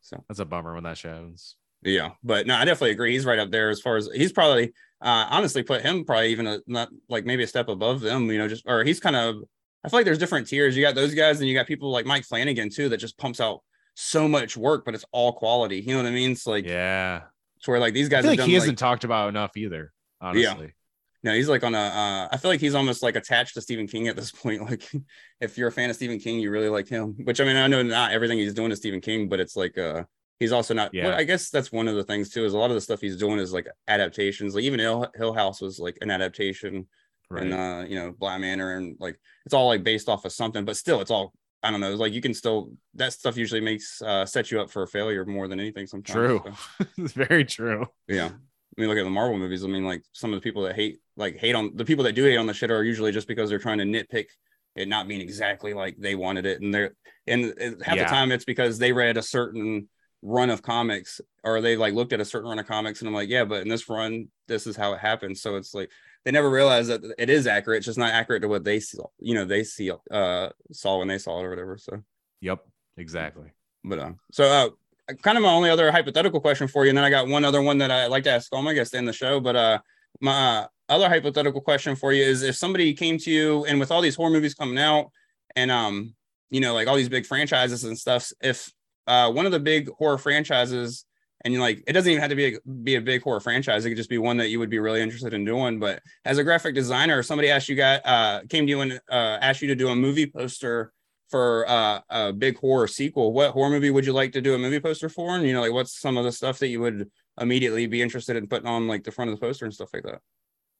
So 0.00 0.22
That's 0.28 0.40
a 0.40 0.44
bummer 0.44 0.74
when 0.74 0.84
that 0.84 0.98
happens. 1.00 1.56
yeah, 1.82 2.10
but 2.22 2.46
no, 2.46 2.54
I 2.54 2.64
definitely 2.64 2.90
agree. 2.92 3.12
He's 3.12 3.24
right 3.26 3.38
up 3.38 3.50
there 3.50 3.70
as 3.70 3.80
far 3.80 3.96
as 3.96 4.08
he's 4.14 4.32
probably 4.32 4.72
uh 5.00 5.26
honestly 5.30 5.62
put 5.62 5.82
him 5.82 6.04
probably 6.04 6.30
even 6.32 6.46
a, 6.48 6.58
not 6.66 6.88
like 7.08 7.24
maybe 7.24 7.44
a 7.44 7.46
step 7.46 7.68
above 7.68 8.00
them, 8.00 8.30
you 8.30 8.38
know, 8.38 8.48
just 8.48 8.64
or 8.66 8.82
he's 8.84 9.00
kind 9.00 9.16
of 9.16 9.36
I 9.84 9.88
feel 9.88 9.98
like 10.00 10.04
there's 10.06 10.18
different 10.18 10.48
tiers. 10.48 10.76
You 10.76 10.82
got 10.82 10.96
those 10.96 11.14
guys, 11.14 11.38
and 11.38 11.48
you 11.48 11.54
got 11.54 11.68
people 11.68 11.90
like 11.92 12.04
Mike 12.04 12.24
Flanagan 12.24 12.68
too 12.68 12.88
that 12.88 12.96
just 12.96 13.16
pumps 13.16 13.40
out 13.40 13.62
so 13.94 14.26
much 14.28 14.56
work, 14.56 14.84
but 14.84 14.94
it's 14.94 15.04
all 15.12 15.32
quality. 15.32 15.78
You 15.80 15.92
know 15.94 16.02
what 16.02 16.08
I 16.08 16.12
mean? 16.12 16.32
It's 16.32 16.46
like 16.48 16.66
Yeah. 16.66 17.22
it's 17.56 17.68
where 17.68 17.78
like 17.78 17.94
these 17.94 18.08
I 18.08 18.10
guys 18.10 18.22
feel 18.24 18.30
have 18.32 18.38
like 18.40 18.46
he 18.48 18.54
like- 18.54 18.62
hasn't 18.62 18.78
talked 18.78 19.04
about 19.04 19.28
enough 19.28 19.56
either. 19.56 19.92
Honestly. 20.20 20.74
No, 21.24 21.34
he's 21.34 21.48
like 21.48 21.64
on 21.64 21.74
a. 21.74 21.78
Uh, 21.78 22.28
I 22.30 22.36
feel 22.36 22.50
like 22.50 22.60
he's 22.60 22.74
almost 22.76 23.02
like 23.02 23.16
attached 23.16 23.54
to 23.54 23.60
Stephen 23.60 23.86
King 23.88 24.06
at 24.08 24.16
this 24.16 24.30
point. 24.42 24.62
Like, 24.62 24.88
if 25.40 25.58
you're 25.58 25.68
a 25.68 25.72
fan 25.72 25.90
of 25.90 25.96
Stephen 25.96 26.18
King, 26.18 26.38
you 26.38 26.50
really 26.50 26.68
like 26.68 26.88
him. 26.88 27.14
Which 27.24 27.40
I 27.40 27.44
mean, 27.44 27.56
I 27.56 27.66
know 27.66 27.82
not 27.82 28.12
everything 28.12 28.38
he's 28.38 28.54
doing 28.54 28.70
is 28.70 28.78
Stephen 28.78 29.00
King, 29.00 29.28
but 29.28 29.40
it's 29.40 29.56
like 29.56 29.76
uh, 29.76 30.04
he's 30.38 30.52
also 30.52 30.74
not. 30.74 30.94
Yeah. 30.94 31.08
Well, 31.08 31.18
I 31.18 31.24
guess 31.24 31.50
that's 31.50 31.72
one 31.72 31.88
of 31.88 31.96
the 31.96 32.04
things 32.04 32.30
too. 32.30 32.44
Is 32.44 32.54
a 32.54 32.58
lot 32.58 32.70
of 32.70 32.74
the 32.74 32.80
stuff 32.80 33.00
he's 33.00 33.16
doing 33.16 33.38
is 33.40 33.52
like 33.52 33.66
adaptations. 33.88 34.54
Like 34.54 34.64
even 34.64 34.78
Hill, 34.80 35.08
Hill 35.16 35.32
House 35.32 35.60
was 35.60 35.78
like 35.80 35.98
an 36.02 36.10
adaptation, 36.10 36.86
Right. 37.30 37.42
and 37.42 37.52
uh, 37.52 37.84
you 37.88 37.96
know, 37.96 38.12
Bly 38.12 38.38
Manor, 38.38 38.76
and 38.76 38.96
like 39.00 39.18
it's 39.44 39.54
all 39.54 39.66
like 39.66 39.82
based 39.82 40.08
off 40.08 40.24
of 40.24 40.32
something, 40.32 40.64
but 40.64 40.76
still, 40.76 41.00
it's 41.00 41.10
all. 41.10 41.32
I 41.60 41.72
don't 41.72 41.80
know. 41.80 41.90
It's 41.90 41.98
like 41.98 42.12
you 42.12 42.20
can 42.20 42.34
still 42.34 42.70
that 42.94 43.12
stuff 43.12 43.36
usually 43.36 43.60
makes 43.60 44.00
uh 44.00 44.24
set 44.24 44.52
you 44.52 44.60
up 44.60 44.70
for 44.70 44.84
a 44.84 44.86
failure 44.86 45.24
more 45.24 45.48
than 45.48 45.58
anything. 45.58 45.88
Sometimes. 45.88 46.14
True. 46.14 46.40
So. 46.78 46.86
it's 46.98 47.12
very 47.14 47.44
true. 47.44 47.86
Yeah. 48.06 48.30
I 48.78 48.80
mean, 48.80 48.88
look 48.90 48.98
at 48.98 49.04
the 49.04 49.10
Marvel 49.10 49.36
movies. 49.36 49.64
I 49.64 49.66
mean, 49.66 49.84
like 49.84 50.04
some 50.12 50.32
of 50.32 50.36
the 50.36 50.40
people 50.44 50.62
that 50.62 50.76
hate, 50.76 50.98
like 51.16 51.36
hate 51.36 51.56
on 51.56 51.72
the 51.74 51.84
people 51.84 52.04
that 52.04 52.14
do 52.14 52.22
hate 52.24 52.36
on 52.36 52.46
the 52.46 52.54
shit 52.54 52.70
are 52.70 52.84
usually 52.84 53.10
just 53.10 53.26
because 53.26 53.50
they're 53.50 53.58
trying 53.58 53.78
to 53.78 53.84
nitpick 53.84 54.26
it 54.76 54.86
not 54.86 55.08
being 55.08 55.20
exactly 55.20 55.74
like 55.74 55.96
they 55.98 56.14
wanted 56.14 56.46
it, 56.46 56.60
and 56.62 56.72
they're 56.72 56.94
and 57.26 57.52
half 57.82 57.96
Yeah. 57.96 58.04
the 58.04 58.10
time 58.10 58.30
it's 58.30 58.44
because 58.44 58.78
they 58.78 58.92
read 58.92 59.16
a 59.16 59.22
certain 59.22 59.88
run 60.22 60.50
of 60.50 60.62
comics 60.62 61.20
or 61.44 61.60
they 61.60 61.76
like 61.76 61.94
looked 61.94 62.12
at 62.12 62.20
a 62.20 62.24
certain 62.24 62.48
run 62.48 62.60
of 62.60 62.66
comics, 62.66 63.00
and 63.00 63.08
I'm 63.08 63.14
like, 63.14 63.28
yeah, 63.28 63.44
but 63.44 63.62
in 63.62 63.68
this 63.68 63.88
run, 63.88 64.28
this 64.46 64.68
is 64.68 64.76
how 64.76 64.92
it 64.92 65.00
happens. 65.00 65.42
So 65.42 65.56
it's 65.56 65.74
like 65.74 65.90
they 66.24 66.30
never 66.30 66.48
realize 66.48 66.86
that 66.86 67.00
it 67.18 67.30
is 67.30 67.48
accurate. 67.48 67.78
It's 67.78 67.86
just 67.86 67.98
not 67.98 68.12
accurate 68.12 68.42
to 68.42 68.48
what 68.48 68.62
they 68.62 68.78
see, 68.78 68.98
you 69.18 69.34
know, 69.34 69.44
they 69.44 69.64
see 69.64 69.90
uh 70.12 70.50
saw 70.70 70.98
when 70.98 71.08
they 71.08 71.18
saw 71.18 71.40
it 71.40 71.46
or 71.46 71.50
whatever. 71.50 71.76
So 71.78 72.00
Yep. 72.42 72.60
Exactly. 72.96 73.50
but 73.82 73.98
uh, 73.98 74.12
so 74.30 74.44
uh, 74.44 74.68
kind 75.22 75.38
of 75.38 75.42
my 75.42 75.52
only 75.52 75.70
other 75.70 75.90
hypothetical 75.90 76.40
question 76.40 76.68
for 76.68 76.84
you, 76.84 76.90
and 76.90 76.98
then 76.98 77.04
I 77.04 77.10
got 77.10 77.28
one 77.28 77.44
other 77.44 77.62
one 77.62 77.78
that 77.78 77.90
I 77.90 78.06
like 78.06 78.24
to 78.24 78.30
ask 78.30 78.54
all 78.54 78.62
my 78.62 78.74
guests 78.74 78.94
in 78.94 79.04
the 79.04 79.12
show. 79.12 79.40
But 79.40 79.56
uh, 79.56 79.78
my 80.20 80.66
other 80.88 81.08
hypothetical 81.08 81.60
question 81.60 81.96
for 81.96 82.12
you 82.12 82.22
is: 82.22 82.42
if 82.42 82.56
somebody 82.56 82.94
came 82.94 83.18
to 83.18 83.30
you, 83.30 83.64
and 83.64 83.80
with 83.80 83.90
all 83.90 84.00
these 84.00 84.14
horror 84.14 84.30
movies 84.30 84.54
coming 84.54 84.78
out, 84.78 85.10
and 85.56 85.70
um, 85.70 86.14
you 86.50 86.60
know, 86.60 86.74
like 86.74 86.88
all 86.88 86.96
these 86.96 87.08
big 87.08 87.26
franchises 87.26 87.84
and 87.84 87.98
stuff, 87.98 88.30
if 88.42 88.70
uh, 89.06 89.30
one 89.30 89.46
of 89.46 89.52
the 89.52 89.60
big 89.60 89.88
horror 89.90 90.18
franchises, 90.18 91.04
and 91.44 91.54
you 91.54 91.60
like, 91.60 91.82
it 91.86 91.92
doesn't 91.92 92.10
even 92.10 92.20
have 92.20 92.30
to 92.30 92.36
be 92.36 92.56
a, 92.56 92.70
be 92.82 92.94
a 92.96 93.00
big 93.00 93.22
horror 93.22 93.40
franchise; 93.40 93.84
it 93.84 93.90
could 93.90 93.96
just 93.96 94.10
be 94.10 94.18
one 94.18 94.36
that 94.36 94.48
you 94.48 94.58
would 94.58 94.70
be 94.70 94.78
really 94.78 95.00
interested 95.00 95.32
in 95.32 95.44
doing. 95.44 95.78
But 95.78 96.02
as 96.24 96.38
a 96.38 96.44
graphic 96.44 96.74
designer, 96.74 97.20
if 97.20 97.26
somebody 97.26 97.50
asked 97.50 97.68
you, 97.68 97.76
got 97.76 98.02
uh, 98.04 98.42
came 98.48 98.66
to 98.66 98.70
you 98.70 98.80
and 98.82 99.00
uh, 99.10 99.38
asked 99.40 99.62
you 99.62 99.68
to 99.68 99.74
do 99.74 99.88
a 99.88 99.96
movie 99.96 100.26
poster 100.26 100.92
for 101.30 101.68
uh, 101.68 102.00
a 102.08 102.32
big 102.32 102.58
horror 102.58 102.88
sequel, 102.88 103.32
what 103.32 103.52
horror 103.52 103.70
movie 103.70 103.90
would 103.90 104.06
you 104.06 104.12
like 104.12 104.32
to 104.32 104.40
do 104.40 104.54
a 104.54 104.58
movie 104.58 104.80
poster 104.80 105.08
for? 105.08 105.36
And 105.36 105.46
you 105.46 105.52
know, 105.52 105.60
like 105.60 105.72
what's 105.72 105.98
some 105.98 106.16
of 106.16 106.24
the 106.24 106.32
stuff 106.32 106.58
that 106.60 106.68
you 106.68 106.80
would 106.80 107.10
immediately 107.40 107.86
be 107.86 108.02
interested 108.02 108.36
in 108.36 108.46
putting 108.46 108.68
on 108.68 108.88
like 108.88 109.04
the 109.04 109.12
front 109.12 109.30
of 109.30 109.38
the 109.38 109.46
poster 109.46 109.64
and 109.64 109.74
stuff 109.74 109.90
like 109.92 110.04
that? 110.04 110.20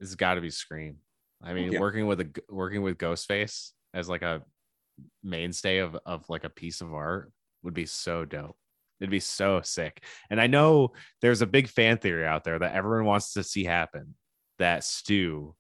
It's 0.01 0.15
got 0.15 0.35
to 0.35 0.41
be 0.41 0.51
Scream. 0.51 0.99
I 1.43 1.53
mean, 1.53 1.73
Yeah. 1.73 1.81
working 1.81 2.07
with 2.07 2.21
a 2.21 2.31
working 2.49 2.83
with 2.83 2.99
Ghostface 2.99 3.73
as 3.95 4.09
like 4.09 4.23
a 4.23 4.43
mainstay 5.23 5.79
of 5.79 5.97
of 6.07 6.29
like 6.29 6.45
a 6.45 6.51
piece 6.51 6.81
of 6.81 6.93
art 6.93 7.33
would 7.63 7.75
be 7.75 7.87
so 7.87 8.25
dope. 8.25 8.57
It'd 9.01 9.11
be 9.11 9.21
so 9.21 9.61
sick. 9.63 10.03
And 10.31 10.41
I 10.41 10.49
know 10.49 10.93
there's 11.21 11.43
a 11.43 11.47
big 11.47 11.69
fan 11.69 11.99
theory 11.99 12.27
out 12.27 12.43
there 12.43 12.59
that 12.59 12.75
everyone 12.75 13.07
wants 13.07 13.35
to 13.35 13.45
see 13.45 13.65
happen 13.65 14.15
that 14.59 14.83
Stu 14.83 15.55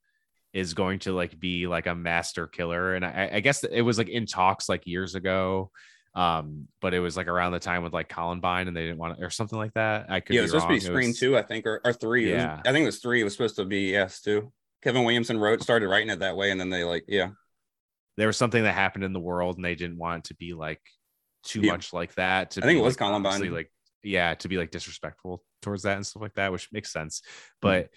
is 0.52 0.74
going 0.74 0.98
to 1.00 1.12
like 1.12 1.38
be 1.38 1.66
like 1.66 1.86
a 1.86 1.94
master 1.94 2.46
killer. 2.46 2.94
And 2.94 3.04
I, 3.04 3.30
I 3.34 3.40
guess 3.40 3.64
it 3.64 3.82
was 3.82 3.98
like 3.98 4.08
in 4.08 4.26
talks 4.26 4.68
like 4.68 4.86
years 4.86 5.14
ago. 5.14 5.70
Um, 6.14 6.66
but 6.80 6.94
it 6.94 7.00
was 7.00 7.16
like 7.16 7.28
around 7.28 7.52
the 7.52 7.58
time 7.60 7.82
with 7.84 7.92
like 7.92 8.08
Columbine 8.08 8.66
and 8.66 8.76
they 8.76 8.82
didn't 8.82 8.98
want 8.98 9.18
to, 9.18 9.24
or 9.24 9.30
something 9.30 9.58
like 9.58 9.74
that. 9.74 10.06
I 10.10 10.20
could 10.20 10.34
yeah, 10.34 10.40
be 10.40 10.48
it 10.48 10.52
was 10.52 10.62
supposed 10.62 10.82
to 10.86 10.88
be 10.88 10.94
wrong. 10.94 11.02
Scream 11.02 11.10
was- 11.10 11.18
two, 11.20 11.36
I 11.38 11.42
think, 11.42 11.66
or, 11.66 11.80
or 11.84 11.92
three. 11.92 12.30
It 12.30 12.34
was- 12.34 12.42
Yeah. 12.42 12.60
I 12.64 12.72
think 12.72 12.82
it 12.82 12.86
was 12.86 12.98
three. 12.98 13.20
It 13.20 13.24
was 13.24 13.34
supposed 13.34 13.56
to 13.56 13.64
be 13.64 13.90
yes, 13.92 14.20
two. 14.20 14.52
Kevin 14.82 15.04
Williamson 15.04 15.38
wrote, 15.38 15.62
started 15.62 15.86
writing 15.88 16.08
it 16.10 16.20
that 16.20 16.36
way, 16.36 16.50
and 16.50 16.60
then 16.60 16.70
they 16.70 16.82
like, 16.84 17.04
yeah, 17.08 17.30
there 18.16 18.26
was 18.26 18.36
something 18.36 18.62
that 18.64 18.72
happened 18.74 19.04
in 19.04 19.12
the 19.12 19.20
world 19.20 19.56
and 19.56 19.64
they 19.64 19.74
didn't 19.76 19.98
want 19.98 20.24
it 20.24 20.28
to 20.28 20.34
be 20.34 20.54
like 20.54 20.80
too 21.44 21.60
Yeah. 21.60 21.72
much 21.72 21.92
like 21.92 22.14
that 22.16 22.52
to 22.52 22.60
I 22.62 22.66
think 22.66 22.78
it 22.80 22.82
was 22.82 22.94
like, 22.94 22.98
Columbine. 22.98 23.52
like 23.52 23.70
yeah 24.02 24.34
to 24.34 24.48
be 24.48 24.56
like 24.56 24.70
disrespectful 24.72 25.44
towards 25.62 25.84
that 25.84 25.96
and 25.96 26.06
stuff 26.06 26.22
like 26.22 26.34
that 26.34 26.50
which 26.52 26.68
makes 26.72 26.92
sense 26.92 27.22
Hmm. 27.24 27.68
but 27.68 27.90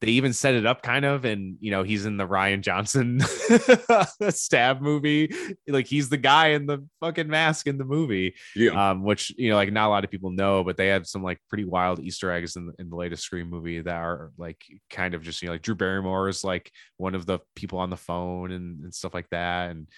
they 0.00 0.08
even 0.08 0.32
set 0.32 0.54
it 0.54 0.66
up 0.66 0.82
kind 0.82 1.04
of 1.04 1.24
and 1.24 1.56
you 1.60 1.70
know 1.70 1.82
he's 1.82 2.04
in 2.04 2.18
the 2.18 2.26
rian 2.26 2.60
johnson 2.60 3.20
stab 4.30 4.80
movie. 4.80 5.32
Like 5.66 5.86
he's 5.86 6.08
the 6.08 6.16
guy 6.16 6.48
in 6.48 6.66
the 6.66 6.86
fucking 7.00 7.28
mask 7.28 7.66
in 7.66 7.78
the 7.78 7.84
movie 7.84 8.34
yeah, 8.54 8.90
um, 8.90 9.02
which 9.02 9.32
you 9.36 9.50
know, 9.50 9.56
like 9.56 9.72
not 9.72 9.86
a 9.86 9.90
lot 9.90 10.04
of 10.04 10.10
people 10.10 10.30
know, 10.30 10.64
but 10.64 10.76
they 10.76 10.88
have 10.88 11.06
some 11.06 11.22
like 11.22 11.40
pretty 11.48 11.64
wild 11.64 12.00
Easter 12.00 12.30
eggs 12.30 12.56
in, 12.56 12.72
in 12.78 12.90
the 12.90 12.96
latest 12.96 13.22
Scream 13.22 13.48
movie 13.48 13.80
that 13.80 13.96
are 13.96 14.30
like 14.38 14.62
kind 14.90 15.14
of 15.14 15.22
just 15.22 15.42
you 15.42 15.46
know, 15.46 15.52
like 15.52 15.62
Drew 15.62 15.74
Barrymore 15.74 16.28
is 16.28 16.44
like 16.44 16.70
one 16.96 17.14
of 17.14 17.26
the 17.26 17.38
people 17.54 17.78
on 17.78 17.90
the 17.90 17.96
phone 17.96 18.52
and, 18.52 18.84
and 18.84 18.94
stuff 18.94 19.14
like 19.14 19.28
that, 19.30 19.70
and 19.70 19.88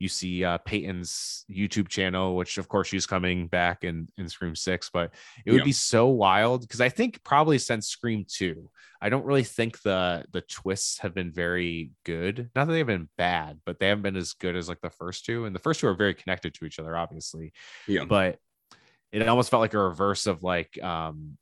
you 0.00 0.08
see 0.08 0.42
uh, 0.44 0.58
Peyton's 0.58 1.44
YouTube 1.48 1.88
channel, 1.88 2.34
which 2.34 2.58
of 2.58 2.68
course 2.68 2.88
she's 2.88 3.06
coming 3.06 3.46
back 3.46 3.84
in 3.84 4.08
in 4.18 4.28
Scream 4.28 4.56
Six, 4.56 4.90
but 4.92 5.12
it 5.46 5.52
would 5.52 5.58
Yeah. 5.58 5.64
be 5.64 5.72
so 5.72 6.08
wild 6.08 6.62
because 6.62 6.80
I 6.80 6.88
think 6.88 7.22
probably 7.22 7.58
since 7.58 7.86
Scream 7.88 8.24
Two, 8.28 8.70
I 9.00 9.10
don't 9.10 9.24
really 9.24 9.44
think 9.44 9.80
the 9.82 10.24
the 10.32 10.40
twists 10.40 10.98
have 10.98 11.14
been 11.14 11.30
very 11.30 11.92
good. 12.04 12.50
Not 12.56 12.66
that 12.66 12.72
they've 12.72 12.86
been 12.86 13.08
bad, 13.16 13.60
but 13.64 13.78
they 13.78 13.88
haven't 13.88 14.02
been 14.02 14.16
as 14.16 14.32
good 14.32 14.56
as 14.56 14.68
like 14.68 14.80
the 14.80 14.90
first 14.90 15.24
two, 15.24 15.44
and 15.44 15.54
the 15.54 15.60
first 15.60 15.80
two 15.80 15.86
are 15.86 15.94
very 15.94 16.14
connected 16.14 16.54
to 16.54 16.64
each 16.64 16.78
other, 16.78 16.96
obviously 16.96 17.52
yeah, 17.86 18.04
but 18.04 18.38
it 19.12 19.26
almost 19.28 19.50
felt 19.50 19.60
like 19.60 19.74
a 19.74 19.78
reverse 19.78 20.26
of 20.26 20.42
like 20.42 20.82
um 20.82 21.36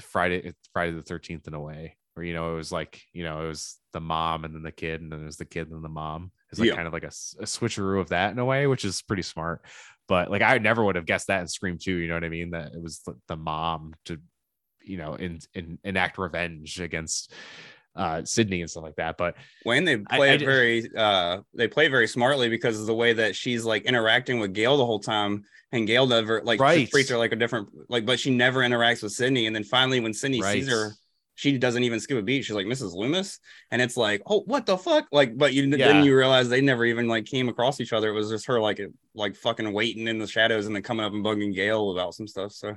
Friday 0.00 0.52
Friday 0.72 0.92
the 0.92 1.02
13th 1.02 1.48
in 1.48 1.54
a 1.54 1.60
way 1.60 1.96
where 2.14 2.24
you 2.24 2.34
know 2.34 2.52
it 2.52 2.56
was 2.56 2.70
like 2.72 3.02
you 3.12 3.24
know 3.24 3.44
it 3.44 3.48
was 3.48 3.78
the 3.92 4.00
mom 4.00 4.44
and 4.44 4.54
then 4.54 4.62
the 4.62 4.72
kid 4.72 5.00
and 5.00 5.10
then 5.10 5.22
it 5.22 5.26
was 5.26 5.36
the 5.36 5.44
kid 5.44 5.66
and 5.66 5.74
then 5.74 5.82
the 5.82 5.88
mom 5.88 6.30
it's 6.50 6.58
like 6.60 6.68
Yeah. 6.68 6.74
kind 6.76 6.86
of 6.86 6.92
like 6.92 7.04
a 7.04 7.08
switcheroo 7.08 8.00
of 8.00 8.08
that 8.10 8.32
in 8.32 8.38
a 8.38 8.44
way 8.44 8.66
which 8.66 8.84
is 8.84 9.02
pretty 9.02 9.22
smart. 9.22 9.62
But 10.08 10.30
like 10.30 10.42
I 10.42 10.56
never 10.58 10.82
would 10.84 10.96
have 10.96 11.06
guessed 11.06 11.26
that 11.26 11.40
in 11.42 11.48
Scream 11.48 11.76
2 11.78 11.92
you 11.92 12.08
know 12.08 12.14
what 12.14 12.24
I 12.24 12.28
mean? 12.30 12.50
That 12.50 12.72
it 12.74 12.82
was 12.82 13.02
the, 13.28 13.36
mom 13.36 13.94
to 14.06 14.18
you 14.82 14.96
know 14.96 15.14
in, 15.14 15.38
in 15.54 15.78
enact 15.84 16.16
revenge 16.18 16.80
against 16.80 17.32
uh 17.96 18.24
Sidney 18.24 18.60
and 18.62 18.70
stuff 18.70 18.84
like 18.84 18.96
that. 18.96 19.18
But 19.18 19.36
When 19.64 19.84
they 19.84 19.94
I- 20.08 20.16
play 20.16 20.30
I 20.30 20.34
it 20.34 20.38
d- 20.38 20.44
very, 20.44 20.90
uh, 20.96 21.40
they 21.54 21.68
play 21.68 21.88
very 21.88 22.06
smartly 22.06 22.48
because 22.48 22.80
of 22.80 22.86
the 22.86 22.94
way 22.94 23.12
that 23.14 23.34
she's 23.36 23.64
like 23.64 23.84
interacting 23.84 24.38
with 24.38 24.54
Gail 24.54 24.76
the 24.78 24.86
whole 24.86 25.00
time, 25.00 25.44
and 25.72 25.86
Gail 25.86 26.06
never 26.06 26.40
like 26.42 26.60
Right. 26.60 26.88
treats 26.88 27.10
her 27.10 27.18
like 27.18 27.32
a 27.32 27.36
different 27.36 27.68
like, 27.88 28.06
but 28.06 28.20
she 28.20 28.30
never 28.30 28.60
interacts 28.60 29.02
with 29.02 29.12
Sidney, 29.12 29.46
and 29.46 29.54
then 29.54 29.64
finally 29.64 30.00
when 30.00 30.14
Sidney 30.14 30.40
right 30.40 30.52
sees 30.54 30.68
her, 30.68 30.92
she 31.38 31.56
doesn't 31.56 31.84
even 31.84 32.00
skip 32.00 32.18
a 32.18 32.22
beat. 32.22 32.44
She's 32.44 32.56
like 32.56 32.66
Mrs. 32.66 32.94
Loomis, 32.96 33.38
and 33.70 33.80
it's 33.80 33.96
like, 33.96 34.22
oh, 34.26 34.40
what 34.46 34.66
the 34.66 34.76
fuck? 34.76 35.06
Like, 35.12 35.38
but 35.38 35.52
you 35.54 35.62
Yeah. 35.62 35.86
then 35.92 36.04
you 36.04 36.16
realize 36.16 36.48
they 36.48 36.60
never 36.60 36.84
even 36.84 37.06
like 37.06 37.26
came 37.26 37.48
across 37.48 37.80
each 37.80 37.92
other. 37.92 38.08
It 38.08 38.12
was 38.14 38.28
just 38.28 38.46
her 38.46 38.60
like 38.60 38.80
like 39.14 39.36
fucking 39.36 39.72
waiting 39.72 40.08
in 40.08 40.18
the 40.18 40.26
shadows 40.26 40.66
and 40.66 40.74
then 40.74 40.82
coming 40.82 41.06
up 41.06 41.12
and 41.12 41.24
bugging 41.24 41.54
Gail 41.54 41.92
about 41.92 42.14
some 42.14 42.26
stuff. 42.26 42.50
So 42.52 42.76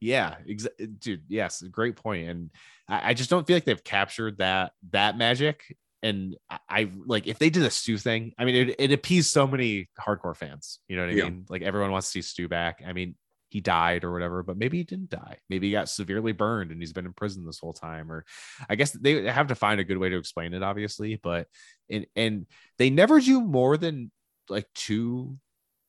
Yeah, 0.00 0.36
exa- 0.48 0.98
dude. 1.00 1.24
Yes, 1.28 1.60
great 1.70 1.96
point. 1.96 2.30
And 2.30 2.50
I, 2.88 3.10
I 3.10 3.14
just 3.14 3.28
don't 3.28 3.46
feel 3.46 3.56
like 3.56 3.66
they've 3.66 3.84
captured 3.84 4.38
that 4.38 4.72
that 4.90 5.18
magic. 5.18 5.76
And 6.02 6.34
I, 6.48 6.58
I 6.68 6.90
like 7.04 7.26
if 7.26 7.38
they 7.38 7.50
did 7.50 7.64
a 7.64 7.70
Stu 7.70 7.98
thing. 7.98 8.32
I 8.38 8.46
mean, 8.46 8.54
it, 8.54 8.76
it 8.78 8.92
appeased 8.92 9.30
so 9.32 9.46
many 9.46 9.90
hardcore 10.00 10.34
fans. 10.34 10.78
You 10.88 10.96
know 10.96 11.02
what 11.02 11.10
I 11.10 11.16
Yeah. 11.16 11.24
mean? 11.24 11.44
Like 11.50 11.60
everyone 11.60 11.90
wants 11.92 12.06
to 12.06 12.10
see 12.12 12.22
Stu 12.22 12.48
back. 12.48 12.82
I 12.86 12.94
mean, 12.94 13.16
he 13.48 13.60
died 13.60 14.04
or 14.04 14.12
whatever, 14.12 14.42
but 14.42 14.58
maybe 14.58 14.78
he 14.78 14.84
didn't 14.84 15.10
die. 15.10 15.38
Maybe 15.48 15.68
he 15.68 15.72
got 15.72 15.88
severely 15.88 16.32
burned 16.32 16.70
and 16.70 16.80
he's 16.80 16.92
been 16.92 17.06
in 17.06 17.12
prison 17.12 17.44
this 17.44 17.58
whole 17.58 17.72
time. 17.72 18.12
Or 18.12 18.24
I 18.68 18.74
guess 18.74 18.92
they 18.92 19.24
have 19.24 19.48
to 19.48 19.54
find 19.54 19.80
a 19.80 19.84
good 19.84 19.98
way 19.98 20.10
to 20.10 20.18
explain 20.18 20.54
it, 20.54 20.62
obviously. 20.62 21.18
But 21.22 21.46
and 21.90 22.06
and 22.14 22.46
they 22.78 22.90
never 22.90 23.20
do 23.20 23.40
more 23.40 23.76
than 23.76 24.10
like 24.48 24.66
two 24.74 25.38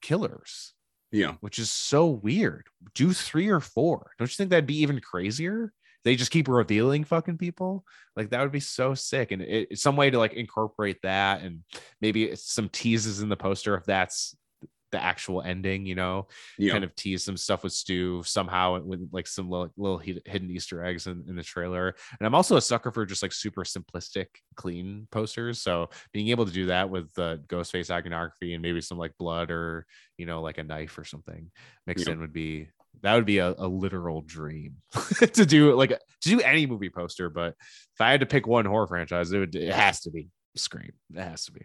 killers 0.02 0.74
yeah, 1.12 1.34
which 1.40 1.60
is 1.60 1.72
so 1.72 2.08
weird. 2.08 2.68
Do 2.94 3.14
three 3.14 3.50
or 3.50 3.60
four. 3.60 4.12
Don't 4.18 4.30
you 4.30 4.36
think 4.36 4.52
that'd 4.52 4.66
be 4.66 4.82
even 4.82 5.00
crazier? 5.00 5.74
They 6.04 6.16
just 6.16 6.32
keep 6.32 6.48
revealing 6.48 7.04
fucking 7.04 7.38
people. 7.38 7.84
Like 8.16 8.30
that 8.30 8.42
would 8.42 8.52
be 8.52 8.60
so 8.60 8.94
sick. 8.94 9.32
And 9.32 9.42
it, 9.42 9.70
it's 9.72 9.82
some 9.82 9.96
way 9.96 10.10
to 10.10 10.18
like 10.18 10.34
incorporate 10.34 11.02
that 11.04 11.42
and 11.42 11.62
maybe 12.00 12.26
it's 12.26 12.54
some 12.54 12.70
teases 12.70 13.22
in 13.22 13.30
the 13.30 13.36
poster 13.36 13.76
if 13.76 13.86
that's 13.86 14.36
the 14.92 15.02
actual 15.02 15.42
ending, 15.42 15.86
you 15.86 15.96
know, 15.96 16.28
yeah, 16.58 16.72
kind 16.72 16.84
of 16.84 16.96
tease 16.96 17.24
some 17.24 17.38
stuff 17.38 17.64
with 17.64 17.74
Stu 17.74 18.24
somehow 18.24 18.80
with 18.80 19.10
like 19.12 19.28
some 19.28 19.50
little, 19.50 19.72
little 19.78 19.98
hidden 19.98 20.50
Easter 20.50 20.84
eggs 20.84 21.08
in, 21.08 21.24
in 21.28 21.36
the 21.36 21.44
trailer. 21.44 21.96
And 22.20 22.26
I'm 22.26 22.36
also 22.36 22.56
a 22.58 22.62
sucker 22.62 22.92
for 22.92 23.06
just 23.06 23.22
like 23.22 23.32
super 23.32 23.64
simplistic, 23.64 24.28
clean 24.56 25.08
posters. 25.12 25.62
So 25.62 25.90
being 26.12 26.30
able 26.30 26.46
to 26.46 26.52
do 26.52 26.68
that 26.68 26.90
with 26.90 27.14
the 27.14 27.42
Ghostface 27.48 27.90
iconography 27.92 28.54
and 28.54 28.62
maybe 28.62 28.82
some 28.82 28.98
like 28.98 29.18
blood 29.18 29.52
or, 29.52 29.86
you 30.18 30.26
know, 30.26 30.42
like 30.42 30.58
a 30.58 30.64
knife 30.64 30.98
or 30.98 31.06
something 31.06 31.52
mixed 31.86 32.08
Yeah. 32.08 32.14
in 32.14 32.22
would 32.22 32.34
be 32.34 32.70
that 33.02 33.16
would 33.16 33.26
be 33.26 33.38
a, 33.38 33.54
a 33.58 33.68
literal 33.68 34.22
dream 34.22 34.78
to 35.34 35.46
do 35.46 35.74
like 35.76 35.90
to 35.92 35.98
do 36.30 36.42
any 36.42 36.66
movie 36.66 36.90
poster. 36.90 37.30
But 37.30 37.56
if 37.60 38.02
I 38.02 38.12
had 38.12 38.20
to 38.22 38.26
pick 38.26 38.48
one 38.48 38.66
horror 38.66 38.88
franchise, 38.88 39.32
it 39.32 39.38
would 39.40 39.56
it 39.56 39.74
has 39.74 40.02
to 40.02 40.12
be 40.12 40.30
Scream. 40.56 40.92
It 41.14 41.22
has 41.22 41.46
to 41.46 41.52
be. 41.52 41.62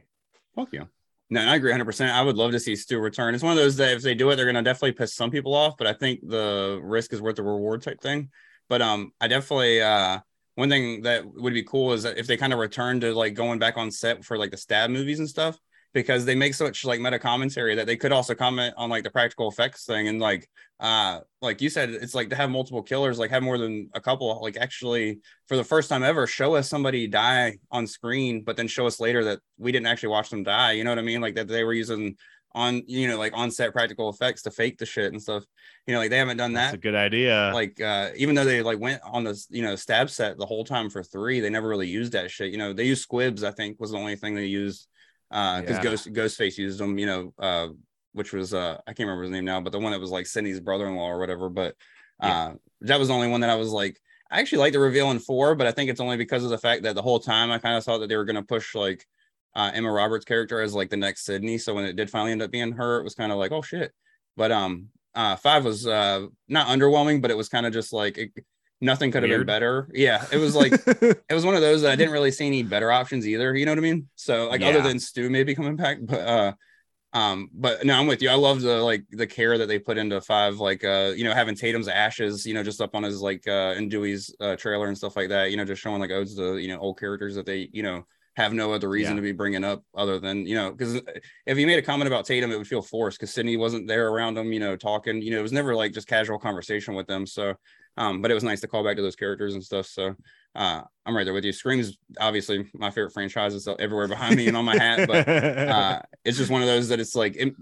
Fuck 0.54 0.68
yeah. 0.72 0.84
No, 1.30 1.40
I 1.40 1.56
agree 1.56 1.72
100%. 1.72 2.10
I 2.10 2.22
would 2.22 2.36
love 2.36 2.52
to 2.52 2.60
see 2.60 2.76
Stu 2.76 2.98
return. 2.98 3.34
It's 3.34 3.42
one 3.42 3.52
of 3.52 3.58
those 3.58 3.76
that 3.76 3.92
if 3.96 4.02
they 4.02 4.14
do 4.14 4.30
it, 4.30 4.36
they're 4.36 4.44
going 4.44 4.56
to 4.56 4.62
definitely 4.62 4.92
piss 4.92 5.14
some 5.14 5.30
people 5.30 5.54
off, 5.54 5.76
but 5.76 5.86
I 5.86 5.92
think 5.94 6.20
the 6.22 6.80
risk 6.82 7.12
is 7.12 7.22
worth 7.22 7.36
the 7.36 7.42
reward 7.42 7.82
type 7.82 8.00
thing. 8.00 8.30
But 8.68 8.82
um, 8.82 9.12
I 9.20 9.28
definitely, 9.28 9.80
uh, 9.80 10.20
one 10.54 10.68
thing 10.68 11.02
that 11.02 11.24
would 11.26 11.54
be 11.54 11.64
cool 11.64 11.92
is 11.92 12.02
that 12.04 12.18
if 12.18 12.26
they 12.26 12.36
kind 12.36 12.52
of 12.52 12.58
return 12.58 13.00
to 13.00 13.14
like 13.14 13.34
going 13.34 13.58
back 13.58 13.76
on 13.76 13.90
set 13.90 14.24
for 14.24 14.38
like 14.38 14.50
the 14.50 14.56
stab 14.56 14.90
movies 14.90 15.18
and 15.18 15.28
stuff, 15.28 15.58
because 15.94 16.24
they 16.24 16.34
make 16.34 16.54
such 16.54 16.84
like 16.84 17.00
meta 17.00 17.18
commentary 17.18 17.76
that 17.76 17.86
they 17.86 17.96
could 17.96 18.12
also 18.12 18.34
comment 18.34 18.74
on 18.76 18.90
like 18.90 19.04
the 19.04 19.10
practical 19.10 19.48
effects 19.48 19.86
thing. 19.86 20.08
And 20.08 20.20
like 20.20 20.48
uh 20.80 21.20
like 21.40 21.62
you 21.62 21.70
said 21.70 21.88
it's 21.90 22.16
like 22.16 22.28
to 22.30 22.36
have 22.36 22.50
multiple 22.50 22.82
killers 22.82 23.16
like 23.16 23.30
have 23.30 23.44
more 23.44 23.56
than 23.56 23.88
a 23.94 24.00
couple 24.00 24.40
like 24.42 24.56
actually 24.56 25.20
for 25.46 25.56
the 25.56 25.62
first 25.62 25.88
time 25.88 26.02
ever 26.02 26.26
show 26.26 26.56
us 26.56 26.68
somebody 26.68 27.06
die 27.06 27.56
on 27.70 27.86
screen 27.86 28.42
but 28.42 28.56
then 28.56 28.66
show 28.66 28.84
us 28.84 28.98
later 28.98 29.22
that 29.22 29.38
we 29.56 29.70
didn't 29.70 29.86
actually 29.86 30.08
watch 30.08 30.30
them 30.30 30.42
die. 30.42 30.72
You 30.72 30.82
know 30.82 30.90
what 30.90 30.98
i 30.98 31.02
mean? 31.02 31.20
Like 31.20 31.36
that 31.36 31.46
they 31.46 31.62
were 31.64 31.72
using 31.72 32.16
on 32.56 32.82
you 32.86 33.08
know 33.08 33.18
like 33.18 33.32
on 33.36 33.50
set 33.50 33.72
practical 33.72 34.08
effects 34.10 34.42
to 34.42 34.50
fake 34.50 34.78
the 34.78 34.86
shit 34.86 35.12
and 35.12 35.22
stuff. 35.22 35.44
You 35.86 35.94
know 35.94 36.00
like 36.00 36.10
they 36.10 36.18
haven't 36.18 36.38
done 36.38 36.52
That's 36.52 36.72
that. 36.72 36.78
a 36.78 36.80
good 36.80 36.96
idea. 36.96 37.52
like 37.54 37.80
uh 37.80 38.10
even 38.16 38.34
though 38.34 38.44
they 38.44 38.60
like 38.62 38.80
went 38.80 39.00
on 39.04 39.22
this 39.22 39.46
you 39.50 39.62
know 39.62 39.76
stab 39.76 40.10
set 40.10 40.38
the 40.38 40.46
whole 40.46 40.64
time 40.64 40.90
for 40.90 41.04
three 41.04 41.38
they 41.38 41.50
never 41.50 41.68
really 41.68 41.88
used 41.88 42.12
that 42.12 42.32
shit. 42.32 42.50
You 42.50 42.58
know 42.58 42.72
they 42.72 42.84
used 42.84 43.02
squibs 43.02 43.44
i 43.44 43.52
think 43.52 43.78
was 43.78 43.92
the 43.92 43.98
only 43.98 44.16
thing 44.16 44.34
they 44.34 44.46
used 44.46 44.88
uh 45.34 45.60
because 45.60 45.76
Yeah. 45.76 45.82
ghost 45.82 46.12
ghostface 46.12 46.56
used 46.56 46.78
them 46.78 46.96
you 46.96 47.06
know 47.06 47.34
uh 47.38 47.68
which 48.12 48.32
was 48.32 48.54
uh 48.54 48.78
i 48.86 48.92
can't 48.92 49.00
remember 49.00 49.24
his 49.24 49.32
name 49.32 49.44
now 49.44 49.60
but 49.60 49.72
the 49.72 49.78
one 49.78 49.92
that 49.92 50.00
was 50.00 50.10
like 50.10 50.26
Sidney's 50.26 50.60
brother-in-law 50.60 51.06
or 51.06 51.18
whatever 51.18 51.50
but 51.50 51.74
uh 52.20 52.52
that 52.82 52.98
was 52.98 53.08
the 53.08 53.14
only 53.14 53.28
one 53.28 53.40
that 53.40 53.50
i 53.50 53.56
was 53.56 53.70
like 53.70 54.00
i 54.30 54.40
actually 54.40 54.58
like 54.58 54.72
the 54.72 54.78
reveal 54.78 55.10
in 55.10 55.18
four 55.18 55.54
but 55.56 55.66
i 55.66 55.72
think 55.72 55.90
it's 55.90 56.00
only 56.00 56.16
because 56.16 56.44
of 56.44 56.50
the 56.50 56.58
fact 56.58 56.84
that 56.84 56.94
the 56.94 57.02
whole 57.02 57.18
time 57.18 57.50
i 57.50 57.58
kind 57.58 57.76
of 57.76 57.84
thought 57.84 57.98
that 57.98 58.08
they 58.08 58.16
were 58.16 58.24
going 58.24 58.36
to 58.36 58.42
push 58.42 58.74
like 58.74 59.04
uh 59.56 59.70
emma 59.74 59.90
roberts 59.90 60.24
character 60.24 60.60
as 60.60 60.74
like 60.74 60.90
the 60.90 60.96
next 60.96 61.24
sidney 61.24 61.58
so 61.58 61.74
when 61.74 61.84
it 61.84 61.96
did 61.96 62.08
finally 62.08 62.32
end 62.32 62.40
up 62.42 62.52
being 62.52 62.72
her 62.72 63.00
it 63.00 63.04
was 63.04 63.14
kind 63.16 63.32
of 63.32 63.38
like 63.38 63.50
oh 63.50 63.62
shit 63.62 63.92
but 64.36 64.52
um 64.52 64.88
uh 65.16 65.34
five 65.34 65.64
was 65.64 65.86
uh 65.86 66.24
not 66.48 66.68
underwhelming 66.68 67.20
but 67.20 67.30
it 67.32 67.36
was 67.36 67.48
kind 67.48 67.66
of 67.66 67.72
just 67.72 67.92
like 67.92 68.16
it, 68.16 68.30
nothing 68.84 69.10
could 69.10 69.22
have 69.22 69.30
been 69.30 69.46
better 69.46 69.88
yeah 69.94 70.24
it 70.32 70.38
was 70.38 70.54
like 70.54 70.72
it 70.86 71.32
was 71.32 71.44
one 71.44 71.54
of 71.54 71.60
those 71.60 71.82
that 71.82 71.92
I 71.92 71.96
didn't 71.96 72.12
really 72.12 72.30
see 72.30 72.46
any 72.46 72.62
better 72.62 72.90
options 72.92 73.26
either. 73.26 73.54
You 73.56 73.64
know 73.66 73.72
what 73.72 73.78
I 73.78 73.82
mean? 73.90 74.08
So 74.14 74.48
like 74.48 74.60
other 74.62 74.82
than 74.82 74.98
Stu 75.00 75.30
maybe 75.30 75.54
coming 75.54 75.76
back, 75.76 75.98
but 76.02 76.20
uh 76.20 76.52
um 77.12 77.48
but 77.54 77.84
no, 77.86 77.94
I'm 77.98 78.06
with 78.08 78.22
you. 78.22 78.28
I 78.28 78.34
love 78.34 78.60
the 78.60 78.82
like 78.82 79.04
the 79.10 79.26
care 79.26 79.56
that 79.58 79.66
they 79.68 79.78
put 79.78 79.98
into 79.98 80.20
five, 80.20 80.56
like 80.58 80.82
uh, 80.84 81.12
you 81.16 81.22
know, 81.24 81.32
having 81.32 81.54
Tatum's 81.54 81.86
ashes, 81.86 82.44
you 82.44 82.54
know, 82.54 82.64
just 82.64 82.80
up 82.80 82.94
on 82.96 83.04
his 83.04 83.20
like 83.20 83.46
uh 83.46 83.74
in 83.78 83.88
Dewey's 83.88 84.34
uh 84.40 84.56
trailer 84.56 84.88
and 84.88 84.98
stuff 84.98 85.16
like 85.16 85.28
that, 85.28 85.50
you 85.52 85.56
know, 85.56 85.64
just 85.64 85.80
showing 85.80 86.00
like 86.00 86.10
odes 86.10 86.34
to 86.36 86.58
you 86.58 86.68
know 86.68 86.78
old 86.80 86.98
characters 86.98 87.36
that 87.36 87.46
they, 87.46 87.68
you 87.72 87.84
know, 87.84 88.04
have 88.36 88.52
no 88.52 88.72
other 88.72 88.88
reason 88.88 89.12
Yeah. 89.12 89.20
to 89.20 89.22
be 89.22 89.30
bringing 89.32 89.62
up 89.62 89.84
other 89.94 90.18
than 90.18 90.44
you 90.44 90.56
know 90.56 90.72
because 90.72 91.00
if 91.46 91.56
you 91.56 91.66
made 91.68 91.78
a 91.78 91.82
comment 91.82 92.08
about 92.08 92.24
Tatum, 92.26 92.50
it 92.50 92.58
would 92.58 92.66
feel 92.66 92.82
forced 92.82 93.16
because 93.18 93.32
Sidney 93.32 93.56
wasn't 93.56 93.86
there 93.86 94.08
around 94.08 94.36
him, 94.36 94.52
you 94.52 94.58
know, 94.58 94.74
talking. 94.76 95.22
You 95.22 95.30
know, 95.30 95.38
it 95.38 95.42
was 95.42 95.52
never 95.52 95.72
like 95.76 95.92
just 95.92 96.08
casual 96.08 96.40
conversation 96.40 96.94
with 96.94 97.06
them. 97.06 97.28
So, 97.28 97.54
um, 97.96 98.20
but 98.22 98.30
it 98.30 98.34
was 98.34 98.44
nice 98.44 98.60
to 98.60 98.68
call 98.68 98.84
back 98.84 98.96
to 98.96 99.02
those 99.02 99.16
characters 99.16 99.54
and 99.54 99.62
stuff. 99.64 99.86
So, 99.86 100.14
uh, 100.54 100.82
I'm 101.04 101.16
right 101.16 101.24
there 101.24 101.34
with 101.34 101.44
you. 101.44 101.52
Scream 101.52 101.80
is 101.80 101.98
obviously 102.20 102.70
my 102.74 102.90
favorite 102.90 103.12
franchise. 103.12 103.54
It's 103.54 103.66
everywhere 103.78 104.08
behind 104.08 104.36
me 104.36 104.46
and 104.48 104.56
on 104.56 104.64
my 104.64 104.76
hat, 104.76 105.06
but 105.08 105.28
uh, 105.28 106.00
it's 106.24 106.38
just 106.38 106.50
one 106.50 106.62
of 106.62 106.68
those 106.68 106.88
that 106.88 107.00
it's 107.00 107.14
like 107.14 107.36
it- 107.36 107.54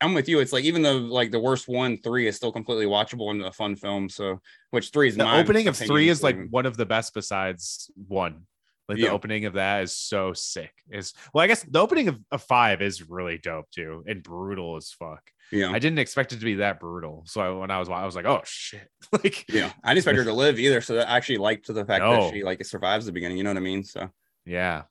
I'm 0.00 0.14
with 0.14 0.28
you. 0.28 0.40
It's 0.40 0.52
like 0.52 0.64
even 0.64 0.82
though 0.82 0.98
like 0.98 1.30
the 1.30 1.40
worst 1.40 1.68
one, 1.68 1.96
three 1.98 2.26
is 2.26 2.36
still 2.36 2.52
completely 2.52 2.86
watchable 2.86 3.30
and 3.30 3.42
a 3.42 3.52
fun 3.52 3.76
film. 3.76 4.08
So, 4.08 4.40
which 4.70 4.90
three 4.90 5.08
is 5.08 5.16
the 5.16 5.24
my 5.24 5.40
opening 5.40 5.68
of 5.68 5.76
three 5.76 6.08
is 6.08 6.22
like 6.22 6.36
one 6.50 6.66
of 6.66 6.76
the 6.76 6.86
best 6.86 7.14
besides 7.14 7.90
one. 8.08 8.46
Like 8.88 8.98
the 9.06 9.12
opening 9.12 9.44
of 9.44 9.52
that 9.54 9.84
is 9.84 9.96
so 9.96 10.32
sick. 10.32 10.72
Is 10.90 11.14
well, 11.32 11.44
I 11.44 11.46
guess 11.46 11.62
the 11.62 11.78
opening 11.78 12.08
of, 12.08 12.18
of 12.32 12.42
five 12.42 12.82
is 12.82 13.08
really 13.08 13.38
dope 13.38 13.70
too 13.70 14.02
and 14.06 14.22
brutal 14.22 14.76
as 14.76 14.90
fuck. 14.90 15.22
Yeah. 15.52 15.70
I 15.70 15.78
didn't 15.78 15.98
expect 15.98 16.32
it 16.32 16.38
to 16.38 16.44
be 16.44 16.54
that 16.56 16.80
brutal. 16.80 17.24
So 17.26 17.40
I, 17.40 17.50
when 17.50 17.70
I 17.70 17.78
was 17.78 17.88
I 17.88 18.04
was 18.04 18.16
like, 18.16 18.24
oh 18.24 18.40
shit. 18.44 18.88
like 19.12 19.44
Yeah, 19.48 19.70
I 19.84 19.90
didn't 19.90 19.98
expect 19.98 20.18
her 20.18 20.24
to 20.24 20.32
live 20.32 20.58
either. 20.58 20.80
So 20.80 20.98
I 20.98 21.16
actually 21.16 21.38
liked 21.38 21.66
the 21.66 21.84
fact 21.84 22.02
No. 22.02 22.24
that 22.24 22.34
she 22.34 22.42
like 22.42 22.64
survives 22.64 23.06
the 23.06 23.12
beginning. 23.12 23.36
You 23.36 23.44
know 23.44 23.50
what 23.50 23.58
I 23.58 23.60
mean? 23.60 23.84
So 23.84 24.10
yeah. 24.46 24.82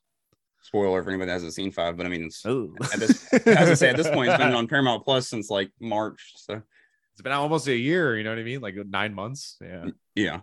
spoiler 0.62 1.02
for 1.02 1.10
anybody 1.10 1.26
that 1.26 1.34
hasn't 1.34 1.54
seen 1.54 1.72
five, 1.72 1.96
but 1.96 2.06
I 2.06 2.08
mean, 2.08 2.24
at 2.24 3.00
this, 3.00 3.32
as 3.32 3.70
I 3.70 3.74
say, 3.74 3.90
at 3.90 3.96
this 3.96 4.08
point, 4.08 4.30
it's 4.30 4.38
been 4.38 4.54
on 4.54 4.68
Paramount 4.68 5.04
Plus 5.04 5.28
since 5.28 5.50
like 5.50 5.70
March. 5.80 6.32
So 6.36 6.62
it's 7.12 7.22
been 7.22 7.32
almost 7.32 7.66
a 7.66 7.76
year, 7.76 8.16
you 8.16 8.24
know 8.24 8.30
what 8.30 8.38
I 8.38 8.44
mean? 8.44 8.60
Like 8.60 8.76
nine 8.86 9.14
months. 9.14 9.56
Yeah. 9.60 9.86
yeah, 10.14 10.40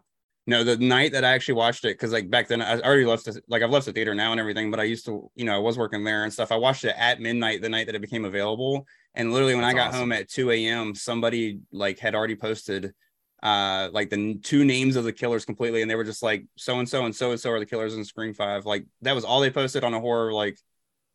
no, 0.50 0.64
the 0.64 0.78
night 0.78 1.12
that 1.12 1.24
I 1.24 1.34
actually 1.34 1.54
watched 1.54 1.86
it, 1.86 1.93
because 1.93 2.12
like 2.12 2.30
back 2.30 2.47
then 2.47 2.60
I 2.62 2.80
already 2.80 3.06
left, 3.06 3.26
the, 3.26 3.39
like 3.47 3.62
I've 3.62 3.70
left 3.70 3.86
the 3.86 3.93
theater 3.93 4.16
now 4.16 4.32
and 4.32 4.39
everything, 4.39 4.72
but 4.72 4.80
I 4.80 4.84
used 4.84 5.06
to, 5.06 5.30
you 5.36 5.45
know, 5.45 5.56
I 5.56 5.60
was 5.60 5.78
working 5.78 6.04
there 6.04 6.24
and 6.24 6.34
stuff. 6.34 6.52
I 6.52 6.56
watched 6.56 6.84
it 6.86 6.95
at 6.97 7.22
midnight 7.22 7.62
the 7.62 7.70
night 7.70 7.86
that 7.86 7.93
it 7.93 8.02
became 8.02 8.26
available, 8.26 8.88
and 9.14 9.32
literally 9.32 9.54
when 9.54 9.62
That's 9.62 9.76
I 9.76 9.78
got 9.78 9.88
awesome. 9.89 10.00
home 10.00 10.12
at 10.12 10.28
two 10.28 10.50
a.m., 10.50 10.95
somebody 10.95 11.60
like 11.72 12.00
had 12.00 12.16
already 12.16 12.36
posted 12.36 12.93
uh 13.41 13.89
like 13.93 14.10
the 14.10 14.38
two 14.39 14.66
names 14.66 14.97
of 14.97 15.06
the 15.06 15.14
killers 15.14 15.45
completely 15.45 15.82
and 15.82 15.89
they 15.89 15.95
were 15.95 16.04
just 16.04 16.22
like 16.22 16.43
so 16.58 16.80
and 16.80 16.89
so 16.89 17.06
and 17.06 17.16
so 17.16 17.32
and 17.32 17.39
so 17.39 17.50
are 17.52 17.60
the 17.60 17.66
killers 17.66 17.95
in 17.95 18.04
scream 18.04 18.34
five 18.34 18.66
like 18.66 18.86
that 19.02 19.16
was 19.16 19.24
all 19.24 19.39
they 19.39 19.50
posted 19.50 19.82
on 19.82 19.93
a 19.93 20.00
horror 20.00 20.34
like 20.34 20.58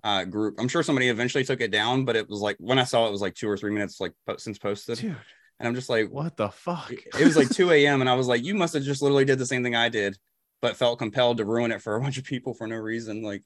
uh 0.04 0.24
group 0.24 0.54
i'm 0.58 0.66
sure 0.66 0.82
somebody 0.82 1.08
eventually 1.08 1.44
took 1.44 1.60
it 1.60 1.70
down 1.70 2.06
but 2.06 2.16
it 2.16 2.26
was 2.26 2.40
like 2.40 2.56
when 2.60 2.78
i 2.78 2.84
saw 2.84 3.04
it, 3.04 3.08
it 3.08 3.12
was 3.12 3.20
like 3.20 3.34
two 3.34 3.46
or 3.46 3.58
three 3.58 3.72
minutes 3.72 4.00
like 4.00 4.12
po- 4.26 4.38
since 4.38 4.56
posted 4.56 4.98
Dude, 4.98 5.16
and 5.64 5.68
i'm 5.68 5.74
just 5.74 5.88
like 5.88 6.10
what 6.10 6.36
the 6.36 6.48
fuck? 6.50 6.92
it 6.92 7.24
was 7.24 7.36
like 7.36 7.50
2 7.50 7.70
a.m 7.72 8.00
and 8.00 8.10
i 8.10 8.14
was 8.14 8.26
like 8.26 8.44
you 8.44 8.54
must 8.54 8.74
have 8.74 8.82
just 8.82 9.02
literally 9.02 9.24
did 9.24 9.38
the 9.38 9.46
same 9.46 9.62
thing 9.62 9.74
i 9.74 9.88
did 9.88 10.16
but 10.60 10.76
felt 10.76 10.98
compelled 10.98 11.38
to 11.38 11.44
ruin 11.44 11.72
it 11.72 11.80
for 11.82 11.96
a 11.96 12.00
bunch 12.00 12.18
of 12.18 12.24
people 12.24 12.54
for 12.54 12.66
no 12.66 12.76
reason 12.76 13.22
like 13.22 13.42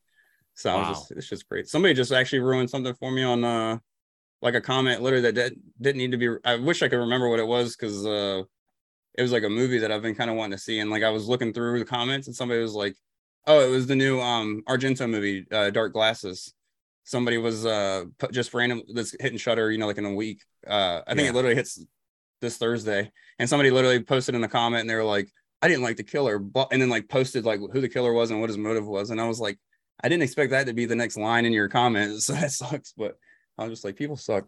so 0.55 0.71
I 0.73 0.77
was 0.77 0.89
Wow. 0.89 0.95
just 0.95 1.11
it's 1.13 1.29
just 1.29 1.49
great 1.49 1.69
somebody 1.69 1.95
just 1.95 2.13
actually 2.13 2.41
ruined 2.41 2.71
something 2.71 2.95
for 2.95 3.11
me 3.13 3.23
on 3.23 3.45
uh 3.45 3.79
like 4.43 4.55
a 4.55 4.61
comment 4.61 5.03
literally 5.03 5.23
that 5.23 5.35
did, 5.35 5.61
didn't 5.81 5.99
need 5.99 6.13
to 6.13 6.19
be 6.19 6.29
i 6.45 6.57
wish 6.57 6.83
i 6.83 6.89
could 6.89 6.99
remember 6.99 7.29
what 7.29 7.41
it 7.41 7.47
was 7.47 7.77
because 7.77 8.07
uh 8.07 8.43
it 9.17 9.23
was 9.23 9.33
like 9.33 9.43
a 9.45 9.49
movie 9.51 9.79
that 9.79 9.91
i've 9.93 10.03
been 10.03 10.15
kind 10.15 10.31
of 10.31 10.37
wanting 10.37 10.57
to 10.57 10.63
see 10.63 10.81
and 10.81 10.91
like 10.91 11.03
i 11.03 11.11
was 11.11 11.29
looking 11.29 11.53
through 11.53 11.79
the 11.79 11.85
comments 11.85 12.27
and 12.27 12.37
somebody 12.37 12.61
was 12.61 12.75
like 12.75 12.95
oh 13.47 13.61
it 13.67 13.71
was 13.71 13.87
the 13.87 13.97
new 13.97 14.21
um 14.21 14.63
argento 14.69 15.09
movie 15.09 15.47
uh 15.53 15.71
dark 15.71 15.93
glasses 15.93 16.55
somebody 17.05 17.39
was 17.39 17.65
uh 17.67 18.05
put 18.19 18.33
just 18.33 18.55
random 18.55 18.83
that's 18.95 19.15
hitting 19.21 19.39
shudder 19.39 19.71
you 19.71 19.79
know 19.79 19.87
like 19.87 19.99
in 19.99 20.05
a 20.05 20.15
week 20.15 20.43
uh 20.67 21.01
i 21.07 21.15
think 21.15 21.25
Yeah. 21.25 21.31
it 21.31 21.35
literally 21.35 21.57
hits 21.57 21.85
this 22.41 22.57
thursday 22.57 23.11
and 23.39 23.49
somebody 23.49 23.71
literally 23.71 24.03
posted 24.03 24.35
in 24.35 24.41
the 24.41 24.49
comment 24.49 24.83
and 24.83 24.91
they 24.91 24.95
were 24.95 25.05
like 25.05 25.29
i 25.63 25.69
didn't 25.69 25.83
like 25.83 25.97
the 25.97 26.03
killer 26.03 26.39
but 26.39 26.69
and 26.73 26.81
then 26.81 26.89
like 26.89 27.09
posted 27.09 27.45
like 27.45 27.61
who 27.73 27.81
the 27.81 27.89
killer 27.89 28.13
was 28.13 28.31
and 28.31 28.41
what 28.41 28.51
his 28.51 28.59
motive 28.59 28.87
was 28.87 29.11
and 29.11 29.21
i 29.21 29.27
was 29.27 29.41
like 29.41 29.59
i 30.03 30.09
didn't 30.09 30.23
expect 30.23 30.51
that 30.51 30.67
to 30.67 30.73
be 30.73 30.87
the 30.87 30.97
next 30.97 31.17
line 31.17 31.45
in 31.45 31.53
your 31.53 31.69
comment 31.69 32.21
so 32.23 32.33
that 32.33 32.51
sucks 32.51 32.93
but 32.97 33.17
i 33.57 33.63
was 33.65 33.73
just 33.73 33.85
like 33.85 33.97
people 33.97 34.17
suck 34.17 34.47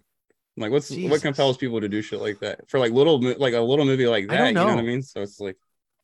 like 0.56 0.70
what's 0.70 0.88
Jesus. 0.88 1.10
what 1.10 1.22
compels 1.22 1.56
people 1.56 1.80
to 1.80 1.88
do 1.88 2.02
shit 2.02 2.20
like 2.20 2.38
that 2.40 2.68
for 2.68 2.78
like 2.78 2.92
little 2.92 3.20
like 3.38 3.54
a 3.54 3.60
little 3.60 3.84
movie 3.84 4.06
like 4.06 4.28
that 4.28 4.38
don't 4.38 4.48
you 4.48 4.54
know 4.54 4.66
what 4.66 4.78
i 4.78 4.82
mean 4.82 5.02
so 5.02 5.22
it's 5.22 5.40
like 5.40 5.56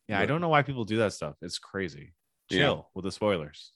Yeah, 0.09 0.21
I 0.21 0.27
don't 0.27 0.41
know 0.41 0.49
why 0.49 0.63
people 0.63 0.85
do 0.85 0.99
that 0.99 1.13
stuff. 1.13 1.35
It's 1.43 1.59
crazy. 1.59 2.15
Yeah. 2.49 2.59
Chill 2.59 2.89
with 2.95 3.05
the 3.05 3.11
spoilers. 3.11 3.73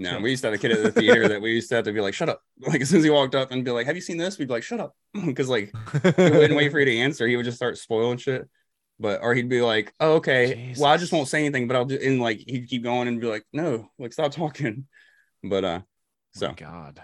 No, 0.00 0.18
we 0.18 0.30
used 0.30 0.42
to 0.42 0.46
have 0.48 0.54
a 0.54 0.58
kid 0.58 0.72
at 0.72 0.82
the 0.82 0.92
theater 0.92 1.28
that 1.28 1.42
we 1.42 1.52
used 1.52 1.68
to 1.68 1.74
have 1.74 1.84
to 1.84 1.92
be 1.92 2.00
like, 2.00 2.14
shut 2.14 2.30
up. 2.30 2.40
Like 2.66 2.80
as 2.80 2.88
soon 2.88 2.98
as 2.98 3.04
he 3.04 3.10
walked 3.10 3.34
up 3.34 3.50
and 3.50 3.62
be 3.62 3.70
like, 3.70 3.86
Have 3.86 3.96
you 3.96 4.02
seen 4.02 4.16
this? 4.16 4.38
We'd 4.38 4.48
be 4.48 4.54
like, 4.54 4.62
shut 4.62 4.80
up. 4.80 4.96
Because 5.26 5.50
like 5.50 5.72
he 5.92 6.22
wouldn't 6.22 6.56
wait 6.56 6.72
for 6.72 6.78
you 6.78 6.86
to 6.86 6.96
answer. 6.96 7.26
He 7.28 7.36
would 7.36 7.44
just 7.44 7.58
start 7.58 7.76
spoiling 7.76 8.16
shit. 8.16 8.48
But 8.98 9.20
or 9.22 9.34
he'd 9.34 9.50
be 9.50 9.60
like, 9.60 9.92
Oh, 10.00 10.14
okay. 10.14 10.74
Well, 10.78 10.90
I 10.90 10.96
just 10.96 11.12
won't 11.12 11.28
say 11.28 11.40
anything, 11.40 11.68
but 11.68 11.76
I'll 11.76 11.84
do 11.84 11.98
and 12.02 12.18
like 12.18 12.38
he'd 12.38 12.68
keep 12.68 12.82
going 12.82 13.08
and 13.08 13.20
be 13.20 13.26
like, 13.26 13.44
No, 13.52 13.90
like 13.98 14.12
stop 14.14 14.32
talking. 14.32 14.86
But 15.44 15.64
uh 15.64 15.80
So 16.32 16.48
so 16.48 16.54
God. 16.54 17.02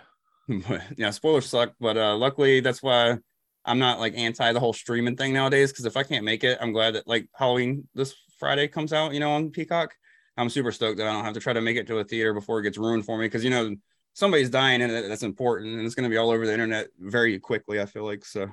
but 0.48 0.80
yeah, 0.96 1.10
spoilers 1.10 1.46
suck. 1.46 1.74
But 1.78 1.98
uh 1.98 2.16
luckily 2.16 2.60
that's 2.60 2.82
why 2.82 3.18
I'm 3.66 3.78
not 3.78 4.00
like 4.00 4.14
anti 4.16 4.52
the 4.52 4.60
whole 4.60 4.72
streaming 4.72 5.16
thing 5.16 5.34
nowadays. 5.34 5.70
Cause 5.72 5.84
if 5.84 5.98
I 5.98 6.02
can't 6.02 6.24
make 6.24 6.44
it, 6.44 6.56
I'm 6.62 6.72
glad 6.72 6.94
that 6.94 7.06
like 7.06 7.28
Halloween 7.34 7.88
this 7.94 8.14
Friday 8.38 8.68
comes 8.68 8.94
out, 8.94 9.12
you 9.12 9.20
know, 9.20 9.32
on 9.32 9.50
Peacock. 9.50 9.94
I'm 10.36 10.48
super 10.50 10.72
stoked 10.72 10.98
that 10.98 11.06
I 11.06 11.12
don't 11.12 11.24
have 11.24 11.34
to 11.34 11.40
try 11.40 11.52
to 11.52 11.60
make 11.60 11.76
it 11.76 11.86
to 11.88 11.98
a 11.98 12.04
theater 12.04 12.34
before 12.34 12.60
it 12.60 12.64
gets 12.64 12.78
ruined 12.78 13.04
for 13.04 13.18
me. 13.18 13.28
Cause 13.28 13.44
you 13.44 13.50
know, 13.50 13.74
somebody's 14.12 14.50
dying 14.50 14.82
and 14.82 14.92
that's 14.92 15.22
important 15.22 15.76
and 15.76 15.86
it's 15.86 15.94
gonna 15.94 16.08
be 16.08 16.16
all 16.16 16.30
over 16.30 16.46
the 16.46 16.52
internet 16.52 16.88
very 16.98 17.38
quickly, 17.38 17.80
I 17.80 17.86
feel 17.86 18.04
like. 18.04 18.24
So 18.24 18.42
I 18.42 18.48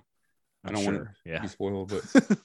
I'm 0.70 0.74
don't 0.74 0.86
want 0.86 0.98
to 0.98 1.32
Yeah. 1.32 1.42
be 1.42 1.48
spoiled, 1.48 1.90
but 1.90 2.04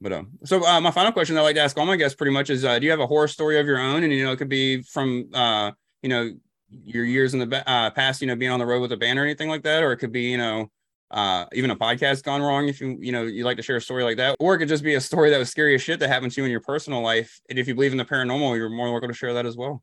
but 0.00 0.12
um 0.12 0.32
so 0.44 0.64
uh, 0.66 0.80
my 0.80 0.90
final 0.90 1.12
question 1.12 1.36
I 1.38 1.40
like 1.40 1.56
to 1.56 1.62
ask 1.62 1.76
all 1.78 1.86
my 1.86 1.96
guests 1.96 2.16
pretty 2.16 2.32
much 2.32 2.50
is 2.50 2.64
uh, 2.64 2.78
do 2.78 2.84
you 2.84 2.90
have 2.90 3.00
a 3.00 3.06
horror 3.06 3.28
story 3.28 3.58
of 3.58 3.66
your 3.66 3.78
own 3.78 4.02
and 4.02 4.12
you 4.12 4.24
know 4.24 4.32
it 4.32 4.36
could 4.36 4.48
be 4.48 4.82
from 4.82 5.28
uh 5.32 5.72
you 6.02 6.08
know 6.08 6.32
your 6.68 7.04
years 7.04 7.32
in 7.32 7.48
the 7.48 7.70
uh, 7.70 7.90
past 7.90 8.20
you 8.20 8.26
know 8.26 8.36
being 8.36 8.50
on 8.50 8.58
the 8.58 8.66
road 8.66 8.80
with 8.82 8.92
a 8.92 8.96
band 8.96 9.18
or 9.18 9.22
anything 9.22 9.48
like 9.48 9.62
that 9.62 9.82
or 9.82 9.92
it 9.92 9.98
could 9.98 10.12
be 10.12 10.22
you 10.22 10.36
know 10.36 10.70
uh 11.10 11.44
even 11.52 11.70
a 11.70 11.76
podcast 11.76 12.22
gone 12.24 12.42
wrong 12.42 12.68
if 12.68 12.80
you 12.80 12.96
you 13.00 13.12
know 13.12 13.22
you 13.22 13.44
like 13.44 13.56
to 13.56 13.62
share 13.62 13.76
a 13.76 13.80
story 13.80 14.02
like 14.02 14.16
that 14.16 14.36
or 14.40 14.54
it 14.54 14.58
could 14.58 14.68
just 14.68 14.82
be 14.82 14.94
a 14.94 15.00
story 15.00 15.30
that 15.30 15.38
was 15.38 15.48
scary 15.48 15.74
as 15.74 15.82
shit 15.82 16.00
that 16.00 16.08
happened 16.08 16.32
to 16.32 16.40
you 16.40 16.44
in 16.44 16.50
your 16.50 16.60
personal 16.60 17.00
life 17.00 17.40
and 17.48 17.58
if 17.58 17.68
you 17.68 17.74
believe 17.74 17.92
in 17.92 17.98
the 17.98 18.04
paranormal 18.04 18.56
you're 18.56 18.68
more 18.68 18.90
welcome 18.90 19.08
to 19.08 19.14
share 19.14 19.34
that 19.34 19.46
as 19.46 19.56
well 19.56 19.82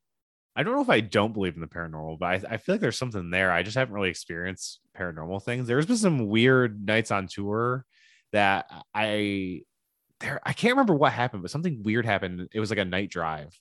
I 0.55 0.61
don't 0.61 0.75
know 0.75 0.81
if 0.81 0.89
I 0.89 0.99
don't 0.99 1.33
believe 1.33 1.55
in 1.55 1.61
the 1.61 1.67
paranormal, 1.67 2.19
but 2.19 2.25
I, 2.27 2.53
I 2.53 2.57
feel 2.57 2.75
like 2.75 2.79
there's 2.79 2.95
something 2.99 3.31
there. 3.31 3.51
I 3.51 3.63
just 3.63 3.75
haven't 3.75 3.95
really 3.95 4.11
experienced 4.11 4.81
paranormal 4.95 5.41
things. 5.43 5.65
There's 5.65 5.87
been 5.87 5.97
some 5.97 6.27
weird 6.27 6.85
nights 6.85 7.09
on 7.09 7.25
tour 7.25 7.85
that 8.33 8.69
I 8.93 9.61
there 10.19 10.39
I 10.43 10.53
can't 10.53 10.73
remember 10.73 10.93
what 10.93 11.11
happened, 11.11 11.41
but 11.41 11.49
something 11.49 11.81
weird 11.81 12.05
happened. 12.05 12.49
It 12.53 12.59
was 12.59 12.69
like 12.69 12.77
a 12.77 12.85
night 12.85 13.09
drive, 13.09 13.59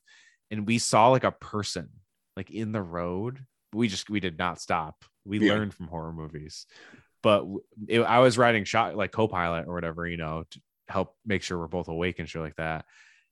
and 0.50 0.66
we 0.66 0.76
saw 0.76 1.08
like 1.08 1.24
a 1.24 1.32
person 1.32 1.88
like 2.36 2.50
in 2.50 2.72
the 2.72 2.82
road. 2.82 3.40
We 3.72 3.88
just 3.88 4.10
we 4.10 4.20
did 4.20 4.36
not 4.36 4.60
stop. 4.60 5.02
We 5.24 5.38
Yeah. 5.38 5.54
learned 5.54 5.72
from 5.72 5.86
horror 5.88 6.12
movies, 6.12 6.66
but 7.22 7.46
it, 7.88 8.00
I 8.00 8.18
was 8.18 8.38
riding 8.38 8.64
shot 8.64 8.96
like 8.96 9.12
co-pilot 9.12 9.66
or 9.68 9.74
whatever, 9.74 10.06
you 10.06 10.16
know, 10.16 10.44
to 10.50 10.60
help 10.88 11.14
make 11.24 11.42
sure 11.42 11.58
we're 11.58 11.68
both 11.68 11.88
awake 11.88 12.18
and 12.18 12.28
shit 12.28 12.42
like 12.42 12.56
that. 12.56 12.84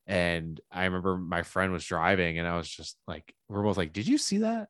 And 0.06 0.60
I 0.72 0.84
remember 0.84 1.16
my 1.16 1.42
friend 1.42 1.72
was 1.72 1.84
driving, 1.84 2.38
and 2.38 2.48
I 2.48 2.56
was 2.56 2.68
just 2.68 2.96
like, 3.06 3.32
we're 3.48 3.62
both 3.62 3.76
like, 3.76 3.92
"Did 3.92 4.08
you 4.08 4.18
see 4.18 4.38
that?" 4.38 4.68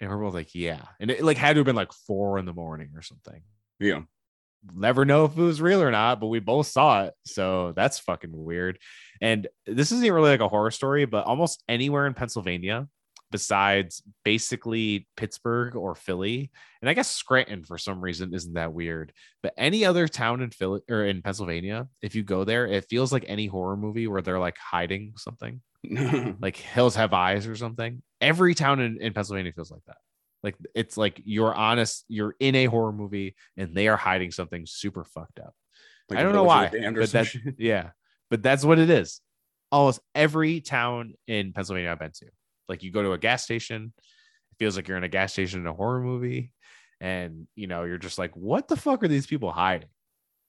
And 0.00 0.08
we're 0.08 0.18
both 0.18 0.34
like, 0.34 0.54
"Yeah." 0.54 0.82
And 1.00 1.10
it 1.10 1.22
like 1.24 1.36
had 1.36 1.54
to 1.54 1.58
have 1.60 1.66
been 1.66 1.76
like 1.76 1.92
four 1.92 2.38
in 2.38 2.44
the 2.46 2.54
morning 2.54 2.90
or 2.94 3.02
something 3.02 3.42
Yeah. 3.80 4.02
never 4.74 5.04
know 5.04 5.24
if 5.24 5.36
it 5.36 5.42
was 5.42 5.60
real 5.60 5.82
or 5.82 5.90
not, 5.90 6.20
but 6.20 6.28
we 6.28 6.40
both 6.40 6.66
saw 6.66 7.04
it. 7.04 7.14
So 7.24 7.72
that's 7.72 7.98
fucking 7.98 8.32
weird. 8.32 8.78
And 9.20 9.48
this 9.66 9.92
isn't 9.92 10.12
really 10.12 10.30
like 10.30 10.40
a 10.40 10.48
horror 10.48 10.70
story, 10.70 11.04
but 11.04 11.26
almost 11.26 11.62
anywhere 11.68 12.06
in 12.06 12.14
Pennsylvania, 12.14 12.88
besides 13.30 14.02
basically 14.24 15.06
Pittsburgh 15.16 15.76
or 15.76 15.94
Philly, 15.94 16.50
and 16.80 16.88
I 16.88 16.94
guess 16.94 17.10
Scranton 17.10 17.64
for 17.64 17.78
some 17.78 18.00
reason 18.00 18.34
isn't 18.34 18.54
that 18.54 18.72
weird. 18.72 19.12
But 19.42 19.54
any 19.56 19.84
other 19.84 20.08
town 20.08 20.40
in 20.40 20.50
Philly 20.50 20.80
or 20.88 21.04
in 21.04 21.22
Pennsylvania, 21.22 21.88
if 22.02 22.14
you 22.14 22.22
go 22.22 22.44
there, 22.44 22.66
it 22.66 22.86
feels 22.88 23.12
like 23.12 23.24
any 23.28 23.46
horror 23.46 23.76
movie 23.76 24.06
where 24.06 24.22
they're 24.22 24.38
like 24.38 24.58
hiding 24.58 25.14
something, 25.16 25.60
like 26.40 26.56
Hills 26.56 26.96
Have 26.96 27.12
Eyes 27.12 27.46
or 27.46 27.56
something. 27.56 28.02
Every 28.20 28.54
town 28.54 28.80
in, 28.80 29.00
in 29.00 29.12
Pennsylvania 29.12 29.52
feels 29.52 29.70
like 29.70 29.84
that. 29.86 29.98
Like 30.42 30.56
it's 30.74 30.96
like 30.96 31.20
you're 31.24 31.54
honest, 31.54 32.04
you're 32.08 32.34
in 32.38 32.54
a 32.54 32.66
horror 32.66 32.92
movie 32.92 33.34
and 33.56 33.74
they 33.74 33.88
are 33.88 33.96
hiding 33.96 34.30
something 34.30 34.66
super 34.66 35.04
fucked 35.04 35.40
up. 35.40 35.54
Like 36.08 36.20
I 36.20 36.22
don't 36.22 36.32
know 36.32 36.44
why, 36.44 36.70
but 36.94 37.10
that's 37.10 37.36
yeah, 37.58 37.90
but 38.30 38.42
that's 38.42 38.64
what 38.64 38.78
it 38.78 38.88
is. 38.88 39.20
Almost 39.70 40.00
every 40.14 40.60
town 40.60 41.14
in 41.26 41.52
Pennsylvania 41.52 41.90
I've 41.90 41.98
been 41.98 42.12
to, 42.12 42.26
like 42.68 42.82
you 42.82 42.90
go 42.90 43.02
to 43.02 43.12
a 43.12 43.18
gas 43.18 43.42
station, 43.42 43.92
it 43.96 44.56
feels 44.58 44.76
like 44.76 44.88
you're 44.88 44.96
in 44.96 45.04
a 45.04 45.08
gas 45.08 45.32
station 45.32 45.60
in 45.60 45.66
a 45.66 45.72
horror 45.72 46.00
movie, 46.00 46.52
and 47.00 47.46
you 47.54 47.66
know 47.66 47.84
you're 47.84 47.98
just 47.98 48.18
like, 48.18 48.36
what 48.36 48.68
the 48.68 48.76
fuck 48.76 49.02
are 49.02 49.08
these 49.08 49.26
people 49.26 49.52
hiding? 49.52 49.88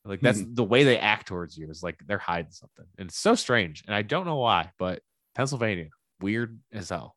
Like 0.05 0.21
that's 0.21 0.41
hmm. 0.41 0.53
the 0.53 0.63
way 0.63 0.83
they 0.83 0.97
act 0.97 1.27
towards 1.27 1.57
you 1.57 1.69
is 1.69 1.83
like 1.83 1.99
they're 2.07 2.17
hiding 2.17 2.51
something, 2.51 2.85
and 2.97 3.09
it's 3.09 3.19
so 3.19 3.35
strange, 3.35 3.83
and 3.85 3.95
I 3.95 4.01
don't 4.01 4.25
know 4.25 4.37
why, 4.37 4.71
but 4.77 5.01
Pennsylvania, 5.35 5.87
weird 6.19 6.59
as 6.71 6.89
hell. 6.89 7.15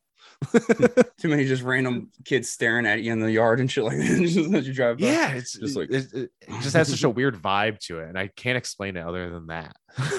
Too 1.19 1.29
many 1.29 1.45
just 1.45 1.63
random 1.63 2.11
kids 2.25 2.51
staring 2.51 2.87
at 2.87 3.03
you 3.03 3.13
in 3.13 3.21
the 3.21 3.31
yard 3.31 3.61
and 3.61 3.71
shit 3.71 3.85
like 3.85 3.99
that. 3.99 4.19
just 4.21 4.53
as 4.53 4.67
you 4.67 4.75
drive 4.75 4.99
by. 4.99 5.07
yeah, 5.07 5.33
it's 5.35 5.59
Just 5.59 5.77
like 5.77 5.91
it, 5.91 6.13
it 6.13 6.31
just 6.61 6.75
has 6.75 6.89
such 6.89 7.05
a 7.05 7.11
weird 7.11 7.41
vibe 7.41 7.79
to 7.81 8.01
it, 8.01 8.09
and 8.09 8.19
I 8.19 8.29
can't 8.29 8.57
explain 8.57 8.97
it 8.97 9.07
other 9.07 9.31
than 9.31 9.47
that. 9.47 9.77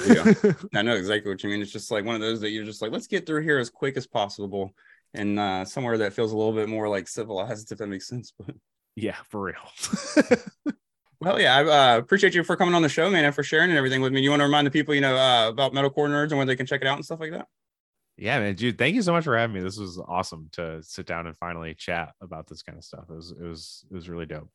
Yeah. 0.07 0.33
I 0.75 0.81
know 0.81 0.95
exactly 0.95 1.31
what 1.31 1.43
you 1.43 1.49
mean. 1.49 1.61
It's 1.61 1.71
just 1.71 1.91
like 1.91 2.05
one 2.05 2.15
of 2.15 2.21
those 2.21 2.41
that 2.41 2.51
you're 2.51 2.65
just 2.65 2.81
like, 2.81 2.91
let's 2.91 3.07
get 3.07 3.25
through 3.25 3.41
here 3.41 3.59
as 3.59 3.69
quick 3.69 3.97
as 3.97 4.07
possible. 4.07 4.73
And 5.13 5.39
uh, 5.39 5.65
somewhere 5.65 5.97
that 5.99 6.13
feels 6.13 6.31
a 6.31 6.37
little 6.37 6.53
bit 6.53 6.69
more 6.69 6.89
like 6.89 7.07
civilized, 7.07 7.71
if 7.71 7.77
that 7.77 7.87
makes 7.87 8.07
sense. 8.07 8.33
But 8.37 8.55
yeah, 8.95 9.17
for 9.29 9.41
real. 9.43 9.55
well, 11.19 11.39
yeah, 11.39 11.57
I 11.57 11.95
uh, 11.95 11.97
appreciate 11.97 12.33
you 12.33 12.43
for 12.43 12.55
coming 12.55 12.73
on 12.73 12.81
the 12.81 12.89
show, 12.89 13.09
man, 13.09 13.25
and 13.25 13.35
for 13.35 13.43
sharing 13.43 13.69
and 13.69 13.77
everything 13.77 14.01
with 14.01 14.11
me. 14.11 14.21
You 14.21 14.29
want 14.29 14.39
to 14.39 14.45
remind 14.45 14.65
the 14.65 14.71
people, 14.71 14.95
you 14.95 15.01
know, 15.01 15.15
uh, 15.15 15.49
about 15.49 15.73
Metalcore 15.73 16.09
Nerds 16.09 16.29
and 16.29 16.37
where 16.37 16.45
they 16.45 16.55
can 16.55 16.65
check 16.65 16.81
it 16.81 16.87
out 16.87 16.95
and 16.95 17.05
stuff 17.05 17.19
like 17.19 17.31
that? 17.31 17.47
Yeah, 18.17 18.39
man, 18.39 18.55
dude, 18.55 18.77
thank 18.77 18.93
you 18.95 19.01
so 19.01 19.11
much 19.11 19.23
for 19.23 19.37
having 19.37 19.55
me. 19.55 19.61
This 19.61 19.77
was 19.77 19.99
awesome 20.07 20.49
to 20.53 20.83
sit 20.83 21.07
down 21.07 21.25
and 21.25 21.35
finally 21.37 21.73
chat 21.73 22.13
about 22.21 22.47
this 22.47 22.61
kind 22.61 22.77
of 22.77 22.83
stuff. 22.83 23.05
It 23.09 23.13
was 23.13 23.31
it 23.31 23.41
was 23.43 23.85
it 23.89 23.93
was 23.93 24.07
really 24.09 24.27
dope. 24.27 24.49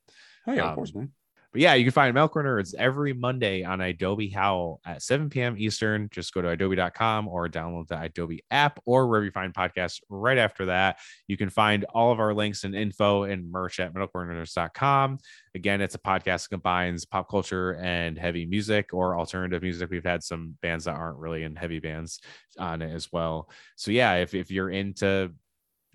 Oh, 0.46 0.52
yeah, 0.52 0.62
of 0.62 0.68
Um, 0.70 0.74
course, 0.76 0.94
man. 0.94 1.12
But 1.52 1.62
yeah, 1.62 1.74
you 1.74 1.84
can 1.84 1.92
find 1.92 2.14
Metalcore 2.14 2.44
Nerds 2.44 2.74
every 2.74 3.14
Monday 3.14 3.64
on 3.64 3.78
Idobi 3.78 4.32
Howl 4.32 4.80
at 4.84 5.02
7 5.02 5.30
p.m. 5.30 5.56
Eastern. 5.56 6.08
Just 6.10 6.34
go 6.34 6.42
to 6.42 6.54
idobi.com 6.54 7.26
or 7.26 7.48
download 7.48 7.88
the 7.88 7.98
Adobe 7.98 8.44
app 8.50 8.78
or 8.84 9.06
wherever 9.06 9.24
you 9.24 9.30
find 9.30 9.54
podcasts 9.54 10.00
right 10.10 10.36
after 10.36 10.66
that. 10.66 10.98
You 11.26 11.38
can 11.38 11.48
find 11.48 11.84
all 11.94 12.12
of 12.12 12.20
our 12.20 12.34
links 12.34 12.64
and 12.64 12.74
info 12.74 13.22
and 13.22 13.50
merch 13.50 13.80
at 13.80 13.94
metalcorenerds.com. 13.94 15.18
Again, 15.54 15.80
it's 15.80 15.94
a 15.94 15.98
podcast 15.98 16.42
that 16.42 16.50
combines 16.50 17.06
pop 17.06 17.30
culture 17.30 17.76
and 17.76 18.18
heavy 18.18 18.44
music 18.44 18.90
or 18.92 19.18
alternative 19.18 19.62
music. 19.62 19.88
We've 19.88 20.04
had 20.04 20.22
some 20.22 20.54
bands 20.60 20.84
that 20.84 20.96
aren't 20.96 21.18
really 21.18 21.44
in 21.44 21.56
heavy 21.56 21.78
bands 21.78 22.20
on 22.58 22.82
it 22.82 22.92
as 22.92 23.10
well. 23.10 23.48
So 23.76 23.90
yeah, 23.90 24.16
if, 24.16 24.34
if 24.34 24.50
you're 24.50 24.70
into 24.70 25.32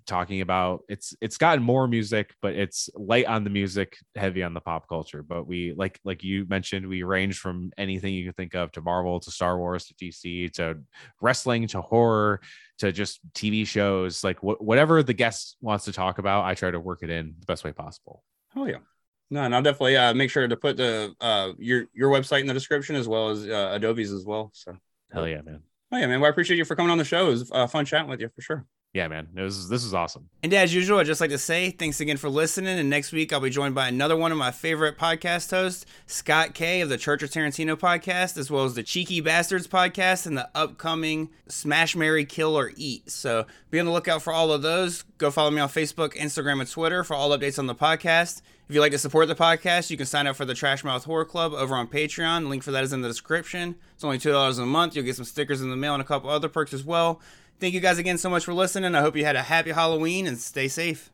talking 0.06 0.42
about 0.42 0.84
it's 0.88 1.16
it's 1.22 1.38
gotten 1.38 1.64
more 1.64 1.88
music 1.88 2.34
but 2.42 2.54
it's 2.54 2.90
light 2.96 3.26
on 3.26 3.44
the 3.44 3.50
music 3.50 3.98
heavy 4.16 4.44
on 4.44 4.54
the 4.54 4.60
pop 4.60 4.88
culture 4.88 5.24
but 5.24 5.48
we 5.48 5.74
like 5.76 6.00
like 6.04 6.24
you 6.24 6.46
mentioned 6.48 6.88
we 6.88 7.04
range 7.04 7.40
from 7.40 7.72
anything 7.78 8.14
you 8.14 8.24
can 8.26 8.34
think 8.34 8.54
of 8.56 8.72
to 8.72 8.82
marvel 8.82 9.20
to 9.20 9.32
star 9.32 9.58
wars 9.58 9.86
to 9.86 9.94
dc 9.96 10.52
to 10.54 10.78
wrestling 11.22 11.68
to 11.68 11.82
horror 11.82 12.40
to 12.78 12.92
just 12.92 13.20
tv 13.34 13.66
shows 13.66 14.24
like 14.24 14.40
wh- 14.40 14.62
whatever 14.62 15.04
the 15.04 15.14
guest 15.14 15.58
wants 15.62 15.86
to 15.86 15.92
talk 15.92 16.20
about 16.20 16.46
i 16.46 16.54
try 16.54 16.72
to 16.72 16.80
work 16.80 17.04
it 17.04 17.10
in 17.10 17.36
the 17.40 17.46
best 17.46 17.64
way 17.64 17.72
possible 17.72 18.24
Oh, 18.56 18.68
yeah. 18.68 18.78
No, 19.32 19.42
and 19.42 19.56
I'll 19.56 19.64
definitely 19.64 19.98
uh, 19.98 20.14
make 20.14 20.30
sure 20.30 20.48
to 20.48 20.56
put 20.56 20.78
the 20.78 21.16
uh, 21.20 21.54
your 21.58 21.86
your 21.92 22.12
website 22.12 22.42
in 22.42 22.46
the 22.46 22.54
description 22.54 22.96
as 22.96 23.08
well 23.08 23.30
as 23.30 23.48
uh, 23.48 23.80
Idobi's 23.80 24.12
as 24.12 24.26
well. 24.26 24.52
So, 24.54 24.78
hell 25.12 25.28
yeah 25.28 25.42
man 25.42 25.64
oh 25.94 25.98
yeah, 25.98 26.08
man. 26.08 26.20
Well, 26.20 26.28
I 26.28 26.32
appreciate 26.32 26.58
you 26.58 26.66
for 26.66 26.76
coming 26.76 26.92
on 26.92 26.98
the 26.98 27.06
show. 27.06 27.28
It 27.28 27.30
was 27.30 27.52
uh, 27.52 27.68
fun 27.68 27.86
chatting 27.86 28.10
with 28.10 28.20
you 28.20 28.30
for 28.36 28.42
sure. 28.42 28.66
Yeah 28.94 29.08
man 29.08 29.28
it 29.36 29.42
was 29.42 29.70
this 29.70 29.84
is 29.84 29.94
awesome 29.94 30.30
And 30.44 30.54
as 30.54 30.76
usual, 30.76 31.00
I'd 31.00 31.06
just 31.06 31.22
like 31.22 31.30
to 31.30 31.38
say 31.38 31.72
thanks 31.72 32.02
again 32.02 32.18
for 32.18 32.28
listening. 32.30 32.78
And 32.78 32.90
next 32.90 33.14
week, 33.14 33.32
I'll 33.32 33.40
be 33.40 33.50
joined 33.50 33.74
by 33.74 33.88
another 33.88 34.18
one 34.18 34.34
of 34.34 34.38
my 34.38 34.52
favorite 34.52 34.98
podcast 34.98 35.50
hosts, 35.52 35.86
Scott 36.06 36.54
Kay 36.54 36.82
of 36.82 36.90
the 36.90 36.98
Church 36.98 37.24
of 37.24 37.30
Tarantino 37.30 37.78
podcast, 37.78 38.38
as 38.38 38.52
well 38.52 38.66
as 38.66 38.76
the 38.76 38.84
Cheeky 38.84 39.22
Bastards 39.22 39.70
podcast 39.70 40.26
and 40.26 40.38
the 40.38 40.50
upcoming 40.54 41.30
Smash, 41.48 41.96
Mary, 41.96 42.26
Kill, 42.26 42.58
or 42.58 42.74
Eat. 42.76 43.10
So 43.10 43.46
be 43.72 43.80
on 43.80 43.86
the 43.86 43.94
lookout 43.94 44.22
for 44.22 44.34
all 44.34 44.52
of 44.52 44.62
those. 44.64 45.04
Go 45.18 45.32
follow 45.32 45.50
me 45.50 45.62
on 45.62 45.70
Facebook, 45.70 46.14
Instagram, 46.16 46.60
and 46.60 46.70
Twitter 46.70 47.06
for 47.06 47.14
all 47.14 47.30
updates 47.30 47.58
on 47.58 47.68
the 47.68 47.76
podcast. 47.76 48.42
If 48.68 48.76
you'd 48.76 48.82
like 48.82 48.92
to 48.92 48.98
support 49.00 49.30
the 49.30 49.36
podcast, 49.36 49.90
you 49.92 49.96
can 49.98 50.06
sign 50.06 50.28
up 50.28 50.36
for 50.36 50.44
the 50.46 50.54
Trash 50.54 50.84
Mouth 50.84 51.06
Horror 51.06 51.26
Club 51.26 51.54
over 51.54 51.76
on 51.76 51.88
Patreon. 51.88 52.42
The 52.42 52.48
Link 52.50 52.64
for 52.64 52.72
that 52.72 52.84
is 52.84 52.92
in 52.92 53.02
the 53.02 53.08
description. 53.08 53.76
It's 53.94 54.04
only 54.04 54.20
$2 54.20 54.60
a 54.60 54.66
month. 54.66 54.96
You'll 54.96 55.06
get 55.06 55.16
some 55.16 55.26
stickers 55.26 55.62
in 55.62 55.70
the 55.70 55.76
mail 55.78 55.94
and 55.94 56.02
a 56.02 56.06
couple 56.06 56.30
other 56.30 56.50
perks 56.50 56.74
as 56.74 56.84
well. 56.84 57.22
Thank 57.60 57.74
you 57.74 57.80
guys 57.80 57.98
again 57.98 58.18
so 58.18 58.30
much 58.30 58.46
for 58.46 58.54
listening. 58.54 58.94
I 58.94 59.02
hope 59.02 59.16
you 59.16 59.24
had 59.26 59.36
a 59.36 59.44
happy 59.44 59.72
Halloween 59.72 60.28
and 60.28 60.38
stay 60.38 60.68
safe. 60.68 61.10